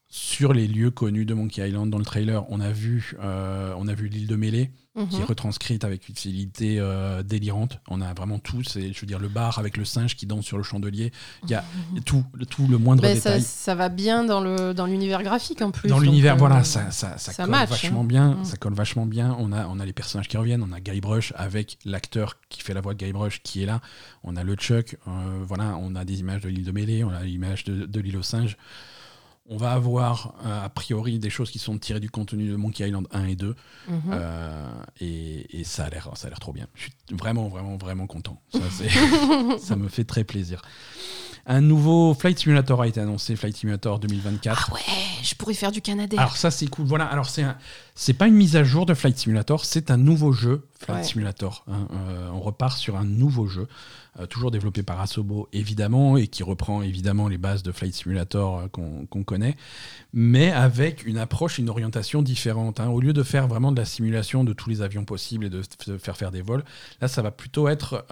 sur 0.09 0.53
les 0.53 0.67
lieux 0.67 0.91
connus 0.91 1.25
de 1.25 1.33
Monkey 1.33 1.67
Island. 1.67 1.89
Dans 1.89 1.97
le 1.97 2.05
trailer, 2.05 2.45
on 2.49 2.59
a 2.59 2.71
vu, 2.71 3.15
euh, 3.23 3.73
on 3.77 3.87
a 3.87 3.93
vu 3.95 4.07
l'île 4.07 4.27
de 4.27 4.35
Mêlée 4.35 4.69
qui 4.93 5.15
est 5.15 5.19
Mhm. 5.19 5.25
retranscrite 5.25 5.83
avec 5.85 6.09
une 6.09 6.15
fidélité 6.15 6.75
euh, 6.79 7.23
délirante. 7.23 7.79
On 7.89 8.01
a 8.01 8.13
vraiment 8.13 8.39
tout. 8.39 8.61
C'est, 8.63 8.91
je 8.91 8.99
veux 8.99 9.07
dire, 9.07 9.19
le 9.19 9.29
bar 9.29 9.57
avec 9.57 9.77
le 9.77 9.85
singe 9.85 10.17
qui 10.17 10.25
danse 10.25 10.45
sur 10.45 10.57
le 10.57 10.63
chandelier. 10.63 11.11
Il 11.43 11.49
y 11.49 11.53
a 11.53 11.59
a 11.59 12.01
tout, 12.05 12.25
le, 12.33 12.45
tout 12.45 12.67
le 12.67 12.77
moindre 12.77 13.01
Ben, 13.01 13.15
ça, 13.17 13.29
détail. 13.31 13.41
ça 13.41 13.73
va 13.75 13.87
bien 13.87 14.25
dans 14.25 14.41
le 14.41 14.73
dans 14.73 14.85
l'univers 14.85 15.23
graphique 15.23 15.61
en 15.61 15.71
plus. 15.71 15.87
Dans 15.87 15.99
l'univers, 15.99 16.33
euh, 16.33 16.37
voilà, 16.37 16.63
ça, 16.65 16.91
ça, 16.91 17.17
ça, 17.17 17.31
ça 17.31 17.43
colle 17.43 17.51
match, 17.51 17.69
vachement 17.69 18.01
hein. 18.01 18.05
bien. 18.05 18.31
Mm. 18.35 18.45
Ça 18.45 18.57
colle 18.57 18.73
vachement 18.73 19.05
bien. 19.05 19.35
On 19.39 19.53
a, 19.53 19.65
on 19.67 19.79
a 19.79 19.85
les 19.85 19.93
personnages 19.93 20.27
qui 20.27 20.35
reviennent. 20.35 20.63
On 20.63 20.73
a 20.73 20.81
Guybrush 20.81 21.31
avec 21.37 21.77
l'acteur 21.85 22.37
qui 22.49 22.61
fait 22.61 22.73
la 22.73 22.81
voix 22.81 22.93
de 22.93 23.03
Guybrush 23.05 23.41
qui 23.43 23.63
est 23.63 23.65
là. 23.65 23.79
On 24.23 24.35
a 24.35 24.43
le 24.43 24.55
Chuck. 24.55 24.97
euh, 25.07 25.43
voilà, 25.47 25.77
on 25.79 25.95
a 25.95 26.03
des 26.03 26.19
images 26.19 26.41
de 26.41 26.49
l'île 26.49 26.65
de 26.65 26.71
Mêlée. 26.71 27.03
On 27.05 27.11
a 27.11 27.23
l'image 27.23 27.63
de, 27.63 27.85
de 27.85 27.99
l'île 28.01 28.17
aux 28.17 28.23
singes. 28.23 28.57
On 29.49 29.57
va 29.57 29.71
avoir 29.73 30.35
euh, 30.45 30.65
a 30.65 30.69
priori 30.69 31.19
des 31.19 31.29
choses 31.29 31.51
qui 31.51 31.59
sont 31.59 31.77
tirées 31.77 31.99
du 31.99 32.09
contenu 32.09 32.47
de 32.47 32.55
Monkey 32.55 32.87
Island 32.87 33.07
1 33.11 33.25
et 33.25 33.35
2. 33.35 33.55
mhm. 33.87 34.01
Euh, 34.11 34.83
et, 34.99 35.59
et 35.59 35.63
ça 35.63 35.85
a 35.85 35.89
l'air 35.89 36.09
ça 36.15 36.27
a 36.27 36.29
l'air 36.29 36.39
trop 36.39 36.53
bien. 36.53 36.67
Je 36.75 36.83
suis 36.83 36.93
vraiment 37.11 37.49
vraiment 37.49 37.77
vraiment 37.77 38.07
content. 38.07 38.41
Ça 39.59 39.75
me 39.75 39.87
fait 39.89 40.05
très 40.05 40.23
plaisir. 40.23 40.61
Un 41.47 41.61
nouveau 41.61 42.13
Flight 42.13 42.37
Simulator 42.39 42.81
a 42.81 42.87
été 42.87 42.99
annoncé, 42.99 43.35
Flight 43.35 43.57
Simulator 43.57 43.99
2024. 43.99 44.69
Ah 44.69 44.73
ouais, 44.75 44.79
je 45.23 45.33
pourrais 45.35 45.53
faire 45.55 45.71
du 45.71 45.81
Canadair. 45.81 46.19
Alors 46.19 46.37
ça 46.37 46.51
c'est 46.51 46.67
cool. 46.67 46.85
Voilà. 46.85 47.05
Alors 47.05 47.29
c'est 47.29 47.43
un- 47.43 47.57
c'est 47.95 48.13
pas 48.13 48.27
une 48.27 48.35
mise 48.35 48.55
à 48.55 48.63
jour 48.63 48.85
de 48.85 48.93
Flight 48.93 49.17
Simulator, 49.17 49.65
c'est 49.65 49.91
un 49.91 49.97
nouveau 49.97 50.31
jeu 50.31 50.67
Flight 50.79 50.99
Ouais. 50.99 51.03
Simulator. 51.03 51.65
hein. 51.67 51.87
Euh, 51.93 52.29
on 52.33 52.39
repart 52.41 52.77
sur 52.77 52.95
un 52.95 53.05
nouveau 53.05 53.47
jeu, 53.47 53.67
euh, 54.19 54.25
toujours 54.27 54.51
développé 54.51 54.83
par 54.83 55.01
Asobo 55.01 55.49
évidemment 55.51 56.15
et 56.17 56.27
qui 56.27 56.43
reprend 56.43 56.81
évidemment 56.83 57.27
les 57.27 57.37
bases 57.37 57.63
de 57.63 57.71
Flight 57.71 57.93
Simulator 57.95 58.59
euh, 58.59 58.67
qu'on 58.67 59.05
qu'on 59.07 59.23
connaît, 59.23 59.57
mais 60.13 60.51
avec 60.51 61.05
une 61.05 61.17
approche, 61.17 61.57
une 61.57 61.69
orientation 61.69 62.21
différente. 62.21 62.79
hein. 62.79 62.87
Au 62.89 63.01
lieu 63.01 63.13
de 63.13 63.23
faire 63.23 63.47
vraiment 63.47 63.71
de 63.71 63.77
la 63.77 63.85
simulation 63.85 64.43
de 64.43 64.53
tous 64.53 64.69
les 64.69 64.81
avions 64.81 65.05
possibles 65.05 65.45
et 65.45 65.49
de 65.49 65.61
f- 65.63 65.97
faire 65.99 66.17
faire 66.17 66.31
des 66.31 66.41
vols, 66.41 66.63
là 67.01 67.07
ça 67.07 67.21
va 67.21 67.31
plutôt 67.31 67.67
être 67.67 68.05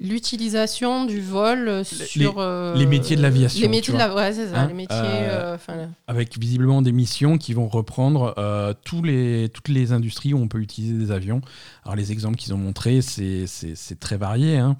L'utilisation 0.00 1.04
du 1.06 1.20
vol 1.20 1.84
sur 1.84 2.36
euh, 2.38 2.74
les 2.76 2.86
métiers 2.86 3.16
de 3.16 3.22
l'aviation, 3.22 3.60
Les 3.60 3.68
métiers 3.68 3.92
de 3.94 3.98
la, 3.98 4.14
ouais, 4.14 4.32
c'est 4.32 4.48
ça, 4.48 4.60
Hein, 4.60 4.68
les 4.68 4.74
métiers. 4.74 4.96
euh, 4.96 5.56
euh, 5.68 5.86
avec 6.06 6.38
visiblement 6.38 6.82
des 6.82 6.92
missions 6.92 7.36
qui 7.36 7.52
vont 7.52 7.68
reprendre 7.68 8.34
euh, 8.38 8.72
tous 8.84 9.02
les, 9.02 9.48
toutes 9.52 9.68
les 9.68 9.92
industries 9.92 10.34
où 10.34 10.38
on 10.38 10.48
peut 10.48 10.60
utiliser 10.60 10.94
des 10.94 11.10
avions. 11.10 11.40
Alors 11.84 11.96
les 11.96 12.12
exemples 12.12 12.36
qu'ils 12.36 12.54
ont 12.54 12.58
montrés, 12.58 13.02
c'est 13.02 13.46
c'est- 13.46 13.74
c'est 13.74 13.98
très 13.98 14.16
varié. 14.16 14.58
hein. 14.58 14.76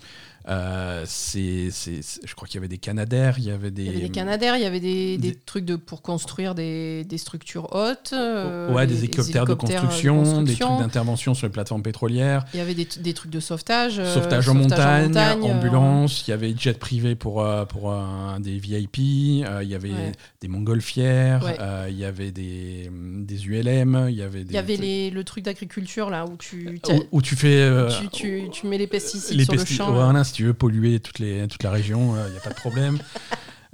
Euh, 0.48 1.02
c'est 1.06 1.68
c'est- 1.70 2.00
c'est- 2.02 2.20
je 2.26 2.34
crois 2.34 2.48
qu'il 2.48 2.56
y 2.56 2.58
avait 2.58 2.68
des 2.68 2.78
Canadair, 2.78 3.34
il 3.38 3.44
y 3.44 3.50
avait 3.50 3.70
des... 3.70 3.82
Il 3.82 3.86
y 3.86 3.90
avait 3.90 4.00
des 4.00 4.08
Canadair, 4.08 4.56
il 4.56 4.62
y 4.62 4.66
avait 4.66 4.80
des, 4.80 5.18
des 5.18 5.32
des- 5.32 5.34
trucs 5.34 5.64
de, 5.66 5.76
pour 5.76 6.00
construire 6.00 6.54
des, 6.54 7.04
des 7.04 7.18
structures 7.18 7.68
hautes. 7.74 8.10
euh, 8.14 8.72
ouais, 8.72 8.86
des- 8.86 8.94
des 8.94 8.98
hélicoptères, 9.00 9.44
de, 9.44 9.52
euh, 9.52 9.56
construction, 9.56 10.42
des 10.42 10.54
trucs 10.54 10.78
d'intervention 10.78 11.34
sur 11.34 11.46
les 11.46 11.52
plateformes 11.52 11.82
pétrolières, 11.82 12.44
Il 12.54 12.58
y 12.58 12.60
avait 12.60 12.74
des, 12.74 12.88
des 13.00 13.12
trucs 13.14 13.30
de 13.30 13.40
sauvetage. 13.40 13.98
euh, 13.98 14.14
sauvetage 14.14 14.48
en 14.48 14.54
montagne, 14.54 15.12
euh, 15.16 15.42
ambulance, 15.42 16.26
il 16.26 16.30
y 16.30 16.32
avait 16.34 16.54
jet 16.56 16.78
privé 16.78 17.14
pour, 17.14 17.42
euh, 17.42 17.64
pour 17.66 17.92
euh, 17.92 18.38
des 18.40 18.58
VIP, 18.58 19.44
euh, 19.44 19.60
il 19.62 19.68
y 19.68 19.74
avait 19.74 19.88
Ouais. 19.90 20.12
des 20.40 20.48
montgolfières, 20.48 21.44
Ouais. 21.44 21.56
euh, 21.60 21.86
il 21.90 21.98
y 21.98 22.04
avait 22.04 22.30
des, 22.30 22.90
des 22.92 23.46
ULM, 23.46 24.06
il 24.08 24.16
y 24.16 24.22
avait 24.22 24.44
des... 24.44 24.50
Il 24.52 24.54
y 24.54 24.58
avait 24.58 24.76
les, 24.76 25.10
le 25.10 25.24
truc 25.24 25.44
d'agriculture 25.44 26.08
là 26.10 26.24
où 26.24 26.36
tu, 26.38 26.80
où, 26.88 27.18
où 27.18 27.22
tu 27.22 27.36
fais... 27.36 27.60
euh, 27.60 27.90
tu, 28.00 28.08
tu, 28.08 28.42
tu 28.50 28.66
mets 28.66 28.78
les 28.78 28.86
pesticides 28.86 29.36
les 29.36 29.44
sur 29.44 29.52
le 29.54 29.64
champ. 29.64 29.92
Tu 30.38 30.44
veux 30.44 30.54
polluer 30.54 31.00
toute, 31.00 31.18
les, 31.18 31.48
toute 31.48 31.64
la 31.64 31.72
région, 31.72 32.14
il 32.26 32.30
n'y 32.30 32.38
a 32.38 32.40
pas 32.40 32.50
de 32.50 32.54
problème. 32.54 33.00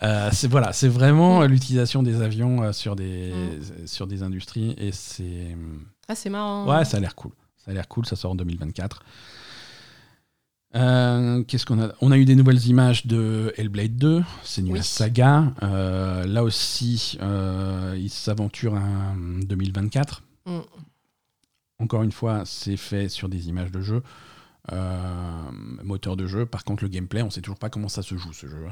Euh, 0.02 0.30
c'est 0.32 0.48
voilà, 0.48 0.72
c'est 0.72 0.88
vraiment 0.88 1.42
l'utilisation 1.42 2.02
des 2.02 2.22
avions 2.22 2.62
euh, 2.62 2.72
sur 2.72 2.96
des 2.96 3.32
mm. 3.32 3.86
sur 3.86 4.06
des 4.06 4.22
industries 4.22 4.74
et 4.78 4.90
c'est 4.90 5.54
ah 6.08 6.14
c'est 6.14 6.30
marrant. 6.30 6.66
Ouais, 6.66 6.86
ça 6.86 6.96
a 6.96 7.00
l'air 7.00 7.14
cool. 7.14 7.32
Ça 7.58 7.70
a 7.70 7.74
l'air 7.74 7.86
cool. 7.86 8.06
Ça 8.06 8.16
sort 8.16 8.32
en 8.32 8.34
2024. 8.34 9.02
Euh, 10.74 11.44
qu'est-ce 11.44 11.66
qu'on 11.66 11.82
a? 11.82 11.92
On 12.00 12.10
a 12.12 12.16
eu 12.16 12.24
des 12.24 12.34
nouvelles 12.34 12.66
images 12.66 13.06
de 13.06 13.52
Hellblade 13.58 13.96
2, 13.96 14.24
c'est 14.42 14.62
une 14.62 14.82
saga. 14.82 15.52
là 15.60 16.42
aussi, 16.42 17.18
il 17.96 18.10
s'aventure 18.10 18.72
en 18.72 19.16
2024. 19.42 20.22
Mm. 20.46 20.58
Encore 21.78 22.02
une 22.02 22.12
fois, 22.12 22.44
c'est 22.46 22.78
fait 22.78 23.10
sur 23.10 23.28
des 23.28 23.50
images 23.50 23.70
de 23.70 23.82
jeu, 23.82 24.02
moteur 24.72 26.16
de 26.16 26.26
jeu. 26.26 26.46
Par 26.46 26.64
contre, 26.64 26.84
le 26.84 26.88
gameplay, 26.88 27.22
on 27.22 27.30
sait 27.30 27.40
toujours 27.40 27.58
pas 27.58 27.70
comment 27.70 27.88
ça 27.88 28.02
se 28.02 28.16
joue 28.16 28.32
ce 28.32 28.46
jeu. 28.46 28.66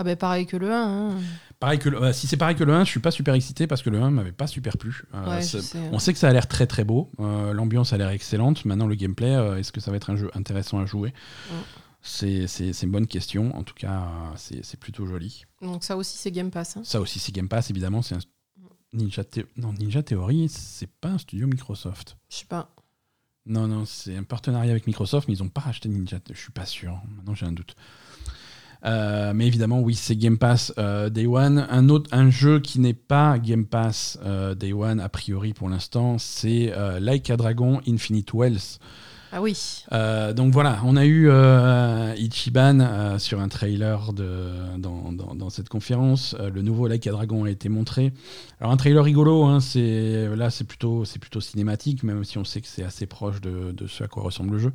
Ah 0.00 0.04
ben 0.04 0.16
pareil 0.16 0.46
que 0.46 0.56
le 0.56 0.72
1. 0.72 0.76
Hein. 0.76 1.20
Pareil 1.58 1.80
que 1.80 1.88
le, 1.88 2.12
si 2.12 2.28
c'est 2.28 2.36
pareil 2.36 2.54
que 2.54 2.62
le 2.62 2.72
1, 2.72 2.84
je 2.84 2.90
suis 2.90 3.00
pas 3.00 3.10
super 3.10 3.34
excité 3.34 3.66
parce 3.66 3.82
que 3.82 3.90
le 3.90 4.00
1 4.00 4.12
m'avait 4.12 4.30
pas 4.30 4.46
super 4.46 4.78
plu. 4.78 5.02
Euh, 5.12 5.42
on 5.90 5.98
sait 5.98 6.12
que 6.12 6.20
ça 6.20 6.28
a 6.28 6.32
l'air 6.32 6.46
très 6.46 6.68
très 6.68 6.84
beau, 6.84 7.10
euh, 7.18 7.52
l'ambiance 7.52 7.92
a 7.92 7.98
l'air 7.98 8.10
excellente. 8.10 8.64
Maintenant 8.64 8.86
le 8.86 8.94
gameplay, 8.94 9.34
euh, 9.34 9.58
est-ce 9.58 9.72
que 9.72 9.80
ça 9.80 9.90
va 9.90 9.96
être 9.96 10.10
un 10.10 10.16
jeu 10.16 10.30
intéressant 10.34 10.78
à 10.78 10.86
jouer? 10.86 11.12
C'est 12.00 12.46
une 12.82 12.92
bonne 12.92 13.08
question. 13.08 13.56
En 13.56 13.64
tout 13.64 13.74
cas, 13.74 14.06
c'est 14.36 14.78
plutôt 14.78 15.04
joli. 15.04 15.46
Donc 15.62 15.82
ça 15.82 15.96
aussi 15.96 16.16
c'est 16.16 16.30
Game 16.30 16.52
Pass. 16.52 16.76
Hein. 16.76 16.82
Ça 16.84 17.00
aussi 17.00 17.18
c'est 17.18 17.32
Game 17.32 17.48
Pass, 17.48 17.68
évidemment. 17.70 18.00
C'est 18.00 18.14
Ninja, 18.92 19.24
non, 19.56 19.72
Ninja 19.72 20.04
Theory, 20.04 20.48
c'est 20.48 20.88
pas 20.88 21.08
un 21.08 21.18
studio 21.18 21.48
Microsoft. 21.48 22.16
Je 22.30 22.36
sais 22.36 22.46
pas. 22.46 22.72
Non, 23.48 23.66
non, 23.66 23.84
c'est 23.86 24.14
un 24.14 24.24
partenariat 24.24 24.70
avec 24.70 24.86
Microsoft, 24.86 25.26
mais 25.26 25.34
ils 25.34 25.42
ont 25.42 25.48
pas 25.48 25.62
racheté 25.62 25.88
Ninja. 25.88 26.18
Je 26.30 26.38
suis 26.38 26.52
pas 26.52 26.66
sûr. 26.66 27.00
Maintenant 27.16 27.34
j'ai 27.34 27.46
un 27.46 27.52
doute. 27.52 27.74
Euh, 28.84 29.32
mais 29.34 29.46
évidemment, 29.46 29.80
oui, 29.80 29.94
c'est 29.94 30.16
Game 30.16 30.38
Pass 30.38 30.72
euh, 30.78 31.08
Day 31.08 31.26
One. 31.26 31.66
Un, 31.70 31.88
autre, 31.88 32.08
un 32.12 32.30
jeu 32.30 32.60
qui 32.60 32.78
n'est 32.78 32.94
pas 32.94 33.38
Game 33.38 33.64
Pass 33.64 34.18
euh, 34.24 34.54
Day 34.54 34.72
One, 34.72 35.00
a 35.00 35.08
priori 35.08 35.52
pour 35.54 35.68
l'instant, 35.68 36.18
c'est 36.18 36.72
Like 37.00 37.30
a 37.30 37.36
Dragon 37.36 37.80
Infinite 37.88 38.32
Wells. 38.34 38.78
Ah 39.32 39.42
oui. 39.42 39.84
donc 39.90 40.52
voilà, 40.52 40.80
on 40.84 40.96
a 40.96 41.04
eu 41.04 41.30
Ichiban 42.16 43.18
sur 43.18 43.40
un 43.40 43.48
trailer 43.48 44.12
de, 44.12 44.78
dans, 44.78 45.12
dans, 45.12 45.50
cette 45.50 45.68
conférence. 45.68 46.34
le 46.38 46.62
nouveau 46.62 46.86
Like 46.88 47.06
a 47.06 47.12
Dragon 47.12 47.44
a 47.44 47.50
été 47.50 47.68
montré. 47.68 48.12
Alors 48.60 48.72
un 48.72 48.76
trailer 48.76 49.04
rigolo, 49.04 49.44
hein, 49.44 49.60
c'est 49.60 50.28
là 50.34 50.50
c'est 50.50 50.64
plutôt, 50.64 51.04
plutôt 51.20 51.40
cinématique, 51.40 52.02
même 52.02 52.24
si 52.24 52.38
on 52.38 52.44
sait 52.44 52.60
que 52.60 52.68
c'est 52.68 52.84
assez 52.84 53.06
proche 53.06 53.40
de, 53.40 53.72
de, 53.72 53.86
ce 53.86 54.04
à 54.04 54.08
quoi 54.08 54.22
ressemble 54.22 54.52
le 54.52 54.58
jeu. 54.58 54.72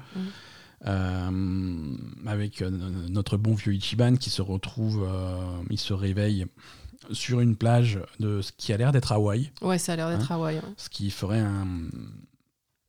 Euh, 0.85 1.95
avec 2.25 2.61
euh, 2.61 2.69
notre 3.09 3.37
bon 3.37 3.53
vieux 3.53 3.73
Ichiban 3.73 4.15
qui 4.15 4.29
se 4.29 4.41
retrouve, 4.41 5.07
euh, 5.07 5.39
il 5.69 5.79
se 5.79 5.93
réveille 5.93 6.45
sur 7.11 7.39
une 7.39 7.55
plage 7.55 7.99
de 8.19 8.41
ce 8.41 8.51
qui 8.51 8.73
a 8.73 8.77
l'air 8.77 8.91
d'être 8.91 9.13
Hawaï. 9.13 9.51
Ouais, 9.61 9.77
ça 9.77 9.93
a 9.93 9.95
l'air 9.95 10.09
d'être 10.09 10.31
hein. 10.31 10.35
Hawaï. 10.35 10.59
Ce 10.75 10.89
qui 10.89 11.09
ferait 11.09 11.39
un, 11.39 11.67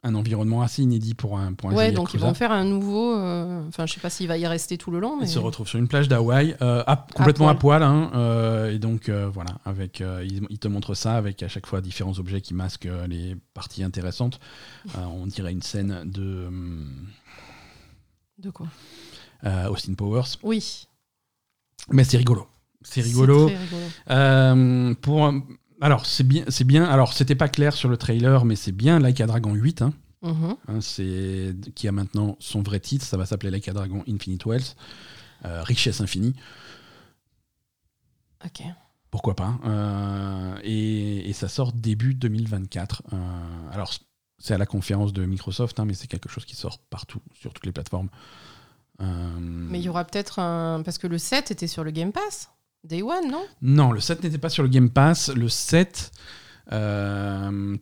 un, 0.04 0.14
environnement 0.14 0.62
assez 0.62 0.82
inédit 0.82 1.14
pour 1.14 1.38
un, 1.38 1.54
un 1.64 1.74
Ouais, 1.74 1.90
donc 1.90 2.14
ils 2.14 2.20
vont 2.20 2.34
faire 2.34 2.52
un 2.52 2.64
nouveau. 2.64 3.14
Enfin, 3.68 3.86
je 3.86 3.94
sais 3.94 4.00
pas 4.00 4.10
s'il 4.10 4.28
va 4.28 4.38
y 4.38 4.46
rester 4.46 4.78
tout 4.78 4.90
le 4.90 5.00
long. 5.00 5.16
Mais... 5.16 5.26
Il 5.26 5.28
se 5.28 5.38
retrouve 5.38 5.66
sur 5.66 5.78
une 5.78 5.88
plage 5.88 6.08
d'Hawaï, 6.08 6.56
complètement 7.14 7.48
à 7.48 7.54
poil. 7.54 7.82
hein, 7.82 8.68
et 8.70 8.78
donc, 8.78 9.10
voilà, 9.10 9.58
avec, 9.64 10.02
il, 10.22 10.58
te 10.58 10.68
montre 10.68 10.94
ça 10.94 11.14
avec 11.14 11.42
à 11.42 11.48
chaque 11.48 11.66
fois 11.66 11.80
différents 11.80 12.18
objets 12.18 12.40
qui 12.40 12.54
masquent 12.54 12.88
les 13.08 13.36
parties 13.54 13.82
intéressantes. 13.82 14.38
on 14.96 15.26
dirait 15.26 15.52
une 15.52 15.62
scène 15.62 16.02
de. 16.04 16.48
De 18.38 18.50
quoi? 18.50 18.66
euh, 19.46 19.68
Austin 19.68 19.94
Powers. 19.94 20.38
Oui. 20.42 20.86
Mais 21.90 22.04
c'est 22.04 22.16
rigolo. 22.16 22.46
C'est 22.82 23.00
rigolo. 23.00 23.50
Euh, 24.10 24.94
pour, 24.94 25.32
alors, 25.80 26.06
c'est 26.06 26.24
bien, 26.24 26.44
c'est 26.48 26.64
bien. 26.64 26.84
Alors, 26.84 27.12
c'était 27.12 27.34
pas 27.34 27.48
clair 27.48 27.74
sur 27.74 27.88
le 27.88 27.96
trailer, 27.96 28.44
mais 28.44 28.56
c'est 28.56 28.72
bien 28.72 28.98
Like 28.98 29.20
a 29.20 29.26
Dragon 29.26 29.52
8. 29.52 29.82
Hein. 29.82 29.92
Mm-hmm. 30.22 30.56
Hein, 30.68 30.80
c'est 30.80 31.54
qui 31.74 31.88
a 31.88 31.92
maintenant 31.92 32.36
son 32.40 32.62
vrai 32.62 32.80
titre. 32.80 33.04
Ça 33.04 33.16
va 33.16 33.26
s'appeler 33.26 33.50
Like 33.50 33.68
a 33.68 33.72
Dragon 33.72 34.02
Infinite 34.08 34.46
Wells. 34.46 34.74
Euh, 35.44 35.62
richesse 35.62 36.00
infinie. 36.00 36.34
Ok. 38.44 38.62
Pourquoi 39.10 39.36
pas 39.36 39.58
et, 40.64 41.32
ça 41.34 41.48
sort 41.48 41.72
début 41.72 42.14
2024. 42.14 43.02
alors, 43.72 43.92
c'est 44.38 44.54
à 44.54 44.58
la 44.58 44.66
conférence 44.66 45.12
de 45.12 45.24
Microsoft, 45.24 45.78
hein, 45.80 45.84
mais 45.84 45.94
c'est 45.94 46.06
quelque 46.06 46.28
chose 46.28 46.44
qui 46.44 46.56
sort 46.56 46.78
partout, 46.78 47.20
sur 47.32 47.52
toutes 47.52 47.66
les 47.66 47.72
plateformes. 47.72 48.08
Euh, 49.00 49.38
mais 49.40 49.80
il 49.80 49.84
y 49.84 49.88
aura 49.88 50.04
peut-être 50.04 50.38
un. 50.38 50.82
Parce 50.84 50.98
que 50.98 51.06
le 51.06 51.18
7 51.18 51.50
était 51.50 51.66
sur 51.66 51.84
le 51.84 51.90
Game 51.90 52.12
Pass 52.12 52.50
Day 52.84 53.02
One, 53.02 53.30
non? 53.30 53.44
Non, 53.62 53.92
le 53.92 54.00
7 54.00 54.22
n'était 54.22 54.38
pas 54.38 54.48
sur 54.48 54.62
le 54.62 54.68
Game 54.68 54.90
Pass. 54.90 55.30
Le 55.30 55.48
7. 55.48 56.12
Euh, 56.72 57.76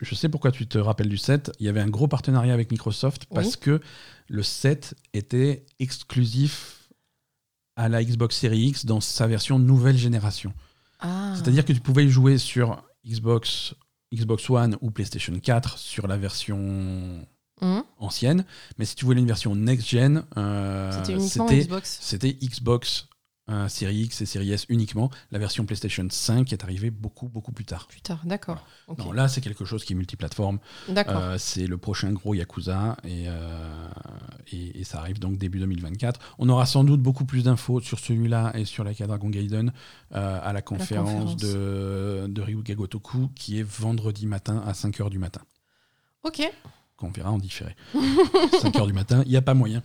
je 0.00 0.14
sais 0.14 0.28
pourquoi 0.28 0.52
tu 0.52 0.66
te 0.66 0.78
rappelles 0.78 1.08
du 1.08 1.16
7. 1.16 1.52
Il 1.60 1.66
y 1.66 1.68
avait 1.68 1.80
un 1.80 1.88
gros 1.88 2.08
partenariat 2.08 2.52
avec 2.52 2.70
Microsoft 2.70 3.26
parce 3.26 3.56
que 3.56 3.80
le 4.28 4.42
7 4.42 4.94
était 5.14 5.64
exclusif 5.78 6.90
à 7.76 7.88
la 7.88 8.02
Xbox 8.02 8.36
Series 8.36 8.68
X 8.68 8.86
dans 8.86 9.00
sa 9.00 9.26
version 9.26 9.58
nouvelle 9.58 9.96
génération. 9.96 10.52
Ah. 11.00 11.34
C'est-à-dire 11.34 11.64
que 11.64 11.72
tu 11.72 11.80
pouvais 11.80 12.06
y 12.06 12.10
jouer 12.10 12.38
sur 12.38 12.82
Xbox 13.06 13.74
Xbox 14.14 14.48
One 14.48 14.76
ou 14.80 14.90
PlayStation 14.90 15.38
4 15.38 15.78
sur 15.78 16.06
la 16.06 16.16
version 16.16 17.26
mmh. 17.60 17.80
ancienne. 17.98 18.44
Mais 18.78 18.84
si 18.84 18.94
tu 18.94 19.04
voulais 19.04 19.20
une 19.20 19.26
version 19.26 19.54
next-gen, 19.54 20.24
euh, 20.36 20.92
c'était 21.84 22.32
Xbox 22.34 23.08
euh, 23.48 23.68
série 23.68 23.98
X 24.02 24.22
et 24.22 24.26
série 24.26 24.52
S 24.52 24.66
uniquement. 24.68 25.08
La 25.30 25.38
version 25.38 25.64
PlayStation 25.64 26.06
5 26.08 26.52
est 26.52 26.64
arrivée 26.64 26.90
beaucoup, 26.90 27.28
beaucoup 27.28 27.52
plus 27.52 27.64
tard. 27.64 27.86
Plus 27.86 28.00
tard, 28.00 28.20
d'accord. 28.24 28.66
Non, 28.98 29.12
là, 29.12 29.28
c'est 29.28 29.40
quelque 29.40 29.64
chose 29.64 29.84
qui 29.84 29.92
est 29.92 29.96
multiplateforme. 29.96 30.58
Euh, 30.88 31.38
c'est 31.38 31.68
le 31.68 31.78
prochain 31.78 32.12
gros 32.12 32.34
Yakuza 32.34 32.96
euh, 33.04 33.88
et, 34.50 34.80
et, 34.80 34.84
ça 34.84 34.98
arrive 34.98 35.20
donc 35.20 35.38
début 35.38 35.60
2024. 35.60 36.18
On 36.38 36.48
aura 36.48 36.66
sans 36.66 36.82
doute 36.82 37.00
beaucoup 37.00 37.24
plus 37.24 37.44
d'infos 37.44 37.80
sur 37.80 38.00
celui-là 38.00 38.52
et 38.54 38.64
sur 38.64 38.82
la 38.82 38.92
Dragon 38.94 39.28
Gaiden 39.28 39.72
à 40.10 40.52
la 40.52 40.62
conférence, 40.62 41.36
De, 41.36 42.26
de 42.28 42.42
Ryuga 42.42 42.74
Gotoku 42.74 43.28
qui 43.36 43.60
est 43.60 43.62
vendredi 43.62 44.26
matin 44.26 44.62
à 44.66 44.72
5h 44.72 45.10
du 45.10 45.18
matin. 45.18 45.42
Ok 46.24 46.50
qu'on 46.96 47.10
verra 47.10 47.30
en 47.30 47.38
différé. 47.38 47.74
5h 47.94 48.86
du 48.86 48.92
matin, 48.92 49.22
il 49.26 49.30
n'y 49.30 49.36
a 49.36 49.42
pas 49.42 49.54
moyen. 49.54 49.82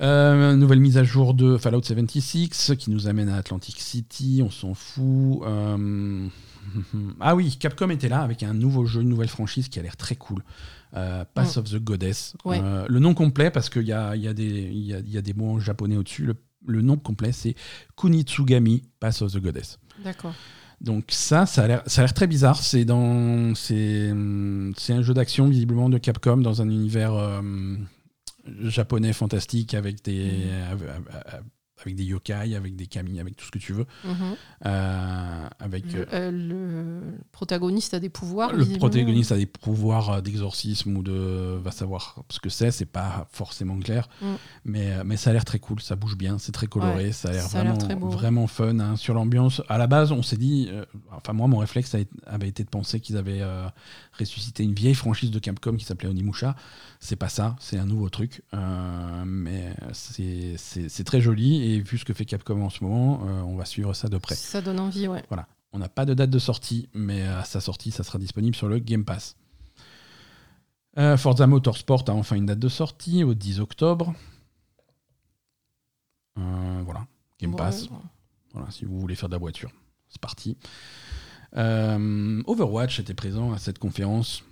Euh, 0.00 0.56
nouvelle 0.56 0.80
mise 0.80 0.98
à 0.98 1.04
jour 1.04 1.34
de 1.34 1.56
Fallout 1.56 1.82
76 1.82 2.74
qui 2.78 2.90
nous 2.90 3.08
amène 3.08 3.28
à 3.28 3.36
Atlantic 3.36 3.80
City, 3.80 4.42
on 4.44 4.50
s'en 4.50 4.74
fout. 4.74 5.42
Euh, 5.44 6.28
ah 7.20 7.34
oui, 7.34 7.56
Capcom 7.58 7.90
était 7.90 8.08
là 8.08 8.20
avec 8.20 8.42
un 8.42 8.54
nouveau 8.54 8.84
jeu, 8.84 9.02
une 9.02 9.08
nouvelle 9.08 9.28
franchise 9.28 9.68
qui 9.68 9.78
a 9.78 9.82
l'air 9.82 9.96
très 9.96 10.16
cool. 10.16 10.42
Euh, 10.94 11.24
Pass 11.34 11.56
of 11.56 11.70
the 11.70 11.82
Goddess. 11.82 12.34
le 12.44 12.98
nom 12.98 13.14
complet, 13.14 13.50
parce 13.50 13.70
qu'il 13.70 13.86
y 13.86 13.92
a, 13.92 14.16
y, 14.16 14.28
a 14.28 14.32
y, 14.32 14.94
a, 14.94 15.00
y 15.00 15.16
a, 15.18 15.22
des 15.22 15.34
mots 15.34 15.52
en 15.52 15.60
japonais 15.60 15.96
au-dessus, 15.96 16.24
le, 16.24 16.34
le, 16.66 16.82
nom 16.82 16.96
complet 16.96 17.32
c'est 17.32 17.54
Kunitsugami 17.96 18.82
Pass 18.98 19.22
of 19.22 19.32
the 19.32 19.38
Goddess. 19.38 19.78
D'accord. 20.04 20.34
Donc 20.80 21.04
ça, 21.08 21.44
ça 21.46 21.64
a 21.64 21.66
l'air 21.66 22.14
très 22.14 22.26
bizarre. 22.26 22.62
C'est 22.62 22.84
dans, 22.84 23.54
c'est, 23.54 24.10
un 24.10 25.02
jeu 25.02 25.14
d'action 25.14 25.46
visiblement 25.48 25.88
de 25.90 25.98
Capcom 25.98 26.38
dans 26.38 26.62
un 26.62 26.70
univers 26.70 27.14
euh, 27.14 27.42
japonais 28.62 29.12
fantastique 29.12 29.74
avec 29.74 30.02
des, 30.04 30.24
mmh 30.24 31.38
avec 31.80 31.96
des 31.96 32.04
yokai, 32.04 32.54
avec 32.54 32.76
des 32.76 32.86
kami, 32.86 33.20
avec 33.20 33.36
tout 33.36 33.46
ce 33.46 33.50
que 33.50 33.58
tu 33.58 33.72
veux. 33.72 33.86
Mhm. 34.04 34.36
Euh, 34.66 35.48
avec, 35.58 35.92
le, 35.92 36.06
euh, 36.12 36.30
le, 36.30 37.18
protagoniste 37.32 37.94
a 37.94 38.00
des 38.00 38.08
pouvoirs. 38.08 38.52
Le 38.52 38.64
protagoniste 38.78 39.32
a 39.32 39.36
des 39.36 39.46
pouvoirs 39.46 40.22
d'exorcisme 40.22 40.96
ou 40.96 41.02
de 41.02 41.58
va 41.62 41.70
savoir 41.70 42.22
ce 42.28 42.40
que 42.40 42.48
c'est. 42.50 42.70
C'est 42.70 42.86
pas 42.86 43.28
forcément 43.30 43.78
clair, 43.78 44.08
mm. 44.20 44.26
mais 44.64 44.92
euh, 44.92 45.02
mais 45.04 45.16
ça 45.16 45.30
a 45.30 45.32
l'air 45.32 45.44
très 45.44 45.58
cool. 45.58 45.80
Ça 45.80 45.96
bouge 45.96 46.16
bien, 46.16 46.38
c'est 46.38 46.52
très 46.52 46.66
coloré, 46.66 47.12
ça 47.12 47.30
a 47.30 47.32
l'air 47.32 47.48
vraiment 47.48 48.08
vraiment 48.10 48.46
fun 48.46 48.78
hein. 48.80 48.96
sur 48.96 49.14
l'ambiance. 49.14 49.62
À 49.68 49.78
la 49.78 49.86
base, 49.86 50.12
on 50.12 50.22
s'est 50.22 50.36
dit, 50.36 50.70
enfin 51.10 51.32
moi 51.32 51.46
mon 51.46 51.58
réflexe 51.58 51.96
avait 52.26 52.48
été 52.48 52.64
de 52.64 52.68
penser 52.68 53.00
qu'ils 53.00 53.16
avaient 53.16 53.42
ressuscité 54.18 54.62
une 54.62 54.74
vieille 54.74 54.94
franchise 54.94 55.30
de 55.30 55.38
Capcom 55.38 55.76
qui 55.76 55.84
s'appelait 55.84 56.08
Onimusha. 56.08 56.56
C'est 57.02 57.16
pas 57.16 57.30
ça, 57.30 57.56
c'est 57.60 57.78
un 57.78 57.86
nouveau 57.86 58.10
truc, 58.10 58.42
mais 58.52 59.74
c'est 59.94 61.04
très 61.04 61.22
joli 61.22 61.64
et 61.64 61.80
vu 61.80 61.96
ce 61.96 62.04
que 62.04 62.12
fait 62.12 62.26
Capcom 62.26 62.62
en 62.62 62.68
ce 62.68 62.84
moment, 62.84 63.22
euh, 63.24 63.40
on 63.40 63.56
va 63.56 63.64
suivre 63.64 63.94
ça 63.94 64.08
de 64.08 64.18
près. 64.18 64.34
Ça 64.34 64.60
donne 64.60 64.78
envie, 64.78 65.08
ouais. 65.08 65.24
Voilà. 65.28 65.48
On 65.72 65.78
n'a 65.78 65.88
pas 65.88 66.04
de 66.04 66.12
date 66.12 66.28
de 66.28 66.38
sortie, 66.38 66.90
mais 66.92 67.22
à 67.22 67.44
sa 67.44 67.62
sortie, 67.62 67.90
ça 67.90 68.04
sera 68.04 68.18
disponible 68.18 68.54
sur 68.54 68.68
le 68.68 68.78
Game 68.80 69.06
Pass. 69.06 69.36
Euh, 70.98 71.16
Forza 71.16 71.46
Motorsport 71.46 72.04
a 72.08 72.12
enfin 72.12 72.36
une 72.36 72.46
date 72.46 72.58
de 72.58 72.68
sortie 72.68 73.24
au 73.24 73.32
10 73.32 73.60
octobre. 73.60 74.12
Euh, 76.36 76.82
voilà, 76.84 77.06
Game 77.40 77.56
Pass. 77.56 77.88
Voilà, 78.52 78.70
si 78.70 78.84
vous 78.84 79.00
voulez 79.00 79.14
faire 79.14 79.30
de 79.30 79.34
la 79.34 79.38
voiture, 79.38 79.70
c'est 80.10 80.20
parti. 80.20 80.58
Overwatch 81.54 83.00
était 83.00 83.14
présent 83.14 83.52
à 83.52 83.58
cette 83.58 83.78
conférence. 83.78 84.44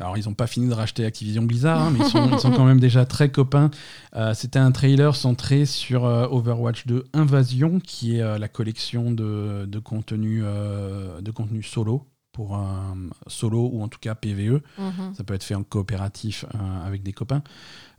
Alors 0.00 0.18
ils 0.18 0.26
n'ont 0.26 0.34
pas 0.34 0.46
fini 0.46 0.68
de 0.68 0.74
racheter 0.74 1.04
Activision 1.04 1.42
Blizzard, 1.42 1.80
hein, 1.80 1.90
mais 1.92 2.00
ils 2.00 2.10
sont, 2.10 2.30
ils 2.32 2.38
sont, 2.38 2.50
quand 2.50 2.64
même 2.64 2.80
déjà 2.80 3.04
très 3.04 3.30
copains. 3.30 3.70
Euh, 4.16 4.34
C'était 4.34 4.58
un 4.58 4.72
trailer 4.72 5.14
centré 5.14 5.66
sur 5.66 6.04
euh, 6.04 6.26
Overwatch 6.30 6.86
2 6.86 7.04
Invasion, 7.12 7.80
qui 7.80 8.16
est 8.16 8.22
euh, 8.22 8.38
la 8.38 8.48
collection 8.48 9.10
de, 9.10 9.66
de 9.66 9.78
contenu, 9.78 10.42
de 10.42 11.30
contenu 11.30 11.62
solo 11.62 12.06
pour 12.32 12.54
un 12.54 12.96
solo 13.26 13.68
ou 13.72 13.82
en 13.82 13.88
tout 13.88 13.98
cas 13.98 14.14
PVE. 14.14 14.62
Mhm. 14.78 15.14
Ça 15.14 15.24
peut 15.24 15.34
être 15.34 15.44
fait 15.44 15.54
en 15.54 15.62
coopératif 15.62 16.44
euh, 16.54 16.86
avec 16.86 17.02
des 17.02 17.12
copains. 17.12 17.42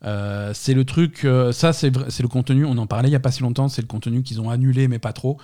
Euh, 0.03 0.51
c'est 0.53 0.73
le 0.73 0.85
truc, 0.85 1.25
euh, 1.25 1.51
ça 1.51 1.73
c'est 1.73 1.91
le 1.91 2.27
contenu, 2.27 2.65
on 2.65 2.77
en 2.77 2.87
parlait 2.87 3.09
il 3.09 3.11
n'y 3.11 3.15
a 3.15 3.19
pas 3.19 3.31
si 3.31 3.43
longtemps, 3.43 3.67
c'est 3.67 3.81
le 3.81 3.87
contenu 3.87 4.23
qu'ils 4.23 4.41
ont 4.41 4.49
annulé 4.49 4.87
mais 4.87 4.99
pas 4.99 5.13
trop. 5.13 5.37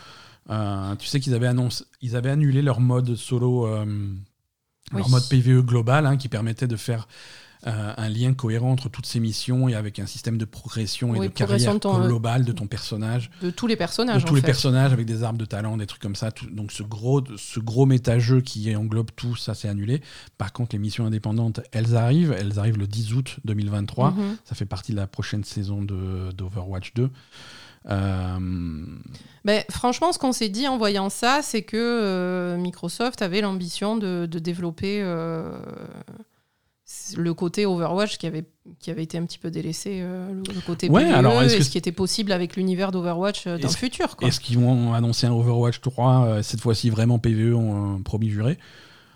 Tu 0.49 1.07
sais 1.07 1.19
qu'ils 1.19 1.33
avaient, 1.33 1.47
annoncé, 1.47 1.83
ils 2.01 2.15
avaient 2.15 2.29
annulé 2.29 2.61
leur 2.61 2.79
mode 2.79 3.15
solo, 3.15 3.67
euh, 4.93 4.97
leur 4.97 5.05
Oui. 5.07 5.11
mode 5.11 5.27
PVE 5.29 5.61
global 5.65 6.05
hein, 6.05 6.17
qui 6.17 6.29
permettait 6.29 6.67
de 6.67 6.75
faire 6.75 7.07
euh, 7.65 7.91
un 7.97 8.07
lien 8.07 8.35
cohérent 8.35 8.71
entre 8.71 8.87
toutes 8.87 9.07
ces 9.07 9.19
missions 9.19 9.67
et 9.67 9.73
avec 9.73 9.97
un 9.97 10.05
système 10.05 10.37
de 10.37 10.45
progression 10.45 11.15
et 11.15 11.19
Oui, 11.19 11.27
de 11.27 11.33
progression 11.33 11.79
carrière 11.79 11.95
de 11.97 12.01
ton- 12.03 12.07
globale 12.07 12.45
de 12.45 12.51
ton 12.51 12.67
personnage 12.67 13.31
De 13.41 13.49
tous 13.49 13.65
les 13.65 13.75
personnages. 13.75 14.21
de 14.21 14.27
tous 14.27 14.33
en 14.33 14.35
les 14.35 14.41
fait. 14.41 14.45
personnages 14.47 14.93
avec 14.93 15.07
des 15.07 15.23
arbres 15.23 15.39
de 15.39 15.45
talent, 15.45 15.75
des 15.75 15.87
trucs 15.87 16.01
comme 16.01 16.15
ça. 16.15 16.31
tout- 16.31 16.45
donc 16.51 16.71
ce 16.71 16.83
gros, 16.83 17.23
ce 17.35 17.59
gros 17.59 17.87
méta-jeu 17.87 18.41
qui 18.41 18.73
englobe 18.75 19.09
tout, 19.15 19.35
ça 19.35 19.55
c'est 19.55 19.67
annulé. 19.67 20.01
Par 20.37 20.53
contre, 20.53 20.75
les 20.75 20.79
missions 20.79 21.07
indépendantes, 21.07 21.59
elles 21.71 21.95
arrivent. 21.95 22.33
Elles 22.37 22.59
arrivent 22.59 22.77
le 22.77 22.87
10 22.87 23.15
août 23.15 23.37
2023. 23.43 24.11
Mhm. 24.11 24.37
Ça 24.45 24.53
fait 24.53 24.65
partie 24.65 24.91
de 24.91 24.97
la 24.97 25.07
prochaine 25.07 25.43
saison 25.43 25.81
d'Overwatch 25.81 26.93
2. 26.93 27.09
Euh, 27.89 28.37
Ben, 29.45 29.63
franchement, 29.69 30.11
ce 30.11 30.19
qu'on 30.19 30.33
s'est 30.33 30.49
dit 30.49 30.67
en 30.67 30.77
voyant 30.77 31.09
ça, 31.09 31.39
c'est 31.41 31.61
que 31.61 31.77
euh, 31.77 32.57
Microsoft 32.57 33.21
avait 33.21 33.41
l'ambition 33.41 33.95
de, 33.95 34.25
de 34.29 34.39
développer 34.39 34.99
euh, 35.01 35.57
le 37.15 37.33
côté 37.33 37.65
Overwatch 37.65 38.17
qui 38.17 38.27
avait, 38.27 38.45
qui 38.79 38.91
avait 38.91 39.03
été 39.03 39.17
un 39.17 39.25
petit 39.25 39.39
peu 39.39 39.49
délaissé, 39.51 39.99
euh, 40.01 40.31
le, 40.33 40.53
le 40.53 40.61
côté 40.65 40.89
Ouais, 40.89 41.05
alors, 41.05 41.41
et 41.43 41.47
que 41.47 41.63
ce 41.63 41.69
qui 41.69 41.77
était 41.77 41.91
possible 41.91 42.31
avec 42.31 42.55
l'univers 42.55 42.91
d'Overwatch 42.91 43.47
dans 43.47 43.55
le 43.55 43.67
futur. 43.69 44.15
Est-ce 44.21 44.39
qu'ils 44.39 44.59
vont 44.59 44.93
annoncer 44.93 45.27
un 45.27 45.31
Overwatch 45.33 45.81
3 45.81 46.25
euh, 46.25 46.41
cette 46.43 46.61
fois-ci 46.61 46.89
vraiment 46.89 47.19
PVE 47.19 47.55
ont 47.55 48.01
promis 48.03 48.29
juré? 48.29 48.57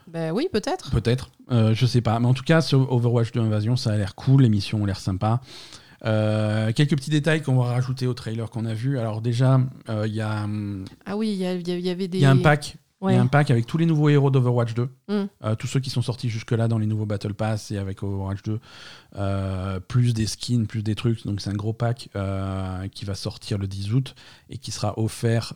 Ben 0.08 0.32
oui, 0.32 0.48
peut-être. 0.52 0.92
Peut-être, 0.92 1.32
je 1.50 1.86
sais 1.86 2.02
pas. 2.02 2.20
Mais 2.20 2.28
en 2.28 2.34
tout 2.34 2.44
cas, 2.44 2.60
ce 2.60 2.76
Overwatch 2.76 3.32
2 3.32 3.40
Invasion, 3.40 3.76
ça 3.78 3.92
a 3.92 3.98
l'air 3.98 4.16
cool, 4.16 4.42
les 4.42 4.50
missions 4.50 4.82
ont 4.82 4.86
l'air 4.86 5.00
sympas. 5.00 5.40
Euh, 6.06 6.72
quelques 6.74 6.96
petits 6.96 7.10
détails 7.12 7.42
qu'on 7.42 7.56
va 7.58 7.66
rajouter 7.66 8.08
au 8.08 8.14
trailer 8.14 8.50
qu'on 8.50 8.66
a 8.66 8.74
vu. 8.74 8.98
Alors 8.98 9.22
déjà, 9.22 9.60
euh, 9.90 10.08
il 10.08 10.14
y, 10.16 10.22
a, 10.22 10.44
hum, 10.46 10.86
Ah 11.06 11.16
oui, 11.18 11.30
il 11.32 11.36
y, 11.38 11.46
avait 11.46 11.62
des. 12.08 12.18
il 12.18 12.22
y 12.22 12.26
a 12.26 12.32
un 12.32 12.38
pack 12.38 12.76
Il 13.02 13.06
Ouais. 13.06 13.14
y 13.16 13.18
a 13.18 13.22
un 13.22 13.28
pack 13.28 13.50
avec 13.50 13.66
tous 13.66 13.78
les 13.80 13.86
nouveaux 13.88 14.10
héros 14.10 14.30
d'Overwatch 14.30 14.74
2. 14.76 14.84
Mm. 15.10 15.14
Euh, 15.44 15.56
tous 15.56 15.66
ceux 15.68 15.80
qui 15.80 15.90
sont 15.90 16.04
sortis 16.04 16.30
jusque-là 16.30 16.68
dans 16.68 16.78
les 16.78 16.86
nouveaux 16.86 17.08
Battle 17.08 17.34
Pass 17.34 17.72
et 17.72 17.78
avec 17.80 18.04
Overwatch 18.04 18.44
2. 18.44 18.60
euh, 19.18 19.80
plus 19.80 20.14
des 20.14 20.28
skins, 20.28 20.68
plus 20.68 20.84
des 20.84 20.94
trucs. 20.96 21.26
Donc 21.26 21.42
c'est 21.42 21.50
un 21.50 21.56
gros 21.56 21.74
pack 21.74 22.10
qui 22.94 23.06
va 23.06 23.16
sortir 23.16 23.58
le 23.58 23.68
10 23.68 23.94
août 23.94 24.16
et 24.50 24.58
qui 24.58 24.72
sera 24.72 24.98
offert 25.00 25.54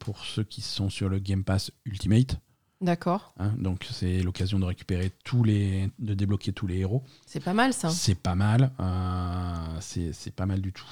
pour 0.00 0.24
ceux 0.24 0.42
qui 0.44 0.60
sont 0.60 0.90
sur 0.90 1.08
le 1.08 1.18
Game 1.18 1.44
Pass 1.44 1.70
Ultimate. 1.86 2.38
D'accord. 2.80 3.32
hein. 3.38 3.52
donc 3.56 3.86
c'est 3.90 4.20
l'occasion 4.22 4.58
de 4.58 4.64
récupérer 4.64 5.12
tous 5.24 5.42
les, 5.44 5.90
de 5.98 6.14
débloquer 6.14 6.52
tous 6.52 6.66
les 6.66 6.78
héros. 6.78 7.02
C'est 7.26 7.42
pas 7.42 7.54
mal 7.54 7.72
ça. 7.72 7.88
C'est 7.88 8.14
pas 8.14 8.34
mal. 8.34 8.72
euh, 8.80 9.78
c'est 9.80 10.34
pas 10.34 10.46
mal 10.46 10.60
du 10.60 10.72
tout. 10.72 10.84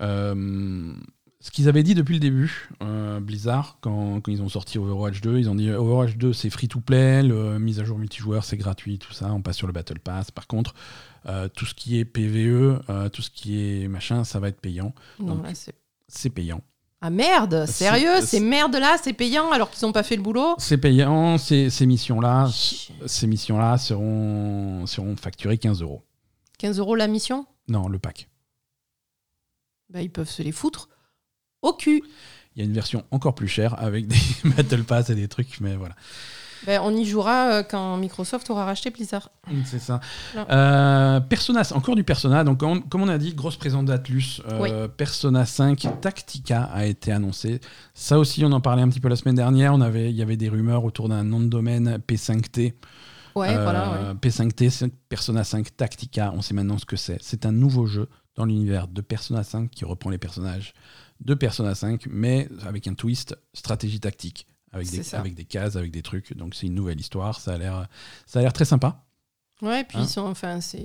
Euh, 0.00 0.94
ce 1.40 1.50
qu'ils 1.50 1.68
avaient 1.68 1.82
dit 1.82 1.94
depuis 1.94 2.14
le 2.14 2.20
début, 2.20 2.68
euh, 2.82 3.20
Blizzard, 3.20 3.78
quand, 3.80 4.20
quand 4.20 4.32
ils 4.32 4.42
ont 4.42 4.48
sorti 4.48 4.78
Overwatch 4.78 5.20
2, 5.20 5.38
ils 5.38 5.48
ont 5.50 5.54
dit 5.54 5.70
Overwatch 5.70 6.16
2 6.16 6.32
c'est 6.32 6.50
free 6.50 6.66
to 6.68 6.80
play, 6.80 7.22
le 7.22 7.58
mise 7.58 7.78
à 7.78 7.84
jour 7.84 7.98
multijoueur 7.98 8.44
c'est 8.44 8.56
gratuit, 8.56 8.98
tout 8.98 9.12
ça, 9.12 9.32
on 9.32 9.42
passe 9.42 9.56
sur 9.56 9.66
le 9.66 9.72
Battle 9.72 9.98
Pass. 10.00 10.30
Par 10.30 10.46
contre, 10.46 10.74
euh, 11.26 11.48
tout 11.48 11.66
ce 11.66 11.74
qui 11.74 11.98
est 11.98 12.04
PVE, 12.04 12.82
euh, 12.90 13.08
tout 13.10 13.22
ce 13.22 13.30
qui 13.30 13.60
est 13.60 13.88
machin, 13.88 14.24
ça 14.24 14.40
va 14.40 14.48
être 14.48 14.60
payant. 14.60 14.94
Non, 15.20 15.36
C'est 16.08 16.30
payant. 16.30 16.62
Ah 17.06 17.10
merde, 17.10 17.66
sérieux, 17.66 18.16
c'est- 18.20 18.26
ces 18.26 18.40
merdes 18.40 18.74
là, 18.74 18.96
c'est 19.00 19.12
payant 19.12 19.52
alors 19.52 19.70
qu'ils 19.70 19.86
ont 19.86 19.92
pas 19.92 20.02
fait 20.02 20.16
le 20.16 20.22
boulot 20.22 20.56
C'est 20.58 20.76
payant, 20.76 21.38
ces, 21.38 21.70
ces 21.70 21.86
missions-là, 21.86 22.50
ces 23.06 23.26
missions-là 23.28 23.78
seront, 23.78 24.86
seront 24.86 25.14
facturées 25.14 25.56
15 25.56 25.82
euros. 25.82 26.02
15 26.58 26.80
euros 26.80 26.96
la 26.96 27.06
mission 27.06 27.46
Non, 27.68 27.86
le 27.86 28.00
pack. 28.00 28.28
bah, 29.88 30.02
Ils 30.02 30.10
peuvent 30.10 30.28
se 30.28 30.42
les 30.42 30.50
foutre 30.50 30.88
au 31.62 31.74
cul. 31.74 32.02
Il 32.56 32.58
y 32.60 32.62
a 32.62 32.64
une 32.64 32.74
version 32.74 33.04
encore 33.12 33.36
plus 33.36 33.46
chère 33.48 33.80
avec 33.80 34.08
des 34.08 34.16
Battle 34.56 34.82
Pass 34.82 35.08
et 35.10 35.14
des 35.14 35.28
trucs, 35.28 35.60
mais 35.60 35.76
voilà. 35.76 35.94
Ben, 36.64 36.80
on 36.82 36.96
y 36.96 37.04
jouera 37.04 37.50
euh, 37.50 37.62
quand 37.62 37.96
Microsoft 37.96 38.48
aura 38.50 38.64
racheté 38.64 38.90
Blizzard. 38.90 39.30
C'est 39.64 39.78
ça. 39.78 40.00
Euh, 40.50 41.20
Persona, 41.20 41.62
encore 41.74 41.96
du 41.96 42.04
Persona. 42.04 42.44
Donc, 42.44 42.58
comme, 42.58 42.82
comme 42.88 43.02
on 43.02 43.08
a 43.08 43.18
dit, 43.18 43.34
grosse 43.34 43.56
présence 43.56 43.84
d'Atlus. 43.84 44.40
Euh, 44.50 44.88
Persona 44.88 45.44
5 45.44 46.00
Tactica 46.00 46.64
a 46.64 46.86
été 46.86 47.12
annoncé. 47.12 47.60
Ça 47.94 48.18
aussi, 48.18 48.44
on 48.44 48.52
en 48.52 48.60
parlait 48.60 48.82
un 48.82 48.88
petit 48.88 49.00
peu 49.00 49.08
la 49.08 49.16
semaine 49.16 49.34
dernière. 49.36 49.74
On 49.74 49.80
avait, 49.80 50.10
il 50.10 50.16
y 50.16 50.22
avait 50.22 50.36
des 50.36 50.48
rumeurs 50.48 50.84
autour 50.84 51.08
d'un 51.08 51.24
nom 51.24 51.40
de 51.40 51.46
domaine 51.46 51.98
P5T. 52.08 52.74
Ouais, 53.34 53.50
Euh, 53.54 53.62
voilà. 53.62 53.90
ouais. 53.90 54.14
P5T, 54.14 54.70
c'est 54.70 54.92
Persona 55.08 55.44
5 55.44 55.76
Tactica. 55.76 56.32
On 56.34 56.40
sait 56.40 56.54
maintenant 56.54 56.78
ce 56.78 56.86
que 56.86 56.96
c'est. 56.96 57.18
C'est 57.20 57.44
un 57.44 57.52
nouveau 57.52 57.86
jeu 57.86 58.08
dans 58.34 58.44
l'univers 58.46 58.88
de 58.88 59.00
Persona 59.02 59.42
5 59.44 59.70
qui 59.70 59.84
reprend 59.84 60.10
les 60.10 60.18
personnages 60.18 60.72
de 61.20 61.34
Persona 61.34 61.74
5, 61.74 62.06
mais 62.10 62.48
avec 62.66 62.86
un 62.86 62.94
twist 62.94 63.36
stratégie 63.54 64.00
tactique. 64.00 64.46
Avec 64.76 64.90
des, 64.90 65.02
ça. 65.02 65.18
avec 65.18 65.34
des 65.34 65.44
cases, 65.44 65.76
avec 65.76 65.90
des 65.90 66.02
trucs. 66.02 66.36
Donc, 66.36 66.54
c'est 66.54 66.66
une 66.66 66.74
nouvelle 66.74 67.00
histoire. 67.00 67.40
Ça 67.40 67.54
a 67.54 67.58
l'air, 67.58 67.86
ça 68.26 68.38
a 68.38 68.42
l'air 68.42 68.52
très 68.52 68.64
sympa. 68.64 69.02
Ouais, 69.62 69.84
puis 69.84 69.98
hein. 69.98 70.02
ils 70.04 70.08
sont, 70.08 70.22
enfin, 70.26 70.60
c'est 70.60 70.84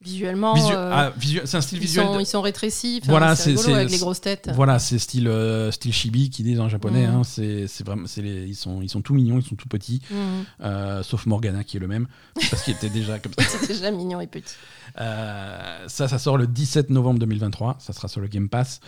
visuellement. 0.00 0.52
Visu- 0.54 0.72
euh, 0.74 0.90
ah, 0.92 1.12
visu- 1.16 1.40
c'est 1.46 1.56
un 1.56 1.60
style 1.62 1.78
ils, 1.78 1.80
visuel. 1.80 2.04
sont, 2.04 2.16
de- 2.16 2.20
ils 2.20 2.26
sont 2.26 2.42
rétrécis. 2.42 3.00
Voilà, 3.06 3.34
c'est 3.36 3.56
avec 3.72 3.90
les 3.90 3.96
grosses 3.98 4.20
têtes. 4.20 4.50
Voilà, 4.54 4.78
c'est 4.78 4.98
style, 4.98 5.28
euh, 5.28 5.70
style 5.70 5.92
chibi 5.94 6.28
qui 6.28 6.42
disent 6.42 6.60
en 6.60 6.68
japonais. 6.68 7.06
Hein. 7.06 7.22
c'est 7.24 7.66
vraiment, 7.84 8.06
c'est 8.06 8.20
les- 8.20 8.46
ils 8.46 8.54
sont, 8.54 8.82
ils 8.82 8.90
sont 8.90 9.00
tout 9.00 9.14
mignons, 9.14 9.38
ils 9.38 9.44
sont 9.46 9.54
tout 9.56 9.68
petits, 9.68 10.02
Mhm. 10.10 10.44
euh, 10.60 11.02
sauf 11.02 11.24
Morgana 11.24 11.64
qui 11.64 11.78
est 11.78 11.80
le 11.80 11.88
même, 11.88 12.06
parce 12.50 12.62
qu'il 12.64 12.74
était 12.74 12.90
déjà 12.90 13.18
comme 13.18 13.32
ça. 13.32 13.44
C'est 13.60 13.66
déjà 13.68 13.90
mignon 13.90 14.20
et 14.20 14.26
petit. 14.26 14.54
Euh, 15.00 15.88
ça, 15.88 16.06
ça 16.06 16.18
sort 16.18 16.36
le 16.36 16.46
17 16.46 16.90
novembre 16.90 17.18
2023. 17.20 17.76
Ça 17.80 17.92
sera 17.94 18.08
sur 18.08 18.20
le 18.20 18.28
Game 18.28 18.48
Pass. 18.50 18.80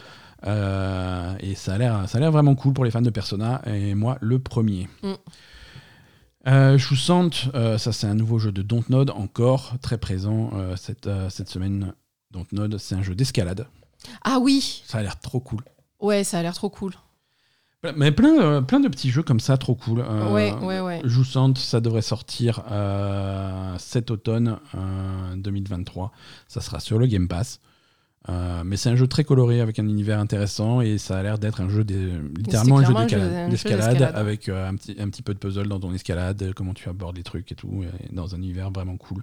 Euh, 0.44 1.34
et 1.40 1.54
ça 1.54 1.74
a 1.74 1.78
l'air, 1.78 2.08
ça 2.08 2.18
a 2.18 2.20
l'air 2.20 2.32
vraiment 2.32 2.54
cool 2.54 2.74
pour 2.74 2.84
les 2.84 2.90
fans 2.90 3.02
de 3.02 3.10
Persona. 3.10 3.62
Et 3.66 3.94
moi, 3.94 4.18
le 4.20 4.38
premier. 4.38 4.88
Mm. 5.02 5.12
Euh, 6.48 6.78
euh, 7.54 7.78
ça 7.78 7.92
c'est 7.92 8.06
un 8.06 8.14
nouveau 8.14 8.38
jeu 8.38 8.52
de 8.52 8.62
Dontnod, 8.62 9.10
encore 9.10 9.74
très 9.82 9.98
présent 9.98 10.50
euh, 10.54 10.76
cette, 10.76 11.08
cette 11.28 11.48
semaine. 11.48 11.92
Dontnod, 12.30 12.76
c'est 12.78 12.94
un 12.94 13.02
jeu 13.02 13.14
d'escalade. 13.14 13.66
Ah 14.22 14.38
oui, 14.40 14.82
Ça 14.86 14.98
a 14.98 15.02
l'air 15.02 15.18
trop 15.18 15.40
cool. 15.40 15.62
ouais, 16.00 16.22
ça 16.22 16.38
a 16.38 16.42
l'air 16.42 16.54
trop 16.54 16.70
cool. 16.70 16.92
Mais 17.96 18.10
plein, 18.10 18.62
plein 18.62 18.80
de 18.80 18.88
petits 18.88 19.10
jeux 19.10 19.22
comme 19.22 19.38
ça, 19.38 19.56
trop 19.58 19.76
cool. 19.76 20.00
Ouais, 20.00 20.52
ouais, 20.54 20.80
ouais. 20.80 21.00
Joussante, 21.04 21.58
ça 21.58 21.80
devrait 21.80 22.02
sortir 22.02 22.62
cet 23.78 24.10
automne 24.10 24.58
euh, 24.74 25.36
2023. 25.36 26.10
Ça 26.48 26.60
sera 26.60 26.80
sur 26.80 26.98
le 26.98 27.06
Game 27.06 27.28
Pass. 27.28 27.60
Euh, 28.28 28.62
mais 28.64 28.76
c'est 28.76 28.88
un 28.88 28.96
jeu 28.96 29.06
très 29.06 29.22
coloré 29.22 29.60
avec 29.60 29.78
un 29.78 29.88
univers 29.88 30.18
intéressant 30.18 30.80
et 30.80 30.98
ça 30.98 31.18
a 31.18 31.22
l'air 31.22 31.38
d'être 31.38 31.60
un 31.60 31.68
jeu 31.68 31.84
des, 31.84 32.10
littéralement 32.36 32.78
un 32.78 33.06
jeu 33.06 33.48
d'escalade, 33.48 34.02
avec 34.14 34.48
euh, 34.48 34.68
un, 34.68 34.74
petit, 34.74 34.96
un 34.98 35.08
petit 35.08 35.22
peu 35.22 35.32
de 35.32 35.38
puzzle 35.38 35.68
dans 35.68 35.78
ton 35.78 35.92
escalade, 35.94 36.42
euh, 36.42 36.52
comment 36.54 36.74
tu 36.74 36.88
abordes 36.88 37.16
les 37.16 37.22
trucs 37.22 37.52
et 37.52 37.54
tout, 37.54 37.84
et 37.84 38.14
dans 38.14 38.34
un 38.34 38.38
univers 38.38 38.70
vraiment 38.70 38.96
cool. 38.96 39.22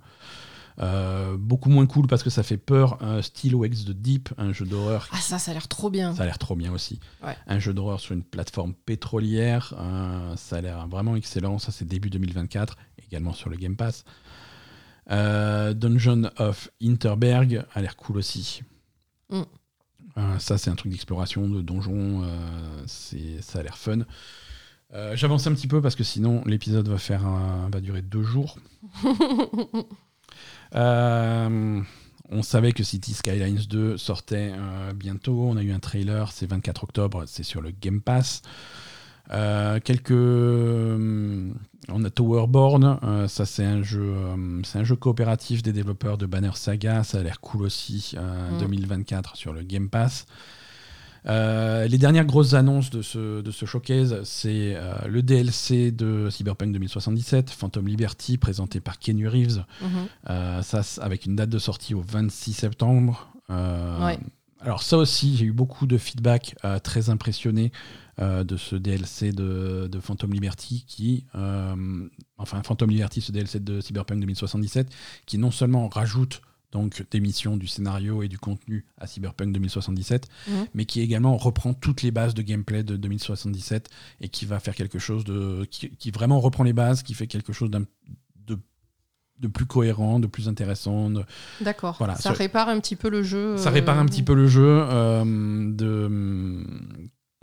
Euh, 0.80 1.38
beaucoup 1.38 1.70
moins 1.70 1.86
cool 1.86 2.08
parce 2.08 2.24
que 2.24 2.30
ça 2.30 2.44
fait 2.44 2.58
peur. 2.58 3.02
Un 3.02 3.22
Steel 3.22 3.56
Wax 3.56 3.86
de 3.86 3.94
Deep, 3.94 4.30
un 4.38 4.54
jeu 4.54 4.66
d'horreur 4.66 5.08
Ah, 5.12 5.18
ça, 5.18 5.38
ça 5.38 5.52
a 5.52 5.54
l'air 5.54 5.68
trop 5.68 5.90
bien. 5.90 6.16
ça 6.16 6.24
a 6.24 6.26
l'air 6.26 6.40
trop 6.40 6.56
bien 6.56 6.72
aussi. 6.72 7.00
Ouais. 7.24 7.36
Un 7.48 7.60
jeu 7.60 7.74
d'horreur 7.74 8.00
sur 8.00 8.14
une 8.14 8.24
plateforme 8.24 8.74
pétrolière, 8.74 9.74
euh, 9.78 10.36
ça 10.36 10.58
a 10.58 10.62
l'air 10.62 10.88
vraiment 10.88 11.16
excellent. 11.16 11.60
Ça, 11.60 11.72
c'est 11.72 11.86
début 11.86 12.10
2024, 12.10 12.78
également 13.08 13.34
sur 13.34 13.50
le 13.50 13.58
Game 13.58 13.76
Pass. 13.76 14.04
Euh, 15.12 15.74
Dungeon 15.74 16.30
of 16.38 16.70
Interberg 16.82 17.66
a 17.74 17.82
l'air 17.82 17.96
cool 17.96 18.18
aussi. 18.18 18.64
Mm. 19.34 19.42
Euh, 20.18 20.40
ça, 20.40 20.58
c'est 20.58 20.70
un 20.70 20.76
truc 20.76 20.92
d'exploration, 20.92 21.48
de 21.50 21.62
donjon. 21.62 22.24
euh, 22.24 22.84
c'est- 22.86 23.42
ça 23.42 23.60
a 23.60 23.64
l'air 23.64 23.78
fun. 23.78 24.00
Euh, 24.94 25.16
J'avance 25.16 25.48
un 25.48 25.54
petit 25.54 25.68
peu 25.68 25.82
parce 25.82 25.96
que 25.96 26.04
sinon 26.04 26.44
l'épisode 26.46 26.88
va 26.88 26.98
faire 27.00 27.26
un- 27.26 27.68
va 27.72 27.82
durer 27.82 28.02
deux 28.04 28.22
jours. 28.24 28.58
On 30.76 32.42
savait 32.42 32.72
que 32.72 32.84
City 32.84 33.14
Skylines 33.14 33.62
2 33.70 33.98
sortait 33.98 34.54
bientôt. 34.96 35.44
On 35.50 35.58
a 35.58 35.62
eu 35.64 35.72
un 35.72 35.80
trailer, 35.80 36.32
c'est 36.32 36.46
24 36.48 36.84
octobre, 36.86 37.24
c'est 37.28 37.44
sur 37.44 37.62
le 37.62 37.72
Game 37.72 38.02
Pass. 38.02 38.42
Euh, 39.32 39.80
quelques, 39.80 40.12
euh, 40.12 41.50
on 41.90 42.04
a 42.04 42.10
Towerborn, 42.10 43.00
euh, 43.04 43.28
ça 43.28 43.46
c'est 43.46 43.64
un 43.66 43.82
jeu, 43.82 44.02
euh, 44.16 44.62
c'est 44.64 44.80
un 44.80 44.84
jeu 44.84 44.96
coopératif 44.96 45.64
des 45.64 45.72
développeurs 45.74 46.18
de 46.18 46.26
Banner 46.26 46.52
Saga, 46.56 47.04
ça 47.04 47.20
a 47.20 47.24
l'air 47.24 47.40
cool 47.40 47.64
aussi. 47.64 48.14
euh, 48.18 48.52
Mm. 48.52 48.58
2024 48.60 49.36
sur 49.38 49.54
le 49.54 49.64
Game 49.64 49.90
Pass. 49.90 50.26
Les 51.26 51.98
dernières 51.98 52.26
grosses 52.26 52.54
annonces 52.54 52.90
de 52.90 53.02
ce, 53.02 53.42
de 53.42 53.50
ce 53.52 53.66
showcase, 53.66 54.22
c'est 54.26 54.76
le 55.08 55.22
DLC 55.22 55.92
de 55.92 56.30
Cyberpunk 56.30 56.74
2077, 56.74 57.50
Phantom 57.50 57.88
Liberty, 57.88 58.38
présenté 58.38 58.82
par 58.82 59.00
Kenny 59.00 59.26
Reeves. 59.26 59.64
Mhm. 59.82 59.88
Euh, 60.30 60.62
ça, 60.62 60.82
avec 61.02 61.26
une 61.26 61.38
date 61.38 61.50
de 61.50 61.60
sortie 61.60 61.94
au 61.94 62.02
26 62.02 62.52
septembre. 62.54 63.30
Ouais. 63.50 64.20
Alors 64.60 64.82
ça 64.84 64.98
aussi, 64.98 65.36
j'ai 65.38 65.46
eu 65.46 65.52
beaucoup 65.54 65.88
de 65.88 65.98
feedback 65.98 66.56
euh, 66.66 66.80
très 66.80 67.10
impressionnés 67.10 67.72
euh, 68.20 68.44
de 68.44 68.58
ce 68.58 68.76
DLC 68.76 69.32
de, 69.32 69.88
de 69.92 70.00
Phantom 70.00 70.32
Liberty 70.32 70.86
qui, 70.88 71.26
euh, 71.36 72.08
enfin 72.38 72.62
Phantom 72.64 72.90
Liberty, 72.90 73.22
ce 73.22 73.32
DLC 73.32 73.60
de 73.60 73.82
Cyberpunk 73.82 74.20
2077, 74.20 74.90
qui 75.26 75.38
non 75.38 75.52
seulement 75.52 75.88
rajoute 75.90 76.42
donc 76.72 77.06
des 77.12 77.20
missions, 77.20 77.56
du 77.56 77.68
scénario 77.68 78.24
et 78.24 78.28
du 78.28 78.40
contenu 78.40 78.84
à 78.98 79.06
Cyberpunk 79.06 79.52
2077, 79.54 80.28
Mhm. 80.48 80.66
mais 80.74 80.86
qui 80.86 81.02
également 81.02 81.38
reprend 81.38 81.76
toutes 81.76 82.02
les 82.02 82.10
bases 82.10 82.34
de 82.34 82.42
gameplay 82.42 82.84
de 82.84 82.96
2077 82.98 83.90
et 84.22 84.28
qui 84.30 84.46
va 84.48 84.60
faire 84.60 84.74
quelque 84.74 84.98
chose 84.98 85.24
de 85.24 85.66
qui, 85.70 85.90
qui 85.92 86.10
vraiment 86.10 86.40
reprend 86.40 86.64
les 86.64 86.74
bases, 86.74 87.04
qui 87.04 87.14
fait 87.14 87.28
quelque 87.28 87.54
chose 87.54 87.70
d'un- 87.70 87.86
de, 88.48 88.58
de 89.40 89.48
plus 89.48 89.68
cohérent, 89.68 90.20
de 90.20 90.26
plus 90.26 90.48
intéressant, 90.48 91.12
de- 91.12 91.24
D'accord. 91.62 91.96
Voilà, 92.00 92.16
ça 92.16 92.22
ça- 92.24 92.32
répare 92.34 92.70
un 92.70 92.80
petit 92.80 92.96
peu 92.96 93.10
le 93.12 93.22
jeu. 93.22 93.56
ça 93.58 93.70
euh, 93.70 93.74
répare 93.74 94.00
un 94.00 94.06
petit 94.08 94.24
peu 94.24 94.34
le 94.34 94.48
jeu, 94.48 94.66
euh, 94.90 95.24
de, 95.72 96.66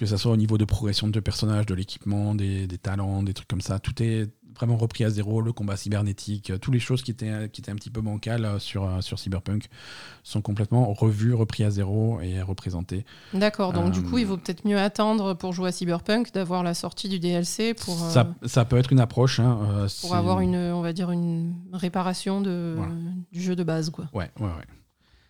que 0.01 0.07
ça 0.07 0.16
soit 0.18 0.32
au 0.32 0.36
niveau 0.36 0.59
de 0.59 0.64
progression 0.64 1.07
de 1.09 1.20
personnages, 1.20 1.66
de 1.66 1.74
l'équipement, 1.74 2.34
des, 2.34 2.66
des 2.66 2.78
talents, 2.78 3.22
des 3.22 3.34
trucs 3.34 3.46
comme 3.48 3.61
ça. 3.61 3.78
Tout 3.78 4.03
est 4.03 4.28
vraiment 4.57 4.76
repris 4.76 5.05
à 5.05 5.11
zéro, 5.11 5.40
le 5.40 5.53
combat 5.53 5.76
cybernétique, 5.76 6.51
euh, 6.51 6.59
toutes 6.59 6.74
les 6.74 6.80
choses 6.80 7.03
qui 7.03 7.12
étaient, 7.12 7.48
qui 7.51 7.61
étaient 7.62 7.70
un 7.70 7.76
petit 7.76 7.88
peu 7.88 8.01
bancales 8.01 8.44
euh, 8.44 8.59
sur, 8.59 8.84
euh, 8.84 9.01
sur 9.01 9.18
Cyberpunk 9.18 9.68
sont 10.22 10.42
complètement 10.42 10.92
revues, 10.92 11.32
repris 11.34 11.64
à 11.64 11.70
zéro 11.70 12.20
et 12.20 12.42
représentées. 12.42 13.05
D'accord. 13.32 13.72
Donc 13.72 13.92
du 13.92 14.03
coup, 14.03 14.18
il 14.18 14.26
vaut 14.26 14.36
peut-être 14.36 14.66
mieux 14.66 14.78
attendre 14.78 15.34
pour 15.34 15.53
jouer 15.53 15.68
à 15.68 15.72
Cyberpunk 15.72 16.32
d'avoir 16.32 16.62
la 16.62 16.74
sortie 16.74 17.09
du 17.09 17.18
DLC 17.20 17.74
pour. 17.74 18.03
euh, 18.03 18.11
Ça, 18.11 18.34
ça 18.44 18.64
peut 18.64 18.76
être 18.76 18.92
une 18.92 19.01
approche. 19.01 19.38
hein, 19.40 19.59
euh, 19.70 19.88
pour 20.03 20.14
avoir 20.14 20.40
une, 20.40 20.57
on 20.57 20.80
va 20.82 20.92
dire, 20.92 21.11
une 21.11 21.55
réparation 21.72 22.40
de, 22.40 22.74
Voilà. 22.76 22.92
du 23.32 23.40
jeu 23.40 23.55
de 23.57 23.62
base. 23.62 23.90
Quoi. 23.90 24.07
Ouais, 24.12 24.30
ouais, 24.40 24.46
ouais. 24.46 24.66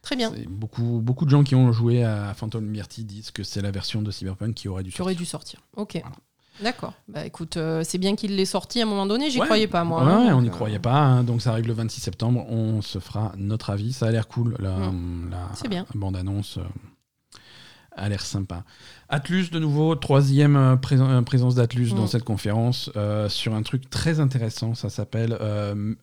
Très 0.02 0.16
bien. 0.16 0.32
Beaucoup, 0.48 1.00
beaucoup 1.02 1.24
de 1.26 1.30
gens 1.30 1.42
qui 1.44 1.54
ont 1.54 1.72
joué 1.72 2.02
à 2.04 2.32
Phantom 2.34 2.64
Liberty 2.64 3.04
disent 3.04 3.30
que 3.30 3.42
c'est 3.42 3.60
la 3.60 3.70
version 3.70 4.00
de 4.02 4.10
Cyberpunk 4.10 4.54
qui 4.54 4.68
aurait 4.68 4.82
dû 4.82 4.90
Qui 4.90 5.02
aurait 5.02 5.12
sortir. 5.12 5.20
dû 5.24 5.26
sortir. 5.30 5.60
Ok. 5.76 5.98
Voilà. 6.02 6.16
D'accord. 6.62 6.92
Bah 7.08 7.24
écoute, 7.24 7.56
euh, 7.56 7.82
c'est 7.84 7.96
bien 7.98 8.16
qu'il 8.16 8.36
l'ait 8.36 8.44
sorti 8.44 8.80
à 8.80 8.84
un 8.84 8.86
moment 8.86 9.06
donné. 9.06 9.30
J'y 9.30 9.38
Ouais. 9.40 9.46
croyais 9.46 9.66
pas, 9.66 9.82
moi. 9.84 10.04
Ouais, 10.04 10.10
hein, 10.28 10.34
on 10.36 10.42
n'y 10.42 10.48
euh, 10.48 10.52
croyait 10.52 10.78
pas. 10.78 10.94
hein, 10.98 11.22
donc 11.24 11.40
ça 11.40 11.50
arrive 11.52 11.66
le 11.66 11.72
26 11.72 12.00
septembre. 12.00 12.44
On 12.50 12.82
se 12.82 12.98
fera 12.98 13.32
notre 13.38 13.70
avis. 13.70 13.92
Ça 13.94 14.06
a 14.06 14.10
l'air 14.10 14.28
cool. 14.28 14.56
La, 14.58 14.70
la 15.30 15.48
C'est 15.54 15.68
bien. 15.68 15.86
bande-annonce 15.94 16.58
euh, 16.58 17.38
a 17.96 18.08
l'air 18.10 18.20
sympa. 18.20 18.64
Atlus, 19.08 19.48
de 19.50 19.58
nouveau, 19.58 19.94
troisième 19.94 20.56
euh, 20.56 20.76
présen- 20.76 21.22
présence 21.24 21.54
d'Atlus 21.54 21.90
dans 21.94 22.04
Mm. 22.04 22.08
cette 22.08 22.24
conférence 22.24 22.90
sur 23.28 23.54
un 23.54 23.62
truc 23.62 23.88
très 23.88 24.20
intéressant. 24.20 24.74
Ça 24.74 24.90
s'appelle 24.90 25.38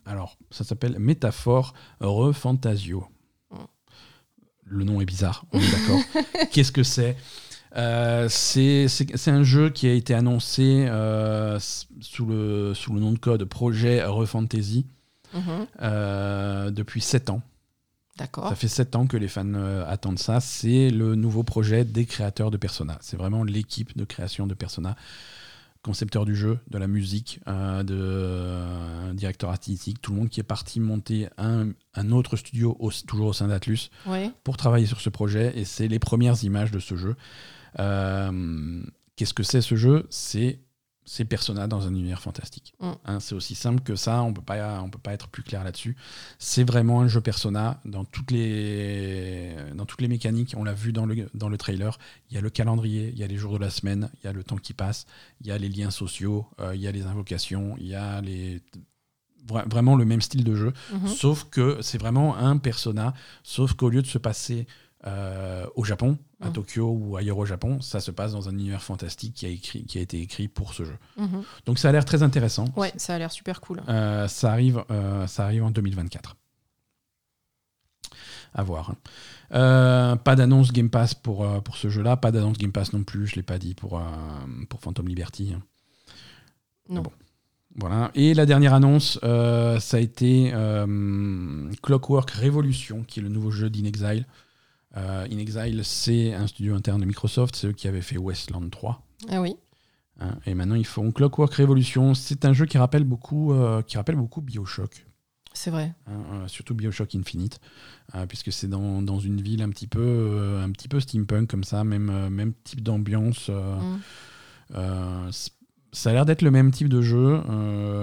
alors 0.06 0.38
ça 0.50 0.64
s'appelle 0.64 0.98
Métaphore 1.00 1.74
Refantasio. 2.00 3.06
Le 4.70 4.84
nom 4.84 5.01
est 5.01 5.05
bizarre. 5.05 5.45
On 5.51 5.59
est 5.59 5.72
d'accord. 5.72 5.99
Qu'est-ce 6.51 6.72
que 6.72 6.84
c'est? 6.84 7.15
Euh, 7.76 8.28
c'est 8.30 8.88
c'est- 8.88 9.28
un 9.30 9.43
jeu 9.43 9.70
qui 9.70 9.88
a 9.88 9.93
été 9.93 10.13
annoncé 10.13 10.86
euh, 10.88 11.59
sous, 11.99 12.26
le, 12.26 12.74
sous 12.74 12.93
le 12.93 12.99
nom 12.99 13.11
de 13.11 13.20
code 13.20 13.43
Projet 13.43 14.03
Refantasy 14.03 14.86
mhm. 15.34 15.68
euh, 15.82 16.72
depuis 16.72 17.01
7 17.01 17.30
ans. 17.30 17.41
D'accord. 18.18 18.49
Ça 18.49 18.55
fait 18.55 18.68
7 18.68 18.95
ans 18.95 19.05
que 19.05 19.18
les 19.18 19.28
fans 19.28 19.53
attendent 19.88 20.18
ça. 20.18 20.39
C'est 20.39 20.89
le 20.89 21.13
nouveau 21.15 21.43
projet 21.43 21.86
des 21.86 22.05
créateurs 22.05 22.49
de 22.49 22.57
Persona. 22.57 22.97
C'est 22.99 23.18
vraiment 23.18 23.43
l'équipe 23.43 23.95
de 23.95 24.05
création 24.05 24.47
de 24.47 24.55
Persona. 24.55 24.95
Concepteur 25.88 26.25
du 26.25 26.35
jeu, 26.35 26.59
de 26.69 26.77
la 26.77 26.88
musique, 26.88 27.39
euh, 27.47 27.81
de 27.81 27.95
euh, 27.97 29.13
directeur 29.13 29.49
artistique, 29.51 30.01
tout 30.01 30.11
le 30.11 30.17
monde 30.17 30.27
qui 30.29 30.41
est 30.41 30.43
parti 30.43 30.81
monter 30.81 31.29
un, 31.38 31.69
un 31.95 32.11
autre 32.11 32.35
studio, 32.35 32.75
au- 32.81 32.91
toujours 32.91 33.27
au 33.27 33.33
sein 33.33 33.47
d'Atlus, 33.47 33.89
Ouais. 34.05 34.29
pour 34.43 34.57
travailler 34.57 34.85
sur 34.85 34.99
ce 34.99 35.09
projet. 35.09 35.53
Et 35.57 35.63
c'est 35.63 35.88
les 35.88 35.97
premières 35.99 36.43
images 36.43 36.71
de 36.71 36.79
ce 36.79 36.97
jeu. 36.97 37.15
Euh, 37.79 38.81
Qu'est-ce 39.15 39.33
que 39.33 39.43
c'est 39.43 39.61
ce 39.61 39.75
jeu? 39.75 40.05
C'est 40.09 40.59
c'est 41.10 41.24
Persona 41.24 41.68
dans 41.68 41.88
un 41.88 41.91
univers 41.91 42.22
fantastique. 42.22 42.74
Mm. 42.82 42.91
Hein, 43.05 43.20
c'est 43.22 43.34
aussi 43.34 43.55
simple 43.55 43.82
que 43.82 43.95
ça, 43.95 44.22
on 44.24 44.34
peut 44.34 44.41
pas, 44.41 44.82
on 44.82 44.89
peut 44.89 44.99
pas 44.99 45.14
être 45.14 45.30
plus 45.30 45.41
clair 45.41 45.64
là-dessus. 45.64 45.95
C'est 46.38 46.66
vraiment 46.66 46.99
un 46.99 47.08
jeu 47.08 47.22
Persona 47.22 47.80
dans 47.86 48.03
toutes 48.03 48.30
les, 48.32 49.55
dans 49.74 49.86
toutes 49.86 50.01
les 50.01 50.10
mécaniques. 50.10 50.53
On 50.58 50.66
l'a 50.66 50.74
vu 50.74 50.91
dans 50.91 51.05
le, 51.05 51.30
dans 51.34 51.47
le 51.47 51.58
trailer. 51.58 51.97
Il 52.30 52.36
y 52.36 52.38
a 52.38 52.41
le 52.41 52.49
calendrier, 52.49 53.10
il 53.14 53.18
y 53.18 53.24
a 53.24 53.28
les 53.28 53.38
jours 53.38 53.53
de 53.53 53.60
la 53.60 53.70
semaine, 53.70 54.10
il 54.22 54.26
y 54.26 54.30
a 54.30 54.34
le 54.34 54.43
temps 54.43 54.58
qui 54.58 54.74
passe, 54.74 55.08
il 55.39 55.47
y 55.47 55.51
a 55.51 55.58
les 55.58 55.70
liens 55.70 55.91
sociaux, 55.91 56.45
euh, 56.60 56.76
il 56.76 56.82
y 56.82 56.88
a 56.88 56.91
les 56.91 57.05
invocations, 57.05 57.76
il 57.80 57.88
y 57.88 57.95
a 57.95 58.20
les 58.20 58.62
vra- 59.47 59.68
vraiment 59.70 59.95
le 59.95 60.03
même 60.03 60.22
style 60.22 60.43
de 60.43 60.55
jeu. 60.55 60.74
Mhm. 60.91 61.08
Sauf 61.08 61.45
que 61.49 61.78
c'est 61.82 61.97
vraiment 61.97 62.36
un 62.36 62.58
persona, 62.58 63.14
sauf 63.43 63.74
qu'au 63.74 63.89
lieu 63.89 64.01
de 64.01 64.08
se 64.08 64.18
passer 64.18 64.68
euh, 65.06 65.66
au 65.76 65.84
Japon, 65.84 66.18
à 66.41 66.48
Mhm. 66.48 66.54
Tokyo 66.54 66.89
ou 67.00 67.18
ailleurs 67.18 67.38
au 67.38 67.45
Japon, 67.45 67.80
ça 67.82 68.00
se 68.00 68.10
passe 68.10 68.32
dans 68.32 68.50
un 68.50 68.54
univers 68.54 68.82
fantastique 68.82 69.34
qui 69.36 69.45
a, 69.45 69.50
écrit, 69.50 69.86
qui 69.86 70.00
a 70.00 70.02
été 70.02 70.20
écrit 70.20 70.48
pour 70.48 70.74
ce 70.74 70.86
jeu. 70.86 70.98
Mhm. 71.18 71.43
Donc 71.66 71.78
ça 71.80 71.89
a 71.89 71.91
l'air 71.91 72.04
très 72.06 72.24
intéressant. 72.24 72.66
Ouais, 72.76 72.91
ça 72.98 73.14
a 73.16 73.20
l'air 73.20 73.32
super 73.32 73.62
cool. 73.62 73.82
Euh, 73.89 74.28
ça, 74.28 74.52
arrive, 74.52 74.84
euh, 74.89 75.28
ça 75.28 75.43
arrive 75.45 75.64
en 75.64 75.72
2024. 75.72 76.36
À 78.54 78.64
voir. 78.64 78.95
pas 79.52 80.36
d'annonce 80.36 80.72
Game 80.72 80.89
Pass 80.89 81.14
pour, 81.14 81.45
pour 81.64 81.78
ce 81.78 81.89
jeu-là, 81.89 82.18
pas 82.18 82.32
d'annonce 82.32 82.58
Game 82.58 82.72
Pass 82.72 82.91
non 82.93 83.04
plus, 83.04 83.28
je 83.28 83.34
ne 83.34 83.36
l'ai 83.38 83.43
pas 83.43 83.60
dit 83.60 83.76
pour, 83.76 84.02
pour 84.70 84.80
Phantom 84.80 85.08
Liberty. 85.08 85.54
hein. 85.56 85.62
Non. 86.89 87.02
bon. 87.04 87.12
Voilà. 87.76 88.10
Et 88.16 88.34
la 88.34 88.48
dernière 88.48 88.74
annonce, 88.74 89.20
ça 89.22 89.98
a 89.98 90.00
été 90.00 90.52
Clockwork 91.84 92.32
Revolution, 92.32 93.04
qui 93.04 93.20
est 93.20 93.24
le 93.24 93.30
nouveau 93.30 93.52
jeu 93.52 93.70
d'Inexile. 93.70 94.26
Euh, 94.98 95.28
InExile, 95.30 95.84
c'est 95.84 96.34
un 96.34 96.48
studio 96.48 96.76
interne 96.76 97.00
de 97.02 97.06
Microsoft, 97.06 97.56
c'est 97.56 97.68
eux 97.68 97.72
qui 97.74 97.88
avaient 97.88 98.02
fait 98.02 98.18
Westland 98.18 98.70
3. 98.70 99.02
Ah 99.30 99.41
oui. 99.41 99.56
hein. 100.20 100.38
et 100.45 100.54
maintenant, 100.56 100.76
ils 100.76 100.86
font 100.86 101.12
Clockwork 101.12 101.54
Revolution. 101.54 102.14
C'est 102.16 102.45
un 102.45 102.54
jeu 102.54 102.66
qui 102.66 102.78
rappelle 102.78 103.04
beaucoup, 103.04 103.54
euh, 103.54 103.82
qui 103.84 103.98
rappelle 103.98 104.16
beaucoup 104.16 104.41
Bioshock. 104.41 105.06
C'est 105.54 105.72
vrai. 105.72 105.93
hein, 106.08 106.12
euh, 106.34 106.48
surtout 106.48 106.76
Bioshock 106.76 107.16
Infinite, 107.16 107.60
euh, 108.16 108.26
puisque 108.28 108.52
c'est 108.52 108.68
dans, 108.68 109.02
dans 109.02 109.20
une 109.20 109.41
ville 109.41 109.62
un 109.64 109.70
petit 109.70 109.88
peu, 109.88 110.60
un 110.64 110.72
petit 110.72 110.88
peu 110.88 111.00
steampunk 111.00 111.50
comme 111.50 111.64
ça, 111.64 111.84
même, 111.84 112.30
même 112.30 112.54
type 112.64 112.82
d'ambiance. 112.82 113.50
Mm. 113.50 114.00
ça 115.91 116.10
a 116.10 116.14
l'air 116.14 116.26
d'être 116.26 116.41
le 116.43 116.52
même 116.52 116.72
type 116.72 116.89
de 116.89 117.02
jeu, 117.02 117.41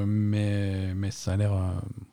mais, 0.07 0.95
mais 0.95 1.11
ça 1.11 1.33
a 1.35 1.37
l'air 1.37 1.53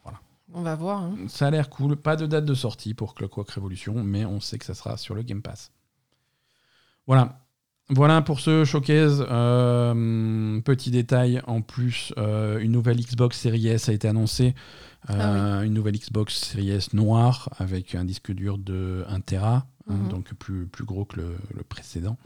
voilà. 0.04 0.20
On 0.54 0.62
va 0.62 0.76
voir. 0.76 1.04
hein. 1.04 1.16
ça 1.28 1.48
a 1.48 1.52
l'air 1.52 1.70
cool. 1.70 1.96
Pas 1.96 2.16
de 2.16 2.26
date 2.26 2.46
de 2.46 2.54
sortie 2.54 2.94
pour 2.94 3.16
Clockwork 3.16 3.50
Revolution, 3.52 4.04
mais 4.04 4.26
on 4.26 4.40
sait 4.40 4.58
que 4.58 4.66
ça 4.66 4.74
sera 4.74 4.98
sur 4.98 5.16
le 5.16 5.22
Game 5.24 5.42
Pass. 5.42 5.72
Voilà. 7.08 7.40
Voilà 7.90 8.22
pour 8.22 8.40
ce 8.40 8.64
showcase. 8.64 9.26
Euh, 9.30 10.62
petit 10.62 10.92
détail 10.92 11.42
en 11.48 11.62
plus, 11.62 12.14
euh, 12.18 12.60
une 12.60 12.72
nouvelle 12.72 12.98
Xbox 13.02 13.38
Series 13.40 13.68
S 13.68 13.90
a 13.90 13.94
été 13.94 14.08
annoncée. 14.08 14.56
Euh, 15.10 15.64
Une 15.64 15.74
nouvelle 15.74 15.98
Xbox 15.98 16.36
Series 16.36 16.70
S 16.70 16.94
noire 16.94 17.50
avec 17.58 17.96
un 17.96 18.06
disque 18.06 18.32
dur 18.32 18.58
de 18.60 19.04
1 19.10 19.20
Tera, 19.22 19.66
hein, 19.90 19.96
Mhm. 19.96 20.10
donc 20.10 20.34
plus, 20.36 20.68
plus 20.68 20.86
gros 20.86 21.06
que 21.06 21.18
le, 21.18 21.38
le 21.56 21.64
précédent. 21.64 22.18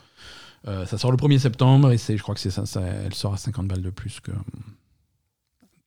Ça 0.66 0.98
sort 0.98 1.12
le 1.12 1.18
1er 1.18 1.38
septembre 1.40 1.92
et 1.92 1.98
je 1.98 2.22
crois 2.22 2.34
que 2.36 2.42
c'est 2.42 2.50
ça, 2.52 2.66
ça- 2.66 2.82
elle 2.82 3.14
sort 3.14 3.34
à 3.34 3.38
50 3.38 3.68
balles 3.68 3.84
de 3.84 3.92
plus 3.92 4.20
que, 4.20 4.32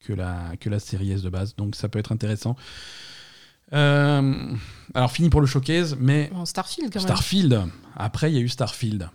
que, 0.00 0.12
la, 0.12 0.52
que 0.60 0.68
la 0.70 0.78
série 0.80 1.12
S 1.12 1.22
de 1.22 1.30
base. 1.30 1.54
Donc 1.56 1.74
ça 1.76 1.88
peut 1.88 1.98
être 1.98 2.12
intéressant. 2.12 2.56
Euh, 3.74 4.54
alors 4.94 5.12
fini 5.12 5.28
pour 5.28 5.40
le 5.42 5.46
showcase, 5.46 5.96
mais 6.00 6.30
Bon, 6.32 6.44
Starfield 6.46 6.90
quand 6.92 7.00
même. 7.00 7.06
Starfield. 7.06 7.62
Après, 7.96 8.30
il 8.30 8.34
y 8.34 8.38
a 8.38 8.40
eu 8.40 8.48
Starfield. 8.48 9.10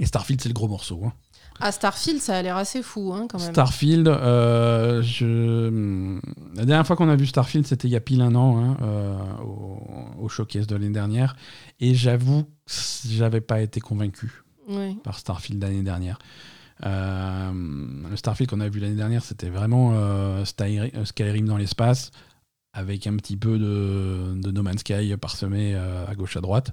Et 0.00 0.06
Starfield, 0.06 0.40
c'est 0.40 0.48
le 0.48 0.54
gros 0.54 0.68
morceau. 0.68 1.02
hein. 1.06 1.12
Ah, 1.60 1.72
Starfield, 1.72 2.20
ça 2.20 2.36
a 2.36 2.42
l'air 2.42 2.56
assez 2.56 2.82
fou 2.82 3.12
hein, 3.12 3.26
quand 3.28 3.40
même. 3.40 3.50
Starfield, 3.50 4.06
euh, 4.06 5.02
je... 5.02 6.20
la 6.54 6.64
dernière 6.64 6.86
fois 6.86 6.94
qu'on 6.94 7.08
a 7.08 7.16
vu 7.16 7.26
Starfield, 7.26 7.66
c'était 7.66 7.88
il 7.88 7.90
y 7.90 7.96
a 7.96 8.00
pile 8.00 8.20
un 8.20 8.34
an, 8.36 8.58
hein, 8.62 8.76
euh, 8.82 9.16
au, 9.44 9.80
au 10.20 10.28
showcase 10.28 10.68
de 10.68 10.74
l'année 10.76 10.90
dernière. 10.92 11.34
Et 11.80 11.94
j'avoue 11.94 12.44
que 12.44 12.72
j'avais 13.08 13.40
pas 13.40 13.60
été 13.60 13.80
convaincu 13.80 14.44
Oui. 14.68 14.96
par 15.02 15.18
Starfield 15.18 15.60
l'année 15.62 15.82
dernière. 15.82 16.18
Euh, 16.86 17.50
le 18.10 18.16
Starfield 18.16 18.50
qu'on 18.50 18.60
a 18.60 18.68
vu 18.68 18.80
l'année 18.80 18.94
dernière, 18.94 19.22
c'était 19.24 19.50
vraiment 19.50 19.92
euh, 19.94 20.44
euh, 20.60 21.04
Skyrim 21.04 21.46
dans 21.46 21.56
l'espace, 21.56 22.10
avec 22.72 23.06
un 23.06 23.16
petit 23.16 23.36
peu 23.36 23.58
de, 23.58 24.34
de 24.40 24.50
No 24.50 24.62
Man's 24.62 24.80
Sky 24.80 25.14
parsemé 25.20 25.74
euh, 25.74 26.06
à 26.06 26.14
gauche 26.14 26.36
à 26.36 26.40
droite. 26.40 26.72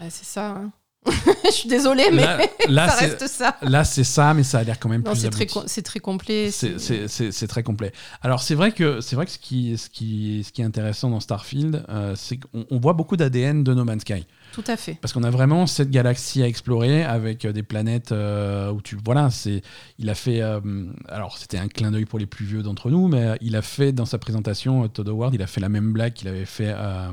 C'est 0.00 0.24
ça. 0.24 0.48
hein. 0.50 0.72
Je 1.44 1.50
suis 1.50 1.68
désolée, 1.68 2.06
mais 2.10 2.22
Là, 2.22 2.38
là, 2.68 2.88
ça 2.88 2.96
reste 2.96 3.26
ça. 3.28 3.56
là, 3.60 3.84
c'est 3.84 4.04
ça, 4.04 4.32
mais 4.32 4.42
ça 4.42 4.60
a 4.60 4.64
l'air 4.64 4.78
quand 4.80 4.88
même 4.88 5.02
Non, 5.02 5.10
plus 5.12 5.20
c'est 5.20 5.28
très, 5.28 5.44
com- 5.44 5.66
complet. 6.00 6.50
C'est- 6.50 7.46
très 7.46 7.62
complet. 7.62 7.92
Alors 8.22 8.40
c'est 8.42 8.54
vrai 8.54 8.72
que 8.72 9.02
c'est 9.02 9.14
vrai 9.14 9.26
que 9.26 9.32
ce 9.32 9.38
qui, 9.38 9.76
ce 9.76 9.90
qui, 9.90 10.42
ce 10.44 10.50
qui 10.50 10.62
est 10.62 10.64
intéressant 10.64 11.10
dans 11.10 11.20
Starfield, 11.20 11.84
euh, 11.90 12.14
c'est 12.16 12.38
qu'on 12.38 12.64
on 12.70 12.78
voit 12.80 12.94
beaucoup 12.94 13.18
d'ADN 13.18 13.62
de 13.62 13.74
No 13.74 13.84
Man's 13.84 14.00
Sky. 14.00 14.24
Tout 14.54 14.64
à 14.68 14.76
fait. 14.76 14.96
Parce 15.00 15.12
qu'on 15.12 15.24
a 15.24 15.30
vraiment 15.30 15.66
cette 15.66 15.90
galaxie 15.90 16.40
à 16.40 16.46
explorer 16.46 17.02
avec 17.02 17.44
euh, 17.44 17.52
des 17.52 17.64
planètes 17.64 18.12
euh, 18.12 18.70
où 18.70 18.80
tu. 18.80 18.96
Voilà, 19.04 19.28
c'est. 19.30 19.62
Il 19.98 20.08
a 20.08 20.14
fait. 20.14 20.42
euh, 20.42 20.60
alors, 21.08 21.38
c'était 21.38 21.58
un 21.58 21.66
clin 21.66 21.90
d'œil 21.90 22.04
pour 22.04 22.20
les 22.20 22.26
plus 22.26 22.46
vieux 22.46 22.62
d'entre 22.62 22.88
nous, 22.88 23.08
mais 23.08 23.36
il 23.40 23.56
a 23.56 23.62
fait 23.62 23.92
dans 23.92 24.06
sa 24.06 24.18
présentation, 24.18 24.86
Todd 24.86 25.08
Howard, 25.08 25.34
il 25.34 25.42
a 25.42 25.48
fait 25.48 25.60
la 25.60 25.68
même 25.68 25.92
blague 25.92 26.12
qu'il 26.12 26.28
avait 26.28 26.44
fait 26.44 26.72
euh, 26.72 27.12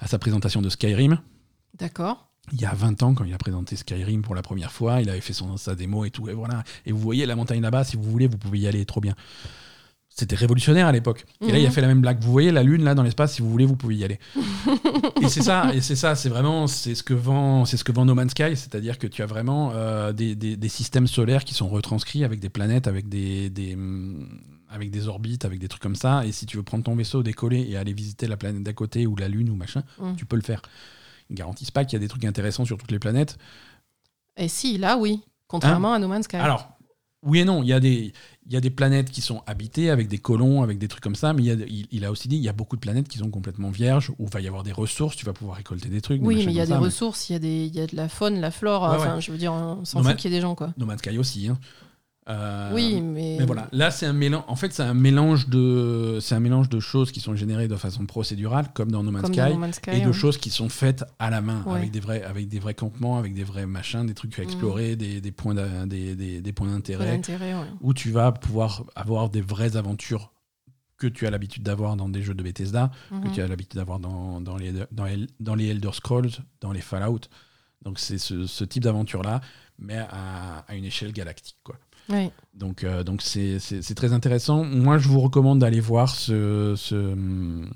à 0.00 0.06
sa 0.06 0.18
présentation 0.18 0.60
de 0.60 0.68
Skyrim. 0.68 1.18
D'accord. 1.78 2.28
Il 2.52 2.60
y 2.60 2.66
a 2.66 2.74
20 2.74 3.02
ans, 3.02 3.14
quand 3.14 3.24
il 3.24 3.32
a 3.32 3.38
présenté 3.38 3.74
Skyrim 3.74 4.20
pour 4.20 4.34
la 4.34 4.42
première 4.42 4.70
fois, 4.70 5.00
il 5.00 5.08
avait 5.08 5.22
fait 5.22 5.32
son, 5.32 5.56
sa 5.56 5.74
démo 5.74 6.04
et 6.04 6.10
tout. 6.10 6.28
Et 6.28 6.34
voilà. 6.34 6.62
Et 6.84 6.92
vous 6.92 6.98
voyez 6.98 7.24
la 7.24 7.36
montagne 7.36 7.62
là-bas, 7.62 7.84
si 7.84 7.96
vous 7.96 8.02
voulez, 8.02 8.26
vous 8.26 8.36
pouvez 8.36 8.58
y 8.58 8.68
aller, 8.68 8.84
trop 8.84 9.00
bien. 9.00 9.14
C'était 10.16 10.36
révolutionnaire 10.36 10.86
à 10.86 10.92
l'époque. 10.92 11.26
Et 11.40 11.50
là, 11.50 11.58
il 11.58 11.64
a 11.64 11.68
Mhm. 11.68 11.74
fait 11.74 11.80
la 11.80 11.88
même 11.88 12.00
blague. 12.00 12.22
Vous 12.22 12.30
voyez 12.30 12.52
la 12.52 12.62
lune 12.62 12.84
là 12.84 12.94
dans 12.94 13.02
l'espace, 13.02 13.34
si 13.34 13.42
vous 13.42 13.50
voulez, 13.50 13.66
vous 13.66 13.74
pouvez 13.74 13.96
y 13.96 14.04
aller. 14.04 14.20
et 15.20 15.28
c'est 15.28 15.42
ça, 15.42 15.74
et 15.74 15.80
c'est 15.80 15.96
ça, 15.96 16.14
c'est 16.14 16.28
vraiment, 16.28 16.68
c'est 16.68 16.94
ce 16.94 17.02
que 17.02 17.14
vend, 17.14 17.64
c'est 17.64 17.76
ce 17.76 17.82
que 17.82 17.90
vend 17.90 18.04
No 18.04 18.14
Man's 18.14 18.30
Sky, 18.30 18.56
c'est-à-dire 18.56 18.98
que 19.00 19.08
tu 19.08 19.22
as 19.22 19.26
vraiment 19.26 19.72
euh, 19.74 20.12
des, 20.12 20.36
des- 20.36 20.56
des 20.56 20.68
systèmes 20.68 21.08
solaires 21.08 21.42
qui 21.44 21.52
sont 21.52 21.68
retranscrits 21.68 22.22
avec 22.22 22.38
des 22.38 22.48
planètes, 22.48 22.86
avec 22.86 23.08
des, 23.08 23.50
des, 23.50 23.74
hum, 23.74 24.28
avec 24.70 24.92
des 24.92 25.08
orbites, 25.08 25.44
avec 25.44 25.58
des 25.58 25.66
trucs 25.66 25.82
comme 25.82 25.96
ça. 25.96 26.24
Et 26.24 26.30
si 26.30 26.46
tu 26.46 26.56
veux 26.56 26.62
prendre 26.62 26.84
ton 26.84 26.94
vaisseau, 26.94 27.24
décoller 27.24 27.66
et 27.68 27.76
aller 27.76 27.92
visiter 27.92 28.28
la 28.28 28.36
planète 28.36 28.62
d'à 28.62 28.72
côté 28.72 29.08
ou 29.08 29.16
la 29.16 29.26
lune 29.28 29.50
ou 29.50 29.56
machin, 29.56 29.82
Mhm. 29.98 30.14
tu 30.14 30.26
peux 30.26 30.36
le 30.36 30.42
faire. 30.42 30.62
Ils 31.28 31.34
garantissent 31.34 31.72
pas 31.72 31.84
qu'il 31.84 31.94
y 31.94 31.96
a 31.96 32.00
des 32.00 32.08
trucs 32.08 32.24
intéressants 32.24 32.64
sur 32.64 32.76
toutes 32.78 32.92
les 32.92 33.00
planètes. 33.00 33.36
Et 34.36 34.46
si, 34.46 34.78
là, 34.78 34.96
oui. 34.96 35.22
Contrairement 35.48 35.92
à 35.92 35.98
No 35.98 36.06
Man's 36.06 36.24
Sky. 36.26 36.36
Alors, 36.36 36.68
oui 37.22 37.40
et 37.40 37.44
non, 37.44 37.62
il 37.62 37.68
y, 37.68 37.72
a 37.72 37.80
des, 37.80 38.12
il 38.46 38.52
y 38.52 38.56
a 38.56 38.60
des 38.60 38.70
planètes 38.70 39.10
qui 39.10 39.20
sont 39.22 39.42
habitées 39.46 39.88
avec 39.90 40.08
des 40.08 40.18
colons, 40.18 40.62
avec 40.62 40.78
des 40.78 40.88
trucs 40.88 41.02
comme 41.02 41.14
ça, 41.14 41.32
mais 41.32 41.42
il, 41.42 41.46
y 41.46 41.50
a, 41.50 41.54
il, 41.66 41.86
il 41.90 42.04
a 42.04 42.10
aussi 42.10 42.28
dit 42.28 42.36
il 42.36 42.42
y 42.42 42.48
a 42.48 42.52
beaucoup 42.52 42.76
de 42.76 42.80
planètes 42.80 43.08
qui 43.08 43.18
sont 43.18 43.30
complètement 43.30 43.70
vierges, 43.70 44.10
où 44.18 44.24
il 44.24 44.30
va 44.30 44.40
y 44.40 44.46
avoir 44.48 44.62
des 44.62 44.72
ressources, 44.72 45.16
tu 45.16 45.24
vas 45.24 45.32
pouvoir 45.32 45.56
récolter 45.56 45.88
des 45.88 46.00
trucs. 46.00 46.20
oui, 46.22 46.36
mais 46.36 46.44
il 46.44 46.52
y 46.52 46.60
a 46.60 46.66
des 46.66 46.72
ça, 46.72 46.78
ressources, 46.78 47.30
il 47.30 47.32
y, 47.32 47.36
a 47.36 47.84
y 47.84 47.86
de 47.86 47.96
la 47.96 48.08
faune, 48.08 48.40
la 48.40 48.50
flore. 48.50 48.82
Ouais, 48.82 48.88
enfin, 48.96 49.14
ouais. 49.16 49.20
je 49.20 49.32
veux 49.32 49.38
dire, 49.38 49.52
on 49.52 49.84
s'en 49.84 50.02
fout 50.02 50.16
qu'il 50.16 50.30
y 50.30 50.34
ait 50.34 50.36
des 50.38 50.42
gens, 50.42 50.54
quoi. 50.54 50.74
No 50.76 50.84
Man's 50.86 50.98
Sky 50.98 51.16
aussi. 51.18 51.48
hein. 51.48 51.58
Euh, 52.28 52.70
oui, 52.72 53.02
mais. 53.02 53.36
Mais 53.38 53.44
voilà, 53.44 53.68
là 53.72 53.90
c'est 53.90 54.06
un 54.06 54.14
mélange. 54.14 54.44
En 54.48 54.56
fait, 54.56 54.72
c'est 54.72 54.82
un 54.82 54.94
mélange 54.94 55.48
de, 55.48 56.18
c'est 56.22 56.34
un 56.34 56.40
mélange 56.40 56.70
de 56.70 56.80
choses 56.80 57.12
qui 57.12 57.20
sont 57.20 57.36
générées 57.36 57.68
de 57.68 57.76
façon 57.76 58.06
procédurale, 58.06 58.68
comme 58.72 58.90
dans 58.90 59.02
No 59.02 59.10
Man's 59.10 59.26
Sky, 59.26 59.36
dans 59.36 59.50
No 59.50 59.58
Man's 59.58 59.76
Sky. 59.76 59.90
et 59.90 60.00
de 60.00 60.06
ouais. 60.06 60.12
choses 60.14 60.38
qui 60.38 60.48
sont 60.48 60.70
faites 60.70 61.04
à 61.18 61.28
la 61.28 61.42
main, 61.42 61.62
Ouais. 61.66 61.76
avec 61.80 61.90
des 61.90 62.00
vrais, 62.00 62.22
avec 62.22 62.48
des 62.48 62.58
vrais 62.58 62.72
campements, 62.74 63.18
avec 63.18 63.34
des 63.34 63.44
vrais 63.44 63.66
machins, 63.66 64.06
des 64.06 64.14
trucs 64.14 64.38
à 64.38 64.42
Mhm. 64.42 64.48
explorer, 64.48 64.96
des, 64.96 65.20
des 65.20 65.32
points, 65.32 65.54
d'a- 65.54 65.84
des, 65.84 66.14
des, 66.14 66.40
des 66.40 66.52
points 66.52 66.68
Pas 66.68 66.72
d'intérêt. 66.74 67.20
ouais. 67.54 67.66
où 67.82 67.92
tu 67.92 68.10
vas 68.10 68.32
pouvoir 68.32 68.84
avoir 68.96 69.28
des 69.28 69.42
vraies 69.42 69.76
aventures 69.76 70.32
que 70.96 71.06
tu 71.08 71.26
as 71.26 71.30
l'habitude 71.30 71.62
d'avoir 71.64 71.96
dans 71.96 72.08
des 72.08 72.22
jeux 72.22 72.34
de 72.34 72.42
Bethesda, 72.42 72.90
que 73.10 73.28
Mhm. 73.28 73.32
tu 73.34 73.42
as 73.42 73.48
l'habitude 73.48 73.74
d'avoir 73.76 73.98
dans, 73.98 74.40
dans, 74.40 74.56
les, 74.56 74.72
dans, 74.92 75.04
les, 75.04 75.26
dans 75.40 75.56
les 75.56 75.66
Elder 75.66 75.90
Scrolls, 75.92 76.30
dans 76.62 76.72
les 76.72 76.80
Fallout. 76.80 77.20
Donc 77.84 77.98
c'est 77.98 78.18
ce, 78.18 78.46
ce 78.46 78.64
type 78.64 78.82
d'aventure-là, 78.82 79.40
mais 79.78 79.98
à, 79.98 80.64
à 80.66 80.74
une 80.74 80.84
échelle 80.84 81.12
galactique. 81.12 81.58
Quoi. 81.62 81.76
Donc 82.54 82.84
euh, 82.84 83.02
donc 83.02 83.22
c'est 83.22 83.58
très 83.96 84.12
intéressant. 84.12 84.64
Moi, 84.64 84.98
je 84.98 85.08
vous 85.08 85.20
recommande 85.20 85.60
d'aller 85.60 85.80
voir 85.80 86.10
ce, 86.10 86.74
ce, 86.76 86.94
hum, 86.94 87.70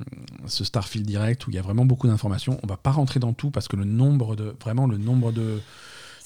ce 0.46 0.64
Starfield 0.64 1.06
Direct 1.06 1.46
où 1.46 1.50
il 1.50 1.54
y 1.54 1.58
a 1.58 1.62
vraiment 1.62 1.84
beaucoup 1.84 2.06
d'informations. 2.06 2.58
On 2.62 2.66
va 2.66 2.76
pas 2.76 2.90
rentrer 2.90 3.20
dans 3.20 3.32
tout 3.32 3.50
parce 3.50 3.68
que 3.68 3.76
le 3.76 3.84
nombre 3.84 4.36
de 4.36 4.54
vraiment 4.62 4.86
le 4.86 4.98
nombre 4.98 5.32
de 5.32 5.60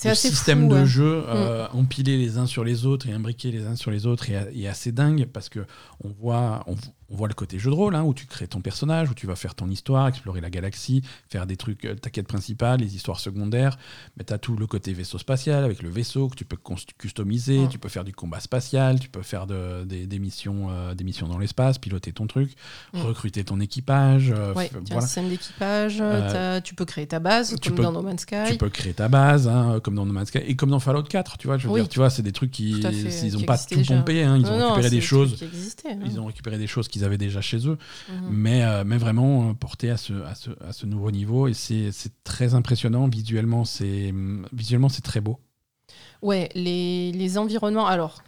le 0.05 0.11
assez 0.11 0.31
système 0.31 0.63
fou, 0.63 0.75
de 0.75 0.81
ouais. 0.81 0.87
jeu 0.87 1.25
euh, 1.29 1.69
empilés 1.73 2.19
les 2.19 2.37
uns 2.39 2.47
sur 2.47 2.65
les 2.65 2.87
autres 2.87 3.09
et 3.09 3.13
imbriqués 3.13 3.53
les 3.53 3.67
uns 3.67 3.77
sur 3.77 3.93
les 3.93 4.07
autres 4.07 4.31
est, 4.31 4.53
est 4.53 4.67
assez 4.67 4.91
dingue 4.91 5.27
parce 5.27 5.49
que 5.49 5.61
on 6.03 6.09
voit, 6.09 6.65
on, 6.67 6.75
on 7.12 7.16
voit 7.16 7.28
le 7.28 7.34
côté 7.34 7.59
jeu 7.59 7.70
de 7.70 7.74
rôle 7.76 7.94
hein, 7.94 8.02
où 8.05 8.14
tu 8.14 8.26
crées 8.26 8.48
ton 8.48 8.60
personnage, 8.62 9.10
où 9.10 9.14
tu 9.14 9.26
vas 9.26 9.36
faire 9.36 9.55
ton 9.55 9.68
histoire, 9.68 10.09
explorer 10.09 10.40
la 10.40 10.48
galaxie, 10.51 11.02
faire 11.28 11.47
des 11.47 11.56
trucs, 11.59 11.84
euh, 11.84 11.94
ta 11.94 12.09
quête 12.10 12.26
principale, 12.26 12.80
les 12.80 12.97
histoires 12.97 13.20
secondaires. 13.20 13.78
Mais 14.16 14.24
tu 14.24 14.32
as 14.32 14.39
tout 14.39 14.56
le 14.56 14.66
côté 14.66 14.93
vaisseau 14.94 15.18
spatial 15.18 15.62
avec 15.62 15.82
le 15.82 15.90
vaisseau 15.90 16.28
que 16.28 16.34
tu 16.36 16.44
peux 16.47 16.56
customiser, 16.98 17.60
Mm. 17.60 17.68
tu 17.68 17.78
peux 17.78 17.89
faire 17.89 18.05
du 18.05 18.12
combat 18.12 18.40
spatial, 18.40 18.98
tu 18.98 19.09
peux 19.09 19.22
faire 19.22 19.47
de- 19.47 19.84
des, 19.84 20.06
des 20.06 20.18
missions, 20.18 20.68
euh, 20.70 20.94
des 20.94 21.05
missions 21.05 21.28
dans 21.28 21.39
l'espace, 21.39 21.78
piloter 21.78 22.12
ton 22.12 22.26
truc, 22.26 22.52
Mm. 22.94 23.02
recruter 23.02 23.44
ton 23.44 23.60
équipage. 23.60 24.32
euh, 24.34 24.55
Ouais, 24.55 24.70
as 24.74 24.78
voilà. 24.78 24.97
un 24.97 25.01
système 25.06 25.28
d'équipage, 25.28 25.98
Euh, 26.01 26.60
tu 26.62 26.74
peux 26.74 26.84
créer 26.84 27.06
ta 27.06 27.18
base, 27.18 27.56
tu 27.60 27.68
comme 27.68 27.76
peux- 27.76 27.82
dans 27.82 27.93
No 27.93 28.02
Man's 28.02 28.22
Sky. 28.22 28.36
Tu 28.52 28.56
peux 28.56 28.68
créer 28.70 28.94
ta 28.94 29.09
base, 29.09 29.48
hein, 29.48 29.80
comme 29.82 29.94
dans 29.94 30.06
No 30.06 30.12
Man's 30.12 30.28
Sky, 30.28 30.39
et 30.39 30.56
comme 30.56 30.70
dans 30.70 30.80
Fallout 30.80 31.02
4, 31.02 31.36
tu 31.39 31.47
vois. 31.47 31.59
Je 31.59 31.66
veux 31.66 31.74
Oui. 31.74 31.80
dire, 31.80 31.89
tu 31.89 31.98
vois, 31.98 32.10
c'est 32.10 32.22
des 32.22 32.32
trucs 32.32 32.51
qui, 32.51 32.80
fait, 32.80 32.90
ils 32.90 33.30
qui 33.30 33.36
ont 33.36 33.43
pas 33.43 33.59
tout 33.59 33.74
déjà. 33.74 33.97
pompé, 33.97 34.22
hein, 34.22 34.36
ils 34.36 34.43
Non, 34.43 34.52
ont 34.52 34.68
récupéré 34.70 34.90
des 34.90 35.01
choses, 35.01 35.34
qui 35.36 35.44
existaient, 35.44 35.93
hein. 35.93 35.98
ils 36.06 36.18
ont 36.20 36.26
récupéré 36.26 36.59
des 36.59 36.66
choses 36.66 36.89
qu'ils 36.89 37.02
avaient 37.05 37.19
déjà 37.19 37.41
chez 37.41 37.66
eux, 37.69 37.79
Mhm. 38.09 38.29
mais, 38.31 38.65
euh, 38.65 38.85
mais 38.87 38.97
vraiment 38.99 39.51
euh, 39.51 39.55
porté 39.55 39.91
à 39.91 39.97
ce, 39.97 40.12
à 40.24 40.35
ce, 40.35 40.51
à 40.66 40.73
ce 40.73 40.87
nouveau 40.87 41.11
niveau, 41.11 41.49
et 41.49 41.55
c'est 41.55 41.93
c'est 41.93 42.12
très 42.24 42.55
impressionnant 42.55 43.09
visuellement, 43.09 43.65
c'est 43.65 44.12
visuellement 44.53 44.89
c'est 44.89 45.03
très 45.03 45.20
beau. 45.20 45.39
Ouais, 46.23 46.49
les, 46.55 47.12
les 47.12 47.39
environnements. 47.39 47.87
Alors, 47.87 48.23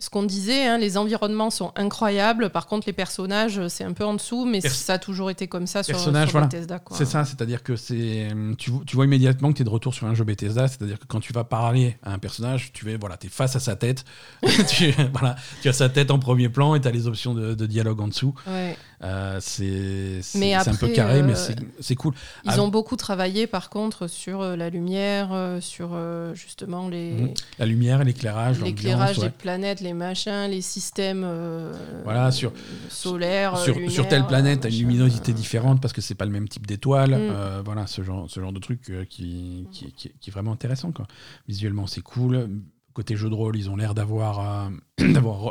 ce 0.00 0.08
qu'on 0.08 0.22
disait, 0.22 0.66
hein, 0.66 0.78
les 0.78 0.96
environnements 0.96 1.50
sont 1.50 1.72
incroyables. 1.76 2.50
Par 2.50 2.66
contre, 2.66 2.86
les 2.86 2.92
personnages, 2.92 3.68
c'est 3.68 3.84
un 3.84 3.92
peu 3.92 4.04
en 4.04 4.14
dessous, 4.14 4.46
mais 4.46 4.60
Pers- 4.60 4.72
ça 4.74 4.94
a 4.94 4.98
toujours 4.98 5.30
été 5.30 5.46
comme 5.46 5.66
ça 5.66 5.82
sur, 5.82 6.00
sur 6.00 6.10
voilà. 6.10 6.46
Bethesda. 6.46 6.80
C'est 6.92 7.04
ça, 7.04 7.24
c'est-à-dire 7.24 7.62
que 7.62 7.76
c'est 7.76 8.28
tu, 8.56 8.72
tu 8.86 8.96
vois 8.96 9.04
immédiatement 9.04 9.52
que 9.52 9.58
tu 9.58 9.62
es 9.62 9.64
de 9.64 9.70
retour 9.70 9.92
sur 9.94 10.06
un 10.06 10.14
jeu 10.14 10.24
Bethesda, 10.24 10.68
c'est-à-dire 10.68 10.98
que 10.98 11.04
quand 11.06 11.20
tu 11.20 11.32
vas 11.32 11.44
parler 11.44 11.98
à 12.02 12.12
un 12.14 12.18
personnage, 12.18 12.72
tu 12.72 12.90
es 12.90 12.96
voilà, 12.96 13.16
es 13.22 13.28
face 13.28 13.54
à 13.56 13.60
sa 13.60 13.76
tête, 13.76 14.04
tu, 14.68 14.92
voilà, 15.12 15.36
tu 15.60 15.68
as 15.68 15.74
sa 15.74 15.90
tête 15.90 16.10
en 16.10 16.18
premier 16.18 16.48
plan 16.48 16.74
et 16.74 16.80
tu 16.80 16.88
as 16.88 16.92
les 16.92 17.06
options 17.06 17.34
de, 17.34 17.54
de 17.54 17.66
dialogue 17.66 18.00
en 18.00 18.08
dessous. 18.08 18.34
Ouais. 18.46 18.76
Euh, 19.02 19.38
c'est 19.40 20.20
un 20.54 20.74
peu 20.74 20.88
carré, 20.88 21.22
mais 21.22 21.32
euh, 21.32 21.34
c'est- 21.34 21.56
c'est 21.80 21.94
cool. 21.94 22.12
Ils 22.44 22.50
Ah. 22.56 22.62
ont 22.62 22.68
beaucoup 22.68 22.96
travaillé, 22.96 23.46
par 23.46 23.70
contre, 23.70 24.08
sur 24.08 24.42
euh, 24.42 24.56
la 24.56 24.68
lumière, 24.68 25.30
euh, 25.32 25.60
sur 25.60 25.90
justement 26.34 26.88
les. 26.88 27.12
Mhm. 27.12 27.34
La 27.58 27.66
lumière, 27.66 28.04
l'éclairage, 28.04 28.60
L'éclairage 28.60 29.16
des 29.16 29.22
ouais. 29.22 29.30
planètes, 29.30 29.80
les 29.80 29.94
machins, 29.94 30.48
les 30.50 30.60
systèmes 30.60 31.22
euh, 31.24 31.72
Voilà, 32.04 32.30
sur- 32.30 32.52
solaires, 32.90 33.56
sur, 33.56 33.74
lunaires, 33.74 33.90
sur 33.90 34.06
telle 34.08 34.26
planète, 34.26 34.64
as 34.64 34.68
une 34.68 34.74
machin. 34.74 34.86
luminosité 34.88 35.32
différente 35.32 35.80
parce 35.80 35.92
que 35.94 36.00
c'est 36.00 36.14
pas 36.14 36.26
le 36.26 36.32
même 36.32 36.48
type 36.48 36.66
d'étoile. 36.66 37.10
Mm. 37.16 37.62
Voilà, 37.64 37.86
ce 37.86 38.02
genre, 38.02 38.28
ce 38.28 38.38
genre 38.40 38.52
de 38.52 38.58
truc 38.60 38.82
qui, 39.08 39.66
qui, 39.72 39.92
qui- 39.92 40.12
qui 40.20 40.30
est 40.30 40.32
vraiment 40.32 40.52
intéressant. 40.52 40.92
Quoi. 40.92 41.06
Visuellement, 41.48 41.86
c'est 41.86 42.02
cool. 42.02 42.50
Côté 42.92 43.16
jeu 43.16 43.30
de 43.30 43.34
rôle, 43.34 43.56
ils 43.56 43.70
ont 43.70 43.76
l'air 43.76 43.94
d'avoir 43.94 44.40
euh, 44.66 44.68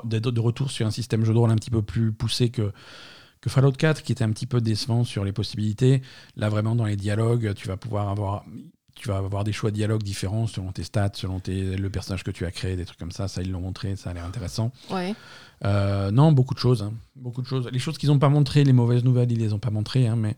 de 0.04 0.40
retour 0.40 0.70
sur 0.70 0.86
un 0.86 0.92
système 0.92 1.24
jeu 1.26 1.34
de 1.34 1.38
rôle 1.40 1.50
un 1.52 1.56
petit 1.56 1.72
peu 1.72 1.82
plus 1.82 2.12
poussé 2.12 2.50
que, 2.50 2.72
que 3.41 3.49
Fallout 3.49 3.72
4, 3.72 4.03
qui 4.03 4.11
était 4.11 4.24
un 4.24 4.32
petit 4.32 4.45
peu 4.48 4.61
décevant 4.61 5.03
sur 5.03 5.24
les 5.24 5.32
possibilités. 5.32 6.02
Là, 6.36 6.49
vraiment, 6.49 6.76
dans 6.76 6.86
les 6.86 6.95
dialogues, 6.98 7.53
tu 7.56 7.68
vas 7.68 7.78
pouvoir 7.78 8.10
avoir. 8.10 8.45
Tu 8.95 9.07
vas 9.07 9.16
avoir 9.18 9.45
des 9.45 9.53
choix 9.53 9.72
de 9.72 9.76
dialogue 9.76 10.03
différents 10.03 10.45
selon 10.45 10.74
tes 10.74 10.84
stats, 10.84 11.11
selon 11.14 11.40
tes, 11.40 11.78
le 11.78 11.90
personnage 11.90 12.26
que 12.26 12.32
tu 12.32 12.45
as 12.45 12.52
créé, 12.52 12.76
des 12.76 12.84
trucs 12.84 12.99
comme 12.99 13.14
ça. 13.14 13.30
Ça, 13.30 13.41
ils 13.41 13.49
l'ont 13.49 13.61
montré, 13.61 13.95
ça 13.95 14.10
a 14.10 14.14
l'air 14.14 14.26
intéressant. 14.26 14.74
Ouais. 14.91 15.16
Euh, 15.64 16.11
non, 16.11 16.34
beaucoup 16.34 16.53
de 16.53 16.60
choses. 16.60 16.84
hein. 16.84 16.91
Beaucoup 17.16 17.41
de 17.41 17.48
choses. 17.48 17.70
Les 17.72 17.80
choses 17.80 17.98
qu'ils 17.98 18.10
n'ont 18.10 18.20
pas 18.20 18.28
montrées, 18.28 18.66
les 18.66 18.74
mauvaises 18.74 19.06
nouvelles, 19.06 19.32
ils 19.32 19.40
les 19.40 19.53
ont 19.53 19.60
pas 19.60 19.70
montrées. 19.70 20.06
hein, 20.07 20.18
mais 20.18 20.36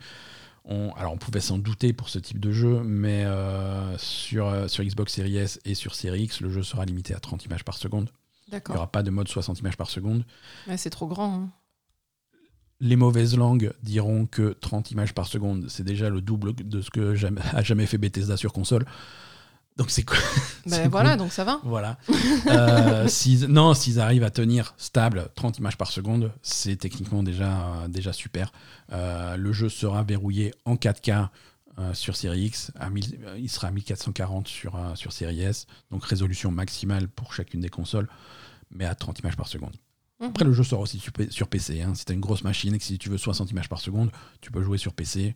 on, 0.63 0.91
alors, 0.93 1.11
on 1.13 1.17
pouvait 1.17 1.39
s'en 1.39 1.57
douter 1.57 1.91
pour 1.91 2.09
ce 2.09 2.19
type 2.19 2.39
de 2.39 2.51
jeu, 2.51 2.83
mais 2.83 3.25
euh, 3.25 3.97
sur, 3.97 4.45
euh, 4.47 4.67
sur 4.67 4.83
Xbox 4.83 5.13
Series 5.13 5.37
S 5.37 5.59
et 5.65 5.73
sur 5.73 5.95
Series 5.95 6.21
X, 6.25 6.41
le 6.41 6.51
jeu 6.51 6.61
sera 6.61 6.85
limité 6.85 7.15
à 7.15 7.19
30 7.19 7.43
images 7.45 7.63
par 7.63 7.77
seconde. 7.77 8.11
Il 8.51 8.61
n'y 8.69 8.75
aura 8.75 8.91
pas 8.91 9.01
de 9.01 9.09
mode 9.09 9.27
60 9.27 9.57
images 9.61 9.77
par 9.77 9.89
seconde. 9.89 10.23
Ouais, 10.67 10.77
c'est 10.77 10.91
trop 10.91 11.07
grand. 11.07 11.33
hein. 11.33 11.49
Les 12.81 12.95
mauvaises 12.95 13.37
langues 13.37 13.71
diront 13.83 14.25
que 14.25 14.57
30 14.59 14.89
images 14.91 15.13
par 15.13 15.27
seconde, 15.27 15.67
c'est 15.69 15.83
déjà 15.83 16.09
le 16.09 16.19
double 16.19 16.55
de 16.55 16.81
ce 16.81 16.89
que 16.89 17.13
jamais, 17.13 17.41
a 17.53 17.61
jamais 17.61 17.85
fait 17.85 17.99
Bethesda 17.99 18.37
sur 18.37 18.51
console. 18.51 18.85
Donc 19.77 19.91
c'est 19.91 20.03
quoi 20.03 20.17
Ben 20.65 20.71
C'est 20.83 20.87
voilà, 20.87 21.11
cool. 21.11 21.19
donc 21.19 21.31
ça 21.31 21.43
va. 21.43 21.59
Voilà. 21.63 21.97
Euh, 22.47 23.07
non, 23.47 23.73
s'ils 23.75 23.99
arrivent 23.99 24.23
à 24.23 24.31
tenir 24.31 24.73
stable 24.77 25.29
30 25.35 25.59
images 25.59 25.77
par 25.77 25.91
seconde, 25.91 26.31
c'est 26.41 26.75
techniquement 26.75 27.23
déjà, 27.23 27.51
euh, 27.51 27.87
déjà 27.87 28.13
super. 28.13 28.51
Euh, 28.91 29.37
le 29.37 29.53
jeu 29.53 29.69
sera 29.69 30.03
verrouillé 30.03 30.51
en 30.65 30.75
4K 30.75 31.29
euh, 31.77 31.93
sur 31.93 32.15
Series 32.17 32.45
X, 32.45 32.71
à 32.79 32.89
1000 32.89 33.19
il 33.37 33.49
sera 33.49 33.67
à 33.67 33.71
1440 33.71 34.47
sur, 34.47 34.77
sur 34.95 35.13
Series 35.13 35.41
S, 35.41 35.67
donc 35.91 36.03
résolution 36.03 36.51
maximale 36.51 37.07
pour 37.07 37.33
chacune 37.33 37.61
des 37.61 37.69
consoles, 37.69 38.09
mais 38.71 38.85
à 38.85 38.95
30 38.95 39.19
images 39.19 39.37
par 39.37 39.47
seconde. 39.47 39.75
Mhm. 40.21 40.27
Après, 40.29 40.45
le 40.45 40.53
jeu 40.53 40.63
sera 40.63 40.81
aussi 40.81 40.99
sur, 41.29 41.47
PC. 41.47 41.81
Hein. 41.81 41.93
Si 41.95 42.05
tu 42.05 42.11
as 42.11 42.15
une 42.15 42.21
grosse 42.21 42.43
machine 42.43 42.73
et 42.75 42.77
que 42.77 42.83
si 42.83 42.97
tu 42.97 43.09
veux 43.09 43.17
60 43.17 43.49
images 43.51 43.69
par 43.69 43.79
seconde, 43.79 44.11
tu 44.39 44.51
peux 44.51 44.61
jouer 44.61 44.77
sur 44.77 44.93
PC. 44.93 45.35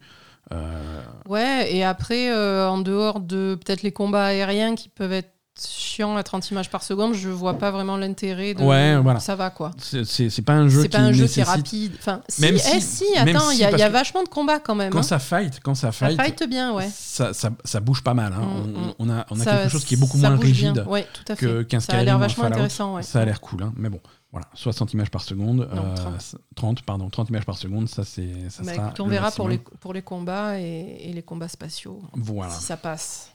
Euh, 0.52 1.02
Ouais, 1.28 1.74
et 1.76 1.84
après, 1.84 2.32
euh, 2.32 2.70
en 2.70 2.78
dehors 2.78 3.20
de 3.20 3.57
peut-être 3.66 3.82
les 3.82 3.91
combats 3.91 4.26
aériens 4.26 4.76
qui 4.76 4.90
peuvent 4.90 5.12
être 5.14 5.32
chiant 5.57 6.18
à 6.18 6.24
30 6.24 6.52
images 6.52 6.70
par 6.70 6.84
seconde, 6.84 7.14
je 7.14 7.30
vois 7.30 7.53
pas 7.57 7.72
vraiment 7.72 7.95
l'intérêt 7.95 8.53
de. 8.53 8.62
Ouais, 8.62 8.98
voilà. 8.98 9.22
Ça 9.22 9.36
va 9.38 9.49
quoi. 9.49 9.72
C'est- 9.80 10.41
pas 10.41 10.52
un 10.53 10.68
jeu 10.68 10.84
qui 10.84 10.90
pas 10.90 10.99
un 10.99 11.14
jeu 11.14 11.28
qui 11.28 11.40
est 11.40 11.44
rapide. 11.44 11.94
Enfin, 11.98 12.22
si, 12.28 12.41
Même 12.41 12.56
eh, 12.56 12.60
si- 12.60 12.82
si, 12.82 13.06
même 13.24 13.36
attends, 13.38 13.49
il 13.52 13.56
si, 13.56 13.62
y 13.62 13.66
a, 13.66 13.88
y 13.88 13.91
vachement 13.91 14.22
de 14.24 14.28
combats 14.28 14.60
quand 14.60 14.76
même. 14.76 14.91
Quand 14.91 14.99
hein. 14.99 15.03
ça 15.03 15.18
fight, 15.18 15.62
quand 15.64 15.74
ça 15.74 15.94
Ça 15.94 16.07
fight, 16.10 16.22
fight 16.22 16.44
bien, 16.49 16.74
ouais. 16.74 16.90
ça, 16.94 17.34
ça, 17.34 17.52
ça 17.64 17.80
bouge 17.80 18.03
pas 18.03 18.14
mal. 18.14 18.34
hein. 18.34 18.41
Mm, 18.41 18.76
on, 18.99 19.07
on 19.07 19.10
a, 19.10 19.26
on 19.32 19.40
a 19.40 19.44
Ça- 19.45 19.52
quelque 19.60 19.72
chose 19.72 19.86
qui 19.86 19.94
est 19.94 19.98
beaucoup 19.98 20.18
moins 20.18 20.36
rigide 20.36 20.84
Ouais, 20.88 21.07
tout 21.14 21.32
à 21.32 21.36
fait. 21.38 21.45
que- 21.45 21.62
qu'un 21.64 21.80
ça 21.80 21.94
a 21.94 22.03
l'air 22.03 22.20
vachement 22.20 22.44
intéressant, 22.44 22.95
ouais. 22.95 23.03
Ça 23.03 23.22
a 23.22 23.26
l'air 23.26 23.40
cool, 23.40 23.64
hein. 23.64 23.72
mais 23.78 23.88
bon, 23.90 24.02
voilà, 24.36 24.49
60 24.53 24.91
images 24.94 25.10
par 25.10 25.22
seconde, 25.22 25.70
Non, 25.74 25.86
euh, 25.86 25.95
30. 25.95 26.36
30, 26.56 26.82
pardon, 26.82 27.10
30 27.10 27.30
images 27.30 27.45
par 27.45 27.57
seconde, 27.57 27.88
ça 27.88 28.03
c'est 28.03 28.49
ça 28.49 28.64
Bah, 28.64 28.74
sera 28.74 28.86
écoute, 28.88 28.99
on 28.99 29.06
le 29.06 29.12
verra 29.12 29.32
pour 29.32 29.48
les, 29.48 29.60
pour 29.60 29.94
les 29.94 30.02
combats 30.02 30.60
et, 30.60 30.98
et 31.10 31.14
les 31.14 31.24
combats 31.24 31.48
spatiaux, 31.48 32.02
Voilà, 32.14 32.52
si 32.52 32.62
ça 32.64 32.76
passe. 32.76 33.32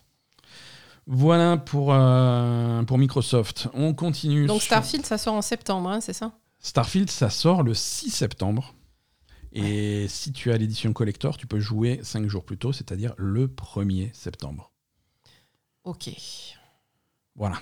voilà 1.07 1.57
pour, 1.57 1.93
euh, 1.95 2.83
pour 2.83 2.99
Microsoft. 2.99 3.69
On 3.73 3.95
continue. 3.95 4.47
Donc 4.47 4.61
sur- 4.61 4.67
Starfield, 4.67 5.07
ça 5.07 5.17
sort 5.17 5.35
en 5.35 5.43
septembre, 5.43 5.89
hein, 5.89 6.01
c'est 6.03 6.13
ça? 6.13 6.33
Starfield, 6.59 7.11
ça 7.11 7.31
sort 7.31 7.63
le 7.63 7.73
6 7.73 8.11
septembre. 8.11 8.75
Et 9.53 10.07
si 10.09 10.33
tu 10.33 10.53
as 10.53 10.57
l'édition 10.59 10.93
collector, 10.93 11.37
tu 11.39 11.47
peux 11.47 11.59
jouer 11.61 11.99
5 12.03 12.29
jours 12.29 12.45
plus 12.45 12.59
tôt, 12.59 12.73
c'est-à-dire 12.73 13.15
le 13.17 13.49
1er 13.49 14.11
septembre. 14.13 14.71
Ok. 15.85 16.11
Voilà. 17.35 17.57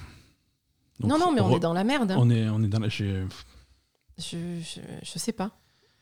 Donc, 1.01 1.11
non, 1.11 1.19
non, 1.19 1.33
mais 1.33 1.41
on 1.41 1.57
est 1.57 1.61
dans 1.61 1.73
la 1.73 1.85
merde. 1.85 2.11
hein. 2.13 2.17
On 2.19 2.29
est, 2.31 2.49
on 2.49 2.63
est 2.63 2.67
dans 2.69 2.81
la. 2.81 2.89
Je, 2.89 3.25
je, 4.19 4.81
je 5.03 5.19
sais 5.19 5.33
pas. 5.33 5.51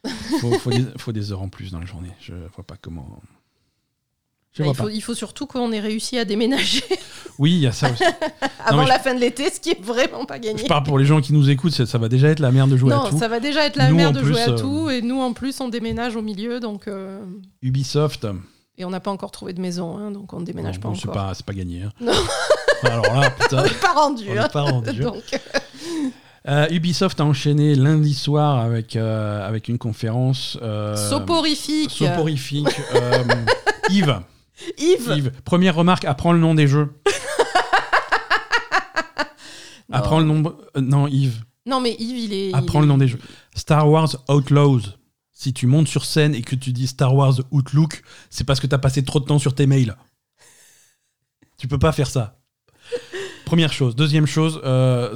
faut, 0.40 0.52
faut 0.58 0.70
des, 0.70 0.84
faut 0.98 1.12
des 1.12 1.32
heures 1.32 1.42
en 1.42 1.48
plus 1.48 1.72
dans 1.72 1.80
la 1.80 1.86
journée. 1.86 2.10
Je 2.20 2.32
vois 2.54 2.64
pas 2.64 2.76
comment. 2.80 3.06
Je 4.52 4.62
Bah, 4.62 4.70
vois 4.70 4.72
il, 4.72 4.76
faut, 4.76 4.84
pas. 4.84 4.90
il 4.92 5.00
faut 5.02 5.14
surtout 5.14 5.46
qu'on 5.46 5.70
ait 5.72 5.80
réussi 5.80 6.16
à 6.18 6.24
déménager 6.24 6.82
Oui, 7.38 7.52
il 7.52 7.58
y 7.58 7.66
a 7.66 7.72
ça 7.72 7.90
aussi. 7.92 8.02
avant 8.64 8.84
la 8.84 8.98
fin 8.98 9.14
de 9.14 9.20
l'été, 9.20 9.50
ce 9.50 9.60
qui 9.60 9.70
est 9.70 9.82
vraiment 9.82 10.24
pas 10.24 10.38
gagné. 10.38 10.62
Je 10.62 10.66
parle 10.66 10.84
pour 10.84 10.98
les 10.98 11.04
gens 11.04 11.20
qui 11.20 11.34
nous 11.34 11.50
écoutent, 11.50 11.72
ça, 11.74 11.84
ça 11.84 11.98
va 11.98 12.08
déjà 12.08 12.28
être 12.28 12.40
la 12.40 12.50
merde 12.52 12.70
de 12.70 12.76
jouer 12.78 12.92
à 12.92 12.96
non, 12.96 13.10
tout. 13.10 13.18
ça 13.18 13.28
va 13.28 13.38
déjà 13.40 13.66
être 13.66 13.76
la 13.76 13.90
Nous, 13.90 13.96
merde 13.96 14.16
de 14.18 14.24
jouer 14.24 14.40
à 14.40 14.48
euh, 14.50 14.56
tout, 14.58 14.88
et 14.88 15.02
nous 15.02 15.20
en 15.20 15.34
plus 15.34 15.60
on 15.60 15.68
déménage 15.68 16.16
au 16.16 16.22
milieu, 16.22 16.58
donc 16.60 16.88
euh, 16.88 17.20
Ubisoft. 17.60 18.26
et 18.78 18.86
on 18.86 18.90
n'a 18.90 19.00
pas 19.00 19.10
encore 19.10 19.30
trouvé 19.30 19.52
de 19.52 19.60
maison, 19.60 19.98
hein, 19.98 20.10
donc 20.10 20.32
on 20.32 20.40
ne 20.40 20.46
déménage 20.46 20.80
bon, 20.80 20.92
pas 20.92 20.98
c'est 20.98 21.08
encore. 21.08 21.14
pas, 21.26 21.34
c'est 21.34 21.44
pas 21.44 21.52
gagné. 21.52 21.82
hein. 21.82 21.92
Non. 22.00 22.12
Alors 22.82 23.14
là, 23.14 23.30
putain, 23.38 23.58
On 23.58 23.64
n'est 23.64 23.70
pas 23.74 23.92
rendu. 23.92 24.24
on 24.30 24.36
hein. 24.38 24.48
pas 24.48 24.62
rendu. 24.62 24.92
Donc, 25.00 25.22
Euh, 26.48 26.68
Ubisoft 26.70 27.20
a 27.20 27.24
enchaîné 27.24 27.74
lundi 27.74 28.14
soir 28.14 28.58
avec, 28.60 28.94
euh, 28.94 29.46
avec 29.46 29.68
une 29.68 29.78
conférence. 29.78 30.56
euh, 30.62 30.94
soporifique. 30.94 31.90
Soporifique. 31.90 32.68
euh, 32.94 33.24
Yves, 33.90 34.20
Yves. 34.78 35.12
Yves, 35.16 35.32
première 35.44 35.74
remarque, 35.74 36.04
apprends 36.04 36.32
le 36.32 36.38
nom 36.38 36.54
des 36.54 36.68
jeux. 36.68 36.92
Apprends 39.92 40.18
le 40.20 40.26
nom. 40.26 40.56
euh, 40.76 40.80
non, 40.80 41.06
Yves, 41.06 41.42
Non 41.66 41.80
mais 41.80 41.94
Yves, 41.98 42.18
il 42.18 42.32
est. 42.32 42.54
apprends 42.54 42.78
il 42.80 42.82
le 42.82 42.88
nom 42.88 42.98
des 42.98 43.08
jeux. 43.08 43.18
Star 43.54 43.88
Wars 43.88 44.16
Outlaws. 44.28 44.82
Si 45.32 45.52
tu 45.52 45.66
montes 45.66 45.86
sur 45.88 46.04
scène 46.04 46.34
et 46.34 46.42
que 46.42 46.54
tu 46.56 46.72
dis 46.72 46.86
Star 46.86 47.14
Wars 47.14 47.34
Outlook, 47.50 48.02
c'est 48.30 48.44
parce 48.44 48.58
que 48.58 48.66
tu 48.66 48.74
as 48.74 48.78
passé 48.78 49.04
trop 49.04 49.20
de 49.20 49.26
temps 49.26 49.38
sur 49.38 49.54
tes 49.54 49.66
mails. 49.66 49.94
Tu 51.58 51.68
peux 51.68 51.78
pas 51.78 51.92
faire 51.92 52.08
ça. 52.08 52.38
Première 53.46 53.72
chose. 53.72 53.96
Deuxième 53.96 54.26
chose, 54.26 54.60
euh, 54.64 55.14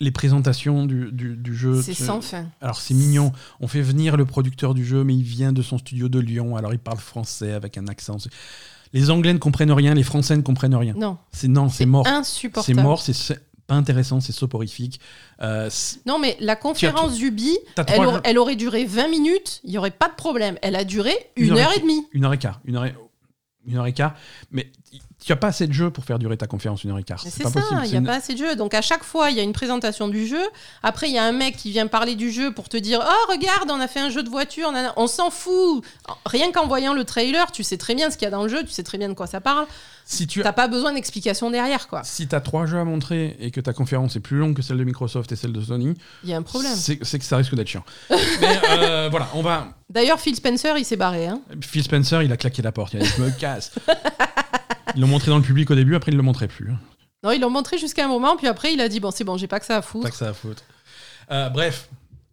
les 0.00 0.10
présentations 0.10 0.86
du, 0.86 1.12
du- 1.12 1.36
du 1.36 1.54
jeu. 1.54 1.80
C'est 1.82 1.94
sans 1.94 2.20
fin. 2.20 2.46
Alors 2.60 2.80
c'est 2.80 2.94
mignon. 2.94 3.30
On 3.60 3.68
fait 3.68 3.82
venir 3.82 4.16
le 4.16 4.24
producteur 4.24 4.74
du 4.74 4.84
jeu, 4.84 5.04
mais 5.04 5.14
il 5.14 5.22
vient 5.22 5.52
de 5.52 5.62
son 5.62 5.78
studio 5.78 6.08
de 6.08 6.18
Lyon. 6.18 6.56
Alors 6.56 6.72
il 6.72 6.78
parle 6.80 6.98
français 6.98 7.52
avec 7.52 7.78
un 7.78 7.86
accent. 7.86 8.16
Les 8.94 9.10
Anglais 9.10 9.34
ne 9.34 9.38
comprennent 9.38 9.70
rien, 9.70 9.92
les 9.94 10.02
Français 10.02 10.34
ne 10.36 10.40
comprennent 10.42 10.74
rien. 10.74 10.94
Non, 10.96 11.18
C'est 11.30 11.46
non, 11.46 11.68
c'est 11.68 11.84
mort. 11.86 12.06
C'est 12.06 12.12
insupportable. 12.12 12.80
mort, 12.82 13.02
c'est- 13.02 13.12
c'est 13.12 13.38
pas 13.66 13.74
intéressant, 13.74 14.20
c'est 14.20 14.32
soporifique. 14.32 14.98
Euh, 15.42 15.68
c'est- 15.70 15.98
Non 16.06 16.18
mais 16.18 16.38
la 16.40 16.56
conférence 16.56 17.16
d'Ubi, 17.16 17.54
elle, 17.86 18.00
elle 18.24 18.38
aurait 18.38 18.56
duré 18.56 18.86
20 18.86 19.08
minutes, 19.08 19.60
il 19.62 19.72
y 19.72 19.76
aurait 19.76 19.90
pas 19.90 20.08
de 20.08 20.14
problème. 20.14 20.56
Elle 20.62 20.74
a 20.74 20.84
duré 20.84 21.12
Une 21.36 21.48
une, 21.48 21.58
heure 21.58 21.72
et 21.76 21.80
demie. 21.80 22.06
une 22.12 22.24
heure 22.24 22.32
et 22.32 22.38
quart, 22.38 22.60
une 22.64 22.76
heure 22.76 22.86
et, 22.86 22.94
une 23.66 23.76
heure 23.76 23.86
et 23.86 23.92
quart. 23.92 24.14
Mais 24.50 24.70
tu 25.22 25.32
as 25.32 25.36
pas 25.36 25.48
assez 25.48 25.66
de 25.66 25.72
jeux 25.72 25.90
pour 25.90 26.04
faire 26.04 26.18
durer 26.18 26.36
ta 26.36 26.46
conférence 26.46 26.84
une 26.84 26.90
heure 26.90 26.98
et 26.98 27.02
quart. 27.02 27.20
C'est 27.20 27.42
ça, 27.42 27.60
il 27.84 27.88
n'y 27.90 27.94
a 27.96 27.98
une- 27.98 28.06
pas 28.06 28.14
assez 28.14 28.32
de 28.34 28.38
jeux. 28.38 28.56
Donc 28.56 28.72
à 28.72 28.80
chaque 28.82 29.04
fois, 29.04 29.30
il 29.30 29.36
y 29.36 29.40
a 29.40 29.42
une 29.42 29.52
présentation 29.52 30.08
du 30.08 30.26
jeu. 30.26 30.40
Après, 30.82 31.08
il 31.08 31.12
y 31.14 31.18
a 31.18 31.24
un 31.24 31.32
mec 31.32 31.56
qui 31.56 31.70
vient 31.70 31.86
parler 31.86 32.14
du 32.14 32.30
jeu 32.30 32.52
pour 32.54 32.68
te 32.68 32.76
dire 32.76 33.00
Oh, 33.06 33.30
regarde, 33.32 33.70
on 33.70 33.80
a 33.80 33.88
fait 33.88 34.00
un 34.00 34.10
jeu 34.10 34.22
de 34.22 34.30
voiture. 34.30 34.72
On 34.96 35.06
s'en 35.06 35.30
fout. 35.30 35.84
Rien 36.24 36.50
qu'en 36.52 36.66
voyant 36.66 36.94
le 36.94 37.04
trailer, 37.04 37.50
tu 37.52 37.62
sais 37.64 37.76
très 37.76 37.94
bien 37.94 38.10
ce 38.10 38.16
qu'il 38.16 38.24
y 38.24 38.28
a 38.28 38.30
dans 38.30 38.42
le 38.44 38.48
jeu, 38.48 38.62
tu 38.64 38.70
sais 38.70 38.82
très 38.84 38.96
bien 38.98 39.08
de 39.08 39.14
quoi 39.14 39.26
ça 39.26 39.40
parle. 39.40 39.66
Si 40.10 40.26
tu 40.26 40.40
T'as 40.42 40.54
pas 40.54 40.68
besoin 40.68 40.94
d'explication 40.94 41.50
derrière, 41.50 41.86
quoi. 41.86 42.02
si 42.02 42.26
as 42.32 42.40
trois 42.40 42.64
jeux 42.64 42.78
à 42.78 42.84
montrer 42.84 43.36
et 43.40 43.50
que 43.50 43.60
ta 43.60 43.74
conférence 43.74 44.16
est 44.16 44.20
plus 44.20 44.38
longue 44.38 44.54
que 44.56 44.62
celle 44.62 44.78
de 44.78 44.84
Microsoft 44.84 45.30
et 45.32 45.36
celle 45.36 45.52
de 45.52 45.60
Sony, 45.60 45.94
Il 46.24 46.30
y 46.30 46.32
a 46.32 46.38
un 46.38 46.42
problème. 46.42 46.72
c'est 46.74 46.96
que 46.96 47.24
ça 47.24 47.36
risque 47.36 47.54
d'être 47.54 47.68
chiant. 47.68 47.84
Mais 48.10 48.16
euh, 48.70 49.08
voilà, 49.10 49.28
on 49.34 49.42
va. 49.42 49.68
D'ailleurs, 49.90 50.18
Phil 50.18 50.34
Spencer, 50.34 50.78
il 50.78 50.86
s'est 50.86 50.96
barré. 50.96 51.26
Hein. 51.26 51.42
Phil 51.62 51.82
Spencer, 51.82 52.22
il 52.22 52.32
a 52.32 52.38
claqué 52.38 52.62
la 52.62 52.72
porte. 52.72 52.94
Il 52.94 53.00
a 53.00 53.02
dit 53.04 53.10
Je 53.18 53.22
me 53.22 53.30
casse. 53.30 53.70
Ils 54.94 55.02
l'ont 55.02 55.06
montré 55.08 55.30
dans 55.30 55.36
le 55.36 55.42
public 55.44 55.70
au 55.70 55.74
début, 55.74 55.94
après 55.94 56.10
ils 56.10 56.14
ne 56.14 56.20
le 56.20 56.24
montraient 56.24 56.48
plus. 56.48 56.70
hein. 56.70 56.78
Non, 57.22 57.30
ils 57.32 57.40
l'ont 57.40 57.50
montré 57.50 57.76
jusqu'à 57.76 58.06
un 58.06 58.08
moment, 58.08 58.36
puis 58.38 58.46
après, 58.46 58.72
il 58.72 58.80
a 58.80 58.88
dit 58.88 59.00
Bon, 59.00 59.10
c'est 59.10 59.24
bon, 59.24 59.36
j'ai 59.36 59.46
pas 59.46 59.60
que 59.60 59.66
ça 59.66 59.76
à 59.76 59.80
Pas 59.82 59.86
foutre. 59.86 60.10
que 60.10 60.16
ça 60.16 60.28
à 60.30 60.32
foutre. 60.32 60.62
Euh, 61.30 61.50
bref, 61.50 61.90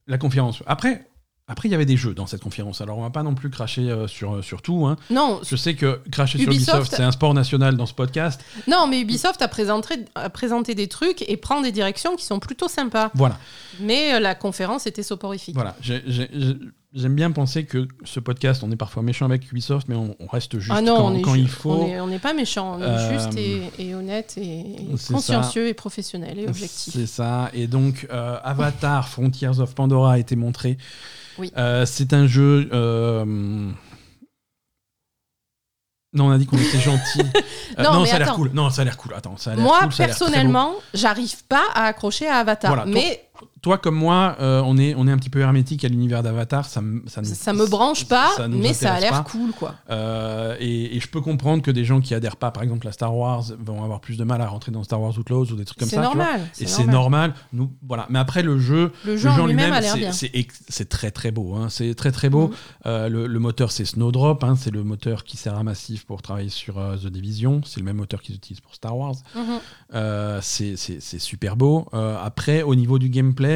la 0.08 0.18
conférence. 0.18 0.64
Après, 0.66 1.06
après, 1.48 1.68
il 1.70 1.72
y 1.72 1.76
avait 1.76 1.86
des 1.86 1.96
jeux 1.98 2.14
dans 2.16 2.26
cette 2.26 2.42
conférence. 2.42 2.82
Alors, 2.82 2.98
on 2.98 3.02
va 3.04 3.12
pas 3.12 3.22
non 3.22 3.36
plus 3.36 3.50
cracher 3.52 3.90
euh, 3.92 4.08
sur, 4.08 4.44
sur 4.44 4.62
tout. 4.64 4.86
hein. 4.88 4.96
Non, 5.12 5.42
Je 5.48 5.56
sais 5.56 5.76
que 5.76 6.02
cracher 6.12 6.40
sur 6.40 6.52
Ubisoft- 6.52 6.90
c'est 6.90 7.04
un 7.04 7.12
sport 7.12 7.34
national 7.36 7.78
dans 7.78 7.86
ce 7.86 7.94
podcast. 7.94 8.42
non, 8.68 8.88
mais 8.88 9.00
Ubisoft 9.02 9.42
a 9.44 9.48
présenté, 9.48 9.96
a 10.16 10.30
présenté 10.32 10.74
des 10.74 10.88
trucs 10.88 11.24
et 11.30 11.38
prend 11.38 11.62
des 11.62 11.72
directions 11.72 12.16
qui 12.16 12.26
sont 12.26 12.40
plutôt 12.40 12.68
sympas. 12.68 13.12
Voilà, 13.14 13.38
Mais 13.80 14.16
euh, 14.16 14.20
la 14.20 14.34
conférence 14.34 14.88
était 14.88 15.04
soporifique. 15.04 15.54
voilà. 15.56 15.76
J'ai- 15.82 16.04
j'ai- 16.08 16.30
j'ai- 16.34 16.58
J'aime 16.98 17.14
bien 17.16 17.30
penser 17.30 17.66
que 17.66 17.90
ce 18.06 18.22
podcast, 18.22 18.64
on 18.64 18.72
est 18.72 18.78
parfois 18.78 19.04
méchant 19.04 19.26
avec 19.26 19.52
Ubisoft, 19.52 19.90
mais 19.90 19.96
on, 19.96 20.16
on 20.18 20.28
reste 20.28 20.60
juste 20.60 20.72
ah 20.74 20.82
non, 20.82 20.96
quand, 20.96 21.12
on 21.12 21.16
est 21.18 21.22
quand 21.24 21.34
ju- 21.34 21.42
il 21.42 21.50
faut. 21.50 21.72
On 21.74 21.88
est- 21.88 22.00
on 22.00 22.08
n'est 22.08 22.20
pas 22.20 22.34
méchant, 22.34 22.78
on 22.78 22.82
est 22.82 22.86
Euh, 22.86 23.14
juste 23.20 23.38
et, 23.38 23.70
et 23.80 23.94
honnête 23.94 24.36
et 24.38 24.64
c'est 24.96 25.12
consciencieux 25.12 25.68
et 25.68 25.74
professionnel 25.74 26.40
et 26.40 26.48
objectif. 26.48 26.94
C'est 26.94 27.06
ça. 27.06 27.50
Et 27.54 27.68
donc, 27.68 28.08
euh, 28.14 28.38
Avatar 28.46 29.10
Frontiers 29.10 29.60
of 29.60 29.76
Pandora 29.76 30.14
a 30.14 30.18
été 30.20 30.38
montré. 30.38 30.78
Oui. 31.38 31.52
Euh, 31.58 31.86
c'est 31.86 32.14
un 32.14 32.28
jeu. 32.28 32.70
euh, 32.74 33.26
Non, 36.14 36.28
on 36.28 36.32
a 36.32 36.38
dit 36.38 36.46
qu'on 36.46 36.58
était 36.58 36.80
gentil. 36.80 37.22
Euh, 37.78 37.84
Non, 37.84 38.06
ça 38.06 38.16
a 38.16 38.20
l'air 38.20 38.34
cool. 38.36 38.52
Non, 38.54 38.70
ça 38.70 38.84
a 38.84 38.86
l'air 38.86 38.96
cool. 38.96 39.14
Attends, 39.16 39.36
ça 39.36 39.52
a 39.52 39.56
l'air 39.56 39.64
Moi, 39.66 39.80
cool, 39.82 39.90
personnellement, 39.98 40.76
j'arrive 40.94 41.44
pas 41.48 41.66
à 41.74 41.86
accrocher 41.88 42.26
à 42.28 42.38
Avatar. 42.38 42.74
Voilà, 42.74 42.86
mais 42.86 43.28
toi 43.66 43.80
comme 43.80 43.96
moi, 43.96 44.36
euh, 44.42 44.62
on, 44.64 44.78
est, 44.78 44.94
on 44.96 45.08
est 45.08 45.12
un 45.12 45.18
petit 45.18 45.32
peu 45.32 45.40
hermétique 45.40 45.84
à 45.84 45.88
l'univers 45.88 46.22
d'Avatar. 46.22 46.66
Ça, 46.66 46.82
ça, 47.08 47.22
nous- 47.24 47.28
ça 47.34 47.52
me 47.52 47.66
branche 47.66 48.06
pas, 48.06 48.30
ça 48.38 48.48
mais 48.48 48.74
ça 48.76 48.94
a 48.94 49.00
l'air 49.00 49.24
cool, 49.24 49.54
quoi. 49.54 49.74
Euh, 49.90 50.56
et, 50.60 50.96
et 50.96 51.00
je 51.00 51.08
peux 51.08 51.20
comprendre 51.20 51.64
que 51.64 51.72
des 51.72 51.84
gens 51.84 52.00
qui 52.00 52.14
adhèrent 52.14 52.36
pas, 52.36 52.52
par 52.52 52.62
exemple, 52.62 52.88
à 52.88 52.92
Star 52.92 53.16
Wars, 53.18 53.44
vont 53.58 53.84
avoir 53.84 54.02
plus 54.02 54.18
de 54.18 54.24
mal 54.24 54.40
à 54.42 54.48
rentrer 54.48 54.72
dans 54.72 54.84
Star 54.84 55.02
Wars 55.02 55.18
Outlaws 55.18 55.52
ou 55.52 55.56
des 55.56 55.66
trucs 55.66 55.80
comme 55.80 55.88
C'est 55.90 55.96
ça. 55.96 56.02
vois. 56.04 56.14
normal. 56.14 56.42
Et 56.60 56.68
c'est 56.68 56.86
normal. 56.86 57.34
Nous, 57.54 57.72
voilà. 57.88 58.06
Mais 58.12 58.20
après, 58.20 58.44
le 58.44 58.60
jeu, 58.60 58.92
Le 59.04 59.18
jeu 59.18 59.30
en 59.32 59.48
lui-même 59.48 59.74
c'est- 59.82 60.12
c'est 60.12 60.48
c'est 60.70 60.88
très 60.90 61.10
très 61.10 61.32
beau. 61.32 61.56
hein. 61.56 61.70
C'est 61.70 61.96
très 61.96 62.12
très 62.12 62.30
beau. 62.30 62.50
Mhm. 62.50 62.54
Euh, 62.86 63.10
le, 63.10 63.26
le 63.26 63.40
moteur, 63.40 63.72
c'est 63.72 63.86
Snowdrop. 63.86 64.44
hein. 64.44 64.56
C'est 64.56 64.70
le 64.72 64.84
moteur 64.84 65.24
qui 65.24 65.38
sert 65.38 65.56
à 65.56 65.64
Massif 65.64 66.06
pour 66.06 66.22
travailler 66.22 66.50
sur 66.50 66.76
The 67.02 67.08
Division. 67.08 67.62
C'est 67.66 67.80
le 67.80 67.86
même 67.86 67.98
moteur 67.98 68.22
qu'ils 68.22 68.36
utilisent 68.36 68.62
pour 68.62 68.76
Star 68.76 68.96
Wars. 68.96 69.16
Euh, 69.96 70.40
c'est 70.44 70.76
c'est- 70.76 71.00
c'est 71.00 71.20
super 71.20 71.56
beau. 71.56 71.88
Après, 71.94 72.62
au 72.62 72.76
niveau 72.76 73.00
du 73.00 73.10
gameplay, 73.10 73.55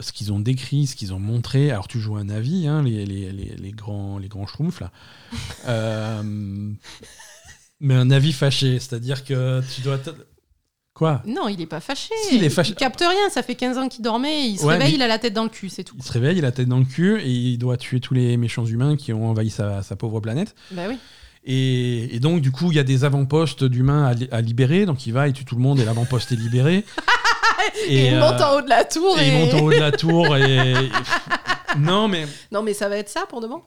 ce 0.00 0.12
qu'ils 0.12 0.32
ont 0.32 0.40
décrit, 0.40 0.86
ce 0.86 0.96
qu'ils 0.96 1.12
ont 1.14 1.18
montré. 1.18 1.70
Alors, 1.70 1.88
tu 1.88 1.98
joues 2.00 2.16
un 2.16 2.24
Navi, 2.24 2.66
hein, 2.66 2.82
les, 2.82 3.04
les, 3.06 3.32
les, 3.32 3.54
les 3.56 3.72
grands, 3.72 4.18
les 4.18 4.28
grands 4.28 4.46
schtroumpfs, 4.46 4.80
là. 4.80 4.90
Euh, 5.68 6.22
mais 7.80 7.94
un 7.94 8.06
Navi 8.06 8.32
fâché, 8.32 8.78
c'est-à-dire 8.78 9.24
que 9.24 9.60
tu 9.74 9.80
dois. 9.82 9.98
Quoi? 10.94 11.22
Non, 11.26 11.48
il 11.48 11.60
est 11.60 11.66
pas 11.66 11.80
fâché. 11.80 12.14
Si, 12.28 12.36
il 12.36 12.44
est 12.44 12.48
fâché. 12.48 12.74
capte 12.74 13.00
rien. 13.00 13.28
Ça 13.30 13.42
fait 13.42 13.54
15 13.54 13.76
ans 13.76 13.88
qu'il 13.88 14.02
dormait. 14.02 14.48
Il 14.48 14.58
se 14.58 14.64
Ouais, 14.64 14.78
réveille, 14.78 14.94
il 14.94 15.02
a 15.02 15.06
la 15.08 15.18
tête 15.18 15.34
dans 15.34 15.42
le 15.44 15.50
cul, 15.50 15.68
c'est 15.68 15.84
tout. 15.84 15.94
Il 15.98 16.02
se 16.02 16.10
réveille, 16.12 16.38
il 16.38 16.44
a 16.44 16.48
la 16.48 16.52
tête 16.52 16.68
dans 16.68 16.78
le 16.78 16.86
cul 16.86 17.20
et 17.20 17.28
il 17.30 17.58
doit 17.58 17.76
tuer 17.76 18.00
tous 18.00 18.14
les 18.14 18.38
méchants 18.38 18.64
humains 18.64 18.96
qui 18.96 19.12
ont 19.12 19.28
envahi 19.28 19.50
sa, 19.50 19.82
sa 19.82 19.94
pauvre 19.94 20.20
planète. 20.20 20.54
Bah 20.70 20.84
oui. 20.88 20.96
Et, 21.44 22.16
et 22.16 22.18
donc, 22.18 22.40
du 22.40 22.50
coup, 22.50 22.72
il 22.72 22.76
y 22.76 22.80
a 22.80 22.82
des 22.84 23.04
avant-postes 23.04 23.62
d'humains 23.62 24.04
à, 24.06 24.14
li- 24.14 24.28
à 24.32 24.40
libérer. 24.40 24.86
Donc, 24.86 25.06
il 25.06 25.12
va, 25.12 25.28
il 25.28 25.34
tue 25.34 25.44
tout 25.44 25.54
le 25.56 25.60
monde 25.60 25.78
et 25.80 25.84
l'avant-poste 25.84 26.32
est 26.32 26.36
libéré. 26.36 26.82
Et, 27.88 28.08
il 28.08 28.14
euh, 28.14 28.20
monte 28.20 28.40
en 28.40 28.56
haut 28.56 28.62
de 28.62 28.68
la 28.68 28.84
tour. 28.84 29.18
et 29.18 29.26
Et, 29.26 29.28
il 29.28 29.38
monte 29.38 29.54
en 29.54 29.64
haut 29.64 29.72
de 29.72 29.78
la 29.78 29.92
tour. 29.92 30.36
Et, 30.36 30.74
non, 31.78 32.08
mais 32.08 32.26
Non, 32.50 32.62
mais 32.62 32.74
ça 32.74 32.88
va 32.88 32.96
être 32.96 33.08
ça 33.08 33.26
pour 33.28 33.40
demain. 33.40 33.60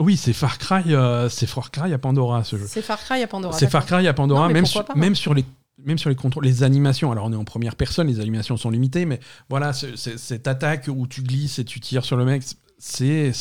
oui, 0.00 0.16
c'est 0.16 0.32
Far 0.32 0.58
Cry, 0.58 0.94
euh, 0.94 1.28
c'est 1.28 1.46
Far 1.46 1.70
Cry 1.70 1.92
à 1.92 1.98
Pandora 1.98 2.44
ce 2.44 2.56
jeu. 2.56 2.66
C'est 2.68 2.82
Far 2.82 3.02
Cry 3.02 3.22
à 3.22 3.26
Pandora. 3.26 3.56
C'est 3.56 3.70
Far. 3.70 3.86
Cry 3.86 4.06
à 4.06 4.14
Pandora, 4.14 4.48
Non, 4.48 4.52
même, 4.54 4.64
pas, 4.64 4.84
moi. 4.88 4.96
même 4.96 5.14
sur 5.14 5.34
les 5.34 5.44
même 5.84 5.98
sur 5.98 6.08
les 6.08 6.16
contrôles, 6.16 6.44
les 6.44 6.62
animations. 6.62 7.12
Alors 7.12 7.26
on 7.26 7.32
est 7.32 7.36
en 7.36 7.44
première 7.44 7.76
personne, 7.76 8.08
les 8.08 8.20
animations 8.20 8.56
sont 8.56 8.70
limitées, 8.70 9.04
mais 9.04 9.20
voilà, 9.48 9.72
cette 9.72 10.48
attaque 10.48 10.88
où 10.88 11.06
tu 11.06 11.22
glisses 11.22 11.58
et 11.58 11.64
tu 11.64 11.80
tires 11.80 12.04
sur 12.04 12.16
le 12.16 12.24
mec, 12.24 12.42
c'est- 12.78 13.32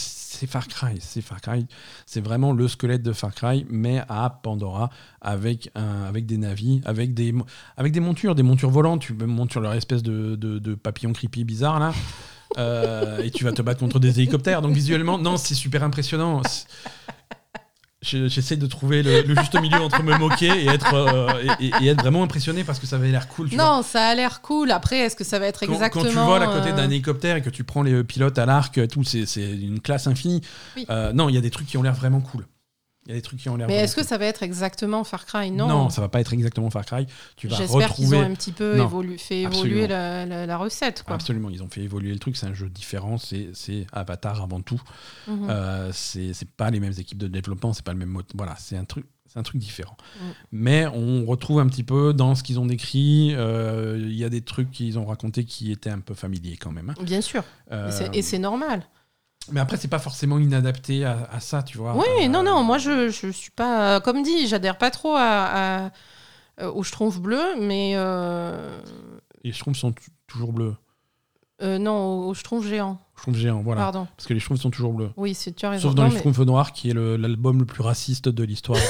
Far 0.47 0.67
Cry, 0.67 0.97
c'est 0.99 1.21
Far 1.21 1.39
Cry, 1.39 1.65
c'est 2.05 2.19
vraiment 2.19 2.51
le 2.51 2.67
squelette 2.67 3.01
de 3.01 3.13
Far 3.13 3.33
Cry, 3.33 3.65
mais 3.69 4.01
à 4.09 4.29
Pandora 4.29 4.89
avec 5.21 5.71
avec 5.75 6.25
des 6.25 6.37
navis, 6.37 6.81
avec 6.85 7.13
des 7.13 7.33
avec 7.77 7.93
des 7.93 8.01
montures, 8.01 8.35
des 8.35 8.43
montures 8.43 8.69
volantes. 8.69 9.01
Tu 9.01 9.13
montes 9.13 9.51
sur 9.51 9.61
leur 9.61 9.73
espèce 9.73 10.03
de, 10.03 10.35
de, 10.35 10.59
de 10.59 10.75
papillon 10.75 11.13
creepy 11.13 11.45
bizarre 11.45 11.79
là. 11.79 11.93
Euh, 12.57 13.21
et 13.23 13.31
tu 13.31 13.43
vas 13.43 13.51
te 13.51 13.61
battre 13.61 13.79
contre 13.79 13.99
des 13.99 14.19
hélicoptères. 14.19 14.61
Donc 14.61 14.73
visuellement, 14.73 15.17
non, 15.17 15.35
c'est 15.37 15.55
super 15.55 15.83
impressionnant. 15.83 16.41
J'essaie 18.05 18.55
de 18.55 18.67
trouver 18.67 19.03
le, 19.03 19.35
juste 19.35 19.59
milieu 19.59 19.81
entre 19.81 20.03
me 20.03 20.17
moquer 20.17 20.47
et 20.47 20.67
être, 20.67 20.93
euh, 20.93 21.55
et, 21.59 21.87
être 21.87 22.01
vraiment 22.01 22.23
impressionné 22.23 22.63
parce 22.63 22.79
que 22.79 22.85
ça 22.85 22.97
avait 22.97 23.09
l'air 23.11 23.27
cool. 23.27 23.49
non, 23.53 23.81
ça 23.81 24.07
a 24.07 24.15
l'air 24.15 24.41
cool. 24.41 24.71
Après, 24.71 24.99
est-ce 24.99 25.15
que 25.15 25.23
ça 25.23 25.39
va 25.39 25.47
être 25.47 25.63
exactement. 25.63 26.03
Quand, 26.03 26.09
tu 26.09 26.15
voles 26.15 26.43
à 26.43 26.47
côté 26.47 26.71
d'un 26.71 26.83
euh, 26.83 26.85
hélicoptère 26.85 27.37
et 27.37 27.41
que 27.41 27.49
tu 27.49 27.63
prends 27.63 27.83
les 27.83 28.03
pilotes 28.03 28.37
à 28.37 28.45
l'arc, 28.45 28.87
tout, 28.87 29.03
c'est 29.03 29.25
une 29.37 29.79
classe 29.79 30.07
infinie. 30.07 30.41
non, 31.13 31.29
il 31.29 31.35
y 31.35 31.37
a 31.37 31.41
des 31.41 31.51
trucs 31.51 31.67
qui 31.67 31.77
ont 31.77 31.83
l'air 31.83 31.95
vraiment 31.95 32.21
cool. 32.21 32.45
Il 33.05 33.09
y 33.09 33.11
a 33.11 33.15
des 33.15 33.21
trucs 33.21 33.39
qui 33.39 33.49
ont 33.49 33.55
l'air. 33.55 33.67
Mais 33.67 33.75
est-ce 33.75 33.95
que 33.95 34.03
ça 34.03 34.17
va 34.17 34.25
être 34.25 34.41
exactement 34.41 35.03
Far 35.03 35.25
Cry? 35.25 35.51
Non. 35.51 35.67
Non, 35.67 35.89
ça 35.89 36.01
va 36.01 36.09
pas 36.09 36.19
être 36.19 36.33
exactement 36.33 36.71
Far 36.71 36.85
Cry. 36.85 37.05
Tu 37.35 37.47
vas 37.47 37.55
J'espère 37.55 37.93
qu'ils 37.93 38.15
ont 38.15 38.21
un 38.21 38.33
petit 38.33 38.51
peu 38.51 38.75
fait 39.17 39.41
évoluer 39.41 39.87
la, 39.87 40.57
recette. 40.57 41.03
Quoi. 41.03 41.15
Absolument, 41.15 41.49
ils 41.49 41.61
ont 41.61 41.69
fait 41.69 41.81
évoluer 41.81 42.11
le 42.11 42.19
truc. 42.19 42.35
C'est 42.35 42.47
un 42.47 42.53
jeu 42.53 42.69
différent. 42.69 43.17
C'est 43.17 43.87
Avatar 43.91 44.41
avant 44.41 44.61
tout. 44.61 44.81
Mhm. 45.27 45.47
Euh, 45.49 45.91
c'est 45.93 46.49
pas 46.57 46.71
les 46.71 46.79
mêmes 46.79 46.93
équipes 46.97 47.17
de 47.17 47.27
développement. 47.27 47.73
C'est 47.73 47.85
pas 47.85 47.93
le 47.93 47.99
même 47.99 48.09
mode. 48.09 48.25
Voilà, 48.33 48.55
c'est 48.57 48.77
un 48.77 48.85
truc. 48.85 49.05
C'est 49.27 49.39
un 49.39 49.43
truc 49.43 49.59
différent. 49.59 49.97
Mhm. 50.21 50.33
Mais 50.53 50.87
on 50.87 51.25
retrouve 51.25 51.59
un 51.59 51.67
petit 51.67 51.83
peu 51.83 52.13
dans 52.13 52.35
ce 52.35 52.43
qu'ils 52.43 52.59
ont 52.59 52.65
décrit. 52.65 53.33
Euh, 53.35 53.97
il 53.99 54.15
y 54.15 54.23
a 54.23 54.29
des 54.29 54.41
trucs 54.41 54.71
qu'ils 54.71 54.97
ont 54.97 55.05
racontés 55.05 55.43
qui 55.43 55.71
étaient 55.71 55.89
un 55.89 55.99
peu 55.99 56.13
familiers 56.13 56.57
quand 56.57 56.71
même. 56.71 56.91
Hein. 56.91 57.03
Bien 57.03 57.21
sûr. 57.21 57.43
Euh, 57.71 57.91
et 58.13 58.21
c'est 58.21 58.39
normal. 58.39 58.87
Mais 59.51 59.59
après, 59.59 59.77
c'est 59.77 59.87
pas 59.87 59.99
forcément 59.99 60.39
inadapté 60.39 61.05
à, 61.05 61.39
ça, 61.39 61.63
tu 61.63 61.77
vois. 61.77 61.95
Oui, 61.95 62.29
non, 62.29 62.43
non, 62.43 62.63
moi 62.63 62.77
je, 62.77 63.09
je 63.09 63.31
suis 63.31 63.51
pas. 63.51 63.99
Comme 64.01 64.23
dit, 64.23 64.47
j'adhère 64.47 64.77
pas 64.77 64.91
trop 64.91 65.15
à, 65.15 65.91
à, 66.57 66.69
aux 66.69 66.83
schtroumpfs 66.83 67.19
bleus, 67.19 67.55
mais. 67.59 67.93
Euh... 67.95 68.79
Les 69.43 69.51
schtroumpfs 69.51 69.79
sont 69.79 69.93
toujours 70.27 70.53
bleus. 70.53 70.75
Euh, 71.61 71.77
non, 71.77 72.27
aux 72.27 72.33
schtroumpfs 72.33 72.67
géants. 72.67 72.99
Schtroumpfs 73.17 73.37
géants, 73.37 73.61
voilà. 73.63 73.81
Pardon. 73.81 74.07
Parce 74.17 74.27
que 74.27 74.33
les 74.33 74.39
schtroumpfs 74.39 74.61
sont 74.61 74.71
toujours 74.71 74.93
bleus. 74.93 75.11
Oui, 75.15 75.33
c'est 75.33 75.53
tu 75.53 75.65
as 75.65 75.69
raison. 75.69 75.89
Sauf 75.89 75.95
dans 75.95 76.05
les 76.05 76.11
schtroumpfs 76.11 76.39
noirs, 76.39 76.73
qui 76.73 76.89
est 76.89 76.93
l'album 76.93 77.59
le, 77.59 77.65
plus 77.65 77.83
raciste 77.83 78.29
de 78.29 78.43
l'histoire. 78.43 78.79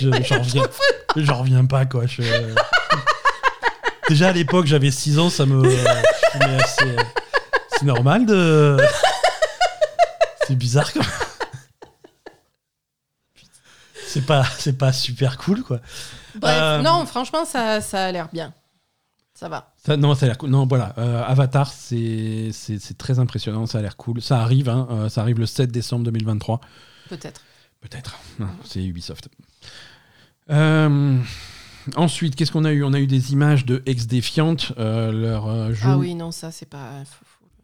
J'en 0.00 0.10
reviens, 0.10 0.68
reviens 1.34 1.64
pas, 1.64 1.86
quoi. 1.86 2.04
Déjà 4.08 4.28
à 4.28 4.32
l'époque, 4.32 4.66
j'avais 4.66 4.90
6 4.90 5.18
ans, 5.18 5.30
ça 5.30 5.46
me. 5.46 5.68
Je 5.68 6.62
assez. 6.62 6.96
C'est 7.78 7.86
normal 7.86 8.26
de. 8.26 8.76
C'est 10.46 10.54
bizarre 10.54 10.92
quand 10.92 11.00
C'est 14.06 14.24
pas, 14.24 14.44
c'est 14.58 14.78
pas 14.78 14.92
super 14.94 15.36
cool, 15.36 15.62
quoi. 15.62 15.80
Bref, 16.36 16.58
euh, 16.58 16.82
non, 16.82 17.04
franchement, 17.04 17.44
ça, 17.44 17.82
ça 17.82 18.06
a 18.06 18.12
l'air 18.12 18.28
bien. 18.32 18.54
Ça 19.34 19.50
va. 19.50 19.74
Ça, 19.84 19.98
non, 19.98 20.14
ça 20.14 20.24
a 20.24 20.28
l'air 20.28 20.38
cool. 20.38 20.48
Non, 20.48 20.66
voilà. 20.66 20.94
Euh, 20.96 21.22
Avatar, 21.24 21.70
c'est, 21.70 22.48
c'est, 22.52 22.96
très 22.96 23.18
impressionnant. 23.18 23.66
Ça 23.66 23.78
a 23.78 23.82
l'air 23.82 23.98
cool. 23.98 24.22
Ça 24.22 24.40
arrive, 24.40 24.70
hein, 24.70 24.88
euh, 24.90 25.08
ça 25.10 25.20
arrive 25.20 25.38
le 25.38 25.44
7 25.44 25.70
décembre 25.70 26.04
2023. 26.04 26.60
Peut-être. 27.10 27.42
Peut-être. 27.80 28.18
C'est 28.64 28.82
Ubisoft. 28.82 29.28
ensuite, 31.96 32.36
qu'est-ce 32.36 32.52
qu'on 32.52 32.64
a 32.64 32.72
eu? 32.72 32.84
On 32.84 32.94
a 32.94 33.00
eu 33.00 33.06
des 33.06 33.32
images 33.34 33.66
de 33.66 33.82
Ex 33.84 34.06
Defiant, 34.06 34.56
leur 34.78 35.74
jeu. 35.74 35.88
Ah 35.90 35.98
oui, 35.98 36.14
non, 36.14 36.30
ça, 36.30 36.50
c'est 36.50 36.70
pas 36.70 37.02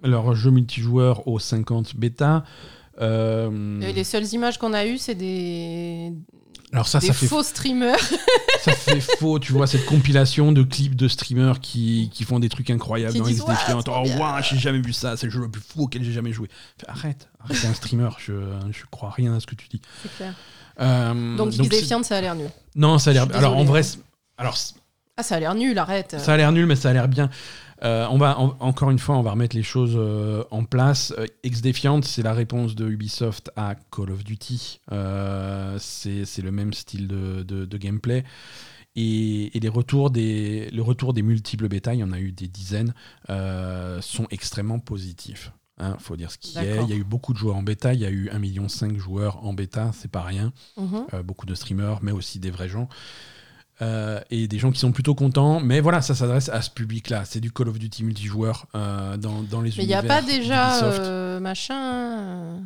leur 0.03 0.35
jeu 0.35 0.51
multijoueur 0.51 1.27
au 1.29 1.39
50 1.39 1.97
bêta. 1.97 2.45
Euh, 3.01 3.81
les 3.81 4.05
seules 4.05 4.27
images 4.33 4.59
qu'on 4.59 4.75
a 4.75 4.87
eues, 4.87 4.99
c'est 4.99 5.15
des, 5.15 6.13
alors 6.73 6.89
ça, 6.89 7.01
ça 7.01 7.13
fait 7.13 7.27
faux 7.27 7.43
streamers. 7.43 7.99
ça 8.61 8.73
fait 8.73 9.01
faux, 9.01 9.39
tu 9.39 9.53
vois, 9.53 9.67
cette 9.67 9.85
compilation 9.85 10.53
de 10.53 10.63
clips 10.63 10.97
de 10.97 11.07
streamers 11.07 11.61
qui, 11.61 12.11
qui 12.15 12.25
font 12.25 12.39
des 12.39 12.49
trucs 12.49 12.71
incroyables 12.71 13.19
dans 13.19 13.29
X 13.29 13.45
Defiant. 13.45 13.81
Oh, 13.89 14.05
wow, 14.19 14.43
j'ai 14.43 14.57
jamais 14.57 14.81
vu 14.81 14.95
ça, 14.95 15.19
c'est 15.19 15.27
le 15.27 15.33
jeu 15.33 15.41
le 15.41 15.51
plus 15.51 15.61
fou 15.61 15.83
auquel 15.83 16.03
j'ai 16.03 16.13
jamais 16.13 16.33
joué. 16.33 16.49
arrête, 16.89 17.29
arrête, 17.41 17.57
c'est 17.59 17.67
un 17.67 17.75
streamer, 17.75 18.09
je, 18.19 18.33
je 18.71 18.85
crois 18.91 19.11
rien 19.11 19.35
à 19.35 19.41
ce 19.41 19.47
que 19.47 19.55
tu 19.55 19.69
dis. 19.69 19.83
C'est 20.03 20.17
clair. 20.17 20.35
Euh, 20.81 21.37
donc, 21.37 21.51
Defiant, 21.51 22.03
ça 22.03 22.17
a 22.17 22.21
l'air 22.23 22.35
nul. 22.35 22.49
Non, 22.75 22.99
ça 22.99 23.11
a 23.11 23.13
l'air. 23.13 23.27
Alors 23.35 23.59
en 23.59 23.65
vrai. 23.65 23.83
Alors, 24.39 24.57
ah, 25.19 25.23
ça 25.23 25.37
a 25.37 25.41
l'air 25.41 25.55
nul, 25.55 25.77
arrête. 25.77 26.17
Ça 26.19 26.33
a 26.33 26.37
l'air 26.39 26.53
nul, 26.53 26.65
mais 26.65 26.77
ça 26.77 26.89
a 26.89 26.93
l'air 26.95 27.07
bien. 27.07 27.29
Euh, 27.83 28.07
on 28.11 28.19
va 28.19 28.39
encore 28.39 28.91
une 28.91 28.99
fois, 28.99 29.17
on 29.17 29.23
va 29.23 29.33
remettre 29.33 29.57
les 29.57 29.63
choses 29.63 29.95
euh, 29.97 30.45
en 30.51 30.65
place. 30.65 31.13
Euh, 31.19 31.27
Ex-Defiant, 31.43 32.03
c'est 32.03 32.23
la 32.23 32.33
réponse 32.33 32.75
de 32.75 32.89
Ubisoft 32.89 33.51
à 33.57 33.75
Call 33.91 34.11
of 34.11 34.23
Duty. 34.25 34.81
c'est 35.79 36.43
le 36.43 36.51
même 36.51 36.73
style 36.73 37.09
de, 37.09 37.77
gameplay. 37.77 38.25
Et, 38.95 39.51
les 39.55 39.69
retours 39.69 40.11
des, 40.11 40.71
le 40.71 40.83
retour 40.83 41.13
des 41.13 41.23
multiples 41.23 41.69
bêta, 41.69 41.95
il 41.95 42.01
y 42.01 42.05
en 42.05 42.13
a 42.13 42.21
eu 42.21 42.33
des 42.33 42.49
dizaines, 42.49 42.95
sont 43.29 44.27
extrêmement 44.31 44.79
positifs. 44.79 45.53
Il 45.79 45.87
hein, 45.87 45.97
faut 45.99 46.17
dire 46.17 46.31
ce 46.31 46.39
qui 46.39 46.59
est. 46.59 46.83
Il 46.83 46.91
y 46.91 46.93
a 46.93 46.97
eu 46.97 47.03
beaucoup 47.03 47.33
de 47.33 47.39
joueurs 47.39 47.57
en 47.57 47.63
bêta. 47.63 47.95
Il 47.95 48.01
y 48.01 48.05
a 48.05 48.11
eu 48.11 48.29
1,5 48.29 48.39
million 48.39 48.67
de 48.67 48.99
joueurs 48.99 49.45
en 49.45 49.55
bêta, 49.55 49.91
c'est 49.95 50.11
pas 50.11 50.23
rien. 50.23 50.53
Mhm. 50.77 51.23
beaucoup 51.25 51.47
de 51.47 51.55
streamers, 51.55 52.01
mais 52.03 52.13
aussi 52.13 52.39
des 52.39 52.51
vrais 52.51 52.69
gens. 52.69 52.89
Euh, 53.81 54.21
et 54.31 54.49
des 54.49 54.59
gens 54.59 54.71
qui 54.71 54.79
sont 54.79 54.93
plutôt 54.93 55.15
contents. 55.15 55.61
Mais 55.61 55.81
voilà, 55.81 56.03
ça 56.03 56.15
s'adresse 56.15 56.49
à 56.49 56.63
ce 56.63 56.71
public-là. 56.71 57.25
C'est 57.25 57.41
du 57.41 57.51
Call 57.51 57.69
of 57.69 57.79
Duty 57.79 58.05
multijoueur 58.05 58.67
euh, 58.75 59.17
dans, 59.17 59.43
dans, 59.43 59.61
les 59.61 59.71
Mais 59.77 59.85
il 59.85 59.89
n'y 59.89 59.95
a 59.95 60.03
pas 60.03 60.23
déjà 60.23 60.83
euh, 60.85 61.41
machin. 61.41 62.61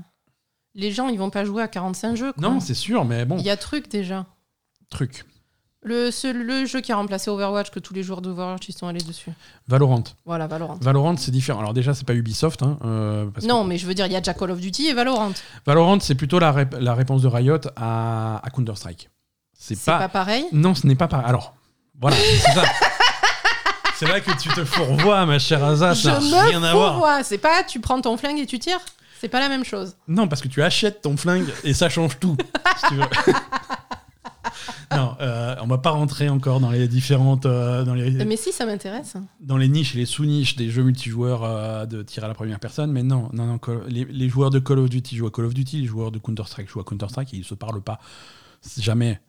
Les 0.74 0.90
gens, 0.90 1.08
ils 1.08 1.18
vont 1.18 1.30
pas 1.30 1.44
jouer 1.44 1.62
à 1.62 1.68
45 1.68 2.16
jeux. 2.16 2.32
Non, 2.36 2.60
c'est 2.60 2.74
sûr, 2.74 3.04
mais 3.04 3.24
bon. 3.24 3.38
Il 3.38 3.44
y 3.44 3.50
a 3.50 3.56
truc 3.56 3.88
déjà. 3.88 4.26
Truc. 4.90 5.24
Le, 5.82 6.10
le 6.32 6.66
jeu 6.66 6.80
qui 6.80 6.90
a 6.90 6.96
remplacé 6.96 7.30
Overwatch, 7.30 7.70
que 7.70 7.78
tous 7.78 7.94
les 7.94 8.02
joueurs 8.02 8.20
d'Overwatch 8.20 8.68
ils 8.68 8.76
sont 8.76 8.88
allés 8.88 9.00
dessus. 9.00 9.30
Valorant. 9.68 10.02
Voilà, 10.24 10.48
Valorant. 10.48 10.78
Valorant, 10.80 11.16
c'est 11.16 11.30
différent. 11.30 11.60
Alors 11.60 11.74
déjà, 11.74 11.94
c'est 11.94 12.04
pas 12.04 12.14
Ubisoft. 12.14 12.62
Hein, 12.62 12.78
non, 13.44 13.62
mais 13.62 13.78
je 13.78 13.86
veux 13.86 13.94
dire, 13.94 14.06
il 14.06 14.12
y 14.12 14.16
a 14.16 14.20
déjà 14.20 14.34
Call 14.34 14.50
of 14.50 14.60
Duty 14.60 14.88
et 14.88 14.94
Valorant. 14.94 15.32
Valorant, 15.64 16.00
c'est 16.00 16.16
plutôt 16.16 16.40
la, 16.40 16.66
la, 16.80 16.94
réponse 16.94 17.22
de 17.22 17.28
Riot 17.28 17.60
à, 17.76 18.44
à 18.44 18.50
Counter-Strike. 18.50 19.08
C'est 19.74 19.84
pas... 19.84 20.08
pareil 20.08 20.46
Non, 20.52 20.74
ce 20.74 20.86
n'est 20.86 20.94
pas 20.94 21.08
pareil. 21.08 21.26
Alors, 21.26 21.54
voilà, 22.00 22.16
c'est 22.16 22.52
ça. 22.52 22.62
c'est 23.96 24.06
là 24.06 24.20
que 24.20 24.30
tu 24.40 24.48
te 24.48 24.64
fourvoies, 24.64 25.26
ma 25.26 25.38
chère 25.40 25.64
Asa. 25.64 25.94
Ça 25.94 26.20
n'a 26.20 26.42
rien 26.44 26.72
voir. 26.72 27.24
C'est 27.24 27.38
pas 27.38 27.64
tu 27.64 27.80
prends 27.80 28.00
ton 28.00 28.16
flingue 28.16 28.38
et 28.38 28.46
tu 28.46 28.60
tires 28.60 28.78
C'est 29.20 29.28
pas 29.28 29.40
la 29.40 29.48
même 29.48 29.64
chose. 29.64 29.96
Non, 30.06 30.28
parce 30.28 30.40
que 30.40 30.48
tu 30.48 30.62
achètes 30.62 31.02
ton 31.02 31.16
flingue 31.16 31.48
et 31.64 31.74
ça 31.74 31.88
change 31.88 32.18
tout. 32.20 32.36
si 32.76 32.86
tu 32.86 32.94
veux. 32.94 33.02
non, 34.96 35.16
euh, 35.20 35.56
on 35.60 35.66
va 35.66 35.78
pas 35.78 35.90
rentrer 35.90 36.28
encore 36.28 36.60
dans 36.60 36.70
les 36.70 36.86
différentes. 36.86 37.46
Euh, 37.46 37.82
dans 37.82 37.94
les, 37.94 38.24
mais 38.24 38.36
si, 38.36 38.52
ça 38.52 38.66
m'intéresse. 38.66 39.16
Dans 39.40 39.56
les 39.56 39.66
niches 39.66 39.96
et 39.96 39.98
les 39.98 40.06
sous-niches 40.06 40.54
des 40.54 40.70
jeux 40.70 40.84
multijoueurs 40.84 41.42
euh, 41.42 41.86
de 41.86 42.04
tir 42.04 42.22
à 42.22 42.28
la 42.28 42.34
première 42.34 42.60
personne, 42.60 42.92
mais 42.92 43.02
non, 43.02 43.30
non, 43.32 43.46
non. 43.46 43.58
Les, 43.88 44.04
les, 44.04 44.28
joueurs 44.28 44.50
de 44.50 44.60
Call 44.60 44.78
of 44.78 44.90
Duty 44.90 45.16
jouent 45.16 45.26
à 45.26 45.30
Call 45.32 45.46
of 45.46 45.54
Duty, 45.54 45.80
les 45.80 45.86
joueurs 45.86 46.12
de 46.12 46.18
Counter-Strike 46.20 46.68
jouent 46.68 46.80
à 46.80 46.84
Counter-Strike 46.84 47.34
et 47.34 47.38
ils 47.38 47.44
se 47.44 47.54
parlent 47.54 47.82
pas. 47.82 47.98
Jamais. 48.78 49.20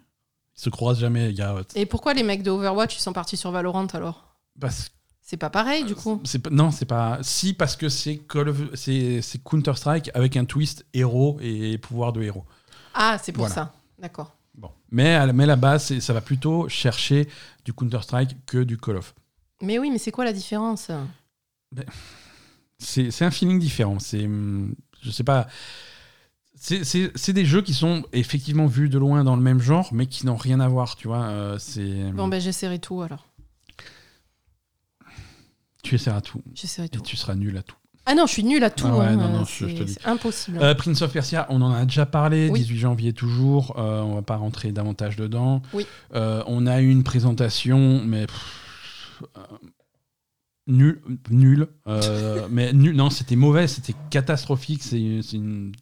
Ils 0.57 0.61
se 0.61 0.69
croisent 0.69 0.99
jamais. 0.99 1.31
Y 1.31 1.41
a... 1.41 1.55
Et 1.75 1.85
pourquoi 1.85 2.13
les 2.13 2.23
mecs 2.23 2.43
de 2.43 2.51
Overwatch 2.51 2.97
ils 2.97 3.01
sont 3.01 3.13
partis 3.13 3.38
sur 3.38 3.51
Valorant 3.51 3.85
alors? 3.88 4.35
Parce 4.59 4.89
c'est 5.21 5.38
pas 5.38 5.49
pareil 5.49 5.84
du 5.84 5.93
coup? 5.93 6.21
C'est 6.23 6.49
non, 6.49 6.71
c'est 6.71 6.85
pas. 6.85 7.19
Si 7.21 7.53
parce 7.53 7.75
que 7.75 7.89
c'est 7.89 8.21
c'est 8.73 9.43
Counter 9.43 9.73
Strike 9.75 10.09
avec 10.13 10.38
un 10.38 10.45
twist 10.45 10.85
héros 10.93 11.38
et 11.41 11.77
pouvoir 11.77 12.13
de 12.13 12.21
héros. 12.23 12.45
Ah, 12.93 13.17
c'est 13.21 13.34
pour 13.34 13.49
ça. 13.49 13.73
D'accord. 13.99 14.38
Bon, 14.55 14.71
mais 14.89 15.15
à, 15.15 15.31
mais 15.34 15.45
la 15.45 15.57
base, 15.57 15.99
ça 15.99 16.13
va 16.13 16.21
plutôt 16.21 16.69
chercher 16.69 17.27
du 17.65 17.73
Counter 17.73 18.01
Strike 18.01 18.45
que 18.45 18.59
du 18.63 18.77
Call 18.77 18.95
of. 18.95 19.13
Mais 19.61 19.77
oui, 19.79 19.91
mais 19.91 19.97
c'est 19.97 20.11
quoi 20.11 20.23
la 20.23 20.34
différence? 20.34 20.89
Ben, 21.73 21.85
C'est 22.79 23.23
un 23.23 23.31
feeling 23.31 23.59
différent. 23.59 23.99
C'est, 23.99 24.29
je 25.01 25.11
sais 25.11 25.23
pas. 25.23 25.47
C'est 26.59 27.34
des 27.34 27.45
jeux 27.45 27.61
qui 27.61 27.73
sont 27.73 28.03
effectivement 28.13 28.65
vus 28.65 28.89
de 28.89 28.97
loin 28.97 29.23
dans 29.23 29.35
le 29.35 29.41
même 29.41 29.59
genre, 29.59 29.89
mais 29.93 30.07
qui 30.07 30.25
n'ont 30.25 30.35
rien 30.35 30.59
à 30.59 30.67
voir, 30.67 30.95
tu 30.95 31.07
vois. 31.07 31.25
Euh, 31.25 31.57
c'est 31.59 32.11
bon, 32.11 32.27
ben 32.27 32.41
j'essaierai 32.41 32.79
tout 32.79 33.01
alors. 33.01 33.27
Tu 35.84 35.95
essaieras 35.95 36.21
tout. 36.21 36.41
J'essaierai 36.53 36.89
tout. 36.89 36.99
Et 36.99 37.03
tu 37.03 37.15
seras 37.15 37.35
nul 37.35 37.55
à 37.57 37.63
tout. 37.63 37.75
Ah 38.05 38.15
non, 38.15 38.25
je 38.25 38.31
suis 38.31 38.43
nul 38.43 38.63
à 38.63 38.69
tout. 38.69 38.88
Ah 38.88 39.09
hein, 39.09 39.43
c'est 39.45 40.05
impossible. 40.05 40.59
Euh, 40.61 40.73
Prince 40.73 41.01
of 41.01 41.11
Persia, 41.11 41.45
on 41.49 41.61
en 41.61 41.73
a 41.73 41.85
déjà 41.85 42.05
parlé, 42.05 42.49
18 42.49 42.77
janvier 42.77 43.13
toujours. 43.13 43.75
Euh, 43.77 44.01
on 44.01 44.15
va 44.15 44.21
pas 44.21 44.38
rentrer 44.38 44.71
davantage 44.71 45.15
dedans. 45.15 45.61
Oui. 45.73 45.85
on 46.13 46.65
a 46.65 46.81
eu 46.81 46.89
une 46.89 47.03
présentation, 47.03 48.01
mais 48.03 48.25
nul, 50.65 51.01
nul. 51.29 51.67
mais 52.49 52.73
nul. 52.73 52.95
Non, 52.95 53.09
c'était 53.09 53.35
mauvais, 53.35 53.67
c'était 53.67 53.95
catastrophique. 54.09 54.81
C'est 54.84 55.34
une 55.34 55.73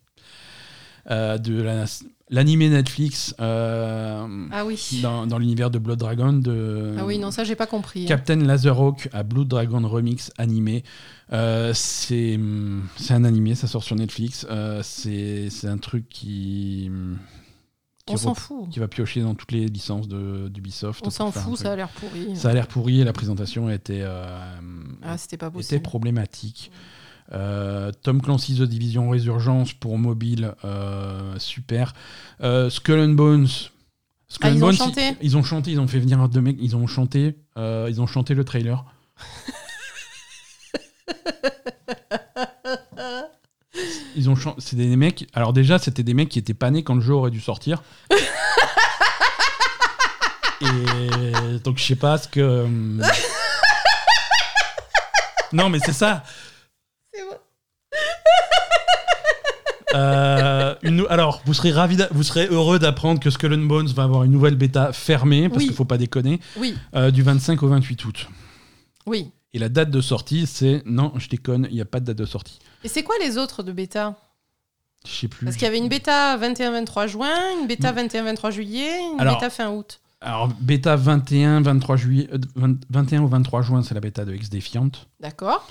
euh, 1.12 1.38
de 1.38 1.62
la, 1.62 1.86
L'animé 2.32 2.70
Netflix 2.70 3.36
euh, 3.40 4.48
Ah 4.52 4.66
oui. 4.66 5.00
dans, 5.04 5.28
dans 5.28 5.38
l'univers 5.38 5.70
de 5.70 5.78
Blood 5.78 6.00
Dragon 6.00 6.34
de 6.34 6.96
Ah 6.98 7.06
oui, 7.06 7.20
non, 7.20 7.30
ça, 7.30 7.44
j'ai 7.44 7.56
pas 7.56 7.68
compris. 7.68 8.06
Captain 8.06 8.38
Laserhawk 8.38 9.10
à 9.14 9.22
Blood 9.22 9.48
Dragon 9.48 9.88
Remix 9.88 10.32
animé. 10.40 10.84
Euh, 11.34 11.72
c'est 11.76 12.40
c'est 12.98 13.14
un 13.14 13.24
animé, 13.26 13.54
ça 13.54 13.68
sort 13.68 13.84
sur 13.84 13.96
Netflix. 13.96 14.46
Euh, 14.50 14.82
c'est 14.84 15.52
c'est 15.52 15.68
un 15.68 15.78
truc 15.78 16.10
qui, 16.10 16.90
qui, 18.08 18.14
On 18.14 18.18
s'en 18.18 18.34
fout. 18.34 18.70
qui 18.72 18.80
va 18.80 18.88
piocher 18.88 19.22
dans 19.22 19.36
toutes 19.36 19.52
les 19.52 19.68
licences 19.68 20.08
de- 20.08 20.48
d'Ubisoft. 20.50 21.06
On 21.06 21.12
s'en 21.12 21.32
fout, 21.32 21.58
ça 21.58 21.74
a 21.74 21.76
l'air 21.76 21.90
pourri. 21.90 22.36
Ça 22.36 22.50
a 22.50 22.54
l'air 22.54 22.68
pourri 22.68 23.02
et 23.02 23.04
la 23.04 23.14
présentation 23.14 23.70
était, 23.70 24.04
Ah, 25.04 25.18
c'était 25.20 25.38
pas 25.38 25.48
était 25.48 25.54
possible. 25.58 25.82
problématique. 25.84 26.72
Euh, 27.34 27.92
Tom 28.04 28.22
Clancy's 28.22 28.60
The 28.60 28.64
Division 28.64 29.10
Résurgence 29.10 29.74
pour 29.74 29.98
mobile, 29.98 30.54
euh, 30.64 31.34
super. 31.40 31.94
Euh, 32.42 32.70
Skull 32.70 33.00
and 33.00 33.14
Bones. 33.14 33.48
Skull 34.28 34.50
Ah, 34.50 34.52
and 34.52 34.56
ils 34.56 34.64
ont 34.64 34.72
chanté 34.72 35.02
ils, 35.08 35.18
ils 35.22 35.38
ont 35.38 35.44
chanté, 35.44 35.72
ils 35.72 35.80
ont 35.80 35.88
fait 35.88 36.00
venir 36.00 36.28
deux 36.30 36.42
mecs, 36.42 36.58
ils 36.60 36.76
ont 36.76 36.88
chanté, 36.88 37.38
euh, 37.58 37.88
ils 37.90 38.02
ont 38.02 38.08
chanté 38.08 38.34
le 38.34 38.44
trailer. 38.44 38.86
Ils 44.18 44.30
ont 44.30 44.36
c'est 44.60 44.78
des 44.78 44.96
mecs. 44.96 45.28
Alors 45.34 45.52
déjà, 45.52 45.78
c'était 45.78 46.04
des 46.04 46.14
mecs 46.14 46.30
qui 46.30 46.40
étaient 46.40 46.54
pas 46.54 46.72
nés 46.72 46.84
quand 46.84 46.96
le 46.96 47.02
jeu 47.02 47.14
aurait 47.14 47.32
dû 47.32 47.42
sortir. 47.42 47.84
Et 50.62 51.60
donc 51.66 51.78
je 51.78 51.84
sais 51.84 51.98
pas 51.98 52.18
ce 52.18 52.30
que. 52.30 52.64
hum. 52.64 53.04
Non, 55.52 55.70
mais 55.70 55.80
c'est 55.80 55.94
ça. 55.94 56.24
Euh, 59.94 60.76
une 60.84 60.98
nou- 60.98 61.06
alors, 61.10 61.42
vous 61.46 61.54
serez 61.54 61.72
ravi, 61.72 61.96
d'a- 61.96 62.10
vous 62.12 62.24
serez 62.24 62.48
heureux 62.48 62.80
d'apprendre 62.80 63.22
que 63.22 63.30
Skull 63.30 63.54
and 63.54 63.66
Bones 63.66 63.88
va 63.88 64.04
avoir 64.04 64.24
une 64.26 64.32
nouvelle 64.32 64.56
bêta 64.56 64.92
fermée 64.92 65.48
parce 65.48 65.60
Oui. 65.62 65.68
qu'il 65.68 65.76
faut 65.76 65.86
pas 65.86 65.98
déconner, 65.98 66.42
Oui, 66.58 66.76
euh, 66.96 67.12
du 67.12 67.24
25 67.24 67.64
au 67.64 67.68
28 67.70 68.04
août. 68.06 68.28
oui. 69.06 69.32
Et 69.54 69.58
la 69.60 69.70
date 69.70 69.90
de 69.90 70.02
sortie, 70.02 70.48
c'est 70.48 70.84
non, 70.86 71.14
je 71.16 71.30
déconne, 71.30 71.66
il 71.70 71.76
n'y 71.76 71.82
a 71.82 71.86
pas 71.86 72.02
de 72.02 72.06
date 72.08 72.18
de 72.18 72.26
sortie. 72.26 72.60
Et 72.84 72.90
c'est 72.90 73.04
quoi 73.04 73.16
les 73.22 73.38
autres 73.38 73.64
de 73.64 73.72
bêta? 73.72 74.16
Je 75.08 75.12
sais 75.14 75.28
plus. 75.30 75.46
Parce 75.46 75.56
qu'il 75.56 75.64
y 75.64 75.70
avait 75.70 75.78
une 75.78 75.88
bêta 75.88 76.36
21-23 76.36 77.08
juin, 77.08 77.34
une 77.62 77.66
bêta 77.66 77.94
21-23 77.94 78.52
juillet, 78.52 78.92
une 79.14 79.22
Alors- 79.22 79.36
bêta 79.36 79.50
fin 79.50 79.70
août. 79.70 80.02
Alors, 80.20 80.50
bêta 80.60 80.98
21, 80.98 81.62
23 81.62 81.96
juillet, 81.96 82.28
euh, 82.34 82.38
20 82.56 82.76
21 82.90 83.22
au 83.24 83.28
23 83.28 83.62
juin, 83.62 83.82
c'est 83.82 83.94
la 83.94 84.02
bêta 84.02 84.26
de 84.26 84.34
Ex 84.34 84.50
Defiant. 84.50 84.90
D'accord. 85.22 85.66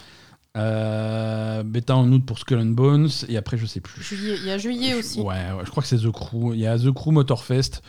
Euh, 0.57 1.63
bêta 1.65 1.97
en 1.97 2.11
août 2.13 2.25
pour 2.25 2.39
Skull 2.39 2.59
and 2.59 2.67
Bones, 2.67 3.09
et 3.29 3.37
après, 3.37 3.57
je 3.57 3.67
sais 3.67 3.81
plus. 3.81 4.03
Juillet, 4.03 4.37
il 4.41 4.47
y 4.47 4.51
a 4.51 4.59
juillet 4.59 4.95
aussi. 4.95 5.19
Ouais, 5.21 5.35
ouais, 5.35 5.65
je 5.65 5.71
crois 5.71 5.83
que 5.83 5.89
c'est 5.89 5.99
The 5.99 6.11
Crew. 6.13 6.53
Il 6.55 6.61
y 6.61 6.67
a 6.67 6.79
The 6.79 6.93
Crew 6.93 7.11
Motorfest. 7.11 7.83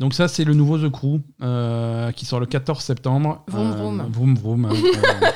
Donc 0.00 0.14
ça, 0.14 0.26
c'est 0.28 0.44
le 0.44 0.54
nouveau 0.54 0.78
The 0.78 0.90
Crew 0.90 1.20
euh, 1.42 2.10
qui 2.12 2.24
sort 2.26 2.40
le 2.40 2.46
14 2.46 2.82
septembre. 2.82 3.44
Vroom, 3.48 3.70
Euh, 3.70 3.74
vroom. 3.74 4.06
vroom, 4.10 4.34
vroom, 4.36 4.64
hein. 4.64 4.72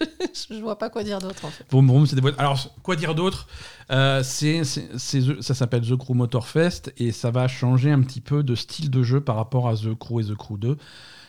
Euh, 0.00 0.06
Je 0.48 0.60
vois 0.60 0.78
pas 0.78 0.90
quoi 0.90 1.02
dire 1.02 1.18
d'autre 1.18 1.44
en 1.44 1.48
fait. 1.50 1.64
vroom, 1.70 1.88
vroom, 1.88 2.06
c'est 2.06 2.14
des 2.14 2.20
boîtes. 2.22 2.38
Alors, 2.38 2.58
quoi 2.82 2.94
dire 2.94 3.14
d'autre? 3.14 3.48
Euh, 3.90 4.22
c'est, 4.22 4.62
Ça 4.64 5.54
s'appelle 5.54 5.82
The 5.82 5.96
Crew 5.96 6.14
Motorfest 6.14 6.92
et 6.98 7.10
ça 7.12 7.30
va 7.30 7.48
changer 7.48 7.90
un 7.90 8.00
petit 8.02 8.20
peu 8.20 8.42
de 8.42 8.54
style 8.54 8.90
de 8.90 9.02
jeu 9.02 9.20
par 9.20 9.36
rapport 9.36 9.68
à 9.68 9.74
The 9.74 9.94
Crew 9.98 10.20
et 10.20 10.24
The 10.24 10.34
Crew 10.36 10.56
2. 10.58 10.76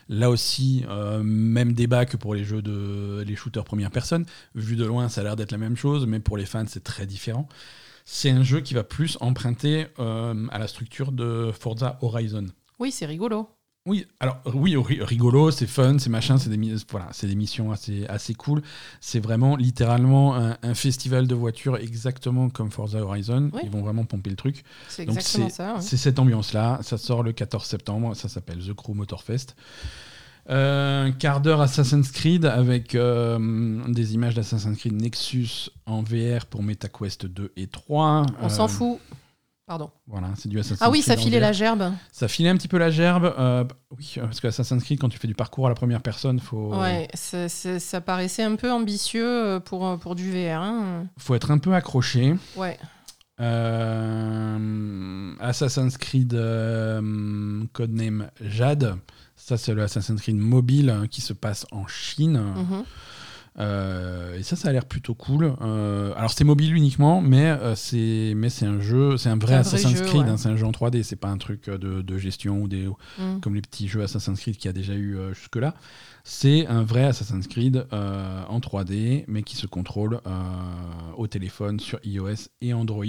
Là 0.10 0.30
aussi, 0.30 0.86
euh, 0.88 1.22
même 1.24 1.74
débat 1.74 2.06
que 2.06 2.18
pour 2.18 2.34
les 2.34 2.44
jeux 2.44 2.62
de 2.62 3.24
les 3.26 3.36
shooters 3.36 3.66
première 3.66 3.92
personne. 3.92 4.26
Vu 4.56 4.76
de 4.76 4.86
loin, 4.86 5.10
ça 5.10 5.22
a 5.22 5.24
l'air 5.26 5.36
d'être 5.36 5.52
la 5.52 5.58
même 5.58 5.76
chose, 5.76 6.06
mais 6.08 6.20
pour 6.20 6.38
les 6.38 6.46
fans, 6.46 6.66
c'est 6.68 6.84
très 6.84 7.06
différent. 7.06 7.48
C'est 8.06 8.30
un 8.30 8.44
jeu 8.44 8.62
qui 8.62 8.74
va 8.74 8.84
plus 8.84 9.18
emprunter 9.20 9.88
euh, 10.00 10.48
à 10.50 10.60
la 10.60 10.68
structure 10.68 11.12
de 11.12 11.52
Forza 11.52 11.98
Horizon. 12.02 12.46
Oui, 12.80 12.92
c'est 12.92 13.06
rigolo. 13.06 13.50
Oui, 13.88 14.06
alors 14.20 14.40
oui, 14.54 14.76
ri- 14.76 15.02
rigolo, 15.02 15.50
c'est 15.50 15.66
fun, 15.66 15.98
c'est 15.98 16.10
machin, 16.10 16.38
c'est 16.38 16.50
des, 16.50 16.76
voilà, 16.92 17.08
c'est 17.14 17.26
des 17.26 17.36
missions 17.36 17.72
assez, 17.72 18.06
assez 18.08 18.34
cool. 18.36 18.62
C'est 19.02 19.20
vraiment 19.20 19.56
littéralement 19.56 20.36
un, 20.36 20.58
un 20.62 20.74
festival 20.74 21.26
de 21.26 21.34
voitures 21.34 21.78
exactement 21.78 22.50
comme 22.50 22.70
Forza 22.70 23.00
Horizon. 23.02 23.50
Oui. 23.54 23.62
Ils 23.64 23.70
vont 23.72 23.82
vraiment 23.82 24.04
pomper 24.06 24.30
le 24.30 24.36
truc. 24.36 24.64
C'est 24.90 25.04
exactement 25.04 25.50
ça. 25.50 25.76
ouais. 25.76 25.82
C'est 25.82 25.98
cette 25.98 26.20
ambiance-là. 26.20 26.80
Ça 26.84 26.98
sort 26.98 27.24
le 27.24 27.32
14 27.32 27.66
septembre. 27.66 28.14
Ça 28.16 28.28
s'appelle 28.30 28.60
The 28.60 28.74
Crew 28.74 28.94
Motorfest. 28.94 29.56
Euh, 30.50 31.06
un 31.08 31.12
quart 31.12 31.42
d'heure 31.42 31.60
Assassin's 31.60 32.10
Creed 32.10 32.46
avec 32.46 32.96
euh, 32.96 33.82
des 33.90 34.14
images 34.14 34.34
d'Assassin's 34.34 34.78
Creed 34.78 34.94
Nexus 34.94 35.70
en 35.86 36.04
VR 36.04 36.46
pour 36.50 36.64
MetaQuest 36.64 37.26
2 37.26 37.52
et 37.58 37.68
3. 37.68 38.26
On 38.42 38.46
Euh, 38.46 38.50
s'en 38.50 38.68
fout. 38.70 39.00
Pardon. 39.68 39.92
Voilà, 40.08 40.30
c'est 40.38 40.48
du 40.48 40.58
Assassin's 40.60 40.80
Ah 40.82 40.90
oui, 40.90 41.02
Creed 41.02 41.18
ça 41.18 41.22
filait 41.22 41.42
la 41.42 41.52
gerbe. 41.52 41.92
Ça 42.14 42.30
filait 42.30 42.48
un 42.50 42.56
petit 42.56 42.70
peu 42.70 42.78
la 42.78 42.90
gerbe. 42.90 43.34
euh, 43.38 43.66
oui, 43.98 44.14
euh, 44.18 44.22
parce 44.22 44.40
que 44.40 44.48
Assassin's 44.48 44.82
Creed, 44.82 44.98
quand 44.98 45.10
tu 45.10 45.20
fais 45.20 45.28
du 45.28 45.36
parcours 45.36 45.66
à 45.66 45.70
la 45.70 45.76
première 45.76 46.02
personne, 46.02 46.40
faut, 46.40 46.74
Ouais, 46.74 47.10
c'est- 47.14 47.50
ça 47.50 48.00
paraissait 48.00 48.44
un 48.44 48.56
peu 48.56 48.72
ambitieux 48.72 49.28
euh, 49.28 49.60
pour, 49.60 50.00
pour 50.00 50.16
du 50.16 50.32
VR. 50.32 50.62
hein. 50.62 51.08
faut 51.18 51.36
être 51.36 51.52
un 51.52 51.58
peu 51.58 51.76
accroché. 51.76 52.34
Ouais. 52.56 52.80
Euh, 53.42 55.34
Assassin's 55.40 55.98
Creed 55.98 56.34
euh, 56.34 57.64
codename 57.74 58.30
Jade. 58.42 58.96
Ça, 59.36 59.58
c'est 59.58 59.74
le 59.74 59.84
Assassin's 59.84 60.22
Creed 60.22 60.38
mobile 60.38 60.90
hein, 60.90 61.08
qui 61.08 61.22
se 61.22 61.34
passe 61.34 61.66
en 61.72 61.86
Chine. 61.88 62.40
Mhm. 62.56 62.84
Euh, 63.60 64.38
et 64.38 64.44
ça, 64.44 64.56
ça 64.56 64.70
a 64.70 64.72
l'air 64.72 64.86
plutôt 64.86 65.16
cool. 65.16 65.56
Euh, 65.62 66.14
alors, 66.16 66.32
c'est 66.32 66.44
mobile 66.44 66.76
uniquement, 66.76 67.22
mais 67.22 67.48
euh, 67.48 67.74
c'est 67.76 68.34
mais 68.36 68.50
c'est 68.50 68.66
un 68.68 68.80
jeu, 68.80 69.18
c'est 69.18 69.30
un 69.30 69.38
vrai 69.38 69.64
C'est 69.64 69.76
un 69.76 69.78
vrai 69.78 69.78
Assassin's 69.78 69.98
jeu, 69.98 70.06
Creed. 70.06 70.22
ouais. 70.24 70.30
hein, 70.30 70.38
c'est 70.38 70.50
un 70.50 70.56
jeu 70.56 70.66
en 70.66 70.72
3D. 70.72 71.02
C'est 71.04 71.16
pas 71.16 71.30
un 71.30 71.38
truc 71.38 71.70
de, 71.70 72.02
de 72.02 72.18
gestion 72.18 72.62
ou 72.62 72.68
des 72.68 72.88
Mm. 73.18 73.40
comme 73.42 73.56
les 73.56 73.62
petits 73.62 73.88
jeux 73.88 74.04
Assassin's 74.04 74.40
Creed 74.40 74.58
qu'il 74.58 74.66
y 74.66 74.70
a 74.70 74.74
déjà 74.74 74.94
eu 74.94 75.18
euh, 75.18 75.34
jusque-là. 75.34 75.74
C'est 76.24 76.68
un 76.68 76.84
vrai 76.84 77.06
Assassin's 77.06 77.48
Creed 77.48 77.88
en 77.92 78.60
3D, 78.60 79.24
mais 79.28 79.44
qui 79.44 79.56
se 79.56 79.66
contrôle 79.66 80.20
au 81.16 81.26
téléphone 81.28 81.80
sur 81.80 82.00
iOS 82.04 82.50
et 82.62 82.74
Android. 82.74 83.06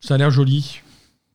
Ça 0.00 0.14
a 0.14 0.18
l'air 0.18 0.30
joli 0.30 0.80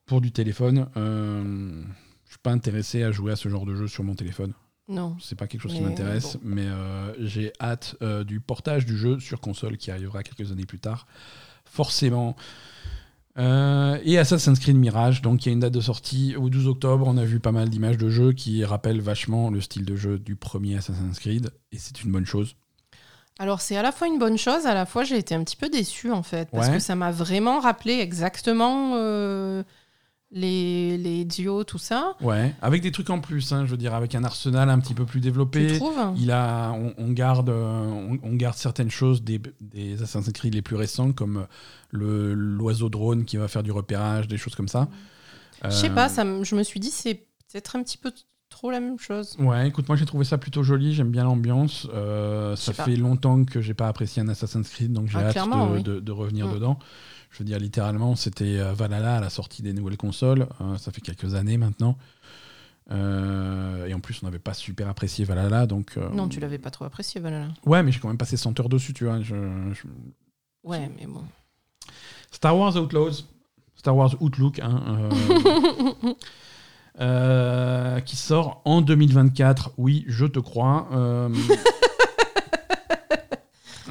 pour 0.06 0.22
du 0.22 0.32
téléphone. 0.32 0.88
Je 0.96 2.30
suis 2.30 2.40
pas 2.44 2.52
intéressé 2.52 3.02
à 3.02 3.12
jouer 3.12 3.32
à 3.32 3.36
ce 3.36 3.50
genre 3.50 3.66
de 3.66 3.74
jeu 3.76 3.88
sur 3.88 4.04
mon 4.04 4.14
téléphone. 4.14 4.54
Non. 4.88 5.18
C'est 5.20 5.36
pas 5.38 5.48
quelque 5.48 5.62
chose 5.62 5.74
qui 5.74 5.82
Mais 5.82 5.90
m'intéresse, 5.90 6.36
bon. 6.36 6.42
mais 6.44 6.66
euh, 6.66 7.14
j'ai 7.20 7.52
hâte 7.60 7.96
euh, 8.02 8.24
du 8.24 8.40
portage 8.40 8.86
du 8.86 8.98
jeu 8.98 9.20
sur 9.20 9.42
console 9.42 9.78
qui 9.78 9.92
arrivera 9.92 10.24
quelques 10.24 10.52
années 10.52 10.66
plus 10.66 10.80
tard, 10.80 11.08
forcément. 11.66 12.36
Euh, 13.38 14.00
et 14.04 14.18
Assassin's 14.18 14.58
Creed 14.60 14.76
Mirage, 14.78 15.22
donc 15.22 15.46
il 15.46 15.50
y 15.50 15.52
a 15.52 15.54
une 15.54 15.60
date 15.60 15.74
de 15.74 15.82
sortie 15.82 16.36
au 16.36 16.50
12 16.50 16.68
octobre. 16.68 17.06
On 17.08 17.18
a 17.18 17.26
vu 17.26 17.40
pas 17.40 17.52
mal 17.52 17.70
d'images 17.70 17.98
de 17.98 18.10
jeu 18.10 18.34
qui 18.34 18.64
rappellent 18.66 19.02
vachement 19.02 19.50
le 19.52 19.62
style 19.62 19.86
de 19.86 19.96
jeu 19.96 20.18
du 20.18 20.36
premier 20.36 20.78
Assassin's 20.78 21.20
Creed, 21.20 21.52
et 21.72 21.78
c'est 21.78 22.04
une 22.04 22.12
bonne 22.12 22.26
chose. 22.26 22.56
Alors 23.40 23.62
c'est 23.62 23.76
à 23.78 23.84
la 23.84 23.92
fois 23.92 24.08
une 24.08 24.18
bonne 24.18 24.38
chose, 24.40 24.66
à 24.66 24.74
la 24.74 24.88
fois 24.88 25.04
j'ai 25.04 25.18
été 25.18 25.36
un 25.36 25.44
petit 25.44 25.56
peu 25.58 25.70
déçue 25.70 26.12
en 26.12 26.24
fait, 26.24 26.50
parce 26.50 26.70
Ouais. 26.70 26.74
que 26.76 26.80
ça 26.80 26.96
m'a 26.96 27.12
vraiment 27.12 27.60
rappelé 27.60 28.00
exactement 28.00 28.94
les, 30.32 30.98
les 30.98 31.24
duos, 31.26 31.64
tout 31.64 31.78
ça. 31.78 32.16
Ouais, 32.22 32.54
avec 32.62 32.82
des 32.82 32.92
trucs 32.92 33.10
en 33.10 33.20
plus, 33.22 33.54
hein, 33.54 33.66
je 33.66 33.72
veux 33.72 33.78
dire, 33.78 33.94
avec 33.94 34.14
un 34.14 34.24
arsenal 34.24 34.70
un 34.70 34.80
petit 34.80 34.94
peu 34.94 35.06
plus 35.06 35.20
Tu 35.22 35.26
développé. 35.28 35.78
trouves 35.78 35.98
Il 36.18 36.32
a, 36.32 36.72
on, 36.72 36.94
on 36.98 37.12
garde, 37.12 37.50
euh, 37.50 37.84
on, 37.86 38.20
on 38.22 38.34
garde 38.36 38.56
certaines 38.58 38.92
choses 38.92 39.24
des, 39.24 39.42
des 39.62 40.02
Assassin's 40.04 40.34
Creed 40.34 40.54
les 40.54 40.62
plus 40.62 40.76
récents, 40.76 41.12
comme 41.14 41.48
le 41.92 42.34
l'oiseau 42.34 42.90
drone 42.90 43.24
qui 43.26 43.38
va 43.38 43.48
faire 43.48 43.64
du 43.64 43.72
repérage, 43.72 44.28
des 44.28 44.38
choses 44.38 44.56
comme 44.56 44.68
ça. 44.68 44.88
Je 45.64 45.70
sais 45.70 45.90
Euh, 45.90 45.94
pas, 45.96 46.10
ça, 46.10 46.24
me- 46.26 46.44
je 46.44 46.56
me 46.56 46.64
suis 46.64 46.80
dit 46.80 46.92
c'est 46.92 47.26
peut-être 47.52 47.76
un 47.78 47.84
petit 47.84 47.98
peu 47.98 48.12
trop 48.50 48.70
la 48.70 48.80
même 48.80 49.00
chose. 49.00 49.36
Ouais, 49.40 49.68
écoute, 49.68 49.88
moi 49.88 49.96
j'ai 49.98 50.06
trouvé 50.06 50.26
ça 50.26 50.38
plutôt 50.38 50.62
joli, 50.64 50.94
j'aime 50.94 51.10
bien 51.12 51.24
l'ambiance. 51.24 51.88
Euh, 51.94 52.56
ça 52.56 52.74
pas. 52.74 52.84
fait 52.84 52.96
longtemps 52.96 53.44
que 53.46 53.62
j'ai 53.62 53.74
pas 53.74 53.88
apprécié 53.88 54.22
un 54.22 54.28
Assassin's 54.28 54.68
Creed, 54.70 54.92
donc 54.92 55.08
j'ai 55.08 55.18
Ah, 55.20 55.26
hâte 55.28 55.32
clairement, 55.32 55.68
de, 55.70 55.76
oui. 55.78 55.84
de- 55.84 56.00
de 56.00 56.12
revenir 56.12 56.48
Mm. 56.48 56.54
dedans. 56.54 56.80
Je 57.30 57.40
veux 57.40 57.46
dire, 57.46 57.60
littéralement, 57.60 58.16
c'était 58.16 58.58
euh, 58.60 58.74
Valhalla 58.74 59.18
à 59.18 59.20
la 59.22 59.30
sortie 59.30 59.62
des 59.62 59.74
nouvelles 59.74 59.98
consoles. 59.98 60.48
Euh, 60.62 60.78
ça 60.78 60.92
fait 60.92 61.02
quelques 61.02 61.36
années 61.36 61.58
maintenant. 61.58 61.98
Euh, 62.90 63.86
et 63.86 63.94
en 63.94 64.00
plus, 64.00 64.20
on 64.24 64.28
n'avait 64.28 64.40
pas 64.40 64.54
super 64.54 64.88
apprécié 64.88 65.26
Valhalla, 65.26 65.66
donc. 65.68 65.98
euh, 65.98 66.10
Non, 66.10 66.28
tu 66.30 66.40
l'avais 66.40 66.58
pas 66.58 66.72
trop 66.72 66.86
apprécié, 66.86 67.20
Valhalla. 67.20 67.50
Ouais, 67.66 67.84
mais 67.84 67.92
j'ai 67.92 68.00
quand 68.00 68.08
même 68.08 68.18
passé 68.18 68.38
100 68.38 68.58
heures 68.60 68.70
dessus, 68.70 68.94
tu 68.94 69.04
vois. 69.06 69.20
je- 69.22 69.36
je- 69.74 69.88
Ouais, 70.64 70.90
mais 70.98 71.06
bon. 71.06 71.24
Star 72.32 72.58
Wars 72.58 72.76
Outlaws, 72.78 73.26
Star 73.76 73.96
Wars 73.96 74.16
Outlook, 74.22 74.60
hein, 74.60 75.10
euh, 77.00 78.00
qui 78.06 78.16
sort 78.16 78.62
en 78.66 78.82
2024. 78.82 79.72
Oui, 79.78 80.04
je 80.08 80.26
te 80.26 80.40
crois. 80.40 80.88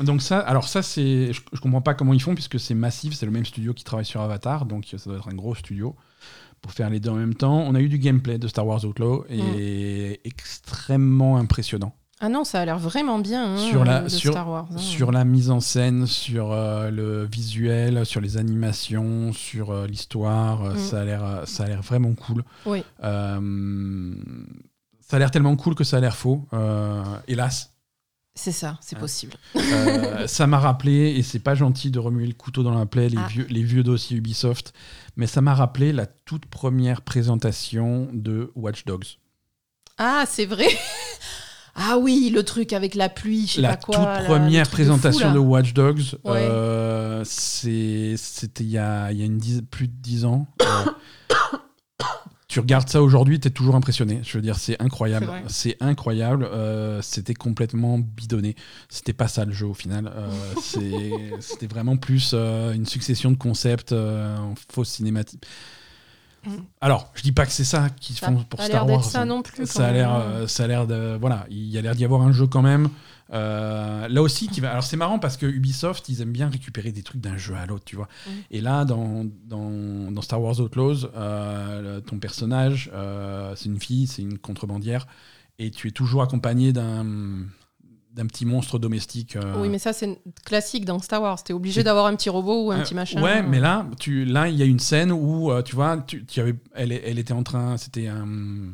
donc 0.03 0.23
ça, 0.23 0.39
alors 0.41 0.69
ça 0.69 0.83
c'est, 0.83 1.33
je, 1.33 1.41
je 1.53 1.61
comprends 1.61 1.81
pas 1.83 1.95
comment 1.95 2.13
ils 2.13 2.21
font 2.23 2.35
puisque 2.35 2.59
c'est 2.61 2.75
massif, 2.75 3.15
c'est 3.15 3.27
le 3.27 3.33
même 3.33 3.47
studio 3.47 3.73
qui 3.75 3.85
travaille 3.85 4.05
sur 4.07 4.21
Avatar, 4.21 4.67
donc 4.67 4.87
ça 4.97 4.97
doit 5.11 5.17
être 5.19 5.29
un 5.29 5.35
gros 5.35 5.55
studio 5.55 5.95
pour 6.63 6.73
faire 6.73 6.91
les 6.91 7.01
deux 7.01 7.11
en 7.11 7.15
même 7.17 7.35
temps. 7.35 7.59
On 7.59 7.75
a 7.75 7.81
eu 7.81 7.89
du 7.89 7.99
gameplay 7.99 8.39
de 8.39 8.49
Star 8.49 8.67
Wars 8.67 8.85
Outlaw 8.85 9.25
et 9.29 10.21
extrêmement 10.25 11.37
impressionnant. 11.37 11.95
Ah 12.19 12.31
non, 12.31 12.45
ça 12.45 12.61
a 12.63 12.65
l'air 12.65 12.79
vraiment 12.79 13.19
bien 13.19 13.55
hein, 13.57 13.59
Sur 13.59 13.85
la- 13.85 14.01
de 14.01 14.09
sur- 14.09 14.33
Star 14.33 14.49
Wars. 14.49 14.67
hein. 14.73 14.79
Sur 14.79 15.13
la 15.13 15.27
mise 15.27 15.51
en 15.51 15.61
scène, 15.61 16.07
sur 16.07 16.51
euh, 16.51 16.91
le 16.91 17.25
visuel, 17.27 18.07
sur 18.07 18.23
les 18.23 18.39
animations, 18.39 19.35
sur 19.35 19.71
euh, 19.71 19.87
l'histoire, 19.87 20.65
euh, 20.65 20.75
Mm. 20.75 20.79
ça 20.79 21.01
a 21.03 21.05
l'air, 21.05 21.43
ça 21.45 21.65
a 21.65 21.67
l'air 21.67 21.83
vraiment 21.83 22.15
cool. 22.15 22.43
Oui. 22.65 22.83
Euh, 23.05 24.15
ça 25.01 25.17
a 25.17 25.19
l'air 25.19 25.31
tellement 25.31 25.57
cool 25.57 25.75
que 25.75 25.85
ça 25.85 25.99
a 25.99 26.01
l'air 26.01 26.17
faux. 26.17 26.49
Hélas, 27.29 27.76
C'est 28.39 28.53
ça, 28.53 28.77
c'est 28.83 28.99
possible. 28.99 29.33
Euh, 29.57 30.27
ça 30.27 30.47
m'a 30.47 30.59
rappelé, 30.59 31.15
et 31.17 31.23
c'est 31.23 31.39
pas 31.39 31.55
gentil 31.55 31.91
de 31.91 31.99
remuer 31.99 32.27
le 32.27 32.35
couteau 32.35 32.63
dans 32.63 32.79
la 32.79 32.85
plaie, 32.85 33.09
les, 33.09 33.17
Ah. 33.19 33.27
vieux, 33.29 33.47
les 33.49 33.63
vieux 33.63 33.83
dossiers 33.83 34.19
Ubisoft, 34.19 34.75
mais 35.17 35.27
ça 35.27 35.41
m'a 35.41 35.55
rappelé 35.55 35.91
la 35.93 36.05
toute 36.05 36.45
première 36.45 37.01
présentation 37.01 38.11
de 38.13 38.53
Watch 38.55 38.85
Dogs. 38.85 39.07
Ah, 39.97 40.25
c'est 40.29 40.45
vrai. 40.45 40.69
ah 41.77 41.97
oui, 41.99 42.31
le 42.33 42.43
truc 42.43 42.75
avec 42.75 42.95
la 42.95 43.09
pluie, 43.09 43.47
je 43.47 43.55
sais 43.55 43.61
La 43.63 43.71
pas 43.71 43.77
quoi. 43.79 43.95
toute 43.97 44.05
là, 44.05 44.21
le 44.21 44.27
première 44.27 44.69
truc 44.69 44.81
de 44.85 44.85
fou, 44.85 44.99
présentation 44.99 45.33
de, 45.33 45.39
Watch 45.39 45.73
Dogs, 45.73 46.03
Ouais. 46.25 46.47
euh, 46.49 47.25
c'était 47.25 48.65
il 48.65 48.71
y 48.71 48.77
a, 48.79 49.11
il 49.13 49.19
y 49.19 49.23
a 49.23 49.25
une 49.25 49.39
dizaine- 49.39 49.65
plus 49.65 49.89
de 49.89 49.95
10 49.95 50.25
ans. 50.27 50.47
Euh, 51.26 51.26
tu 52.57 52.61
regardes 52.61 52.89
ça 52.89 53.03
aujourd'hui, 53.03 53.39
tu 53.39 53.49
es 53.49 53.51
toujours 53.51 53.75
impressionné. 53.75 54.21
Je 54.23 54.39
veux 54.39 54.41
dire, 54.41 54.57
c'est 54.57 54.81
incroyable. 54.81 55.31
C'est 55.47 55.77
incroyable. 55.81 56.49
Euh, 56.51 57.03
c'était 57.03 57.35
complètement 57.35 57.99
bidonné. 57.99 58.57
C'était 58.89 59.13
pas 59.13 59.29
ça 59.29 59.45
le 59.45 59.53
jeu 59.53 59.67
au 59.67 59.75
final. 59.75 60.11
Euh, 60.17 60.31
c'était 61.41 61.67
vraiment 61.67 61.99
plus 61.99 62.31
euh, 62.33 62.73
une 62.73 62.87
succession 62.87 63.31
de 63.31 63.37
concepts 63.37 63.93
en 63.93 64.55
fausse 64.73 64.89
cinématique. 64.89 65.45
Mm. 66.47 66.51
Alors, 66.81 67.11
je 67.15 67.23
dis 67.23 67.33
pas 67.33 67.45
que 67.47 67.53
c'est 67.53 67.65
ça 67.65 67.89
qu'ils 68.01 68.17
font 68.17 68.45
pour 68.49 68.63
Star 68.63 68.89
Wars. 68.89 69.05
ça 69.05 69.25
non 69.25 69.43
plus. 69.43 69.67
Ça 69.67 69.89
a 69.89 69.93
l'air, 69.93 70.13
même. 70.13 70.21
euh, 70.23 70.47
ça 70.47 70.65
a 70.65 70.67
l'air 70.67 70.87
de, 70.87 71.17
voilà, 71.21 71.47
il 71.51 71.67
y 71.67 71.77
a 71.79 71.81
l'air 71.83 71.95
d'y 71.95 72.05
avoir 72.05 72.23
un 72.23 72.33
jeu 72.33 72.47
quand 72.47 72.63
même. 72.63 72.89
Euh, 73.33 74.07
là 74.07 74.23
aussi, 74.23 74.47
qui 74.47 74.61
va. 74.61 74.71
Alors 74.71 74.85
c'est 74.85 74.97
marrant 74.97 75.19
parce 75.19 75.37
que 75.37 75.47
Ubisoft, 75.47 76.09
ils 76.09 76.23
aiment 76.23 76.31
bien 76.33 76.49
récupérer 76.49 76.93
des 76.93 77.03
trucs 77.03 77.21
d'un 77.21 77.37
jeu 77.37 77.55
à 77.57 77.67
l'autre, 77.67 77.85
tu 77.85 77.97
vois. 77.97 78.07
Mm. 78.27 78.31
Et 78.53 78.61
là, 78.61 78.85
dans, 78.85 79.25
dans, 79.47 80.13
dans 80.13 80.23
Star 80.23 80.41
Wars 80.41 80.61
Outlaws, 80.61 81.07
euh, 81.17 82.01
ton 82.01 82.19
personnage, 82.19 82.91
euh, 82.95 83.53
c'est 83.57 83.67
une 83.67 83.81
fille, 83.81 84.07
c'est 84.07 84.23
une 84.23 84.39
contrebandière, 84.39 85.07
et 85.59 85.73
tu 85.73 85.89
es 85.89 85.91
toujours 85.91 86.23
accompagné 86.23 86.73
d'un 86.73 87.05
d'un 88.17 88.27
petit 88.27 88.47
monstre 88.47 88.79
domestique. 88.79 89.37
euh, 89.37 89.61
Oui, 89.61 89.69
mais 89.69 89.79
ça, 89.79 89.93
c'est 89.93 90.19
classique 90.45 90.87
dans 90.87 90.99
Star 91.01 91.21
Wars. 91.21 91.43
T'es 91.45 91.53
obligé 91.53 91.83
d'avoir 91.83 92.07
un 92.07 92.17
petit 92.17 92.31
robot 92.31 92.65
ou 92.65 92.71
un 92.73 92.79
euh, 92.79 92.83
petit 92.83 92.95
machin. 92.95 93.23
Ouais, 93.23 93.43
mais 93.43 93.61
là, 93.61 93.87
tu, 94.01 94.25
là, 94.25 94.49
il 94.49 94.57
y 94.57 94.63
a 94.63 94.65
une 94.65 94.79
scène 94.81 95.13
où, 95.13 95.53
euh, 95.53 95.61
tu 95.63 95.75
vois, 95.75 95.99
tu, 95.99 96.25
tu 96.25 96.41
avais, 96.41 96.55
elle, 96.75 96.93
elle 96.93 97.19
était 97.19 97.35
en 97.35 97.43
train, 97.43 97.77
c'était 97.77 98.09
un, 98.09 98.73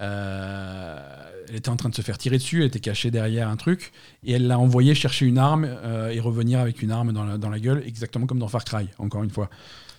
elle 0.00 1.54
était 1.54 1.68
en 1.68 1.76
train 1.76 1.88
de 1.88 1.94
se 1.94 2.02
faire 2.02 2.18
tirer 2.18 2.38
dessus, 2.38 2.62
elle 2.62 2.66
était 2.66 2.80
cachée 2.80 3.12
derrière 3.12 3.48
un 3.48 3.56
truc, 3.56 3.92
et 4.24 4.32
elle 4.32 4.48
l'a 4.48 4.58
envoyé 4.58 4.96
chercher 4.96 5.26
une 5.26 5.38
arme 5.38 5.68
et 6.10 6.18
revenir 6.18 6.58
avec 6.58 6.82
une 6.82 6.90
arme 6.90 7.12
dans 7.12 7.24
la, 7.24 7.38
dans 7.38 7.50
la 7.50 7.60
gueule, 7.60 7.84
exactement 7.86 8.26
comme 8.26 8.40
dans 8.40 8.48
Far 8.48 8.64
Cry, 8.64 8.88
encore 8.98 9.22
une 9.22 9.30
fois. 9.30 9.48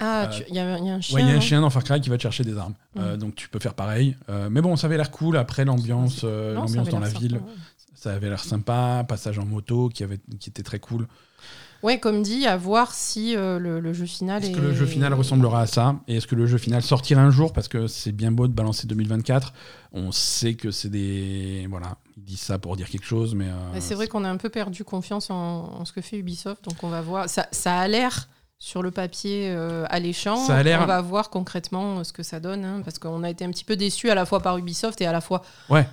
Ah, 0.01 0.29
il 0.49 0.55
y, 0.55 0.59
a 0.59 0.77
il 0.77 0.85
y 0.85 0.89
a 0.89 0.95
un 0.95 0.99
chien. 0.99 1.15
Ouais, 1.15 1.23
il 1.23 1.29
y 1.29 1.31
a 1.31 1.35
un 1.35 1.39
chien 1.39 1.61
dans 1.61 1.69
Far 1.69 1.85
Cry 1.85 2.01
qui 2.01 2.09
va 2.09 2.17
te 2.17 2.23
chercher 2.23 2.43
des 2.43 2.57
armes, 2.57 2.73
donc 3.17 3.35
tu 3.35 3.47
peux 3.47 3.59
faire 3.59 3.75
pareil. 3.75 4.17
Mais 4.49 4.59
bon, 4.59 4.75
ça 4.75 4.87
avait 4.87 4.97
l'air 4.97 5.11
cool. 5.11 5.37
Après 5.37 5.63
l'ambiance, 5.63 6.23
l'ambiance 6.23 6.89
dans 6.89 6.99
la 6.99 7.07
ville. 7.07 7.39
Ça 8.03 8.13
avait 8.13 8.29
l'air 8.29 8.43
sympa. 8.43 9.05
Passage 9.07 9.39
en 9.39 9.45
moto 9.45 9.89
qui 9.89 10.03
avait, 10.03 10.19
qui 10.39 10.49
était 10.49 10.63
très 10.63 10.79
cool. 10.79 11.07
Ouais, 11.81 11.99
comme 11.99 12.23
dit, 12.23 12.47
à 12.47 12.55
voir 12.55 12.93
si 12.93 13.35
euh, 13.35 13.59
le, 13.59 13.81
le 13.81 13.91
jeu 13.91 14.05
final 14.05 14.41
Est-ce 14.41 14.51
est. 14.51 14.55
que 14.55 14.61
le 14.61 14.73
jeu 14.73 14.85
final 14.85 15.13
ressemblera 15.13 15.61
à 15.61 15.67
ça? 15.67 15.97
Et 16.07 16.15
est-ce 16.15 16.27
que 16.27 16.35
le 16.35 16.45
jeu 16.47 16.57
final 16.57 16.81
sortira 16.81 17.21
un 17.21 17.29
jour? 17.29 17.51
Parce 17.51 17.67
que 17.67 17.87
c'est 17.87 18.13
bien 18.13 18.31
beau 18.31 18.47
de 18.47 18.53
balancer 18.53 18.87
2024. 18.87 19.53
On 19.91 20.13
sait 20.13 20.53
que 20.53 20.71
c'est 20.71 20.87
des. 20.89 21.67
Voilà, 21.69 21.97
ils 22.15 22.23
disent 22.23 22.39
ça 22.39 22.57
pour 22.57 22.77
dire 22.77 22.87
quelque 22.89 23.05
chose, 23.05 23.35
mais. 23.35 23.47
euh, 23.49 23.79
c'est 23.81 23.95
vrai 23.95 24.07
qu'on 24.07 24.23
a 24.23 24.29
un 24.29 24.37
peu 24.37 24.47
perdu 24.49 24.85
confiance 24.85 25.29
en, 25.29 25.35
en 25.35 25.83
ce 25.85 25.91
que 25.91 25.99
fait 25.99 26.17
Ubisoft, 26.17 26.63
donc 26.63 26.81
on 26.83 26.89
va 26.89 27.01
voir. 27.01 27.27
Ça, 27.29 27.47
ça 27.51 27.77
a 27.77 27.87
l'air 27.89 28.29
sur 28.59 28.81
le 28.81 28.91
papier 28.91 29.49
euh, 29.51 29.83
alléchant. 29.89 30.37
Ça 30.37 30.55
a 30.55 30.63
l'air- 30.63 30.81
On 30.81 30.85
va 30.85 31.01
voir 31.01 31.29
concrètement 31.29 32.01
ce 32.05 32.13
que 32.13 32.23
ça 32.23 32.39
donne, 32.39 32.63
hein, 32.63 32.81
parce 32.85 32.97
qu'on 32.97 33.23
a 33.23 33.29
été 33.29 33.43
un 33.43 33.49
petit 33.51 33.65
peu 33.65 33.75
déçus 33.75 34.09
à 34.09 34.15
la 34.15 34.25
fois 34.25 34.39
par 34.39 34.57
Ubisoft 34.57 35.01
et 35.01 35.05
à 35.05 35.11
la 35.11 35.19
fois 35.19 35.41
Ouais. 35.69 35.85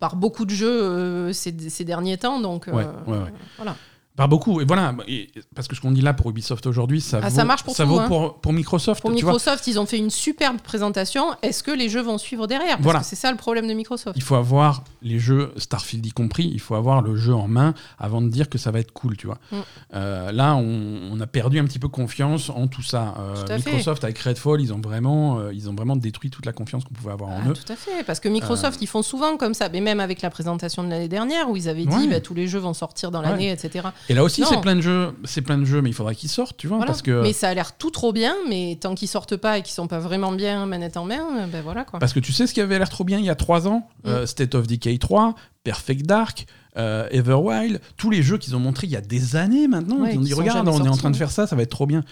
Par 0.00 0.16
beaucoup 0.16 0.44
de 0.44 0.50
jeux 0.50 0.82
euh, 0.82 1.32
ces, 1.32 1.54
ces 1.70 1.84
derniers 1.84 2.18
temps. 2.18 2.40
Donc 2.40 2.68
euh, 2.68 2.72
Ouais, 2.72 2.84
ouais, 3.06 3.18
ouais. 3.18 3.32
voilà. 3.56 3.76
Pas 4.16 4.28
beaucoup. 4.28 4.60
Et 4.60 4.64
voilà, 4.64 4.94
et- 5.08 5.28
parce 5.56 5.66
que 5.66 5.74
ce 5.74 5.80
qu'on 5.80 5.90
dit 5.90 6.00
là 6.00 6.14
pour 6.14 6.30
Ubisoft 6.30 6.64
aujourd'hui, 6.66 7.00
ça 7.00 7.18
Ah, 7.20 7.28
vaut, 7.28 7.34
ça 7.34 7.44
marche 7.44 7.64
pour 7.64 7.74
tout, 7.74 7.84
vaut 7.84 7.98
hein. 7.98 8.06
pour, 8.06 8.40
pour 8.40 8.52
Microsoft. 8.52 9.00
Pour 9.02 9.10
tu 9.12 9.22
vois. 9.24 9.32
Microsoft, 9.32 9.66
ils 9.66 9.80
ont 9.80 9.86
fait 9.86 9.98
une 9.98 10.10
superbe 10.10 10.58
présentation. 10.60 11.24
Est-ce 11.42 11.64
que 11.64 11.72
les 11.72 11.88
jeux 11.88 12.00
vont 12.00 12.16
suivre 12.16 12.46
derrière? 12.46 12.74
Parce 12.76 12.82
Voilà. 12.84 13.00
que 13.00 13.06
c'est 13.06 13.16
ça 13.16 13.32
le 13.32 13.36
problème 13.36 13.66
de 13.66 13.74
Microsoft. 13.74 14.16
Il 14.16 14.22
faut 14.22 14.36
avoir 14.36 14.84
les 15.02 15.18
jeux, 15.18 15.52
Starfield 15.56 16.06
y 16.06 16.12
compris, 16.12 16.48
il 16.52 16.60
faut 16.60 16.76
avoir 16.76 17.02
le 17.02 17.16
jeu 17.16 17.34
en 17.34 17.48
main 17.48 17.74
avant 17.98 18.22
de 18.22 18.28
dire 18.28 18.48
que 18.48 18.56
ça 18.56 18.70
va 18.70 18.78
être 18.78 18.92
cool, 18.92 19.16
tu 19.16 19.26
vois. 19.26 19.38
Mm. 19.50 19.56
Euh, 19.94 20.30
là, 20.32 20.54
on, 20.54 21.00
on 21.10 21.20
a 21.20 21.26
perdu 21.26 21.58
un 21.58 21.64
petit 21.64 21.80
peu 21.80 21.88
confiance 21.88 22.50
en 22.50 22.68
tout 22.68 22.82
ça. 22.82 23.14
Euh, 23.18 23.34
Tout 23.44 23.50
à 23.52 23.58
fait. 23.58 23.70
Microsoft 23.70 24.04
avec 24.04 24.18
Redfall, 24.20 24.60
ils 24.60 24.72
ont 24.72 24.80
vraiment, 24.80 25.40
euh, 25.40 25.52
ils 25.52 25.68
ont 25.68 25.74
vraiment 25.74 25.96
détruit 25.96 26.30
toute 26.30 26.46
la 26.46 26.52
confiance 26.52 26.84
qu'on 26.84 26.94
pouvait 26.94 27.12
avoir 27.12 27.30
en 27.30 27.40
Ah, 27.46 27.48
eux. 27.48 27.52
tout 27.52 27.72
à 27.72 27.74
fait, 27.74 28.04
parce 28.06 28.20
que 28.20 28.28
Microsoft, 28.28 28.80
ils 28.80 28.86
font 28.86 29.02
souvent 29.02 29.36
comme 29.36 29.54
ça, 29.54 29.68
mais 29.68 29.80
même 29.80 29.98
avec 29.98 30.22
la 30.22 30.30
présentation 30.30 30.84
de 30.84 30.88
l'année 30.90 31.08
dernière, 31.08 31.50
où 31.50 31.56
ils 31.56 31.68
avaient 31.68 31.84
dit 31.86 32.06
bah, 32.06 32.20
tous 32.20 32.34
les 32.34 32.46
jeux 32.46 32.60
vont 32.60 32.74
sortir 32.74 33.10
dans 33.10 33.20
Ouais. 33.24 33.28
l'année, 33.30 33.50
etc. 33.50 33.88
Et 34.08 34.14
là 34.14 34.22
aussi, 34.24 34.44
c'est 34.44 34.60
plein 34.60 34.76
de 34.76 34.80
jeux, 34.80 35.12
c'est 35.24 35.40
plein 35.42 35.56
de 35.58 35.64
jeux, 35.64 35.80
mais 35.82 35.90
il 35.90 35.94
faudra 35.94 36.14
qu'ils 36.14 36.28
sortent, 36.28 36.56
tu 36.56 36.66
vois, 36.66 36.76
Voilà. 36.78 36.88
parce 36.90 37.02
que 37.02 37.22
Mais 37.22 37.32
ça 37.32 37.48
a 37.48 37.54
l'air 37.54 37.76
tout 37.76 37.90
trop 37.90 38.12
bien, 38.12 38.34
mais 38.48 38.76
tant 38.80 38.94
qu'ils 38.94 39.08
sortent 39.08 39.36
pas 39.36 39.58
et 39.58 39.62
qu'ils 39.62 39.72
sont 39.74 39.86
pas 39.86 39.98
vraiment 39.98 40.32
bien 40.32 40.66
manette 40.66 40.96
en 40.96 41.04
main, 41.04 41.24
euh, 41.38 41.46
ben 41.46 41.62
voilà 41.62 41.84
quoi. 41.84 41.98
parce 42.00 42.12
que 42.12 42.20
tu 42.20 42.32
sais 42.32 42.46
ce 42.46 42.52
qui 42.54 42.60
avait 42.60 42.78
l'air 42.78 42.88
trop 42.90 43.04
bien 43.04 43.18
il 43.18 43.24
y 43.24 43.30
a 43.30 43.34
trois 43.34 43.66
ans, 43.68 43.88
Mm. 44.04 44.08
Euh, 44.08 44.26
State 44.26 44.54
of 44.54 44.66
Decay 44.66 44.98
3, 44.98 45.34
Perfect 45.62 46.04
Dark. 46.06 46.46
euh, 46.76 47.06
Everwild, 47.12 47.80
tous 47.96 48.10
les 48.10 48.22
jeux 48.22 48.36
qu'ils 48.36 48.56
ont 48.56 48.58
montrés 48.60 48.86
il 48.88 48.92
y 48.92 48.96
a 48.96 49.00
des 49.00 49.36
années 49.36 49.68
maintenant, 49.68 50.00
Ouais, 50.00 50.10
ils 50.12 50.18
ont 50.18 50.22
dit 50.22 50.34
regarde, 50.34 50.66
on 50.68 50.84
est 50.84 50.88
en 50.88 50.96
train 50.96 51.10
de 51.10 51.14
hein. 51.14 51.18
faire 51.18 51.30
ça, 51.30 51.46
ça 51.46 51.54
va 51.56 51.62
être 51.62 51.70
trop 51.70 51.86
bien. 51.86 52.02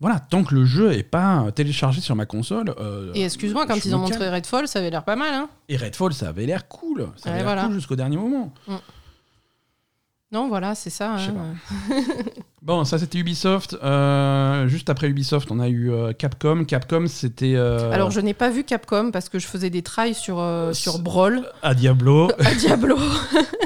Voilà, 0.00 0.18
tant 0.18 0.42
que 0.42 0.54
le 0.54 0.64
jeu 0.64 0.92
est 0.92 1.02
pas 1.04 1.46
téléchargé 1.54 2.00
sur 2.00 2.16
ma 2.16 2.26
console. 2.26 2.74
euh, 2.80 3.12
Et 3.14 3.24
excuse-moi, 3.24 3.66
quand 3.66 3.84
ils 3.84 3.94
ont 3.94 3.98
montré. 3.98 4.28
Redfall, 4.30 4.66
ça 4.66 4.78
avait 4.80 4.90
l'air 4.90 5.04
pas 5.04 5.14
mal, 5.16 5.32
hein 5.34 5.48
Et 5.68 5.76
Redfall, 5.76 6.12
ça 6.12 6.28
avait 6.28 6.44
l'air 6.46 6.66
cool. 6.68 7.08
Ça 7.16 7.28
avait 7.30 7.38
l'air 7.38 7.44
voilà. 7.46 7.64
cool 7.64 7.74
jusqu'au 7.74 7.94
dernier 7.96 8.16
moment. 8.16 8.52
Non, 10.32 10.48
voilà, 10.48 10.74
c'est 10.74 10.90
ça. 10.90 11.16
Hein. 11.16 11.54
Bon, 12.62 12.84
ça 12.84 12.98
c'était 12.98 13.18
Ubisoft. 13.18 13.76
Euh, 13.82 14.66
juste 14.66 14.88
après 14.88 15.08
Ubisoft, 15.08 15.50
on 15.50 15.60
a 15.60 15.68
eu 15.68 15.92
euh, 15.92 16.12
Capcom. 16.12 16.64
Capcom, 16.64 17.06
c'était 17.06 17.54
euh, 17.54 17.90
Alors, 17.92 18.10
je 18.10 18.20
n'ai 18.20 18.34
pas 18.34 18.48
vu 18.48 18.64
Capcom 18.64 19.10
parce 19.10 19.28
que 19.28 19.38
je 19.38 19.46
faisais 19.46 19.68
des 19.68 19.82
trails 19.82 20.14
sur, 20.14 20.42
sur 20.72 20.98
Brawl 21.00 21.46
à 21.62 21.74
Diablo. 21.74 22.30
à 22.38 22.54
Diablo. 22.54 22.96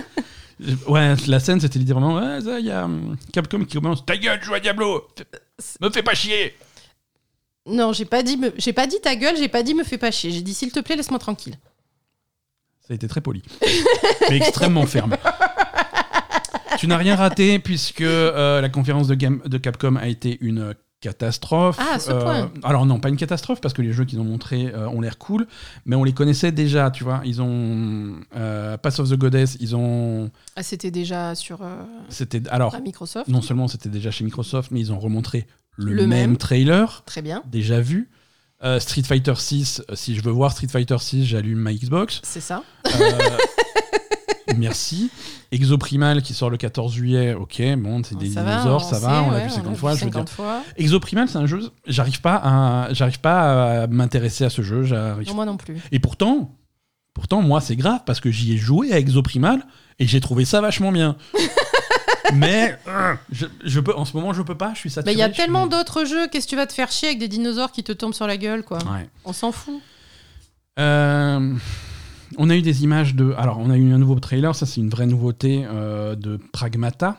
ouais, 0.89 1.15
la 1.29 1.41
scène 1.41 1.61
c'était 1.61 1.79
littéralement 1.79 2.17
ouais, 2.17 2.41
ça, 2.41 2.59
il 2.59 2.67
y 2.67 2.71
a 2.71 2.87
hum, 2.87 3.17
Capcom 3.33 3.65
qui 3.65 3.75
commence 3.75 4.05
Ta 4.05 4.17
gueule, 4.17 4.43
joue 4.43 4.55
à 4.55 4.61
Diablo 4.61 5.07
Me 5.81 5.91
fais 5.91 6.03
pas 6.03 6.15
chier 6.15 6.55
non, 7.69 7.93
j'ai 7.93 8.05
pas 8.05 8.23
dit, 8.23 8.37
me- 8.37 8.55
j'ai 8.57 8.73
pas 8.73 8.87
dit 8.87 9.01
ta 9.03 9.17
gueule, 9.17 9.37
j'ai 9.37 9.49
pas 9.49 9.65
dit 9.65 9.75
me 9.75 9.83
fais 9.83 9.99
pas 9.99 10.13
chier. 10.13 10.31
J'ai 10.31 10.41
dit 10.41 10.55
s'il 10.55 10.71
te 10.71 10.79
plaît, 10.79 10.95
laisse-moi 10.95 11.19
tranquille. 11.19 11.59
Ça 12.87 12.93
a 12.93 12.95
été 12.95 13.09
très 13.09 13.21
poli, 13.21 13.43
mais 14.31 14.37
extrêmement 14.37 14.87
ferme. 14.87 15.17
Tu 16.79 16.87
n'as 16.87 16.97
rien 16.97 17.17
raté 17.17 17.59
puisque 17.59 18.01
euh, 18.03 18.61
la 18.61 18.69
conférence 18.69 19.09
de, 19.09 19.15
game, 19.15 19.41
de 19.45 19.59
Capcom 19.59 19.97
a 19.97 20.09
été 20.09 20.39
une 20.41 20.75
catastrophe. 21.01 21.77
Ah, 21.79 21.95
à 21.97 21.99
ce 21.99 22.11
point. 22.11 22.51
alors 22.65 22.87
non, 22.87 22.99
pas 23.01 23.11
une 23.11 23.17
catastrophe 23.19 23.61
parce 23.61 23.75
que 23.75 23.83
les 23.83 23.93
jeux 23.93 24.05
qu'ils 24.05 24.19
ont 24.19 24.25
montrés 24.25 24.73
euh, 24.75 24.89
ont 24.89 25.01
l'air 25.01 25.19
cool, 25.19 25.47
mais 25.85 25.95
on 25.95 26.03
les 26.05 26.13
connaissait 26.13 26.53
déjà, 26.53 26.91
tu 26.91 27.05
vois. 27.05 27.21
Ils 27.25 27.43
ont 27.43 28.17
euh, 28.35 28.77
Pass 28.79 28.99
of 28.99 29.11
the 29.11 29.15
Goddess, 29.15 29.57
ils 29.61 29.77
ont. 29.77 30.31
Ah, 30.57 30.63
c'était 30.63 30.91
déjà 30.91 31.35
sur 31.35 31.63
euh, 31.63 31.83
C'était 32.09 32.43
alors 32.49 32.75
à 32.75 32.81
Microsoft. 32.81 33.29
non 33.29 33.43
seulement 33.43 33.69
c'était 33.69 33.91
déjà 33.91 34.11
chez 34.11 34.25
Microsoft, 34.25 34.71
mais 34.71 34.81
ils 34.81 34.93
ont 34.93 34.99
remontré 34.99 35.47
le, 35.77 35.93
Le 35.93 36.07
même, 36.07 36.31
même. 36.31 36.37
trailer 36.39 37.03
Très 37.07 37.23
bien, 37.23 37.43
déjà 37.47 37.81
vu. 37.81 38.09
Euh, 38.65 38.81
Street 38.81 39.03
Fighter 39.03 39.35
6, 39.37 39.83
si 39.93 40.17
je 40.17 40.23
veux 40.23 40.31
voir 40.33 40.51
Street 40.51 40.69
Fighter 40.69 40.97
6, 40.99 41.27
j'allume 41.27 41.59
ma 41.59 41.75
Xbox. 41.75 42.21
c'est 42.25 42.41
ça. 42.41 42.63
Merci. 44.57 45.11
Exoprimal 45.53 46.23
qui 46.23 46.35
sort 46.35 46.51
le 46.51 46.57
14 46.57 46.93
juillet, 46.93 47.35
ok, 47.35 47.63
bon, 47.79 48.03
c'est 48.05 48.17
des 48.17 48.31
Ça 48.31 48.43
va, 48.43 48.53
dinosaures, 48.59 48.85
ça 48.85 48.99
va, 48.99 49.09
sait, 49.09 49.27
on 49.27 49.31
l'a 49.31 49.37
ouais, 49.39 49.45
vu 49.47 49.51
on 49.53 49.55
50 49.57 49.71
l'a 49.73 49.77
fois. 49.79 49.91
Je 49.95 50.05
veux 50.05 50.11
dire. 50.11 50.13
50 50.15 50.29
fois. 50.31 50.63
Exoprimal, 50.77 51.29
c'est 51.29 51.39
un 51.39 51.47
jeu, 51.47 51.71
j'arrive 51.87 52.21
pas 52.21 52.41
à, 52.45 52.93
j'arrive 52.93 53.21
pas 53.21 53.83
à 53.83 53.87
m'intéresser 53.87 54.45
à 54.45 54.51
ce 54.51 54.63
jeu. 54.63 54.83
j'arrive- 54.85 55.35
moi 55.35 55.45
non 55.47 55.57
plus. 55.57 55.79
Et 55.93 55.99
pourtant, 55.99 56.51
pourtant, 57.15 57.43
moi, 57.43 57.61
c'est 57.61 57.77
grave 57.77 58.01
parce 58.07 58.21
que 58.21 58.31
j'y 58.31 58.53
ai 58.53 58.57
joué 58.57 58.93
à 58.93 58.99
Exoprimal 58.99 59.65
et 59.99 60.07
j'ai 60.07 60.21
trouvé 60.21 60.45
ça 60.45 60.61
vachement 60.61 60.93
bien. 60.93 61.17
Mais 62.35 62.77
euh, 62.89 63.15
je, 63.31 63.47
je 63.65 63.79
peux, 63.81 63.95
en 63.95 64.05
ce 64.05 64.17
moment, 64.17 64.33
je 64.33 64.43
peux 64.43 64.57
pas, 64.57 64.73
je 64.75 64.81
suis 64.81 64.89
Mais 64.89 64.95
saturé. 64.95 65.13
il 65.15 65.19
y 65.19 65.23
a 65.23 65.27
suis- 65.29 65.37
tellement 65.37 65.69
d'autres 65.69 66.05
jeux, 66.05 66.27
qu'est-ce 66.27 66.47
que 66.47 66.51
tu 66.51 66.57
vas 66.57 66.67
te 66.67 66.73
faire 66.73 66.91
chier 66.91 67.09
avec 67.09 67.21
des 67.21 67.29
dinosaures 67.29 67.71
qui 67.71 67.85
te 67.85 67.93
tombent 67.93 68.15
sur 68.15 68.27
la 68.27 68.37
gueule, 68.37 68.65
quoi? 68.65 68.79
Ouais. 68.79 69.09
On 69.25 69.33
s'en 69.33 69.53
fout. 69.53 69.81
Euh, 70.79 71.55
on 72.39 72.51
a 72.51 72.57
eu 72.57 72.63
des 72.63 72.85
images 72.85 73.15
de. 73.15 73.33
Alors, 73.37 73.59
on 73.59 73.71
a 73.71 73.77
eu 73.77 73.93
un 73.93 73.99
nouveau 73.99 74.19
trailer, 74.21 74.55
ça 74.55 74.67
c'est 74.67 74.81
une 74.81 74.91
vraie 74.91 75.07
nouveauté 75.07 75.65
euh, 75.67 76.15
de 76.17 76.39
Pragmata. 76.53 77.19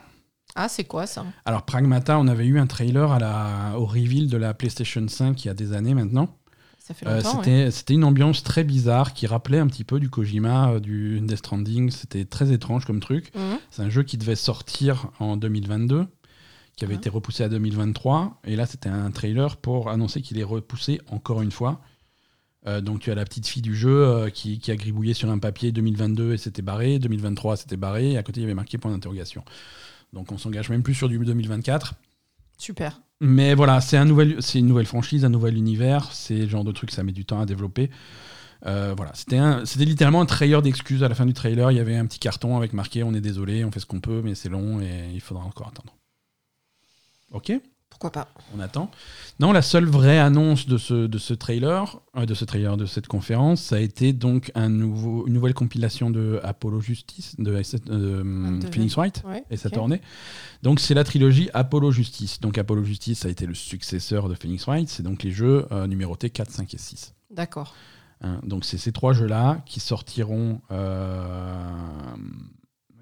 Ah, 0.54 0.68
c'est 0.68 0.84
quoi 0.84 1.06
ça? 1.06 1.24
Alors, 1.44 1.62
Pragmata, 1.62 2.18
on 2.18 2.26
avait 2.26 2.46
eu 2.46 2.58
un 2.58 2.66
trailer 2.66 3.12
à 3.12 3.18
la, 3.18 3.78
au 3.78 3.86
reveal 3.86 4.28
de 4.28 4.36
la 4.36 4.54
PlayStation 4.54 5.06
5 5.06 5.44
il 5.44 5.48
y 5.48 5.50
a 5.50 5.54
des 5.54 5.72
années 5.72 5.94
maintenant. 5.94 6.28
Ça 6.78 6.94
fait 6.94 7.06
Euh, 7.06 7.16
longtemps. 7.16 7.42
c'était 7.42 7.70
c'était 7.70 7.94
une 7.94 8.04
ambiance 8.04 8.42
très 8.42 8.64
bizarre 8.64 9.12
qui 9.12 9.26
rappelait 9.26 9.58
un 9.58 9.66
petit 9.66 9.84
peu 9.84 10.00
du 10.00 10.08
Kojima, 10.08 10.70
euh, 10.70 10.80
du 10.80 11.20
Death 11.20 11.38
Stranding. 11.38 11.90
C'était 11.90 12.24
très 12.24 12.50
étrange 12.50 12.86
comme 12.86 13.00
truc. 13.00 13.30
Mhm. 13.36 13.58
C'est 13.70 13.82
un 13.82 13.90
jeu 13.90 14.02
qui 14.02 14.16
devait 14.16 14.36
sortir 14.36 15.08
en 15.20 15.36
2022, 15.36 16.06
qui 16.76 16.84
avait 16.86 16.94
Ah. 16.94 16.96
été 16.96 17.10
repoussé 17.10 17.44
à 17.44 17.48
2023. 17.50 18.40
Et 18.44 18.56
là, 18.56 18.64
c'était 18.66 18.88
un 18.88 19.10
trailer 19.10 19.58
pour 19.58 19.90
annoncer 19.90 20.22
qu'il 20.22 20.38
est 20.40 20.44
repoussé 20.44 21.00
encore 21.10 21.42
une 21.42 21.52
fois. 21.52 21.80
Euh, 22.68 22.80
donc 22.80 23.00
tu 23.00 23.10
as 23.10 23.14
la 23.14 23.24
petite 23.24 23.46
fille 23.46 23.62
du 23.62 23.74
jeu 23.74 24.04
euh, 24.04 24.30
qui, 24.30 24.58
qui 24.58 24.70
a 24.70 24.76
gribouillé 24.76 25.14
sur 25.14 25.30
un 25.30 25.38
papier 25.38 25.72
2022 25.72 26.34
et 26.34 26.36
c'était 26.36 26.62
barré, 26.62 26.98
2023 26.98 27.56
c'était 27.56 27.76
barré, 27.76 28.12
et 28.12 28.18
à 28.18 28.22
côté 28.22 28.40
il 28.40 28.42
y 28.42 28.46
avait 28.46 28.54
marqué 28.54 28.78
point 28.78 28.90
d'interrogation. 28.90 29.42
Donc 30.12 30.30
on 30.32 30.38
s'engage 30.38 30.68
même 30.70 30.82
plus 30.82 30.94
sur 30.94 31.08
du 31.08 31.18
2024. 31.18 31.94
Super. 32.58 33.00
Mais 33.20 33.54
voilà, 33.54 33.80
c'est 33.80 33.96
un 33.96 34.04
nouvel, 34.04 34.36
c'est 34.40 34.58
une 34.58 34.66
nouvelle 34.66 34.86
franchise, 34.86 35.24
un 35.24 35.28
nouvel 35.28 35.56
univers, 35.56 36.12
c'est 36.12 36.36
le 36.38 36.48
genre 36.48 36.64
de 36.64 36.72
truc 36.72 36.90
ça 36.90 37.02
met 37.02 37.12
du 37.12 37.24
temps 37.24 37.40
à 37.40 37.46
développer. 37.46 37.90
Euh, 38.66 38.92
voilà, 38.96 39.12
c'était 39.14 39.38
un- 39.38 39.64
c'était 39.64 39.84
littéralement 39.84 40.20
un 40.20 40.26
trailer 40.26 40.60
d'excuses 40.62 41.02
à 41.04 41.08
la 41.08 41.14
fin 41.14 41.26
du 41.26 41.32
trailer. 41.32 41.70
Il 41.70 41.76
y 41.76 41.80
avait 41.80 41.96
un 41.96 42.06
petit 42.06 42.18
carton 42.18 42.56
avec 42.56 42.72
marqué 42.72 43.02
on 43.04 43.14
est 43.14 43.20
désolé, 43.20 43.64
on 43.64 43.70
fait 43.70 43.80
ce 43.80 43.86
qu'on 43.86 44.00
peut, 44.00 44.20
mais 44.24 44.34
c'est 44.34 44.48
long 44.48 44.80
et 44.80 45.10
il 45.14 45.20
faudra 45.20 45.44
encore 45.44 45.68
attendre. 45.68 45.94
Ok, 47.30 47.52
Pourquoi 47.90 48.12
pas 48.12 48.28
on 48.56 48.60
attend. 48.60 48.90
Non, 49.40 49.50
la 49.52 49.62
seule 49.62 49.86
vraie 49.86 50.18
annonce 50.18 50.66
de 50.68 50.78
ce, 50.78 51.06
de 51.06 51.18
ce 51.18 51.34
trailer, 51.34 52.00
euh, 52.16 52.26
de 52.26 52.34
ce 52.34 52.44
trailer, 52.44 52.76
de 52.76 52.86
cette 52.86 53.08
conférence, 53.08 53.60
ça 53.60 53.76
a 53.76 53.80
été 53.80 54.12
donc 54.12 54.52
un 54.54 54.68
nouveau, 54.68 55.26
une 55.26 55.32
nouvelle 55.34 55.54
compilation 55.54 56.08
de 56.10 56.38
Apollo 56.44 56.80
Justice, 56.80 57.34
de, 57.38 57.50
euh, 57.52 58.60
de- 58.60 58.66
Phoenix 58.72 58.94
Wright 58.94 59.22
Ouais. 59.26 59.42
et 59.50 59.56
sa 59.56 59.68
ok. 59.68 59.74
tournée. 59.74 60.00
Donc 60.62 60.78
c'est 60.80 60.94
la 60.94 61.02
trilogie 61.04 61.50
Apollo 61.54 61.90
Justice. 61.90 62.40
Donc 62.40 62.56
Apollo 62.56 62.84
Justice 62.84 63.24
a 63.24 63.28
été 63.30 63.46
le 63.46 63.54
successeur 63.54 64.28
de 64.28 64.34
Phoenix 64.34 64.64
Wright. 64.66 64.88
C'est 64.88 65.02
donc 65.02 65.22
les 65.24 65.32
jeux 65.32 65.66
euh, 65.72 65.86
numérotés 65.88 66.30
4, 66.30 66.50
5 66.52 66.72
et 66.74 66.78
6. 66.78 67.14
D'accord. 67.32 67.74
Hein, 68.20 68.40
donc 68.44 68.64
c'est 68.64 68.78
ces 68.78 68.92
trois 68.92 69.12
jeux-là 69.12 69.60
qui 69.66 69.80
sortiront, 69.80 70.60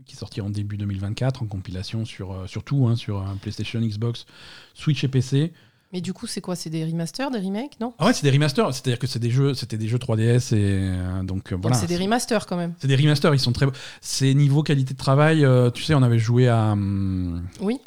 qui 0.07 0.17
sortiront 0.17 0.51
début 0.51 0.77
2024 0.77 1.43
en 1.43 1.47
compilation 1.47 2.05
sur, 2.05 2.33
euh, 2.33 2.47
sur 2.47 2.63
tout, 2.65 2.87
hein, 2.87 2.97
sur 2.97 3.19
euh, 3.19 3.25
PlayStation, 3.41 3.81
Xbox, 3.81 4.27
Switch 4.75 5.05
et 5.05 5.09
PC. 5.09 5.53
Mais 5.93 6.01
du 6.01 6.13
coup, 6.13 6.27
c'est 6.27 6.41
quoi? 6.41 6.57
C'est 6.57 6.71
des 6.71 6.85
remasters, 6.85 7.31
des 7.31 7.39
remakes 7.39 7.79
Non? 7.81 7.95
Ah 7.99 8.07
ouais, 8.07 8.13
c'est 8.13 8.25
des 8.25 8.31
remasters, 8.31 8.75
c'est-à-dire 8.75 8.99
que 8.99 9.07
c'est 9.07 9.21
des 9.21 9.31
jeux, 9.31 9.55
c'était 9.55 9.79
des 9.79 9.87
jeux 9.87 9.99
3DS 9.99 10.55
et 10.55 10.59
euh, 10.61 11.23
donc 11.23 11.53
euh, 11.53 11.57
voilà. 11.61 11.77
c'est 11.77 11.87
des 11.87 11.97
remasters 11.97 12.47
quand 12.47 12.57
même. 12.57 12.75
C'est 12.79 12.89
des 12.89 12.97
remasters, 12.97 13.35
ils 13.35 13.41
sont 13.41 13.53
très 13.53 13.67
beaux. 13.67 13.73
C'est 14.01 14.35
niveau 14.35 14.63
qualité 14.63 14.95
de 14.95 14.99
travail, 14.99 15.45
euh, 15.45 15.71
tu 15.71 15.85
sais, 15.85 15.95
on 15.95 16.03
avait 16.03 16.19
joué 16.19 16.49
à 16.49 16.73
hum, 16.73 17.47
Oui. 17.61 17.79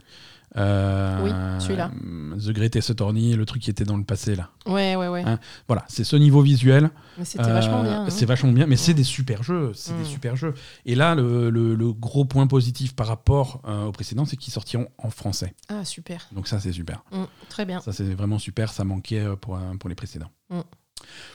Euh, 0.58 1.24
Oui, 1.24 1.32
celui-là. 1.60 1.92
The 2.38 2.52
Greatest 2.52 2.90
Attorney, 2.92 3.36
le 3.36 3.46
truc 3.46 3.62
qui 3.62 3.70
était 3.70 3.84
dans 3.84 3.98
le 3.98 4.04
passé 4.04 4.36
là. 4.36 4.50
Ouais, 4.66 4.96
ouais, 4.96 5.08
ouais. 5.08 5.24
Hein, 5.26 5.40
Voilà, 5.68 5.84
c'est 5.88 6.04
ce 6.04 6.16
niveau 6.16 6.42
visuel. 6.42 6.90
C'était 7.24 7.44
Euh, 7.46 7.54
vachement 7.54 7.84
bien. 7.84 8.04
hein. 8.04 8.10
C'est 8.10 8.26
vachement 8.26 8.52
bien, 8.52 8.66
mais 8.66 8.76
c'est 8.78 8.94
des 8.94 9.04
super 9.04 9.44
jeux. 9.44 9.72
C'est 9.74 9.94
des 9.96 10.04
Mm. 10.04 10.06
super 10.06 10.36
jeux. 10.36 10.54
Et 10.86 10.96
là, 10.96 11.16
le, 11.16 11.50
le- 11.50 11.76
le 11.76 11.94
gros 11.94 12.26
point 12.26 12.48
positif 12.48 12.96
par 12.96 13.08
rapport 13.08 13.62
euh, 13.68 13.86
au 13.86 13.92
précédent, 13.92 14.26
c'est 14.26 14.38
qu'ils 14.38 14.54
sortiront 14.54 14.88
en 14.98 15.10
français. 15.10 15.54
Ah, 15.70 15.86
super. 15.86 16.28
Donc 16.32 16.48
ça, 16.48 16.60
c'est 16.60 16.72
super. 16.72 17.04
Mm, 17.12 17.24
Très 17.50 17.66
bien. 17.66 17.80
Ça, 17.82 17.92
c'est 17.94 18.14
vraiment 18.14 18.40
super. 18.40 18.72
Ça 18.72 18.84
manquait 18.84 19.20
euh, 19.20 19.36
pour, 19.36 19.56
euh, 19.56 19.60
pour 19.80 19.90
les 19.90 19.96
précédents. 19.96 20.30
Mm. 20.50 20.60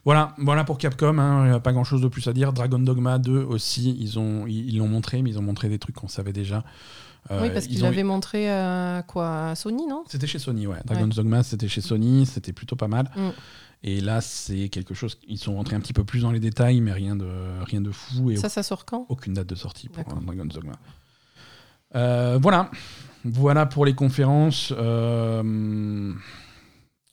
Voilà, 0.04 0.34
voilà 0.38 0.64
pour 0.64 0.76
Capcom. 0.78 1.18
hein. 1.18 1.44
Il 1.46 1.48
n'y 1.50 1.54
a 1.56 1.60
pas 1.60 1.72
grand 1.72 1.84
chose 1.84 2.00
de 2.02 2.08
plus 2.08 2.26
à 2.28 2.32
dire. 2.32 2.52
Dragon 2.52 2.78
Dogma 2.78 3.18
2 3.18 3.38
aussi, 3.42 3.96
ils 3.98 4.18
ont 4.18 4.46
ils 4.46 4.68
ils 4.70 4.78
l'ont 4.78 4.88
montré, 4.88 5.22
mais 5.22 5.30
ils 5.30 5.38
ont 5.38 5.42
montré 5.42 5.68
des 5.68 5.78
trucs 5.78 5.94
qu'on 5.96 6.08
savait 6.08 6.32
déjà. 6.34 6.64
Euh, 7.30 7.42
oui, 7.42 7.50
parce 7.50 7.66
ils 7.66 7.70
qu'ils 7.70 7.82
l'avaient 7.82 8.02
montré 8.02 8.50
à 8.50 9.02
quoi 9.06 9.50
à 9.50 9.54
Sony, 9.54 9.86
non? 9.86 10.04
C'était 10.08 10.26
chez 10.26 10.38
Sony, 10.38 10.66
ouais. 10.66 10.76
Dragon's 10.84 11.16
Dogma, 11.16 11.42
c'était 11.42 11.68
chez 11.68 11.80
Sony, 11.80 12.26
c'était 12.26 12.52
plutôt 12.52 12.76
pas 12.76 12.88
mal. 12.88 13.10
Mm. 13.16 13.30
Et 13.86 14.00
là, 14.00 14.20
c'est 14.20 14.68
quelque 14.70 14.94
chose. 14.94 15.18
Ils 15.28 15.38
sont 15.38 15.54
rentrés 15.56 15.76
un 15.76 15.80
petit 15.80 15.92
peu 15.92 16.04
plus 16.04 16.20
dans 16.20 16.32
les 16.32 16.40
détails, 16.40 16.80
mais 16.80 16.92
rien 16.92 17.16
de, 17.16 17.28
rien 17.64 17.80
de 17.80 17.90
fou 17.90 18.30
et 18.30 18.36
Ça, 18.36 18.48
ça 18.48 18.62
sort 18.62 18.86
quand? 18.86 19.06
aucune 19.08 19.34
date 19.34 19.46
de 19.46 19.54
sortie 19.54 19.88
pour 19.88 20.00
euh, 20.00 20.20
Dragon's 20.20 20.54
Dogma. 20.54 20.72
Euh, 21.94 22.38
voilà. 22.40 22.70
Voilà 23.24 23.66
pour 23.66 23.84
les 23.84 23.94
conférences. 23.94 24.72
Euh, 24.76 26.12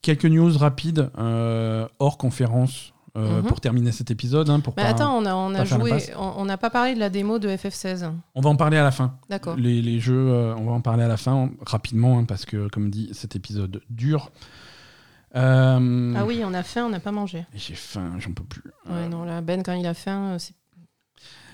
quelques 0.02 0.24
news 0.26 0.56
rapides 0.56 1.10
euh, 1.18 1.88
hors 1.98 2.18
conférence 2.18 2.92
euh, 3.16 3.40
Mhm. 3.42 3.46
pour 3.48 3.60
terminer 3.60 3.92
cet 3.92 4.10
épisode. 4.10 4.48
hein, 4.48 4.60
pour 4.60 4.74
Mais 4.76 4.82
pas- 4.84 4.88
attends, 4.90 5.16
on 5.18 5.26
a, 5.26 5.34
on 5.34 5.54
a 5.54 5.64
joué. 5.64 5.92
On 6.16 6.44
n'a 6.46 6.56
pas 6.56 6.70
parlé 6.70 6.94
de 6.94 6.98
la 7.00 7.10
démo 7.10 7.38
de 7.38 7.48
FF16. 7.48 8.10
On 8.34 8.40
va 8.40 8.48
en 8.50 8.56
parler 8.56 8.78
à 8.78 8.82
la 8.82 8.90
fin. 8.90 9.18
D'accord. 9.28 9.56
Les, 9.56 9.82
les 9.82 10.00
jeux, 10.00 10.30
euh, 10.30 10.54
on 10.56 10.64
va 10.64 10.72
en 10.72 10.80
parler 10.80 11.02
à 11.04 11.08
la 11.08 11.16
fin 11.18 11.50
rapidement 11.66 12.18
hein, 12.18 12.24
parce 12.24 12.44
que, 12.46 12.68
comme 12.68 12.88
dit, 12.90 13.10
cet 13.12 13.36
épisode 13.36 13.82
dure. 13.90 14.30
Euh, 15.34 16.14
Ah 16.16 16.24
oui, 16.26 16.42
on 16.44 16.52
a 16.54 16.62
faim, 16.62 16.84
on 16.86 16.90
n'a 16.90 17.00
pas 17.00 17.12
mangé. 17.12 17.46
J'ai 17.54 17.74
faim, 17.74 18.14
j'en 18.18 18.32
peux 18.32 18.44
plus. 18.44 18.62
Ouais, 18.90 19.08
non, 19.08 19.24
là, 19.24 19.40
Ben, 19.40 19.62
quand 19.62 19.72
il 19.72 19.86
a 19.86 19.94
faim, 19.94 20.36
c'est 20.38 20.54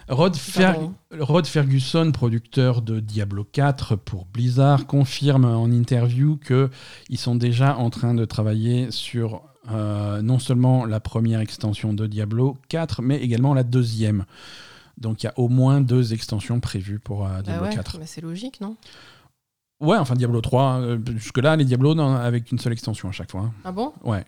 Rod, 0.08 0.34
Fer- 0.36 0.80
bon. 0.80 0.94
Rod 1.20 1.46
Ferguson, 1.46 2.10
producteur 2.12 2.80
de 2.80 2.98
Diablo 2.98 3.44
4 3.44 3.94
pour 3.94 4.24
Blizzard, 4.24 4.86
confirme 4.86 5.44
en 5.44 5.66
interview 5.66 6.38
que 6.38 6.70
ils 7.10 7.18
sont 7.18 7.34
déjà 7.36 7.76
en 7.76 7.90
train 7.90 8.14
de 8.14 8.24
travailler 8.24 8.90
sur 8.90 9.42
euh, 9.70 10.22
non 10.22 10.38
seulement 10.38 10.84
la 10.84 11.00
première 11.00 11.40
extension 11.40 11.92
de 11.92 12.06
Diablo 12.06 12.56
4, 12.68 13.02
mais 13.02 13.16
également 13.18 13.54
la 13.54 13.62
deuxième. 13.64 14.24
Donc 14.96 15.22
il 15.22 15.26
y 15.26 15.28
a 15.28 15.34
au 15.38 15.48
moins 15.48 15.80
deux 15.80 16.12
extensions 16.12 16.58
prévues 16.60 16.98
pour 16.98 17.24
euh, 17.26 17.30
Ah 17.38 17.42
Diablo 17.42 17.66
ouais, 17.68 17.74
4. 17.74 17.98
mais 17.98 18.06
c'est 18.06 18.20
logique, 18.20 18.60
non? 18.60 18.76
Ouais, 19.80 19.96
enfin 19.96 20.14
Diablo 20.16 20.40
3, 20.40 20.80
euh, 20.80 20.98
jusque-là, 21.16 21.54
les 21.56 21.64
Diablo 21.64 21.94
non, 21.94 22.14
avec 22.16 22.50
une 22.50 22.58
seule 22.58 22.72
extension 22.72 23.08
à 23.08 23.12
chaque 23.12 23.30
fois. 23.30 23.42
hein. 23.42 23.52
Ah 23.64 23.70
bon? 23.72 23.92
Ouais. 24.02 24.24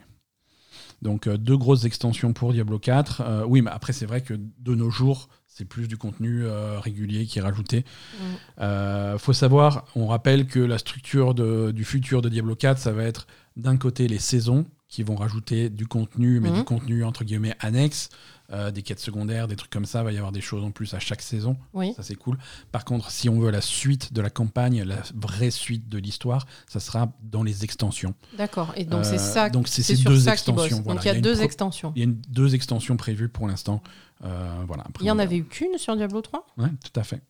Donc 1.02 1.28
deux 1.28 1.56
grosses 1.56 1.84
extensions 1.84 2.32
pour 2.32 2.52
Diablo 2.52 2.78
4. 2.78 3.20
Euh, 3.24 3.44
oui, 3.46 3.62
mais 3.62 3.70
après 3.70 3.92
c'est 3.92 4.06
vrai 4.06 4.20
que 4.20 4.34
de 4.34 4.74
nos 4.74 4.90
jours, 4.90 5.28
c'est 5.48 5.64
plus 5.64 5.88
du 5.88 5.96
contenu 5.96 6.44
euh, 6.44 6.78
régulier 6.78 7.26
qui 7.26 7.38
est 7.38 7.42
rajouté. 7.42 7.80
Mm. 7.80 8.24
Euh, 8.60 9.18
faut 9.18 9.32
savoir, 9.32 9.86
on 9.96 10.06
rappelle 10.06 10.46
que 10.46 10.60
la 10.60 10.78
structure 10.78 11.34
de- 11.34 11.70
du 11.72 11.84
futur 11.84 12.20
de 12.22 12.28
Diablo 12.28 12.54
4, 12.54 12.78
ça 12.78 12.92
va 12.92 13.02
être 13.04 13.26
d'un 13.56 13.76
côté 13.76 14.08
les 14.08 14.18
saisons 14.18 14.66
qui 14.90 15.02
vont 15.04 15.14
rajouter 15.14 15.70
du 15.70 15.86
contenu, 15.86 16.40
mais 16.40 16.50
Mhm. 16.50 16.56
du 16.56 16.64
contenu 16.64 17.04
entre 17.04 17.22
guillemets 17.24 17.54
annexe, 17.60 18.08
euh, 18.52 18.72
des 18.72 18.82
quêtes 18.82 18.98
secondaires, 18.98 19.46
des 19.46 19.54
trucs 19.54 19.70
comme 19.70 19.84
ça. 19.86 20.00
Il 20.00 20.04
va 20.04 20.12
y 20.12 20.16
avoir 20.16 20.32
des 20.32 20.40
choses 20.40 20.64
en 20.64 20.72
plus 20.72 20.92
à 20.94 20.98
chaque 20.98 21.22
saison. 21.22 21.56
Oui. 21.72 21.94
Ça 21.96 22.02
c'est 22.02 22.16
cool. 22.16 22.36
Par 22.72 22.84
contre, 22.84 23.08
si 23.12 23.28
on 23.28 23.38
veut 23.38 23.50
la 23.52 23.60
suite 23.60 24.12
de 24.12 24.20
la 24.20 24.30
campagne, 24.30 24.82
la 24.82 24.96
vraie 25.14 25.52
suite 25.52 25.88
de 25.88 25.98
l'histoire, 25.98 26.44
ça 26.66 26.80
sera 26.80 27.12
dans 27.22 27.44
les 27.44 27.62
extensions. 27.62 28.14
D'accord. 28.36 28.72
Et 28.76 28.84
donc 28.84 29.00
Euh, 29.00 29.04
c'est 29.08 29.18
ça. 29.18 29.48
donc 29.48 29.68
c'est 29.68 29.84
ces 29.84 29.96
deux 29.96 30.18
ça 30.18 30.32
extensions, 30.32 30.80
voilà. 30.82 30.96
Donc 30.98 31.04
il 31.04 31.06
y 31.06 31.10
a 31.10 31.12
Il 31.12 31.14
y 31.14 31.16
a 31.16 31.18
une 31.18 31.22
deux 31.22 31.42
extensions. 31.42 31.92
Il 31.94 31.98
y 32.00 32.02
a 32.02 32.04
une- 32.06 32.20
deux 32.28 32.56
extensions 32.56 32.96
prévues 32.96 33.28
pour 33.28 33.46
l'instant. 33.46 33.82
Euh, 34.24 34.62
voilà. 34.66 34.82
Après, 34.88 35.04
Il 35.04 35.06
y 35.06 35.10
en 35.12 35.18
avait 35.20 35.36
eu 35.36 35.44
qu'une 35.44 35.78
sur 35.78 35.96
Diablo 35.96 36.20
3 36.20 36.44
verra. 36.56 36.68
Ouais, 36.68 36.74
tout 36.84 36.98
à 36.98 37.04
fait. 37.04 37.22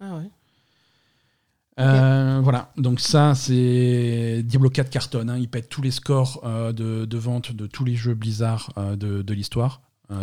Ah 0.00 0.16
ouais. 0.16 0.30
Euh, 1.80 2.40
voilà, 2.42 2.70
donc 2.76 3.00
ça 3.00 3.34
c'est 3.34 4.42
Diablo 4.44 4.70
4 4.70 4.90
cartonne, 4.90 5.28
hein. 5.28 5.38
il 5.38 5.48
pète 5.48 5.68
tous 5.68 5.82
les 5.82 5.90
scores 5.90 6.40
euh, 6.44 6.72
de, 6.72 7.04
de 7.04 7.18
vente 7.18 7.50
de 7.50 7.66
tous 7.66 7.84
les 7.84 7.96
jeux 7.96 8.14
Blizzard 8.14 8.72
euh, 8.78 8.94
de, 8.94 9.22
de 9.22 9.34
l'histoire. 9.34 9.80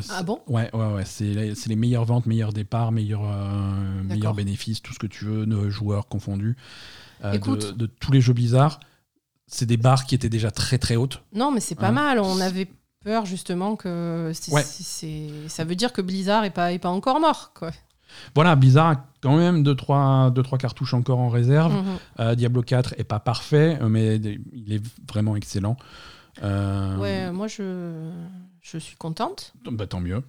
Ah 0.09 0.23
bon? 0.23 0.39
Ouais, 0.47 0.69
ouais, 0.73 0.93
ouais, 0.93 1.03
c'est 1.05 1.25
les, 1.25 1.75
meilleures 1.75 2.05
ventes, 2.05 2.25
meilleurs 2.25 2.53
départs, 2.53 2.93
meilleurs, 2.93 3.23
meilleurs 4.05 4.33
bénéfices, 4.33 4.81
tout 4.81 4.93
ce 4.93 4.99
que 4.99 5.07
tu 5.07 5.25
veux, 5.25 5.69
joueurs 5.69 6.07
confondus, 6.07 6.55
de, 7.23 7.85
tous 7.87 8.11
les 8.11 8.21
jeux 8.21 8.31
Blizzard. 8.31 8.79
C'est 9.47 9.65
des 9.65 9.77
barres 9.77 10.05
qui 10.05 10.15
étaient 10.15 10.29
déjà 10.29 10.49
très 10.49 10.77
très 10.77 10.95
hautes. 10.95 11.23
Non, 11.33 11.51
mais 11.51 11.59
c'est 11.59 11.75
pas 11.75 11.91
mal. 11.91 12.19
On 12.19 12.39
avait 12.39 12.69
peur 13.03 13.25
justement 13.25 13.75
que 13.75 14.31
Ouais. 14.49 14.63
ça 15.47 15.63
veut 15.65 15.75
dire 15.75 15.91
que 15.91 16.01
Blizzard 16.01 16.45
est 16.45 16.51
pas, 16.51 16.71
est 16.71 16.79
pas 16.79 16.89
encore 16.89 17.19
mort. 17.19 17.51
Quoi. 17.53 17.71
Voilà, 18.35 18.55
Blizzard 18.55 18.87
a 18.87 19.05
quand 19.21 19.37
même 19.37 19.63
2-3 19.63 20.31
deux, 20.33 20.41
trois 20.43 20.57
cartouches 20.57 20.93
encore 20.93 21.19
en 21.19 21.29
réserve. 21.29 21.73
Mhm. 21.73 21.83
Euh, 22.19 22.35
Diablo 22.35 22.61
4 22.61 22.95
est 22.97 23.03
pas 23.03 23.19
parfait, 23.19 23.77
mais 23.87 24.15
il 24.17 24.73
est 24.73 24.83
vraiment 25.09 25.35
excellent. 25.35 25.77
Euh, 26.43 26.97
Ouais, 26.97 27.31
moi 27.31 27.47
je, 27.47 28.09
je 28.61 28.77
suis 28.77 28.95
contente. 28.95 29.53
bah, 29.69 29.85
tant 29.87 29.99
mieux. 29.99 30.23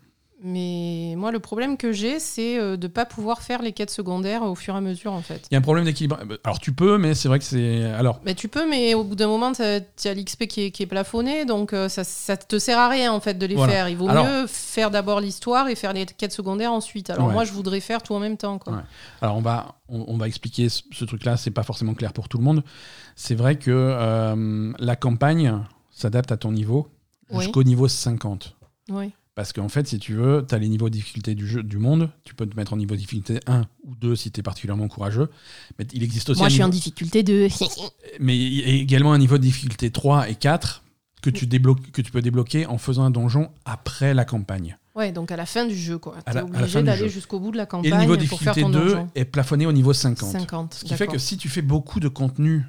Mais 0.45 1.15
moi, 1.17 1.31
le 1.31 1.39
problème 1.39 1.77
que 1.77 1.93
j'ai, 1.93 2.19
c'est 2.19 2.59
euh, 2.59 2.77
de 2.77 2.89
pas 2.89 3.05
pouvoir 3.07 3.43
faire 3.43 3.63
les 3.63 3.73
quêtes 3.73 3.91
secondaires 3.91 4.43
au 4.43 4.55
fur 4.57 4.75
et 4.75 4.79
à 4.79 4.81
mesure, 4.81 5.13
en 5.13 5.23
fait. 5.23 5.47
Il 5.51 5.55
y 5.55 5.57
a 5.57 5.59
un 5.59 5.63
problème 5.63 5.85
d'équilibre. 5.85 6.19
Alors 6.43 6.59
tu 6.59 6.73
peux, 6.73 6.99
mais 6.99 7.15
c'est 7.15 7.29
vrai 7.29 7.39
que 7.39 7.45
c'est. 7.45 7.85
Alors, 7.85 8.21
Mais 8.25 8.35
tu 8.35 8.49
peux, 8.49 8.69
mais 8.69 8.95
au 8.95 9.05
bout 9.05 9.15
d'un 9.15 9.29
moment, 9.29 9.53
tu 9.53 9.63
as 9.63 10.15
l'XP 10.15 10.47
qui 10.47 10.63
est, 10.63 10.71
qui 10.73 10.83
est 10.83 10.87
plafonné, 10.87 11.45
donc 11.45 11.73
euh, 11.73 11.89
ça, 11.89 12.03
ça 12.03 12.37
te 12.37 12.59
sert 12.59 12.79
à 12.79 12.89
rien, 12.89 13.13
en 13.13 13.21
fait, 13.21 13.35
de 13.35 13.47
les 13.47 13.55
Voilà. 13.55 13.73
faire. 13.73 13.89
Il 13.89 13.97
vaut 13.97 14.09
Alors- 14.09 14.27
mieux 14.27 14.47
faire 14.49 14.91
d'abord 14.91 15.21
l'histoire 15.21 15.69
et 15.69 15.77
faire 15.77 15.93
les 15.93 16.07
quêtes 16.07 16.33
secondaires 16.33 16.73
ensuite. 16.73 17.11
Alors 17.11 17.29
Ouais. 17.29 17.33
moi, 17.35 17.45
je 17.45 17.53
voudrais 17.53 17.81
faire 17.81 18.03
tout 18.03 18.15
en 18.15 18.19
même 18.19 18.37
temps, 18.37 18.59
quoi. 18.59 18.73
Ouais. 18.73 18.83
alors 19.21 19.37
on 19.37 19.43
va, 19.43 19.77
on, 19.89 20.05
on 20.09 20.17
va 20.17 20.27
expliquer 20.27 20.69
ce, 20.69 20.83
ce 20.93 21.05
truc-là. 21.05 21.37
C'est 21.37 21.51
pas 21.53 21.63
forcément 21.63 21.95
clair 21.95 22.13
pour 22.13 22.29
tout 22.29 22.39
le 22.39 22.45
monde. 22.45 22.65
C'est 23.15 23.35
vrai 23.37 23.57
que 23.57 23.71
euh, 23.71 24.73
la 24.79 24.97
campagne 24.97 25.61
s'adapte 25.91 26.33
à 26.33 26.37
ton 26.37 26.51
niveau 26.51 26.89
Oui. 27.31 27.45
jusqu'au 27.45 27.63
niveau 27.63 27.87
50. 27.87 28.57
Oui. 28.89 29.13
Parce 29.35 29.55
qu'en 29.55 29.69
fait, 29.71 29.87
si 29.89 29.99
tu 29.99 30.13
veux, 30.15 30.45
tu 30.47 30.55
as 30.55 30.59
les 30.59 30.69
niveaux 30.69 30.91
de 30.91 30.95
difficulté 30.95 31.35
du 31.35 31.47
jeu 31.49 31.63
du 31.63 31.79
monde. 31.79 32.11
Tu 32.25 32.35
peux 32.35 32.47
te 32.47 32.55
mettre 32.55 32.75
en 32.75 32.77
niveau 32.77 32.95
de 32.95 33.01
difficulté 33.01 33.41
1 33.47 33.63
ou 33.85 33.95
2 33.95 34.15
si 34.15 34.31
tu 34.31 34.41
es 34.41 34.43
particulièrement 34.43 34.89
courageux. 34.89 35.31
Mais 35.79 35.87
il 35.95 36.03
existe 36.03 36.29
aussi 36.29 36.41
Moi, 36.41 36.49
je 36.51 36.55
suis 36.55 36.63
en 36.63 36.67
niveau- 36.67 36.77
difficulté 36.77 37.23
de. 37.23 37.49
mais 38.21 38.37
il 38.37 38.53
y 38.55 38.63
a 38.65 38.67
également 38.83 39.13
un 39.15 39.19
niveau 39.19 39.39
de 39.39 39.43
difficulté 39.43 39.91
3 39.91 40.29
et 40.29 40.35
4 40.35 40.83
que 41.23 41.31
tu, 41.31 41.47
débloques, 41.47 41.91
que 41.93 42.03
tu 42.03 42.11
peux 42.11 42.21
débloquer 42.21 42.67
en 42.67 42.77
faisant 42.79 43.05
un 43.05 43.11
donjon 43.11 43.51
après 43.65 44.13
la 44.13 44.25
campagne. 44.25 44.77
Ouais, 44.95 45.13
donc 45.13 45.31
à 45.31 45.37
la 45.37 45.47
fin 45.47 45.65
du 45.65 45.77
jeu, 45.77 45.97
quoi. 45.97 46.17
T'es 46.31 46.41
obligé 46.41 46.83
d'aller 46.83 47.09
jusqu'au 47.09 47.41
bout 47.41 47.53
de 47.53 47.57
la 47.57 47.63
Et 47.63 47.67
campagne 47.67 47.91
le 47.91 47.99
niveau 48.01 48.17
de 48.17 48.25
faire 48.25 48.53
difficulté 48.53 48.61
ton 48.63 48.71
2 48.71 48.79
donjon. 48.81 49.09
est 49.15 49.25
plafonné 49.25 49.65
au 49.65 49.73
niveau 49.73 49.95
50. 49.95 50.31
50. 50.31 50.75
Ce 50.75 50.85
qui 50.85 50.95
fait 50.95 51.07
que 51.07 51.17
si 51.19 51.39
tu 51.39 51.49
fais 51.49 51.63
beaucoup 51.63 52.01
de 52.01 52.09
contenu 52.09 52.65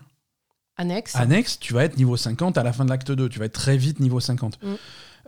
Annexe. 0.78 1.16
annexe, 1.16 1.60
tu 1.60 1.74
vas 1.74 1.84
être 1.84 1.98
niveau 1.98 2.16
50 2.16 2.58
à 2.58 2.64
la 2.64 2.72
fin 2.72 2.86
de 2.86 2.90
l'acte 2.90 3.12
2. 3.12 3.28
Tu 3.28 3.40
vas 3.40 3.46
être 3.46 3.54
très 3.54 3.76
vite 3.76 4.00
niveau 4.00 4.20
50. 4.22 4.58
Mm. 4.64 4.68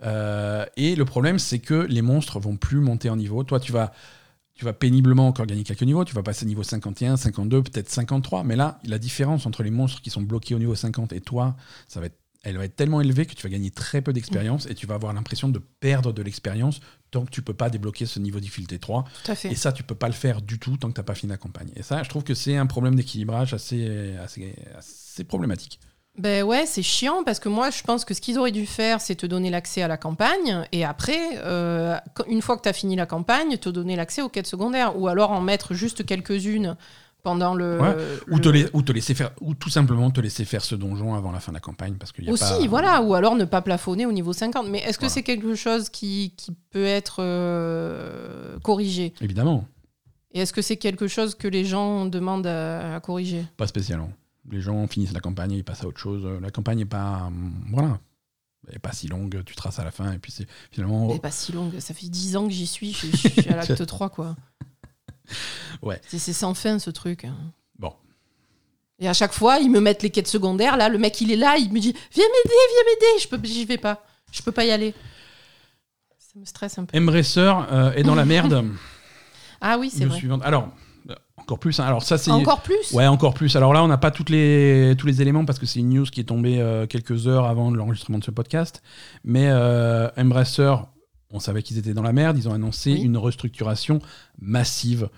Euh, 0.02 0.64
et 0.76 0.94
le 0.96 1.04
problème, 1.04 1.38
c'est 1.38 1.58
que 1.58 1.74
les 1.74 2.02
monstres 2.02 2.38
vont 2.38 2.56
plus 2.56 2.80
monter 2.80 3.10
en 3.10 3.16
niveau. 3.16 3.42
Toi, 3.44 3.60
tu 3.60 3.72
vas, 3.72 3.92
tu 4.54 4.64
vas 4.64 4.72
péniblement 4.72 5.28
encore 5.28 5.46
gagner 5.46 5.64
quelques 5.64 5.82
niveaux. 5.82 6.04
Tu 6.04 6.14
vas 6.14 6.22
passer 6.22 6.46
niveau 6.46 6.62
51, 6.62 7.16
52, 7.16 7.62
peut-être 7.62 7.90
53. 7.90 8.44
Mais 8.44 8.56
là, 8.56 8.78
la 8.84 8.98
différence 8.98 9.46
entre 9.46 9.62
les 9.62 9.70
monstres 9.70 10.02
qui 10.02 10.10
sont 10.10 10.22
bloqués 10.22 10.54
au 10.54 10.58
niveau 10.58 10.74
50 10.74 11.12
et 11.12 11.20
toi, 11.20 11.56
ça 11.88 12.00
va 12.00 12.06
être, 12.06 12.18
elle 12.42 12.58
va 12.58 12.64
être 12.64 12.76
tellement 12.76 13.00
élevée 13.00 13.26
que 13.26 13.34
tu 13.34 13.42
vas 13.42 13.48
gagner 13.48 13.72
très 13.72 14.02
peu 14.02 14.12
d'expérience 14.12 14.66
et 14.66 14.74
tu 14.74 14.86
vas 14.86 14.94
avoir 14.94 15.12
l'impression 15.12 15.48
de 15.48 15.58
perdre 15.80 16.12
de 16.12 16.22
l'expérience 16.22 16.80
tant 17.10 17.24
que 17.24 17.30
tu 17.30 17.42
peux 17.42 17.54
pas 17.54 17.70
débloquer 17.70 18.06
ce 18.06 18.20
niveau 18.20 18.38
difficulté 18.38 18.78
3. 18.78 19.04
Tout 19.24 19.32
à 19.32 19.34
fait. 19.34 19.50
Et 19.50 19.56
ça, 19.56 19.72
tu 19.72 19.82
peux 19.82 19.96
pas 19.96 20.06
le 20.06 20.12
faire 20.12 20.42
du 20.42 20.60
tout 20.60 20.76
tant 20.76 20.88
que 20.88 20.94
tu 20.94 21.00
n'as 21.00 21.04
pas 21.04 21.14
fini 21.14 21.30
la 21.30 21.38
campagne. 21.38 21.70
Et 21.74 21.82
ça, 21.82 22.02
je 22.04 22.08
trouve 22.08 22.22
que 22.22 22.34
c'est 22.34 22.56
un 22.56 22.66
problème 22.66 22.94
d'équilibrage 22.94 23.52
assez, 23.52 24.14
assez, 24.22 24.54
assez 24.76 25.24
problématique. 25.24 25.80
Ben 26.18 26.42
ouais, 26.44 26.64
c'est 26.66 26.82
chiant 26.82 27.22
parce 27.24 27.38
que 27.40 27.48
moi, 27.48 27.70
je 27.70 27.82
pense 27.82 28.04
que 28.04 28.14
ce 28.14 28.20
qu'ils 28.20 28.38
auraient 28.38 28.50
dû 28.52 28.64
faire, 28.66 29.00
c'est 29.00 29.14
te 29.16 29.26
donner 29.26 29.50
l'accès 29.50 29.82
à 29.82 29.88
la 29.88 29.96
campagne 29.96 30.66
et 30.72 30.84
après, 30.84 31.18
euh, 31.44 31.96
une 32.28 32.40
fois 32.42 32.56
que 32.56 32.62
tu 32.62 32.68
as 32.68 32.72
fini 32.72 32.96
la 32.96 33.06
campagne, 33.06 33.56
te 33.58 33.68
donner 33.68 33.96
l'accès 33.96 34.22
aux 34.22 34.28
quêtes 34.30 34.46
secondaires 34.46 34.98
ou 34.98 35.08
alors 35.08 35.30
en 35.30 35.40
mettre 35.42 35.74
juste 35.74 36.06
quelques-unes 36.06 36.76
pendant 37.22 37.54
le. 37.54 37.80
Ouais, 37.80 37.96
Ou, 38.30 38.38
te 38.38 38.48
lai- 38.48 38.68
ou 38.72 38.82
te 38.82 38.92
laisser 38.92 39.14
faire, 39.14 39.30
ou 39.40 39.54
tout 39.54 39.68
simplement 39.68 40.10
te 40.10 40.20
laisser 40.20 40.44
faire 40.44 40.62
ce 40.64 40.74
donjon 40.74 41.14
avant 41.14 41.32
la 41.32 41.40
fin 41.40 41.50
de 41.52 41.56
la 41.56 41.60
campagne 41.60 41.94
parce 41.98 42.12
qu'il 42.12 42.24
y 42.24 42.28
a 42.28 42.32
Aussi, 42.32 42.44
pas- 42.44 42.66
voilà, 42.68 43.02
ou 43.02 43.14
alors 43.14 43.34
ne 43.34 43.44
pas 43.44 43.60
plafonner 43.62 44.06
au 44.06 44.12
niveau 44.12 44.32
50. 44.32 44.68
Mais 44.68 44.78
est-ce 44.78 44.96
que 44.98 45.02
Voilà. 45.06 45.12
c'est 45.14 45.22
quelque 45.22 45.54
chose 45.54 45.88
qui, 45.90 46.32
qui 46.36 46.52
peut 46.70 46.84
être 46.86 47.16
euh, 47.20 48.58
corrigé? 48.62 49.12
Évidemment, 49.20 49.64
Et 50.32 50.40
est-ce 50.40 50.52
que 50.52 50.62
c'est 50.62 50.76
quelque 50.76 51.08
chose 51.08 51.34
que 51.34 51.48
les 51.48 51.64
gens 51.64 52.06
demandent 52.06 52.46
à, 52.46 52.94
à 52.96 53.00
corriger? 53.00 53.44
Pas 53.56 53.66
spécialement. 53.66 54.10
Les 54.50 54.60
gens 54.60 54.86
finissent 54.86 55.12
la 55.12 55.20
campagne, 55.20 55.52
ils 55.52 55.64
passent 55.64 55.82
à 55.82 55.86
autre 55.86 55.98
chose. 56.00 56.24
La 56.40 56.50
campagne 56.50 56.78
n'est 56.78 56.84
pas, 56.84 57.24
hum, 57.26 57.52
voilà, 57.72 57.98
elle 58.68 58.76
est 58.76 58.78
pas 58.80 58.92
si 58.92 59.08
longue. 59.08 59.42
Tu 59.44 59.54
traces 59.56 59.78
à 59.78 59.84
la 59.84 59.90
fin 59.90 60.12
et 60.12 60.18
puis 60.18 60.30
c'est 60.32 60.46
finalement. 60.70 61.08
Elle 61.10 61.16
est 61.16 61.20
pas 61.20 61.30
si 61.30 61.52
longue, 61.52 61.78
ça 61.80 61.94
fait 61.94 62.06
10 62.08 62.36
ans 62.36 62.46
que 62.46 62.52
j'y 62.52 62.66
suis, 62.66 62.92
je, 62.92 63.06
je 63.08 63.16
suis 63.28 63.48
à 63.48 63.56
l'acte 63.56 63.84
3, 63.86 64.08
quoi. 64.10 64.36
Ouais. 65.82 66.00
C'est 66.06 66.18
sans 66.32 66.54
fin, 66.54 66.78
ce 66.78 66.90
truc. 66.90 67.24
hein. 67.24 67.36
Bon, 67.78 67.92
Et 68.98 69.08
à 69.08 69.12
chaque 69.12 69.32
fois, 69.32 69.58
ils 69.58 69.70
me 69.70 69.80
mettent 69.80 70.02
les 70.02 70.10
quêtes 70.10 70.28
secondaires. 70.28 70.76
Là, 70.76 70.88
le 70.88 70.98
mec, 70.98 71.20
il 71.20 71.30
est 71.32 71.36
là, 71.36 71.56
il 71.58 71.72
me 71.72 71.80
dit 71.80 71.92
Viens 71.92 72.24
m'aider, 72.24 72.54
viens 72.54 72.84
m'aider. 72.94 73.20
Je 73.22 73.28
peux, 73.28 73.40
j'y 73.42 73.64
vais 73.64 73.78
pas. 73.78 74.04
Je 74.32 74.42
peux 74.42 74.52
pas 74.52 74.64
y 74.64 74.70
aller. 74.70 74.94
Ça 76.18 76.38
me 76.38 76.44
stresse 76.44 76.78
un 76.78 76.84
peu. 76.84 76.96
Embracer 76.96 77.40
euh, 77.72 77.92
est 77.92 78.02
dans 78.04 78.14
la 78.14 78.24
merde. 78.24 78.64
Ah 79.58 79.78
oui, 79.78 79.90
c'est 79.90 80.04
vrai. 80.04 80.18
suivante. 80.18 80.42
Alors, 80.44 80.64
euh, 80.64 80.66
encore 81.46 81.58
plus. 81.60 81.78
hein. 81.80 81.84
Alors 81.84 82.02
ça, 82.02 82.18
c'est 82.18 82.30
Encore 82.32 82.60
plus? 82.62 82.92
Ouais, 82.92 83.06
encore 83.06 83.32
plus. 83.34 83.54
Alors 83.56 83.72
là, 83.72 83.82
on 83.84 83.88
n'a 83.88 83.98
pas 83.98 84.10
toutes 84.10 84.30
les, 84.30 84.94
tous 84.98 85.06
les 85.06 85.22
éléments 85.22 85.44
parce 85.44 85.58
que 85.60 85.66
c'est 85.66 85.78
une 85.78 85.90
news 85.90 86.04
qui 86.04 86.20
est 86.20 86.24
tombée 86.24 86.60
euh, 86.60 86.86
quelques 86.86 87.28
heures 87.28 87.44
avant 87.46 87.70
l'enregistrement 87.70 88.18
de 88.18 88.24
ce 88.24 88.32
podcast. 88.32 88.82
Mais 89.24 89.46
euh, 89.48 90.08
Embracer, 90.18 90.74
on 91.30 91.38
savait 91.38 91.62
qu'ils 91.62 91.78
étaient 91.78 91.94
dans 91.94 92.02
la 92.02 92.12
merde. 92.12 92.36
Ils 92.36 92.48
ont 92.48 92.52
annoncé 92.52 92.92
Oui. 92.94 93.00
une 93.02 93.16
restructuration 93.16 94.00
massive 94.40 95.08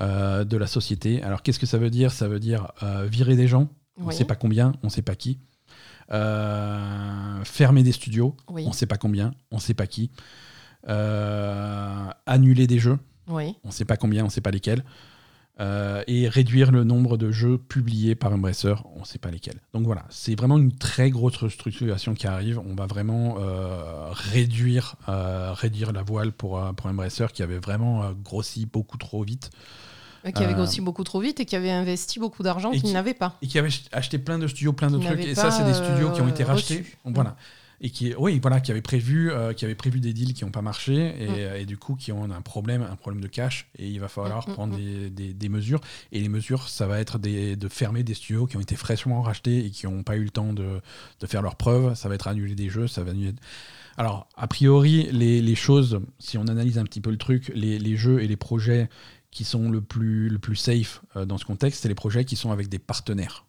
euh, 0.00 0.44
de 0.44 0.56
la 0.58 0.66
société. 0.66 1.22
Alors 1.22 1.42
qu'est-ce 1.42 1.58
que 1.58 1.66
ça 1.66 1.78
veut 1.78 1.90
dire? 1.90 2.12
Ça 2.12 2.28
veut 2.28 2.38
dire 2.40 2.70
euh, 2.82 3.06
virer 3.10 3.34
des 3.36 3.48
gens. 3.48 3.68
On 4.00 4.06
ne 4.08 4.12
sait 4.12 4.24
pas 4.26 4.36
combien, 4.36 4.72
on 4.82 4.86
ne 4.88 4.92
sait 4.92 5.02
pas 5.02 5.16
qui. 5.16 5.38
Fermer 7.44 7.82
des 7.82 7.92
studios. 7.92 8.36
Oui. 8.50 8.64
On 8.66 8.68
ne 8.68 8.74
sait 8.74 8.86
pas 8.86 8.96
combien, 8.98 9.32
on 9.50 9.56
ne 9.56 9.60
sait 9.60 9.74
pas 9.74 9.86
qui. 9.86 10.10
Annuler 12.26 12.66
des 12.66 12.78
jeux 12.78 12.98
Oui. 13.28 13.56
on 13.64 13.68
ne 13.68 13.72
sait 13.72 13.84
pas 13.84 13.96
combien, 13.96 14.22
on 14.22 14.26
ne 14.26 14.30
sait 14.30 14.40
pas 14.40 14.50
lesquels, 14.50 14.84
Euh, 15.60 16.04
et 16.06 16.28
réduire 16.28 16.70
le 16.70 16.84
nombre 16.84 17.16
de 17.16 17.32
jeux 17.32 17.58
publiés 17.58 18.14
par 18.14 18.32
Embracer, 18.32 18.74
on 18.94 19.00
ne 19.00 19.04
sait 19.04 19.18
pas 19.18 19.30
lesquels. 19.32 19.58
Donc 19.74 19.84
voilà, 19.86 20.04
c'est 20.08 20.36
vraiment 20.38 20.56
une 20.56 20.70
très 20.72 21.10
grosse 21.10 21.36
restructuration 21.36 22.14
qui 22.14 22.28
arrive. 22.28 22.60
On 22.60 22.76
va 22.76 22.86
vraiment 22.86 23.38
euh, 23.40 24.08
réduire, 24.12 24.94
euh, 25.08 25.52
réduire 25.54 25.90
la 25.92 26.02
voile 26.02 26.30
pour, 26.30 26.60
pour 26.76 26.86
Embracer 26.86 27.26
qui 27.34 27.42
avait 27.42 27.58
vraiment 27.58 28.12
grossi 28.22 28.66
beaucoup 28.66 28.98
trop 28.98 29.24
vite 29.24 29.50
Qui 30.32 30.44
avait 30.44 30.54
grossi 30.54 30.80
beaucoup 30.80 31.02
trop 31.02 31.20
vite 31.20 31.40
et 31.40 31.44
qui 31.44 31.56
avait 31.56 31.72
investi 31.72 32.20
beaucoup 32.20 32.44
d'argent 32.44 32.70
qu'il 32.70 32.82
qui- 32.82 32.92
n'avait 32.92 33.14
pas. 33.14 33.36
et 33.42 33.48
qui 33.48 33.58
avait 33.58 33.70
ch- 33.70 33.88
acheté 33.90 34.18
plein 34.18 34.38
de 34.38 34.46
studios, 34.46 34.72
plein 34.72 34.90
de 34.92 34.98
trucs. 34.98 35.24
Et 35.24 35.34
ça, 35.34 35.50
c'est 35.50 35.64
des 35.64 35.74
studios 35.74 36.10
qui 36.12 36.20
ont 36.20 36.28
été 36.28 36.44
rachetés. 36.44 36.84
Voilà. 37.04 37.34
Et 37.80 37.90
qui, 37.90 38.12
oui, 38.18 38.40
voilà, 38.40 38.60
qui 38.60 38.72
avaient 38.72 38.82
prévu, 38.82 39.30
euh, 39.30 39.52
qui 39.52 39.64
avaient 39.64 39.76
prévu 39.76 40.00
des 40.00 40.12
deals 40.12 40.34
qui 40.34 40.44
n'ont 40.44 40.50
pas 40.50 40.62
marché 40.62 41.14
et, 41.22 41.28
Mm. 41.28 41.56
et 41.60 41.64
du 41.64 41.76
coup 41.78 41.94
qui 41.94 42.10
ont 42.10 42.24
un 42.24 42.40
problème, 42.42 42.82
un 42.82 42.96
problème 42.96 43.22
de 43.22 43.28
cash. 43.28 43.68
Et 43.78 43.86
il 43.88 44.00
va 44.00 44.08
falloir 44.08 44.48
Mm, 44.48 44.50
mm, 44.50 44.54
prendre 44.54 44.76
des, 44.76 45.10
des- 45.10 45.32
des 45.32 45.48
mesures. 45.48 45.80
Et 46.10 46.20
les 46.20 46.28
mesures, 46.28 46.68
ça 46.68 46.88
va 46.88 46.98
être 46.98 47.18
des, 47.18 47.54
de 47.54 47.68
fermer 47.68 48.02
des 48.02 48.14
studios 48.14 48.46
qui 48.46 48.56
ont 48.56 48.60
été 48.60 48.74
fraîchement 48.74 49.22
rachetés 49.22 49.64
et 49.66 49.70
qui 49.70 49.86
n'ont 49.86 50.02
pas 50.02 50.16
eu 50.16 50.24
le 50.24 50.30
temps 50.30 50.52
de, 50.52 50.80
de 51.20 51.26
faire 51.26 51.40
leurs 51.42 51.54
preuves. 51.56 51.94
Ça 51.94 52.08
va 52.08 52.16
être 52.16 52.26
annuler 52.26 52.56
des 52.56 52.68
jeux, 52.68 52.88
ça 52.88 53.04
va 53.04 53.12
annuler. 53.12 53.34
Alors, 53.96 54.28
a 54.36 54.46
priori, 54.48 55.08
les, 55.12 55.40
les 55.40 55.54
choses, 55.54 56.00
si 56.18 56.36
on 56.38 56.46
analyse 56.48 56.78
un 56.78 56.84
petit 56.84 57.00
peu 57.00 57.10
le 57.10 57.16
truc, 57.18 57.50
les, 57.54 57.78
les 57.78 57.96
jeux 57.96 58.20
et 58.22 58.26
les 58.28 58.36
projets 58.36 58.88
qui 59.30 59.44
sont 59.44 59.70
le 59.70 59.80
plus, 59.82 60.28
le 60.28 60.38
plus 60.38 60.56
safe 60.56 61.02
euh, 61.16 61.24
dans 61.26 61.36
ce 61.38 61.44
contexte, 61.44 61.82
c'est 61.82 61.88
les 61.88 61.94
projets 61.94 62.24
qui 62.24 62.34
sont 62.36 62.50
avec 62.50 62.68
des 62.68 62.78
partenaires. 62.78 63.44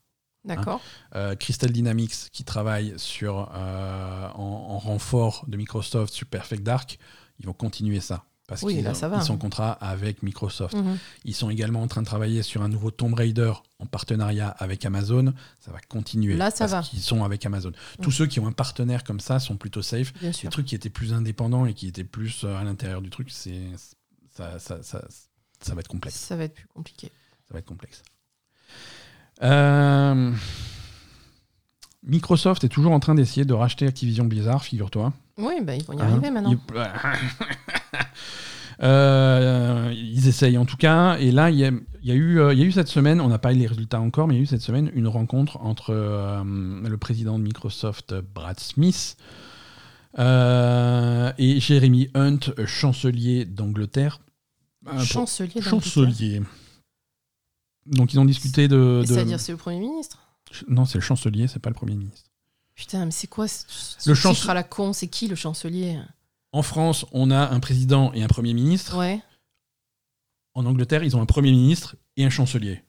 D'accord. 0.46 0.82
Euh, 1.16 1.36
Crystal 1.36 1.72
Dynamics 1.72 2.30
qui 2.32 2.44
travaille 2.44 2.94
sur, 2.98 3.52
euh, 3.54 4.30
en, 4.36 4.42
en 4.70 4.80
renfort 4.80 5.46
de 5.48 5.58
Microsoft 5.58 6.14
sur 6.14 6.28
Perfect 6.28 6.64
Dark, 6.64 6.98
ils 7.40 7.46
vont 7.46 7.54
continuer 7.54 8.00
ça. 8.00 8.26
Parce 8.48 8.64
Oui, 8.64 8.74
qu'ils 8.76 8.84
là, 8.84 8.96
ça 8.96 9.08
va. 9.08 9.18
ils 9.18 9.22
sont 9.24 9.36
en 9.36 9.38
contrat 9.38 9.74
avec 9.74 10.24
Microsoft. 10.24 10.74
Mhm. 10.76 10.98
Ils 11.24 11.36
sont 11.36 11.52
également 11.52 11.84
en 11.84 11.88
train 11.88 12.02
de 12.02 12.08
travailler 12.08 12.42
sur 12.42 12.64
un 12.64 12.68
nouveau 12.68 12.90
Tomb 12.90 13.14
Raider 13.14 13.54
en 13.78 13.86
partenariat 13.86 14.50
avec 14.50 14.84
Amazon. 14.86 15.34
Ça 15.60 15.72
va 15.72 15.80
continuer. 15.88 16.36
Là, 16.36 16.50
ça 16.50 16.68
parce 16.68 16.72
va. 16.72 16.82
qu'ils 16.82 17.02
sont 17.02 17.24
avec 17.24 17.46
Amazon. 17.46 17.72
Tous 18.02 18.10
ceux 18.10 18.26
qui 18.26 18.40
ont 18.40 18.48
un 18.48 18.52
partenaire 18.52 19.04
comme 19.04 19.20
ça 19.20 19.40
sont 19.40 19.56
plutôt 19.56 19.84
safe. 19.84 20.14
Bien 20.16 20.30
Les 20.30 20.34
sûr. 20.34 20.50
trucs 20.50 20.66
qui 20.66 20.74
étaient 20.74 20.90
plus 20.90 21.14
indépendants 21.14 21.68
et 21.68 21.76
qui 21.76 21.88
étaient 21.88 22.04
plus 22.04 22.44
euh, 22.44 22.56
à 22.58 22.64
l'intérieur 22.64 23.04
du 23.04 23.12
truc, 23.12 23.30
c'est 23.30 23.62
ça, 24.36 24.58
ça, 24.58 24.82
ça, 24.82 25.06
ça 25.62 25.76
va 25.76 25.82
être 25.82 25.88
complexe. 25.88 26.16
Ça 26.18 26.36
va 26.36 26.46
être 26.46 26.56
plus 26.56 26.68
compliqué. 26.74 27.12
Ça 27.48 27.54
va 27.54 27.60
être 27.60 27.68
complexe. 27.68 28.02
Euh, 29.42 30.32
Microsoft 32.04 32.64
est 32.64 32.70
toujours 32.70 32.92
en 32.92 33.00
train 33.00 33.16
d'essayer 33.16 33.46
de 33.46 33.54
racheter 33.54 33.88
Activision 33.88 34.26
Blizzard, 34.26 34.64
figure-toi. 34.64 35.14
Oui, 35.38 35.56
bah, 35.64 35.76
ils 35.76 35.84
vont 35.84 35.94
y 35.94 36.02
Hein 36.02 36.08
arriver 36.10 36.32
maintenant. 36.32 36.52
Ils... 36.52 36.60
Euh, 38.82 39.94
ils 39.94 40.30
essayent 40.30 40.58
en 40.58 40.66
tout 40.66 40.78
cas. 40.78 41.18
Et 41.18 41.32
là, 41.32 41.50
il 41.50 41.58
y 41.58 41.66
a, 41.66 41.72
il 42.02 42.08
y 42.08 42.12
a 42.12 42.16
eu, 42.16 42.40
euh, 42.40 42.54
il 42.54 42.60
y 42.60 42.64
a 42.64 42.66
eu 42.66 42.72
cette 42.72 42.88
semaine, 42.88 43.20
on 43.20 43.28
n'a 43.28 43.38
pas 43.38 43.52
eu 43.52 43.58
les 43.58 43.68
résultats 43.68 44.00
encore, 44.00 44.28
mais 44.28 44.36
il 44.36 44.38
y 44.38 44.40
a 44.40 44.44
eu 44.44 44.48
cette 44.48 44.62
semaine 44.62 44.90
une 44.94 45.08
rencontre 45.08 45.58
entre 45.62 45.90
euh, 45.90 46.44
le 46.44 46.98
président 46.98 47.38
de 47.38 47.44
Microsoft, 47.44 48.16
Brad 48.34 48.60
Smith, 48.60 49.18
euh, 50.18 51.32
et 51.38 51.60
Jeremy 51.60 52.10
Hunt, 52.16 52.40
chancelier 52.66 53.46
d'Angleterre. 53.46 54.22
Chancelier. 55.04 55.50
d'Angleterre. 55.56 55.70
chancelier. 55.70 56.42
Donc 57.90 58.14
ils 58.14 58.20
ont 58.20 58.26
discuté 58.26 58.68
de. 58.68 59.04
C'est-à-dire, 59.06 59.40
c'est 59.40 59.52
le 59.52 59.58
Premier 59.58 59.80
ministre 59.80 60.20
Non, 60.68 60.86
c'est 60.86 60.98
le 60.98 61.04
chancelier, 61.04 61.48
c'est 61.48 61.60
pas 61.60 61.70
le 61.70 61.76
premier 61.76 61.96
ministre. 61.96 62.30
Putain, 62.76 63.06
mais 63.06 63.12
c'est 63.12 63.28
quoi 63.28 63.48
ce, 63.48 63.66
ce 63.68 64.10
Le 64.10 64.16
titre 64.16 64.30
chance- 64.30 64.48
à 64.50 64.54
la 64.54 64.64
con? 64.64 64.94
C'est 64.94 65.08
qui 65.08 65.28
le 65.28 65.36
chancelier? 65.36 66.00
En 66.52 66.62
France, 66.62 67.06
on 67.12 67.30
a 67.32 67.50
un 67.50 67.60
président 67.60 68.12
et 68.14 68.24
un 68.24 68.28
premier 68.28 68.54
ministre. 68.54 68.98
Ouais. 68.98 69.22
En 70.56 70.66
Angleterre, 70.66 71.04
ils 71.04 71.16
ont 71.16 71.22
un 71.22 71.26
premier 71.26 71.52
ministre 71.52 71.96
et 72.18 72.26
un 72.26 72.30
chancelier. 72.30 72.82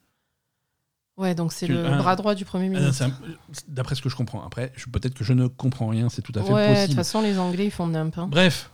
Ouais, 1.17 1.35
donc 1.35 1.51
c'est 1.53 1.67
le 1.67 1.85
un- 1.85 1.97
bras 1.97 2.15
droit 2.15 2.33
du 2.35 2.45
Premier 2.45 2.75
Euh, 2.75 2.79
ministre. 2.79 3.05
D'après 3.67 3.95
ce 3.95 4.01
que 4.01 4.09
je 4.09 4.15
comprends. 4.15 4.43
Après, 4.43 4.71
peut-être 4.91 5.13
que 5.13 5.23
je 5.23 5.33
ne 5.33 5.47
comprends 5.47 5.87
rien, 5.89 6.09
c'est 6.09 6.21
tout 6.21 6.31
à 6.35 6.41
fait 6.41 6.51
ouais, 6.51 6.61
de 6.63 6.67
toute 6.73 6.81
possible. 6.83 6.95
façon, 6.95 7.21
les 7.21 7.37
Anglais, 7.37 7.65
ils 7.65 7.71
font 7.71 7.85
nimp. 7.87 8.17
hein. 8.17 8.27
Bref, 8.27 8.71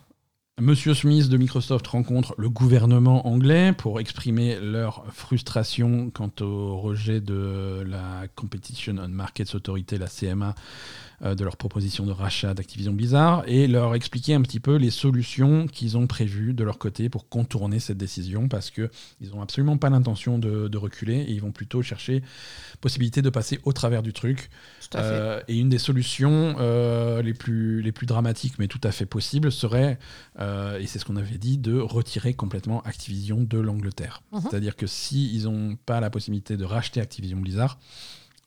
Monsieur 0.59 0.95
Smith 0.95 1.29
de 1.29 1.37
Microsoft 1.37 1.85
rencontre 1.85 2.33
le 2.39 2.49
gouvernement 2.49 3.27
anglais 3.27 3.73
pour 3.73 3.99
exprimer 3.99 4.59
leur 4.59 5.05
frustration 5.13 6.09
quant 6.09 6.31
au 6.41 6.77
rejet 6.79 7.21
de 7.21 7.83
la 7.85 8.27
Competition 8.35 8.95
on 8.97 9.07
Markets 9.07 9.53
Authority, 9.53 9.99
la 9.99 10.07
CMA, 10.07 10.55
de 11.21 11.43
leur 11.43 11.57
proposition 11.57 12.05
de 12.05 12.11
rachat 12.11 12.53
d'Activision 12.53 12.93
Blizzard 12.93 13.43
et 13.47 13.67
leur 13.67 13.95
expliquer 13.95 14.35
un 14.35 14.41
petit 14.41 14.59
peu 14.59 14.75
les 14.75 14.91
solutions 14.91 15.65
qu'ils 15.65 15.97
ont 15.97 16.05
prévues 16.05 16.53
de 16.53 16.63
leur 16.63 16.77
côté 16.77 17.09
pour 17.09 17.27
contourner 17.27 17.79
cette 17.79 17.97
décision 17.97 18.47
parce 18.47 18.69
que 18.69 18.89
ils 19.19 19.31
n'ont 19.31 19.41
absolument 19.41 19.77
pas 19.77 19.89
l'intention 19.89 20.37
de, 20.37 20.67
de 20.67 20.77
reculer 20.77 21.15
et 21.15 21.31
ils 21.31 21.41
vont 21.41 21.51
plutôt 21.51 21.81
chercher 21.81 22.21
possibilité 22.81 23.21
de 23.21 23.29
passer 23.29 23.59
au 23.63 23.73
travers 23.73 24.03
du 24.03 24.13
truc. 24.13 24.49
Euh, 24.95 25.41
et 25.47 25.57
une 25.57 25.69
des 25.69 25.79
solutions 25.79 26.55
euh, 26.59 27.21
les, 27.21 27.33
plus, 27.33 27.81
les 27.81 27.91
plus 27.91 28.05
dramatiques, 28.05 28.57
mais 28.59 28.67
tout 28.67 28.79
à 28.83 28.91
fait 28.91 29.05
possibles, 29.05 29.51
serait, 29.51 29.99
euh, 30.39 30.79
et 30.79 30.87
c'est 30.87 30.99
ce 30.99 31.05
qu'on 31.05 31.17
avait 31.17 31.37
dit, 31.37 31.57
de 31.57 31.77
retirer 31.79 32.33
complètement 32.33 32.81
Activision 32.83 33.43
de 33.43 33.57
l'Angleterre. 33.57 34.21
Mhm. 34.31 34.41
C'est-à-dire 34.41 34.75
que 34.75 34.87
s'ils 34.87 35.43
n'ont 35.43 35.75
pas 35.75 35.99
la 35.99 36.09
possibilité 36.09 36.57
de 36.57 36.63
racheter 36.63 37.01
Activision 37.01 37.39
Blizzard, 37.39 37.79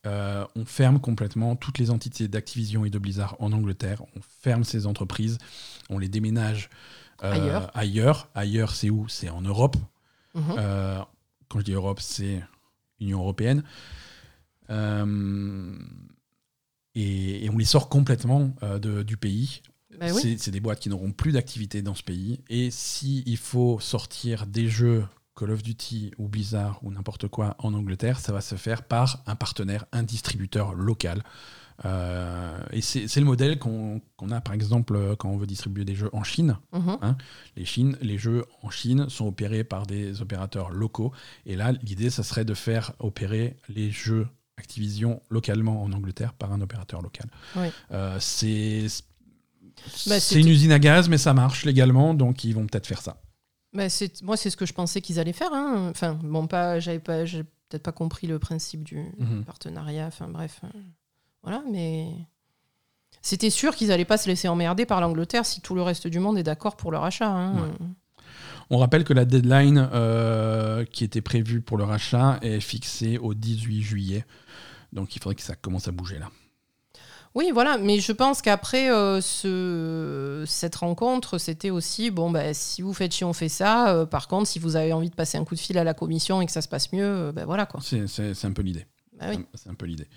euh, 0.07 0.47
on 0.57 0.65
ferme 0.65 1.01
complètement 1.01 1.57
toutes 1.57 1.79
les 1.79 1.91
entités 1.91 2.27
d'Activision 2.29 2.85
et 2.85 2.91
de 2.91 2.99
Blizzard 2.99 3.37
en 3.39 3.53
Angleterre. 3.53 4.03
On 4.17 4.21
ferme 4.23 4.65
ces 4.65 4.87
entreprises, 4.87 5.39
on 5.91 5.99
les 5.99 6.09
déménage 6.09 6.71
euh, 7.23 7.33
Ailleurs. 7.33 7.71
Ailleurs, 7.75 8.29
Ailleurs, 8.35 8.75
c'est 8.75 8.89
où? 8.91 9.07
C'est 9.09 9.29
en 9.29 9.43
Europe. 9.43 9.77
Mhm. 10.35 10.43
Euh, 10.59 10.99
quand 11.49 11.59
je 11.59 11.65
dis 11.65 11.73
Europe, 11.73 12.01
c'est 12.01 12.43
Union 13.01 13.19
européenne. 13.21 13.63
Et, 16.95 17.45
et 17.45 17.51
on 17.51 17.59
les 17.59 17.65
sort 17.65 17.89
complètement 17.89 18.55
de- 18.81 19.03
du 19.03 19.17
pays. 19.17 19.63
Bah. 19.99 20.09
C'est- 20.13 20.51
des 20.51 20.61
boîtes 20.61 20.81
qui 20.81 20.89
n'auront 20.89 21.13
plus 21.13 21.33
d'activité 21.33 21.83
dans 21.83 21.95
ce 21.95 22.03
pays. 22.03 22.41
Et 22.49 22.71
si 22.71 23.23
il 23.27 23.37
faut 23.37 23.79
sortir 23.81 24.47
des 24.47 24.69
jeux 24.69 25.05
Call 25.41 25.53
of 25.53 25.63
Duty 25.63 26.13
ou 26.19 26.29
Blizzard 26.29 26.79
ou 26.83 26.91
n'importe 26.91 27.29
quoi 27.29 27.57
en 27.59 27.73
Angleterre, 27.73 28.21
ça 28.21 28.33
va 28.33 28.43
se 28.43 28.57
faire 28.57 28.83
par 28.83 29.23
un 29.27 29.37
partenaire, 29.37 29.87
un 29.93 30.03
distributeur 30.03 30.75
local. 30.75 31.23
Euh, 31.87 32.59
et 32.73 32.83
c'est 32.83 33.17
le 33.17 33.25
modèle 33.25 33.59
qu'on 33.59 34.03
a 34.31 34.41
par 34.43 34.53
exemple 34.53 35.17
quand 35.17 35.31
on 35.31 35.39
veut 35.39 35.47
distribuer 35.47 35.87
des 35.87 35.95
jeux 35.95 36.11
en 36.13 36.23
Chine. 36.23 36.59
Mhm. 36.75 37.17
Les, 37.57 37.65
Chine, 37.65 37.97
les 38.03 38.19
jeux 38.19 38.45
en 38.63 38.69
Chine 38.69 39.09
sont 39.09 39.27
opérés 39.27 39.65
par 39.65 39.87
des 39.87 40.21
opérateurs 40.21 40.71
locaux. 40.71 41.13
Et 41.47 41.57
là, 41.57 41.73
l'idée, 41.73 42.11
ça 42.11 42.23
serait 42.23 42.45
de 42.45 42.53
faire 42.53 42.93
opérer 42.99 43.57
les 43.71 43.91
jeux 43.91 44.29
Activision 44.61 45.23
localement 45.31 45.83
en 45.83 45.91
Angleterre 45.93 46.35
par 46.35 46.53
un 46.53 46.61
opérateur 46.61 47.01
local. 47.01 47.31
Oui. 47.57 47.69
Euh, 47.93 48.19
c'est 48.21 48.89
Bah, 50.07 50.21
c'est 50.21 50.39
une 50.39 50.49
usine 50.49 50.73
à 50.73 50.79
gaz, 50.79 51.09
mais 51.09 51.17
ça 51.17 51.33
marche 51.33 51.65
légalement, 51.65 52.13
donc 52.13 52.45
ils 52.45 52.55
vont 52.55 52.67
peut-être 52.67 52.87
faire 52.87 53.01
ça. 53.01 53.23
Bah, 53.73 53.89
c'est- 53.89 54.23
moi, 54.23 54.37
c'est 54.37 54.51
ce 54.51 54.57
que 54.57 54.67
je 54.67 54.73
pensais 54.73 55.01
qu'ils 55.01 55.19
allaient 55.21 55.33
faire. 55.33 55.53
hein. 55.53 55.89
Enfin, 55.91 56.19
bon, 56.23 56.47
pas, 56.47 56.81
j'avais 56.81 56.99
pas, 56.99 57.25
j'ai 57.25 57.45
peut-être 57.69 57.83
pas 57.85 57.93
compris 57.93 58.27
le 58.27 58.39
principe 58.39 58.83
du 58.83 58.97
Mhm. 59.19 59.45
partenariat. 59.45 60.07
Enfin, 60.07 60.27
bref, 60.29 60.61
euh, 60.65 60.69
voilà, 61.43 61.63
mais 61.71 62.09
c'était 63.23 63.51
sûr 63.51 63.77
qu'ils 63.77 63.93
allaient 63.93 64.05
pas 64.05 64.19
se 64.19 64.29
laisser 64.29 64.49
emmerder 64.49 64.87
par 64.87 65.01
l'Angleterre 65.01 65.47
si 65.47 65.61
tout 65.61 65.75
le 65.75 65.83
reste 65.83 66.07
du 66.09 66.19
monde 66.19 66.37
est 66.39 66.43
d'accord 66.43 66.77
pour 66.77 66.91
leur 66.91 67.05
achat. 67.05 67.29
hein. 67.31 67.71
On 68.71 68.79
rappelle 68.79 69.05
que 69.05 69.13
la 69.13 69.25
deadline 69.25 69.89
euh, 69.93 70.85
qui 70.85 71.03
était 71.05 71.21
prévue 71.21 71.61
pour 71.61 71.77
le 71.77 71.85
rachat 71.85 72.39
est 72.43 72.61
fixée 72.61 73.19
au 73.19 73.35
18 73.35 73.83
juillet. 73.83 74.25
Donc 74.93 75.15
il 75.15 75.21
faudrait 75.23 75.35
que 75.37 75.43
ça 75.43 75.55
commence 75.57 75.87
à 75.89 75.93
bouger 75.93 76.19
là. 76.19 76.29
Oui, 77.37 77.51
voilà, 77.55 77.79
mais 77.79 78.01
je 78.01 78.11
pense 78.11 78.43
qu'après 78.43 78.91
euh, 78.91 79.21
ce, 79.21 80.43
cette 80.49 80.75
rencontre, 80.75 81.39
c'était 81.39 81.71
aussi 81.71 82.11
bon, 82.11 82.29
bah, 82.31 82.53
si 82.55 82.83
vous 82.83 82.93
faites 82.93 83.13
ci, 83.13 83.23
on 83.25 83.33
fait 83.33 83.49
ça. 83.49 83.95
Euh, 83.95 84.05
par 84.07 84.27
contre, 84.27 84.49
si 84.49 84.59
vous 84.59 84.75
avez 84.75 84.93
envie 84.93 85.11
de 85.11 85.15
passer 85.15 85.39
un 85.39 85.45
coup 85.45 85.55
de 85.55 85.61
fil 85.61 85.79
à 85.79 85.85
la 85.85 85.95
commission 85.95 86.43
et 86.43 86.47
que 86.47 86.51
ça 86.53 86.61
se 86.61 86.67
passe 86.69 86.93
mieux, 86.93 87.05
euh, 87.05 87.33
ben 87.33 87.45
voilà 87.45 87.67
quoi. 87.67 87.81
C'est 87.85 88.09
c'est- 88.09 88.45
un 88.45 88.53
peu 88.53 88.63
l'idée. 88.63 88.85
Bah 89.19 89.27
oui. 89.31 89.45
C'est 89.55 89.71
un 89.71 89.75
peu 89.75 89.87
l'idée. 89.87 90.09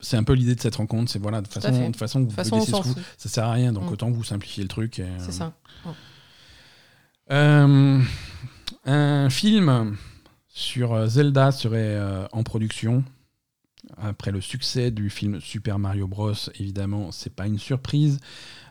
C'est 0.00 0.16
un, 0.16 0.22
peu 0.22 0.32
l'idée 0.34 0.54
de 0.54 0.60
cette 0.60 0.76
rencontre. 0.76 1.10
C'est 1.10 1.18
voilà, 1.18 1.40
de 1.42 1.46
toute 1.48 1.60
façon, 1.60 1.90
de 1.90 1.96
façon, 1.96 2.20
vous 2.20 2.26
De 2.26 2.32
façon, 2.32 2.60
ce 2.62 2.70
coup. 2.70 2.94
Ça 3.18 3.28
sert 3.28 3.44
à 3.44 3.52
rien, 3.52 3.72
donc 3.72 3.90
Mm. 3.90 3.92
autant 3.92 4.10
vous 4.10 4.22
simplifier 4.24 4.62
le 4.62 4.68
truc. 4.68 5.02
C'est 5.18 5.32
ça. 5.32 5.52
Un 7.28 8.00
film 9.30 9.96
sur 10.48 11.06
Zelda 11.08 11.50
serait 11.52 12.00
en 12.32 12.42
production. 12.44 13.02
Après 14.00 14.30
le 14.30 14.40
succès 14.40 14.90
du 14.90 15.10
film 15.10 15.40
Super 15.40 15.78
Mario 15.78 16.06
Bros, 16.06 16.32
évidemment, 16.58 17.10
c'est 17.12 17.34
pas 17.34 17.46
une 17.46 17.58
surprise. 17.58 18.18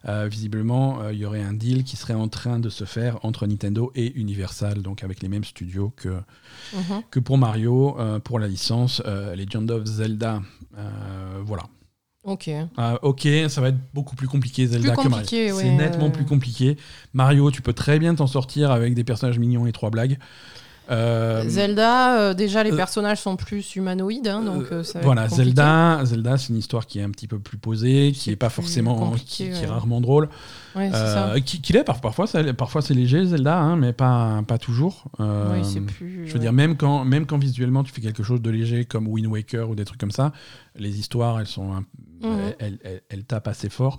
Euh, 0.07 0.27
visiblement, 0.29 1.01
euh, 1.01 1.13
il 1.13 1.19
y 1.19 1.25
aurait 1.25 1.43
un 1.43 1.53
deal 1.53 1.83
qui 1.83 1.95
serait 1.97 2.13
en 2.15 2.27
train 2.27 2.59
de 2.59 2.69
se 2.69 2.85
faire 2.85 3.19
entre 3.23 3.45
Nintendo 3.45 3.91
et 3.93 4.13
Universal, 4.17 4.81
donc 4.81 5.03
avec 5.03 5.21
les 5.21 5.27
mêmes 5.29 5.43
studios 5.43 5.93
que, 5.95 6.09
Mhm. 6.73 7.03
que 7.11 7.19
pour 7.19 7.37
Mario, 7.37 7.99
euh, 7.99 8.19
pour 8.19 8.39
la 8.39 8.47
licence 8.47 9.01
euh, 9.05 9.35
Legend 9.35 9.69
of 9.69 9.85
Zelda. 9.85 10.41
Euh, 10.77 11.41
voilà. 11.45 11.63
Ok. 12.23 12.49
Ok, 13.01 13.27
ça 13.49 13.61
va 13.61 13.69
être 13.69 13.79
beaucoup 13.93 14.15
plus 14.15 14.27
compliqué 14.27 14.67
Zelda 14.67 14.93
Plus 14.93 15.03
que 15.03 15.09
Mario. 15.09 15.27
ouais, 15.31 15.51
C'est 15.61 15.71
nettement 15.71 16.05
euh. 16.05 16.09
plus 16.09 16.25
compliqué. 16.25 16.77
Mario, 17.13 17.49
tu 17.51 17.61
peux 17.61 17.73
très 17.73 17.99
bien 17.99 18.13
t'en 18.15 18.27
sortir 18.27 18.71
avec 18.71 18.93
des 18.93 19.03
personnages 19.03 19.39
mignons 19.39 19.65
et 19.67 19.71
trois 19.71 19.89
blagues. 19.89 20.17
Euh, 20.91 21.43
Zelda, 21.47 22.19
euh, 22.19 22.33
déjà 22.33 22.63
les 22.63 22.71
euh, 22.71 22.75
personnages 22.75 23.21
sont 23.21 23.37
plus 23.37 23.75
humanoïdes, 23.75 24.27
hein, 24.27 24.41
donc 24.41 24.65
ça 24.83 24.99
voilà. 25.01 25.29
Zelda, 25.29 26.01
Zelda, 26.03 26.37
c'est 26.37 26.49
une 26.49 26.57
histoire 26.57 26.85
qui 26.85 26.99
est 26.99 27.03
un 27.03 27.09
petit 27.11 27.27
peu 27.27 27.39
plus 27.39 27.57
posée, 27.57 28.11
qui 28.13 28.29
est 28.31 28.35
pas 28.35 28.49
forcément, 28.49 29.11
qui, 29.11 29.25
qui 29.25 29.43
est 29.45 29.65
rarement 29.65 30.01
drôle. 30.01 30.27
Ouais, 30.75 30.89
ça. 30.91 31.33
qui, 31.45 31.61
qui 31.61 31.73
l'est 31.73 31.83
par- 31.83 31.99
parfois, 32.01 32.27
ça- 32.27 32.53
parfois 32.53 32.81
c'est 32.81 32.93
léger 32.93 33.25
Zelda, 33.25 33.57
hein, 33.57 33.75
mais 33.77 33.93
pas, 33.93 34.41
pas 34.47 34.57
toujours. 34.57 35.05
Oui, 35.19 35.63
c'est 35.63 35.81
plus. 35.81 36.27
je 36.27 36.33
veux 36.33 36.39
dire, 36.39 36.53
même 36.53 36.75
quand, 36.77 37.05
même 37.05 37.25
quand 37.25 37.37
visuellement 37.37 37.83
tu 37.83 37.91
fais 37.93 38.01
quelque 38.01 38.23
chose 38.23 38.41
de 38.41 38.49
léger 38.49 38.85
comme 38.85 39.07
Wind 39.07 39.27
Waker 39.27 39.69
ou 39.69 39.75
des 39.75 39.85
trucs 39.85 39.99
comme 39.99 40.11
ça, 40.11 40.31
les 40.77 40.99
histoires, 40.99 41.39
elles 41.39 41.47
sont, 41.47 41.83
Mhm. 42.21 42.39
elles, 42.59 42.77
elles- 42.83 43.01
elles 43.09 43.23
tapent 43.23 43.47
assez 43.47 43.69
fort. 43.69 43.97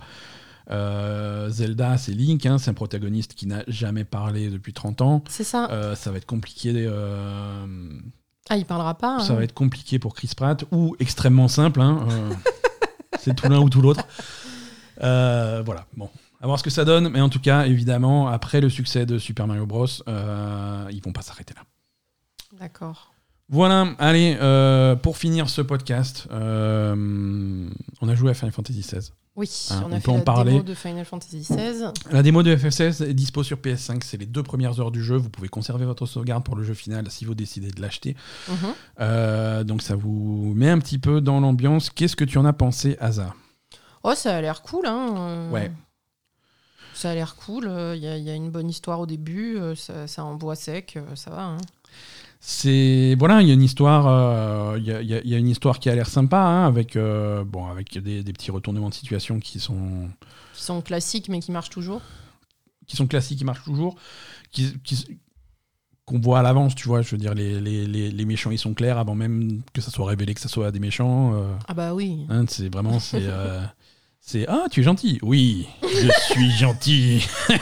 Euh, 0.71 1.49
Zelda, 1.49 1.97
c'est 1.97 2.13
Link, 2.13 2.45
hein, 2.45 2.57
c'est 2.57 2.71
un 2.71 2.73
protagoniste 2.73 3.33
qui 3.33 3.47
n'a 3.47 3.63
jamais 3.67 4.03
parlé 4.05 4.49
depuis 4.49 4.73
30 4.73 5.01
ans. 5.01 5.23
C'est 5.27 5.43
ça. 5.43 5.69
Euh, 5.71 5.95
ça 5.95 6.11
va 6.11 6.17
être 6.17 6.25
compliqué. 6.25 6.71
euh, 6.75 7.65
Ah, 8.49 8.57
il 8.57 8.65
parlera 8.65 8.97
pas. 8.97 9.19
ça 9.19 9.33
hein. 9.33 9.35
va 9.37 9.43
être 9.43 9.53
compliqué 9.53 9.99
pour 9.99 10.13
Chris 10.15 10.31
Pratt 10.35 10.63
ou 10.71 10.95
extrêmement 10.99 11.47
simple. 11.47 11.81
hein, 11.81 12.07
c'est 13.19 13.35
tout 13.35 13.49
l'un 13.49 13.59
ou 13.59 13.69
tout 13.69 13.81
l'autre. 13.81 14.05
Voilà. 14.99 15.85
Bon, 15.97 16.09
à 16.41 16.47
voir 16.47 16.59
ce 16.59 16.63
que 16.63 16.69
ça 16.69 16.85
donne. 16.85 17.09
Mais 17.09 17.21
en 17.21 17.29
tout 17.29 17.41
cas, 17.41 17.65
évidemment, 17.65 18.27
après 18.27 18.61
le 18.61 18.69
succès 18.69 19.05
de 19.05 19.17
Super 19.17 19.47
Mario 19.47 19.65
Bros, 19.65 19.85
ils 20.07 21.01
vont 21.03 21.11
pas 21.13 21.21
s'arrêter 21.21 21.53
là. 21.55 21.61
D'accord. 22.59 23.12
Voilà, 23.53 23.93
allez, 23.99 24.35
euh, 24.41 24.95
pour 24.95 25.15
finir 25.17 25.47
ce 25.47 25.61
podcast, 25.61 26.27
euh, 26.31 27.69
on 28.01 28.09
a 28.09 28.15
joué 28.15 28.31
à 28.31 28.33
Final 28.33 28.51
Fantasy 28.51 28.79
XVI. 28.81 29.11
Oui, 29.35 29.49
Hein, 29.71 29.83
on 29.85 29.89
on 29.89 29.91
a 29.91 29.95
peut 29.95 30.01
fait 30.01 30.09
en 30.11 30.17
la 30.17 30.21
parler. 30.23 30.51
démo 30.53 30.63
de 30.63 30.73
Final 30.73 31.05
Fantasy 31.05 31.39
XVI. 31.39 31.85
La 32.11 32.23
démo 32.23 32.41
de 32.43 32.55
FF16 32.55 33.03
est 33.03 33.13
dispo 33.13 33.43
sur 33.43 33.57
PS5, 33.57 34.03
c'est 34.03 34.17
les 34.17 34.25
deux 34.25 34.41
premières 34.43 34.79
heures 34.79 34.91
du 34.91 35.03
jeu. 35.03 35.15
Vous 35.17 35.29
pouvez 35.29 35.49
conserver 35.49 35.85
votre 35.85 36.05
sauvegarde 36.07 36.43
pour 36.43 36.55
le 36.55 36.63
jeu 36.63 36.73
final 36.73 37.09
si 37.11 37.25
vous 37.25 37.35
décidez 37.35 37.69
de 37.71 37.79
l'acheter. 37.81 38.15
Mhm. 38.49 38.55
Euh, 39.01 39.63
donc 39.63 39.81
ça 39.83 39.95
vous 39.95 40.53
met 40.55 40.69
un 40.69 40.79
petit 40.79 40.97
peu 40.99 41.21
dans 41.21 41.39
l'ambiance. 41.39 41.89
Qu'est-ce 41.91 42.15
que 42.15 42.25
tu 42.25 42.37
en 42.39 42.45
as 42.45 42.53
pensé, 42.53 42.97
Asa? 42.99 43.33
Oh, 44.03 44.13
ça 44.15 44.35
a 44.35 44.41
l'air 44.41 44.61
cool, 44.63 44.85
hein. 44.87 45.49
Ouais. 45.51 45.71
Ça 46.95 47.09
a 47.11 47.15
l'air 47.15 47.35
cool. 47.35 47.65
Il 47.95 48.03
y, 48.03 48.07
a- 48.07 48.17
y 48.17 48.29
a 48.29 48.35
une 48.35 48.49
bonne 48.51 48.69
histoire 48.69 48.99
au 48.99 49.05
début. 49.07 49.57
ça, 49.75 50.05
ça 50.07 50.23
en 50.25 50.35
bois 50.35 50.55
sec, 50.55 50.97
ça 51.15 51.31
va. 51.31 51.43
hein. 51.43 51.57
C'est 52.45 53.15
voilà, 53.17 53.41
il 53.41 53.47
y 53.47 53.51
a 53.51 53.53
une 53.53 53.61
histoire, 53.63 54.05
euh, 54.05 54.77
il 54.77 54.83
y, 54.85 54.91
a, 54.91 55.01
y 55.01 55.29
y 55.29 55.35
une 55.37 55.47
histoire 55.47 55.79
qui 55.79 55.89
a 55.89 55.95
l'air 55.95 56.07
sympa, 56.09 56.37
hein, 56.41 56.65
avec 56.67 56.97
euh, 56.97 57.45
bon, 57.45 57.67
avec 57.67 57.97
des, 57.97 58.21
des 58.21 58.33
petits 58.33 58.51
retournements 58.51 58.89
de 58.89 58.93
situation 58.93 59.39
qui 59.39 59.61
sont 59.61 60.09
Qui 60.53 60.61
sont 60.63 60.81
classiques, 60.81 61.29
mais 61.29 61.39
qui 61.39 61.53
marchent 61.53 61.69
toujours. 61.69 62.01
qui 62.85 62.97
sont 62.97 63.07
classiques, 63.07 63.37
qui 63.37 63.45
marchent 63.45 63.63
toujours, 63.63 63.95
qui, 64.51 64.73
qui- 64.83 65.19
qu'on 66.03 66.19
voit 66.19 66.39
à 66.39 66.41
l'avance, 66.43 66.75
tu 66.75 66.85
vois. 66.89 67.01
Je 67.01 67.11
veux 67.11 67.17
dire, 67.17 67.33
les, 67.33 67.61
les, 67.61 67.87
les, 67.87 68.11
les 68.11 68.25
méchants 68.25 68.51
ils 68.51 68.57
sont 68.59 68.73
clairs 68.73 68.97
avant 68.97 69.15
même 69.15 69.61
que 69.71 69.79
ça 69.79 69.89
soit 69.89 70.05
révélé 70.07 70.33
que 70.33 70.41
ça 70.41 70.49
soit 70.49 70.69
des 70.69 70.81
méchants. 70.81 71.33
euh, 71.35 71.55
Ah 71.69 71.73
bah 71.73 71.93
oui. 71.93 72.25
hein, 72.27 72.43
c'est 72.49 72.67
vraiment 72.67 72.99
c'est 72.99 73.23
euh, 73.25 73.61
c'est 74.25 74.45
ah 74.47 74.65
tu 74.71 74.79
es 74.79 74.83
gentil, 74.83 75.19
oui, 75.21 75.67
je 75.83 76.09
suis 76.33 76.51
gentil. 76.51 77.27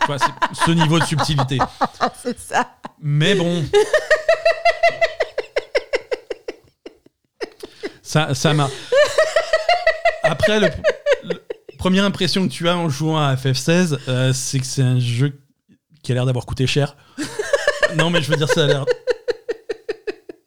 Tu 0.00 0.06
vois, 0.06 0.18
c'est 0.18 0.64
ce 0.64 0.70
niveau 0.70 0.98
de 0.98 1.04
subtilité. 1.04 1.58
c'est 2.22 2.38
ça. 2.38 2.70
Mais 3.00 3.34
bon. 3.34 3.62
ça, 8.02 8.34
ça 8.34 8.54
m'a. 8.54 8.68
Après, 10.22 10.58
le, 10.58 10.68
le- 11.24 11.42
première 11.78 12.04
impression 12.04 12.46
que 12.48 12.52
tu 12.52 12.68
as 12.68 12.76
en 12.76 12.88
jouant 12.88 13.18
à 13.18 13.34
FF16, 13.34 13.98
euh, 14.08 14.32
c'est 14.32 14.58
que 14.58 14.66
c'est 14.66 14.82
un 14.82 14.98
jeu 14.98 15.38
qui 16.02 16.12
a 16.12 16.14
l'air 16.14 16.26
d'avoir 16.26 16.46
coûté 16.46 16.66
cher. 16.66 16.96
non, 17.96 18.08
mais 18.10 18.22
je 18.22 18.30
veux 18.30 18.36
dire, 18.36 18.48
ça 18.48 18.64
a 18.64 18.66
l'air. 18.66 18.84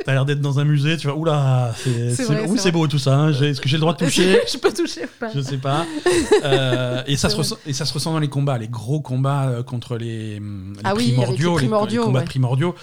T'as 0.06 0.14
l'air 0.14 0.26
d'être 0.26 0.42
dans 0.42 0.60
un 0.60 0.66
musée, 0.66 0.98
tu 0.98 1.08
vois. 1.08 1.16
Oula, 1.16 1.74
c'est 1.78 2.16
C'est 2.16 2.28
oui, 2.30 2.72
beau 2.72 2.88
tout 2.88 3.00
ça. 3.00 3.16
hein. 3.16 3.32
Est-ce 3.34 3.62
que 3.62 3.70
j'ai 3.70 3.78
le 3.78 3.82
droit 3.82 3.94
de 3.94 3.98
toucher 4.06 4.40
Je 4.52 4.58
peux 4.58 4.72
toucher 4.74 5.06
ou 5.06 5.10
pas 5.20 5.30
je 5.34 5.42
sais 5.42 5.58
pas. 5.58 5.86
Euh, 6.46 7.04
et, 7.08 7.16
ça 7.16 7.30
se 7.30 7.36
ressent, 7.38 7.56
et 7.66 7.74
ça 7.74 7.86
se 7.86 7.94
ressent 7.94 8.12
dans 8.12 8.20
les 8.20 8.28
combats, 8.28 8.58
les 8.58 8.68
gros 8.68 9.00
combats 9.00 9.48
euh, 9.48 9.64
contre 9.64 9.98
les, 9.98 10.40
les 10.40 10.42
Ah 10.84 10.94
oui, 10.96 11.14
primordiaux, 11.14 11.52
les, 11.52 11.56
primordiaux, 11.58 12.02
les 12.02 12.06
combats 12.06 12.20
ouais. 12.20 12.26
primordiaux. 12.26 12.76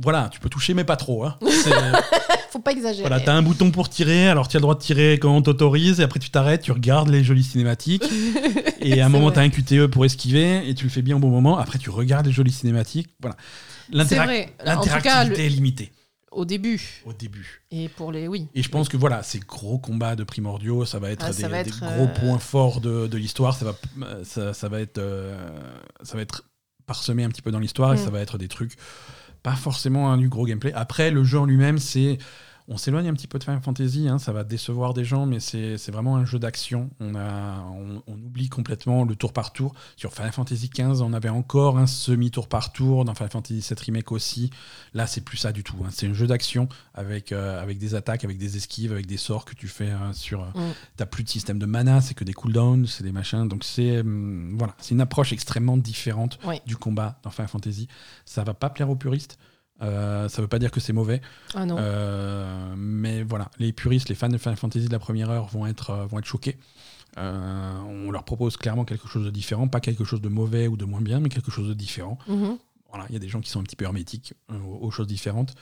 Voilà, 0.00 0.28
tu 0.30 0.38
peux 0.40 0.48
toucher, 0.50 0.74
mais 0.74 0.84
pas 0.84 0.96
trop. 0.96 1.24
Hein. 1.24 1.36
Faut 2.50 2.58
pas 2.60 2.72
exagérer. 2.72 3.08
voilà, 3.08 3.20
t'as 3.20 3.32
un 3.32 3.42
bouton 3.42 3.70
pour 3.70 3.88
tirer, 3.88 4.28
alors 4.28 4.48
tu 4.48 4.56
as 4.56 4.60
le 4.60 4.62
droit 4.62 4.74
de 4.74 4.80
tirer 4.80 5.18
quand 5.20 5.34
on 5.34 5.42
t'autorise, 5.42 6.00
et 6.00 6.02
après 6.04 6.20
tu 6.20 6.30
t'arrêtes, 6.30 6.62
tu 6.62 6.72
regardes 6.72 7.08
les 7.08 7.24
jolies 7.24 7.42
cinématiques, 7.42 8.04
et 8.80 9.00
à 9.00 9.06
un 9.06 9.08
moment 9.08 9.30
t'as 9.30 9.42
un 9.42 9.48
QTE 9.48 9.86
pour 9.86 10.04
esquiver, 10.04 10.68
et 10.68 10.74
tu 10.74 10.84
le 10.84 10.90
fais 10.90 11.02
bien 11.02 11.16
au 11.16 11.18
bon 11.18 11.30
moment, 11.30 11.58
après 11.58 11.78
tu 11.78 11.90
regardes 11.90 12.26
les 12.26 12.32
jolies 12.32 12.52
cinématiques. 12.52 13.08
Voilà. 13.20 13.36
L'interactivité 13.90 15.24
le- 15.28 15.40
est 15.40 15.48
limitée 15.48 15.90
au 16.34 16.44
début. 16.44 17.02
au 17.06 17.12
début. 17.12 17.62
Et 17.70 17.88
pour 17.88 18.12
les. 18.12 18.28
Oui. 18.28 18.48
Et 18.54 18.62
je 18.62 18.68
pense 18.68 18.88
que 18.88 18.96
voilà, 18.96 19.22
ces 19.22 19.40
gros 19.40 19.78
combats 19.78 20.16
de 20.16 20.24
primordiaux, 20.24 20.84
ça 20.84 20.98
va 20.98 21.10
être 21.10 21.24
Ah, 21.26 21.32
des, 21.32 21.70
gros 21.70 21.86
euh, 21.86 22.06
points 22.06 22.38
forts 22.38 22.80
de, 22.80 23.06
de 23.06 23.16
l'histoire. 23.16 23.56
Ça 23.56 23.64
va, 23.64 24.24
ça, 24.24 24.54
ça 24.54 24.68
va 24.68 24.80
être, 24.80 24.98
euh, 24.98 25.48
ça 26.02 26.16
va 26.16 26.22
être 26.22 26.44
parsemés 26.86 27.24
un 27.24 27.28
petit 27.30 27.42
peu 27.42 27.50
dans 27.50 27.60
l'histoire 27.60 27.92
et 27.94 27.96
Mm. 27.96 28.04
ça 28.04 28.10
va 28.10 28.20
être 28.20 28.38
des 28.38 28.48
trucs 28.48 28.74
pas 29.42 29.54
forcément 29.54 30.10
un 30.10 30.16
du 30.16 30.28
gros 30.28 30.46
gameplay. 30.46 30.72
Après, 30.74 31.10
le 31.10 31.22
jeu 31.22 31.38
en 31.38 31.44
lui-même, 31.44 31.78
c'est 31.78 32.18
on 32.66 32.76
s'éloigne 32.78 33.08
un 33.08 33.12
petit 33.12 33.26
peu 33.26 33.38
de 33.38 33.44
Final 33.44 33.60
Fantasy, 33.60 34.08
hein, 34.08 34.18
ça 34.18 34.32
va 34.32 34.42
décevoir 34.42 34.94
des 34.94 35.04
gens, 35.04 35.26
mais 35.26 35.38
c'est 35.40 35.90
vraiment 35.90 36.16
un 36.16 36.24
jeu 36.24 36.38
d'action. 36.38 36.88
On, 36.98 37.14
a- 37.14 37.60
on, 37.74 38.02
on 38.06 38.14
oublie 38.14 38.48
complètement 38.48 39.04
le 39.04 39.14
tour 39.16 39.32
par 39.34 39.52
tour. 39.52 39.74
Sur 39.96 40.12
Final 40.14 40.32
Fantasy 40.32 40.70
XV, 40.70 41.02
on 41.02 41.12
avait 41.12 41.28
encore 41.28 41.76
un 41.78 41.86
semi-tour 41.86 42.48
par 42.48 42.72
tour. 42.72 43.04
Dans 43.04 43.14
Final 43.14 43.30
Fantasy 43.30 43.60
VII 43.60 43.84
Remake 43.86 44.12
aussi. 44.12 44.50
Là, 44.94 45.06
c'est 45.06 45.20
plus 45.20 45.36
ça 45.36 45.52
du 45.52 45.62
tout. 45.62 45.76
hein. 45.84 45.88
C'est 45.90 46.06
un 46.06 46.14
jeu 46.14 46.26
d'action 46.26 46.68
avec, 46.94 47.32
euh, 47.32 47.62
avec 47.62 47.76
des 47.78 47.94
attaques, 47.94 48.24
avec 48.24 48.38
des 48.38 48.56
esquives, 48.56 48.92
avec 48.92 49.06
des 49.06 49.18
sorts 49.18 49.44
que 49.44 49.54
tu 49.54 49.68
fais 49.68 49.90
euh, 49.90 50.12
sur. 50.14 50.42
euh, 50.42 50.46
Mm. 50.54 50.72
T'as 50.96 51.06
plus 51.06 51.24
de 51.24 51.28
système 51.28 51.58
de 51.58 51.66
mana, 51.66 52.00
c'est 52.00 52.14
que 52.14 52.24
des 52.24 52.32
cooldowns, 52.32 52.86
c'est 52.86 53.04
des 53.04 53.12
machins. 53.12 53.46
Donc 53.48 53.64
c'est 53.64 54.02
voilà, 54.02 54.74
c'est 54.78 54.94
une 54.94 55.00
approche 55.00 55.32
extrêmement 55.32 55.76
différente 55.76 56.38
Oui. 56.46 56.56
du 56.66 56.76
combat 56.76 57.18
dans 57.22 57.30
Final 57.30 57.48
Fantasy. 57.48 57.88
Ça 58.24 58.42
va 58.44 58.54
pas 58.54 58.70
plaire 58.70 58.88
aux 58.88 58.96
puristes. 58.96 59.38
Euh, 59.84 60.28
ça 60.28 60.42
veut 60.42 60.48
pas 60.48 60.58
dire 60.58 60.70
que 60.70 60.80
c'est 60.80 60.92
mauvais. 60.92 61.20
Ah 61.54 61.66
non. 61.66 61.76
Euh, 61.78 62.74
mais 62.76 63.22
voilà, 63.22 63.50
les 63.58 63.72
puristes, 63.72 64.08
les 64.08 64.14
fans 64.14 64.28
de 64.28 64.38
Final 64.38 64.56
Fantasy 64.56 64.86
de 64.86 64.92
la 64.92 64.98
première 64.98 65.30
heure 65.30 65.46
vont 65.46 65.66
être, 65.66 65.90
euh, 65.90 66.06
vont 66.06 66.18
être 66.18 66.24
choqués. 66.24 66.56
Euh, 67.16 67.78
on 68.06 68.10
leur 68.10 68.24
propose 68.24 68.56
clairement 68.56 68.84
quelque 68.84 69.06
chose 69.08 69.24
de 69.24 69.30
différent, 69.30 69.68
pas 69.68 69.80
quelque 69.80 70.04
chose 70.04 70.20
de 70.20 70.28
mauvais 70.28 70.66
ou 70.66 70.76
de 70.76 70.84
moins 70.84 71.00
bien, 71.00 71.20
mais 71.20 71.28
quelque 71.28 71.50
chose 71.50 71.68
de 71.68 71.74
différent. 71.74 72.18
Mhm. 72.26 72.58
Voilà, 72.90 73.06
il 73.08 73.12
y 73.12 73.16
a 73.16 73.20
des 73.20 73.28
gens 73.28 73.40
qui 73.40 73.50
sont 73.50 73.60
un 73.60 73.64
petit 73.64 73.76
peu 73.76 73.84
hermétiques 73.84 74.34
aux, 74.48 74.86
aux 74.86 74.90
choses 74.90 75.06
différentes. 75.06 75.54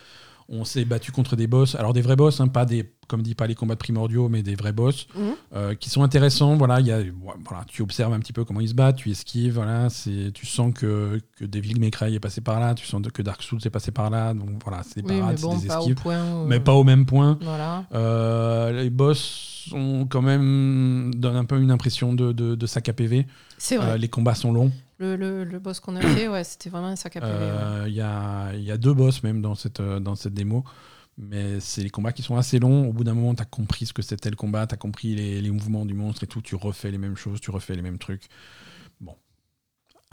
On 0.49 0.65
s'est 0.65 0.85
battu 0.85 1.13
contre 1.13 1.37
des 1.37 1.47
boss, 1.47 1.75
alors 1.75 1.93
des 1.93 2.03
vrais 2.03 2.17
boss, 2.17 2.41
hein, 2.41 2.49
pas 2.49 2.65
des, 2.67 2.93
comme 3.09 3.23
dit, 3.23 3.35
pas 3.35 3.47
les 3.47 3.55
combats 3.55 3.77
primordiaux, 3.77 4.29
mais 4.29 4.43
des 4.43 4.55
vrais 4.55 4.73
boss 4.73 5.07
Mhm. 5.17 5.23
euh, 5.55 5.75
qui 5.75 5.89
sont 5.89 6.03
intéressants. 6.03 6.57
Voilà, 6.57 6.81
il 6.81 6.87
y 6.87 6.93
a, 6.93 7.01
voilà, 7.45 7.65
tu 7.69 7.83
observes 7.83 8.13
un 8.13 8.19
petit 8.21 8.33
peu 8.33 8.45
comment 8.45 8.61
ils 8.61 8.69
se 8.69 8.75
battent, 8.75 8.97
tu 8.97 9.11
esquives, 9.11 9.55
voilà, 9.55 9.89
c'est, 9.89 10.31
tu 10.35 10.45
sens 10.47 10.73
que, 10.75 11.21
que 11.37 11.45
Devil 11.45 11.79
May 11.81 11.91
Cry 11.91 12.15
est 12.15 12.21
passé 12.21 12.41
par 12.41 12.61
là, 12.61 12.75
tu 12.75 12.87
sens 12.87 13.03
que 13.15 13.23
Dark 13.23 13.43
Souls 13.43 13.61
est 13.65 13.71
passé 13.71 13.91
par 13.93 14.11
là, 14.11 14.35
donc 14.35 14.51
voilà, 14.63 14.83
c'est 14.83 15.03
des 15.03 15.11
Oui, 15.15 15.19
parades, 15.21 15.41
bon, 15.41 15.57
c'est 15.57 15.63
des 15.63 15.69
pas 15.69 15.79
au 15.79 15.81
esquives, 15.83 15.95
point. 15.97 16.17
euh, 16.19 16.45
mais 16.47 16.61
pas 16.61 16.75
au 16.75 16.85
même 16.85 17.07
point. 17.07 17.39
Voilà. 17.43 17.85
Euh, 17.95 18.83
les 18.83 18.91
boss 18.91 19.71
ont 19.73 20.07
quand 20.09 20.23
même 20.23 21.13
donnent 21.17 21.37
un 21.37 21.45
peu 21.45 21.61
une 21.61 21.71
impression 21.71 22.13
de, 22.15 22.33
de, 22.33 22.55
de 22.57 22.67
sac 22.67 22.89
à 22.89 22.93
PV. 22.93 23.27
C'est 23.59 23.77
vrai. 23.77 23.91
Euh, 23.93 23.97
les 23.97 24.09
combats 24.09 24.35
sont 24.35 24.53
longs. 24.53 24.73
Le, 25.03 25.17
le, 25.17 25.43
le 25.43 25.59
boss 25.59 25.81
qu'on 25.81 25.97
a 25.97 26.01
fait, 26.01 26.29
ouais, 26.35 26.45
c'était 26.45 26.71
vraiment 26.71 26.87
un 26.87 26.97
sac 26.97 27.17
à 27.17 27.21
ouais. 27.21 27.27
Euh, 27.29 27.85
Il 27.89 27.95
y, 27.95 28.01
a, 28.01 28.53
il 28.55 28.63
y 28.63 28.71
a 28.71 28.77
deux 28.77 28.95
boss 28.95 29.23
même 29.25 29.43
dans 29.43 29.57
cette, 29.57 29.81
euh, 29.81 29.99
dans 29.99 30.15
cette 30.15 30.33
démo. 30.35 30.65
Mais 31.19 31.59
c'est 31.61 31.83
les 31.83 31.91
combats 31.91 32.13
qui 32.13 32.23
sont 32.23 32.37
assez 32.37 32.59
longs. 32.61 32.89
Au 32.89 32.93
bout 32.93 33.03
d'un 33.05 33.15
moment, 33.15 33.35
tu 33.35 33.43
as 33.43 33.47
compris 33.47 33.85
ce 33.87 33.93
que 33.93 34.01
c'était 34.01 34.31
le 34.31 34.37
combat, 34.37 34.67
tu 34.69 34.75
as 34.75 34.79
compris 34.79 35.15
les, 35.17 35.41
les 35.43 35.51
mouvements 35.51 35.85
du 35.85 35.93
monstre 35.95 36.23
et 36.23 36.27
tout. 36.29 36.41
Tu 36.41 36.55
refais 36.55 36.91
les 36.93 36.99
mêmes 36.99 37.17
choses, 37.17 37.41
tu 37.41 37.51
refais 37.51 37.75
les 37.75 37.83
mêmes 37.83 37.99
trucs. 37.99 38.29
Bon. 39.01 39.17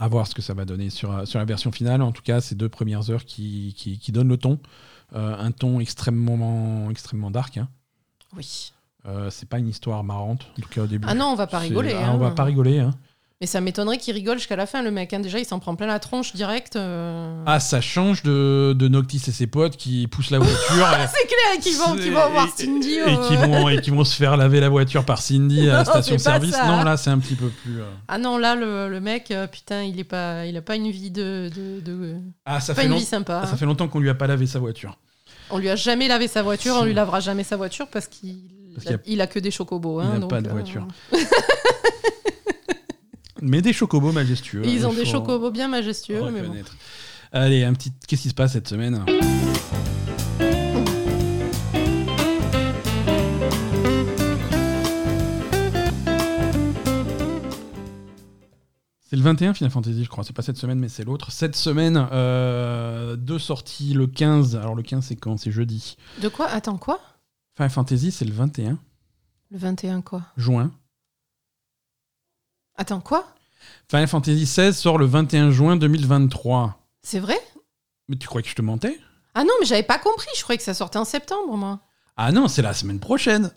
À 0.00 0.08
voir 0.08 0.26
ce 0.26 0.34
que 0.34 0.42
ça 0.42 0.52
va 0.54 0.64
donner 0.64 0.90
sur, 0.90 1.26
sur 1.26 1.38
la 1.38 1.44
version 1.44 1.70
finale. 1.72 2.02
En 2.02 2.10
tout 2.12 2.22
cas, 2.22 2.40
ces 2.40 2.56
deux 2.56 2.68
premières 2.68 3.10
heures 3.10 3.24
qui, 3.24 3.74
qui, 3.76 3.98
qui 3.98 4.10
donnent 4.12 4.28
le 4.28 4.38
ton. 4.38 4.58
Euh, 5.14 5.36
un 5.38 5.52
ton 5.52 5.78
extrêmement, 5.80 6.90
extrêmement 6.90 7.30
dark. 7.30 7.56
Hein. 7.58 7.68
Oui. 8.36 8.72
Euh, 9.06 9.30
c'est 9.30 9.48
pas 9.48 9.58
une 9.58 9.68
histoire 9.68 10.04
marrante, 10.04 10.46
en 10.58 10.60
tout 10.60 10.68
cas 10.68 10.82
au 10.82 10.86
début. 10.86 11.06
Ah 11.08 11.14
non, 11.14 11.26
on 11.26 11.34
va 11.34 11.46
pas 11.46 11.60
rigoler. 11.60 11.94
ah, 11.94 12.08
hein. 12.08 12.12
on 12.14 12.18
va 12.18 12.32
pas 12.32 12.44
rigoler. 12.44 12.80
Hein. 12.80 12.90
Mais 13.42 13.46
ça 13.46 13.62
m'étonnerait 13.62 13.96
qu'il 13.96 14.12
rigole 14.12 14.36
jusqu'à 14.36 14.54
la 14.56 14.66
fin, 14.66 14.82
le 14.82 14.90
mec. 14.90 15.14
hein. 15.14 15.20
Déjà, 15.20 15.38
il 15.38 15.46
s'en 15.46 15.60
prend 15.60 15.74
plein 15.74 15.86
la 15.86 15.98
tronche 15.98 16.34
direct. 16.34 16.76
euh. 16.76 17.42
Ah, 17.46 17.58
ça 17.58 17.80
change 17.80 18.22
de, 18.22 18.74
de 18.78 18.86
Noctis 18.88 19.22
et 19.28 19.32
ses 19.32 19.46
potes 19.46 19.78
qui 19.78 20.06
poussent 20.08 20.30
la 20.30 20.40
voiture. 20.40 20.58
et- 20.76 21.06
c'est 21.10 21.26
clair 21.26 21.62
qu'ils 21.62 21.76
vont, 21.78 21.94
qu'ils 21.96 22.12
vont 22.12 22.28
voir 22.32 22.46
et- 22.46 22.62
Cindy. 22.62 22.90
et, 22.96 23.00
euh. 23.00 23.28
qui 23.28 23.36
vont, 23.36 23.68
et 23.70 23.80
qui 23.80 23.88
vont 23.88 24.04
se 24.04 24.14
faire 24.14 24.36
laver 24.36 24.60
la 24.60 24.68
voiture 24.68 25.06
par 25.06 25.22
Cindy 25.22 25.70
à 25.70 25.72
la 25.72 25.78
Non, 25.78 25.84
station 25.86 26.18
c'est 26.18 26.24
pas 26.24 26.30
service. 26.32 26.50
ça. 26.54 26.66
Non, 26.66 26.82
là, 26.82 26.98
c'est 26.98 27.08
un 27.08 27.18
petit 27.18 27.34
peu 27.34 27.48
plus. 27.48 27.80
euh, 27.80 27.86
Ah 28.08 28.18
non, 28.18 28.36
là, 28.36 28.54
le, 28.54 28.90
le 28.90 29.00
mec, 29.00 29.30
euh, 29.30 29.46
putain, 29.46 29.84
il 29.84 29.98
est 29.98 30.04
pas, 30.04 30.44
il 30.44 30.54
a 30.58 30.62
pas 30.62 30.76
une 30.76 30.90
vie 30.90 31.10
de, 31.10 31.48
de, 31.56 31.80
de- 31.80 32.16
Ah, 32.44 32.60
ça 32.60 32.74
pas 32.74 32.82
fait, 32.82 32.88
une 32.88 32.92
long- 32.92 32.98
vie 32.98 33.04
sympa. 33.06 33.46
ça 33.46 33.54
hein. 33.54 33.56
fait 33.56 33.64
longtemps 33.64 33.88
qu'on 33.88 34.00
lui 34.00 34.10
a 34.10 34.14
pas 34.14 34.26
lavé 34.26 34.46
sa 34.46 34.58
voiture. 34.58 34.98
On 35.48 35.56
lui 35.56 35.70
a 35.70 35.76
jamais 35.76 36.08
lavé 36.08 36.28
sa 36.28 36.42
voiture, 36.42 36.74
on 36.78 36.84
lui 36.84 36.92
lavera 36.92 37.20
jamais 37.20 37.42
sa 37.44 37.56
voiture 37.56 37.86
parce 37.88 38.06
qu'il 38.06 38.36
Parce 38.74 38.86
a- 38.88 39.00
il 39.06 39.18
a 39.22 39.26
que 39.26 39.38
des 39.38 39.50
chocobos. 39.50 40.02
Il 40.02 40.04
hein, 40.06 40.10
n'a 40.12 40.18
donc, 40.18 40.28
pas 40.28 40.42
de 40.42 40.50
voiture. 40.50 40.86
Mais 43.42 43.62
des 43.62 43.72
chocobos 43.72 44.12
majestueux. 44.12 44.62
Ils 44.64 44.84
hein, 44.84 44.88
ont 44.88 44.92
des 44.92 45.04
chocobos 45.04 45.50
bien 45.50 45.68
majestueux, 45.68 46.22
mais 46.30 46.40
bon. 46.40 46.48
reconnaître. 46.48 46.76
Allez, 47.32 47.64
un 47.64 47.72
petit. 47.72 47.92
Qu'est-ce 48.06 48.22
qui 48.22 48.28
se 48.28 48.34
passe 48.34 48.52
cette 48.52 48.68
semaine? 48.68 49.04
C'est 59.10 59.16
le 59.16 59.22
21 59.22 59.54
Final 59.54 59.72
Fantasy, 59.72 60.04
je 60.04 60.08
crois. 60.08 60.22
C'est 60.22 60.32
pas 60.32 60.42
cette 60.42 60.56
semaine, 60.56 60.78
mais 60.78 60.88
c'est 60.88 61.04
l'autre. 61.04 61.32
Cette 61.32 61.56
semaine, 61.56 62.08
euh, 62.12 63.16
deux 63.16 63.40
sorties 63.40 63.92
le 63.92 64.06
15. 64.06 64.54
Alors 64.54 64.76
le 64.76 64.84
15, 64.84 65.04
c'est 65.04 65.16
quand? 65.16 65.36
C'est 65.36 65.50
jeudi. 65.50 65.96
De 66.22 66.28
quoi? 66.28 66.46
Attends, 66.46 66.78
quoi? 66.78 67.00
Final 67.56 67.70
Fantasy, 67.70 68.12
c'est 68.12 68.24
le 68.24 68.32
21 68.32 68.78
Le 69.50 69.58
21 69.58 70.00
quoi? 70.02 70.22
Juin. 70.36 70.70
Attends, 72.80 73.00
quoi? 73.00 73.26
Final 73.90 74.08
Fantasy 74.08 74.44
XVI 74.44 74.72
sort 74.72 74.96
le 74.96 75.04
21 75.04 75.50
juin 75.50 75.76
2023. 75.76 76.78
C'est 77.02 77.18
vrai? 77.20 77.38
Mais 78.08 78.16
tu 78.16 78.26
crois 78.26 78.40
que 78.40 78.48
je 78.48 78.54
te 78.54 78.62
mentais? 78.62 78.98
Ah 79.34 79.44
non, 79.44 79.50
mais 79.60 79.66
j'avais 79.66 79.82
pas 79.82 79.98
compris. 79.98 80.28
Je 80.34 80.42
croyais 80.42 80.56
que 80.56 80.64
ça 80.64 80.72
sortait 80.72 80.98
en 80.98 81.04
septembre, 81.04 81.54
moi. 81.58 81.80
Ah 82.16 82.32
non, 82.32 82.48
c'est 82.48 82.62
la 82.62 82.72
semaine 82.72 82.98
prochaine. 82.98 83.50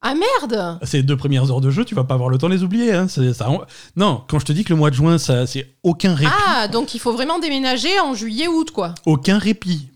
Ah 0.00 0.14
merde 0.14 0.78
Ces 0.82 1.02
deux 1.02 1.16
premières 1.18 1.50
heures 1.50 1.60
de 1.60 1.70
jeu, 1.70 1.84
tu 1.84 1.94
vas 1.94 2.04
pas 2.04 2.14
avoir 2.14 2.30
le 2.30 2.38
temps 2.38 2.48
de 2.48 2.54
les 2.54 2.62
oublier. 2.62 2.94
hein. 2.94 3.06
Ça- 3.06 3.20
Non, 3.96 4.24
quand 4.28 4.38
je 4.38 4.46
te 4.46 4.52
dis 4.52 4.64
que 4.64 4.70
le 4.72 4.76
mois 4.78 4.88
de 4.88 4.94
juin, 4.94 5.18
ça, 5.18 5.46
c'est 5.46 5.76
aucun 5.82 6.14
répit. 6.14 6.32
Ah, 6.48 6.68
donc 6.68 6.94
il 6.94 7.00
faut 7.00 7.12
vraiment 7.12 7.38
déménager 7.38 8.00
en 8.00 8.14
juillet-août, 8.14 8.70
quoi. 8.70 8.94
Aucun 9.04 9.36
répit. 9.36 9.90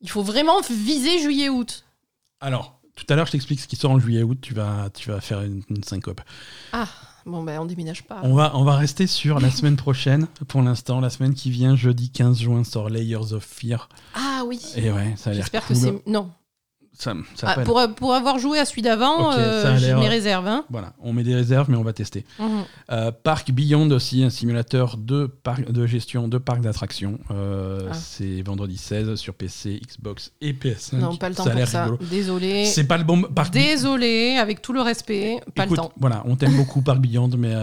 Il 0.00 0.08
faut 0.08 0.22
vraiment 0.22 0.62
viser 0.70 1.18
juillet-août. 1.20 1.84
Alors, 2.40 2.80
tout 2.96 3.04
à 3.10 3.14
l'heure, 3.14 3.26
je 3.26 3.32
t'explique 3.32 3.60
ce 3.60 3.68
qui 3.68 3.76
sort 3.76 3.90
en 3.90 3.98
juillet-août. 4.00 4.38
Tu 4.40 4.54
vas, 4.54 4.88
tu 4.94 5.10
vas 5.10 5.20
faire 5.20 5.42
une, 5.42 5.62
une 5.68 5.84
syncope. 5.84 6.22
Ah, 6.72 6.88
bon, 7.28 7.42
ben 7.44 7.60
on 7.60 7.64
déménage 7.64 8.02
pas. 8.02 8.20
On 8.24 8.34
va, 8.34 8.56
on 8.56 8.64
va 8.64 8.76
rester 8.76 9.06
sur 9.06 9.38
la 9.40 9.50
semaine 9.52 9.76
prochaine. 9.76 10.26
Pour 10.48 10.62
l'instant, 10.62 11.00
la 11.00 11.10
semaine 11.10 11.34
qui 11.34 11.50
vient, 11.50 11.76
jeudi 11.76 12.10
15 12.10 12.40
juin, 12.40 12.64
sort 12.64 12.88
Layers 12.88 13.32
of 13.32 13.44
Fear. 13.44 13.88
Ah 14.14 14.42
oui. 14.46 14.60
Et 14.76 14.90
ouais, 14.90 15.14
ça 15.16 15.30
a 15.30 15.32
l'air 15.34 15.42
J'espère 15.42 15.66
cool. 15.66 15.76
que 15.76 15.82
c'est. 15.82 16.06
Non. 16.06 16.30
Ça, 17.00 17.14
ça 17.36 17.54
Ah, 17.56 17.60
pour, 17.60 17.80
pour 17.94 18.12
avoir 18.12 18.40
joué 18.40 18.58
à 18.58 18.64
celui 18.64 18.82
d'avant, 18.82 19.32
euh, 19.32 19.78
j'ai 19.78 19.94
mes 19.94 20.08
réserves. 20.08 20.48
Hein. 20.48 20.64
Voilà, 20.68 20.94
on 21.00 21.12
met 21.12 21.22
des 21.22 21.36
réserves, 21.36 21.70
mais 21.70 21.76
on 21.76 21.84
va 21.84 21.92
tester. 21.92 22.24
Mhm. 22.40 22.64
Euh, 22.90 23.12
Park 23.22 23.52
Beyond 23.52 23.88
aussi, 23.92 24.24
un 24.24 24.30
simulateur 24.30 24.96
de, 24.96 25.26
parc, 25.26 25.70
de 25.70 25.86
gestion 25.86 26.26
de 26.26 26.38
parc 26.38 26.60
d'attractions. 26.60 27.20
Euh, 27.30 27.88
Ah. 27.90 27.94
C'est 27.94 28.42
vendredi 28.42 28.76
16 28.76 29.14
sur 29.14 29.34
PC, 29.34 29.80
Xbox 29.86 30.32
et 30.40 30.52
PS5. 30.52 30.96
Non, 30.96 31.14
pas 31.16 31.28
le 31.28 31.36
temps 31.36 31.44
ça 31.44 31.50
a 31.50 31.52
pour 31.52 31.58
l'air 31.58 31.68
ça. 31.68 31.84
rigolo. 31.84 31.98
Désolé. 32.10 32.64
C'est 32.64 32.84
pas 32.88 32.98
le 32.98 33.04
bon 33.04 33.22
parc. 33.22 33.52
Désolé, 33.52 34.36
avec 34.36 34.60
tout 34.60 34.72
le 34.72 34.80
respect, 34.80 35.38
pas 35.54 35.64
Écoute, 35.66 35.78
le 35.78 35.82
temps. 35.84 35.92
Voilà, 36.00 36.22
on 36.26 36.34
t'aime 36.34 36.56
beaucoup 36.56 36.82
Park 36.82 36.98
Beyond, 36.98 37.30
mais 37.38 37.54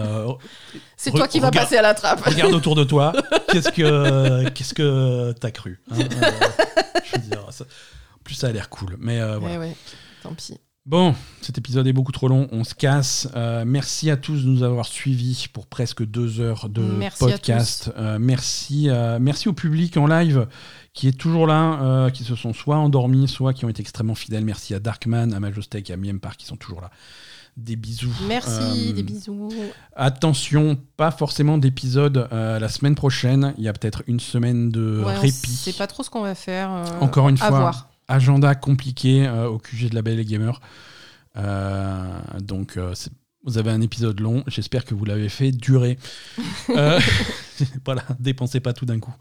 C'est 0.96 1.10
toi 1.10 1.28
qui 1.28 1.40
vas 1.40 1.50
passer 1.50 1.76
à 1.76 1.82
la 1.82 1.92
trappe. 1.92 2.20
regarde 2.24 2.54
autour 2.54 2.74
de 2.74 2.84
toi. 2.84 3.12
Qu'est-ce 3.52 3.68
que 3.70 4.48
qu'est-ce 4.50 4.72
que 4.74 5.32
t'as 5.32 5.50
cru 5.50 5.78
hein, 5.90 5.96
Je 5.98 7.12
veux 7.20 7.26
dire, 7.28 7.40
ça- 7.50 7.64
plus 8.26 8.34
ça 8.34 8.48
a 8.48 8.52
l'air 8.52 8.68
cool. 8.68 8.96
Mais 8.98 9.20
euh, 9.20 9.38
voilà. 9.38 9.58
Ouais, 9.58 9.68
ouais. 9.68 9.76
Tant 10.22 10.34
pis. 10.34 10.58
Bon, 10.86 11.16
cet 11.40 11.58
épisode 11.58 11.84
est 11.88 11.92
beaucoup 11.92 12.12
trop 12.12 12.28
long, 12.28 12.46
on 12.52 12.62
se 12.62 12.72
casse. 12.72 13.26
Euh, 13.34 13.64
merci 13.66 14.08
à 14.08 14.16
tous 14.16 14.44
de 14.44 14.48
nous 14.48 14.62
avoir 14.62 14.86
suivis 14.86 15.48
pour 15.52 15.66
presque 15.66 16.06
deux 16.06 16.38
heures 16.38 16.68
de 16.68 16.80
Merci 16.80 17.18
podcast. 17.18 17.90
Euh, 17.96 18.18
merci, 18.20 18.88
euh, 18.88 19.18
merci 19.20 19.48
au 19.48 19.52
public 19.52 19.96
en 19.96 20.06
live 20.06 20.46
qui 20.92 21.08
est 21.08 21.18
toujours 21.18 21.48
là, 21.48 22.08
qui 22.12 22.22
se 22.22 22.36
sont 22.36 22.52
soit 22.52 22.76
endormis, 22.76 23.26
soit 23.26 23.52
qui 23.52 23.64
ont 23.64 23.68
été 23.68 23.80
extrêmement 23.80 24.14
fidèles. 24.14 24.44
Merci 24.44 24.74
à 24.74 24.78
Darkman, 24.78 25.34
à 25.34 25.40
Majostec 25.40 25.90
et 25.90 25.92
à 25.92 25.96
Miempar 25.96 26.36
qui 26.36 26.46
sont 26.46 26.56
toujours 26.56 26.80
là. 26.80 26.92
Des 27.56 27.74
bisous. 27.74 28.14
Merci, 28.28 28.92
des 28.94 29.02
bisous. 29.02 29.52
Attention, 29.96 30.78
pas 30.96 31.10
forcément 31.10 31.58
d'épisode 31.58 32.28
la 32.30 32.68
semaine 32.68 32.94
prochaine. 32.94 33.54
Il 33.58 33.64
y 33.64 33.68
a 33.68 33.72
peut-être 33.72 34.04
une 34.06 34.20
semaine 34.20 34.70
de 34.70 35.02
Ouais, 35.04 35.16
répit. 35.16 35.50
sait 35.50 35.72
pas 35.72 35.88
trop 35.88 36.04
ce 36.04 36.10
qu'on 36.10 36.22
va 36.22 36.36
faire. 36.36 36.70
Encore 37.00 37.28
une 37.28 37.36
à 37.36 37.48
fois, 37.48 37.58
voir. 37.58 37.88
Agenda 38.08 38.54
compliqué 38.54 39.26
euh, 39.26 39.48
au 39.48 39.58
QG 39.58 39.90
de 39.90 39.94
la 39.94 40.02
Belle 40.02 40.20
et 40.20 40.24
Gamer. 40.24 40.60
Euh, 41.36 42.18
donc, 42.40 42.76
euh, 42.76 42.94
vous 43.44 43.58
avez 43.58 43.70
un 43.70 43.80
épisode 43.80 44.20
long. 44.20 44.42
J'espère 44.46 44.84
que 44.84 44.94
vous 44.94 45.04
l'avez 45.04 45.28
fait 45.28 45.52
durer. 45.52 45.98
Voilà, 47.86 48.02
dépensez 48.18 48.60
pas 48.60 48.74
tout 48.74 48.84
d'un 48.84 49.00
coup. 49.00 49.14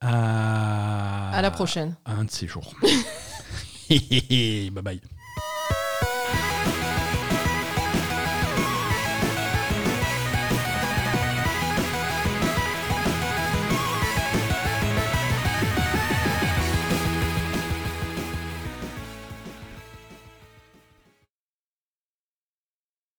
À... 0.00 1.30
À 1.30 1.42
la 1.42 1.50
prochaine. 1.50 1.96
À 2.04 2.12
un 2.12 2.24
de 2.24 2.30
ces 2.30 2.46
jours. 2.46 2.74
bye 3.90 4.70
bye. 4.70 5.00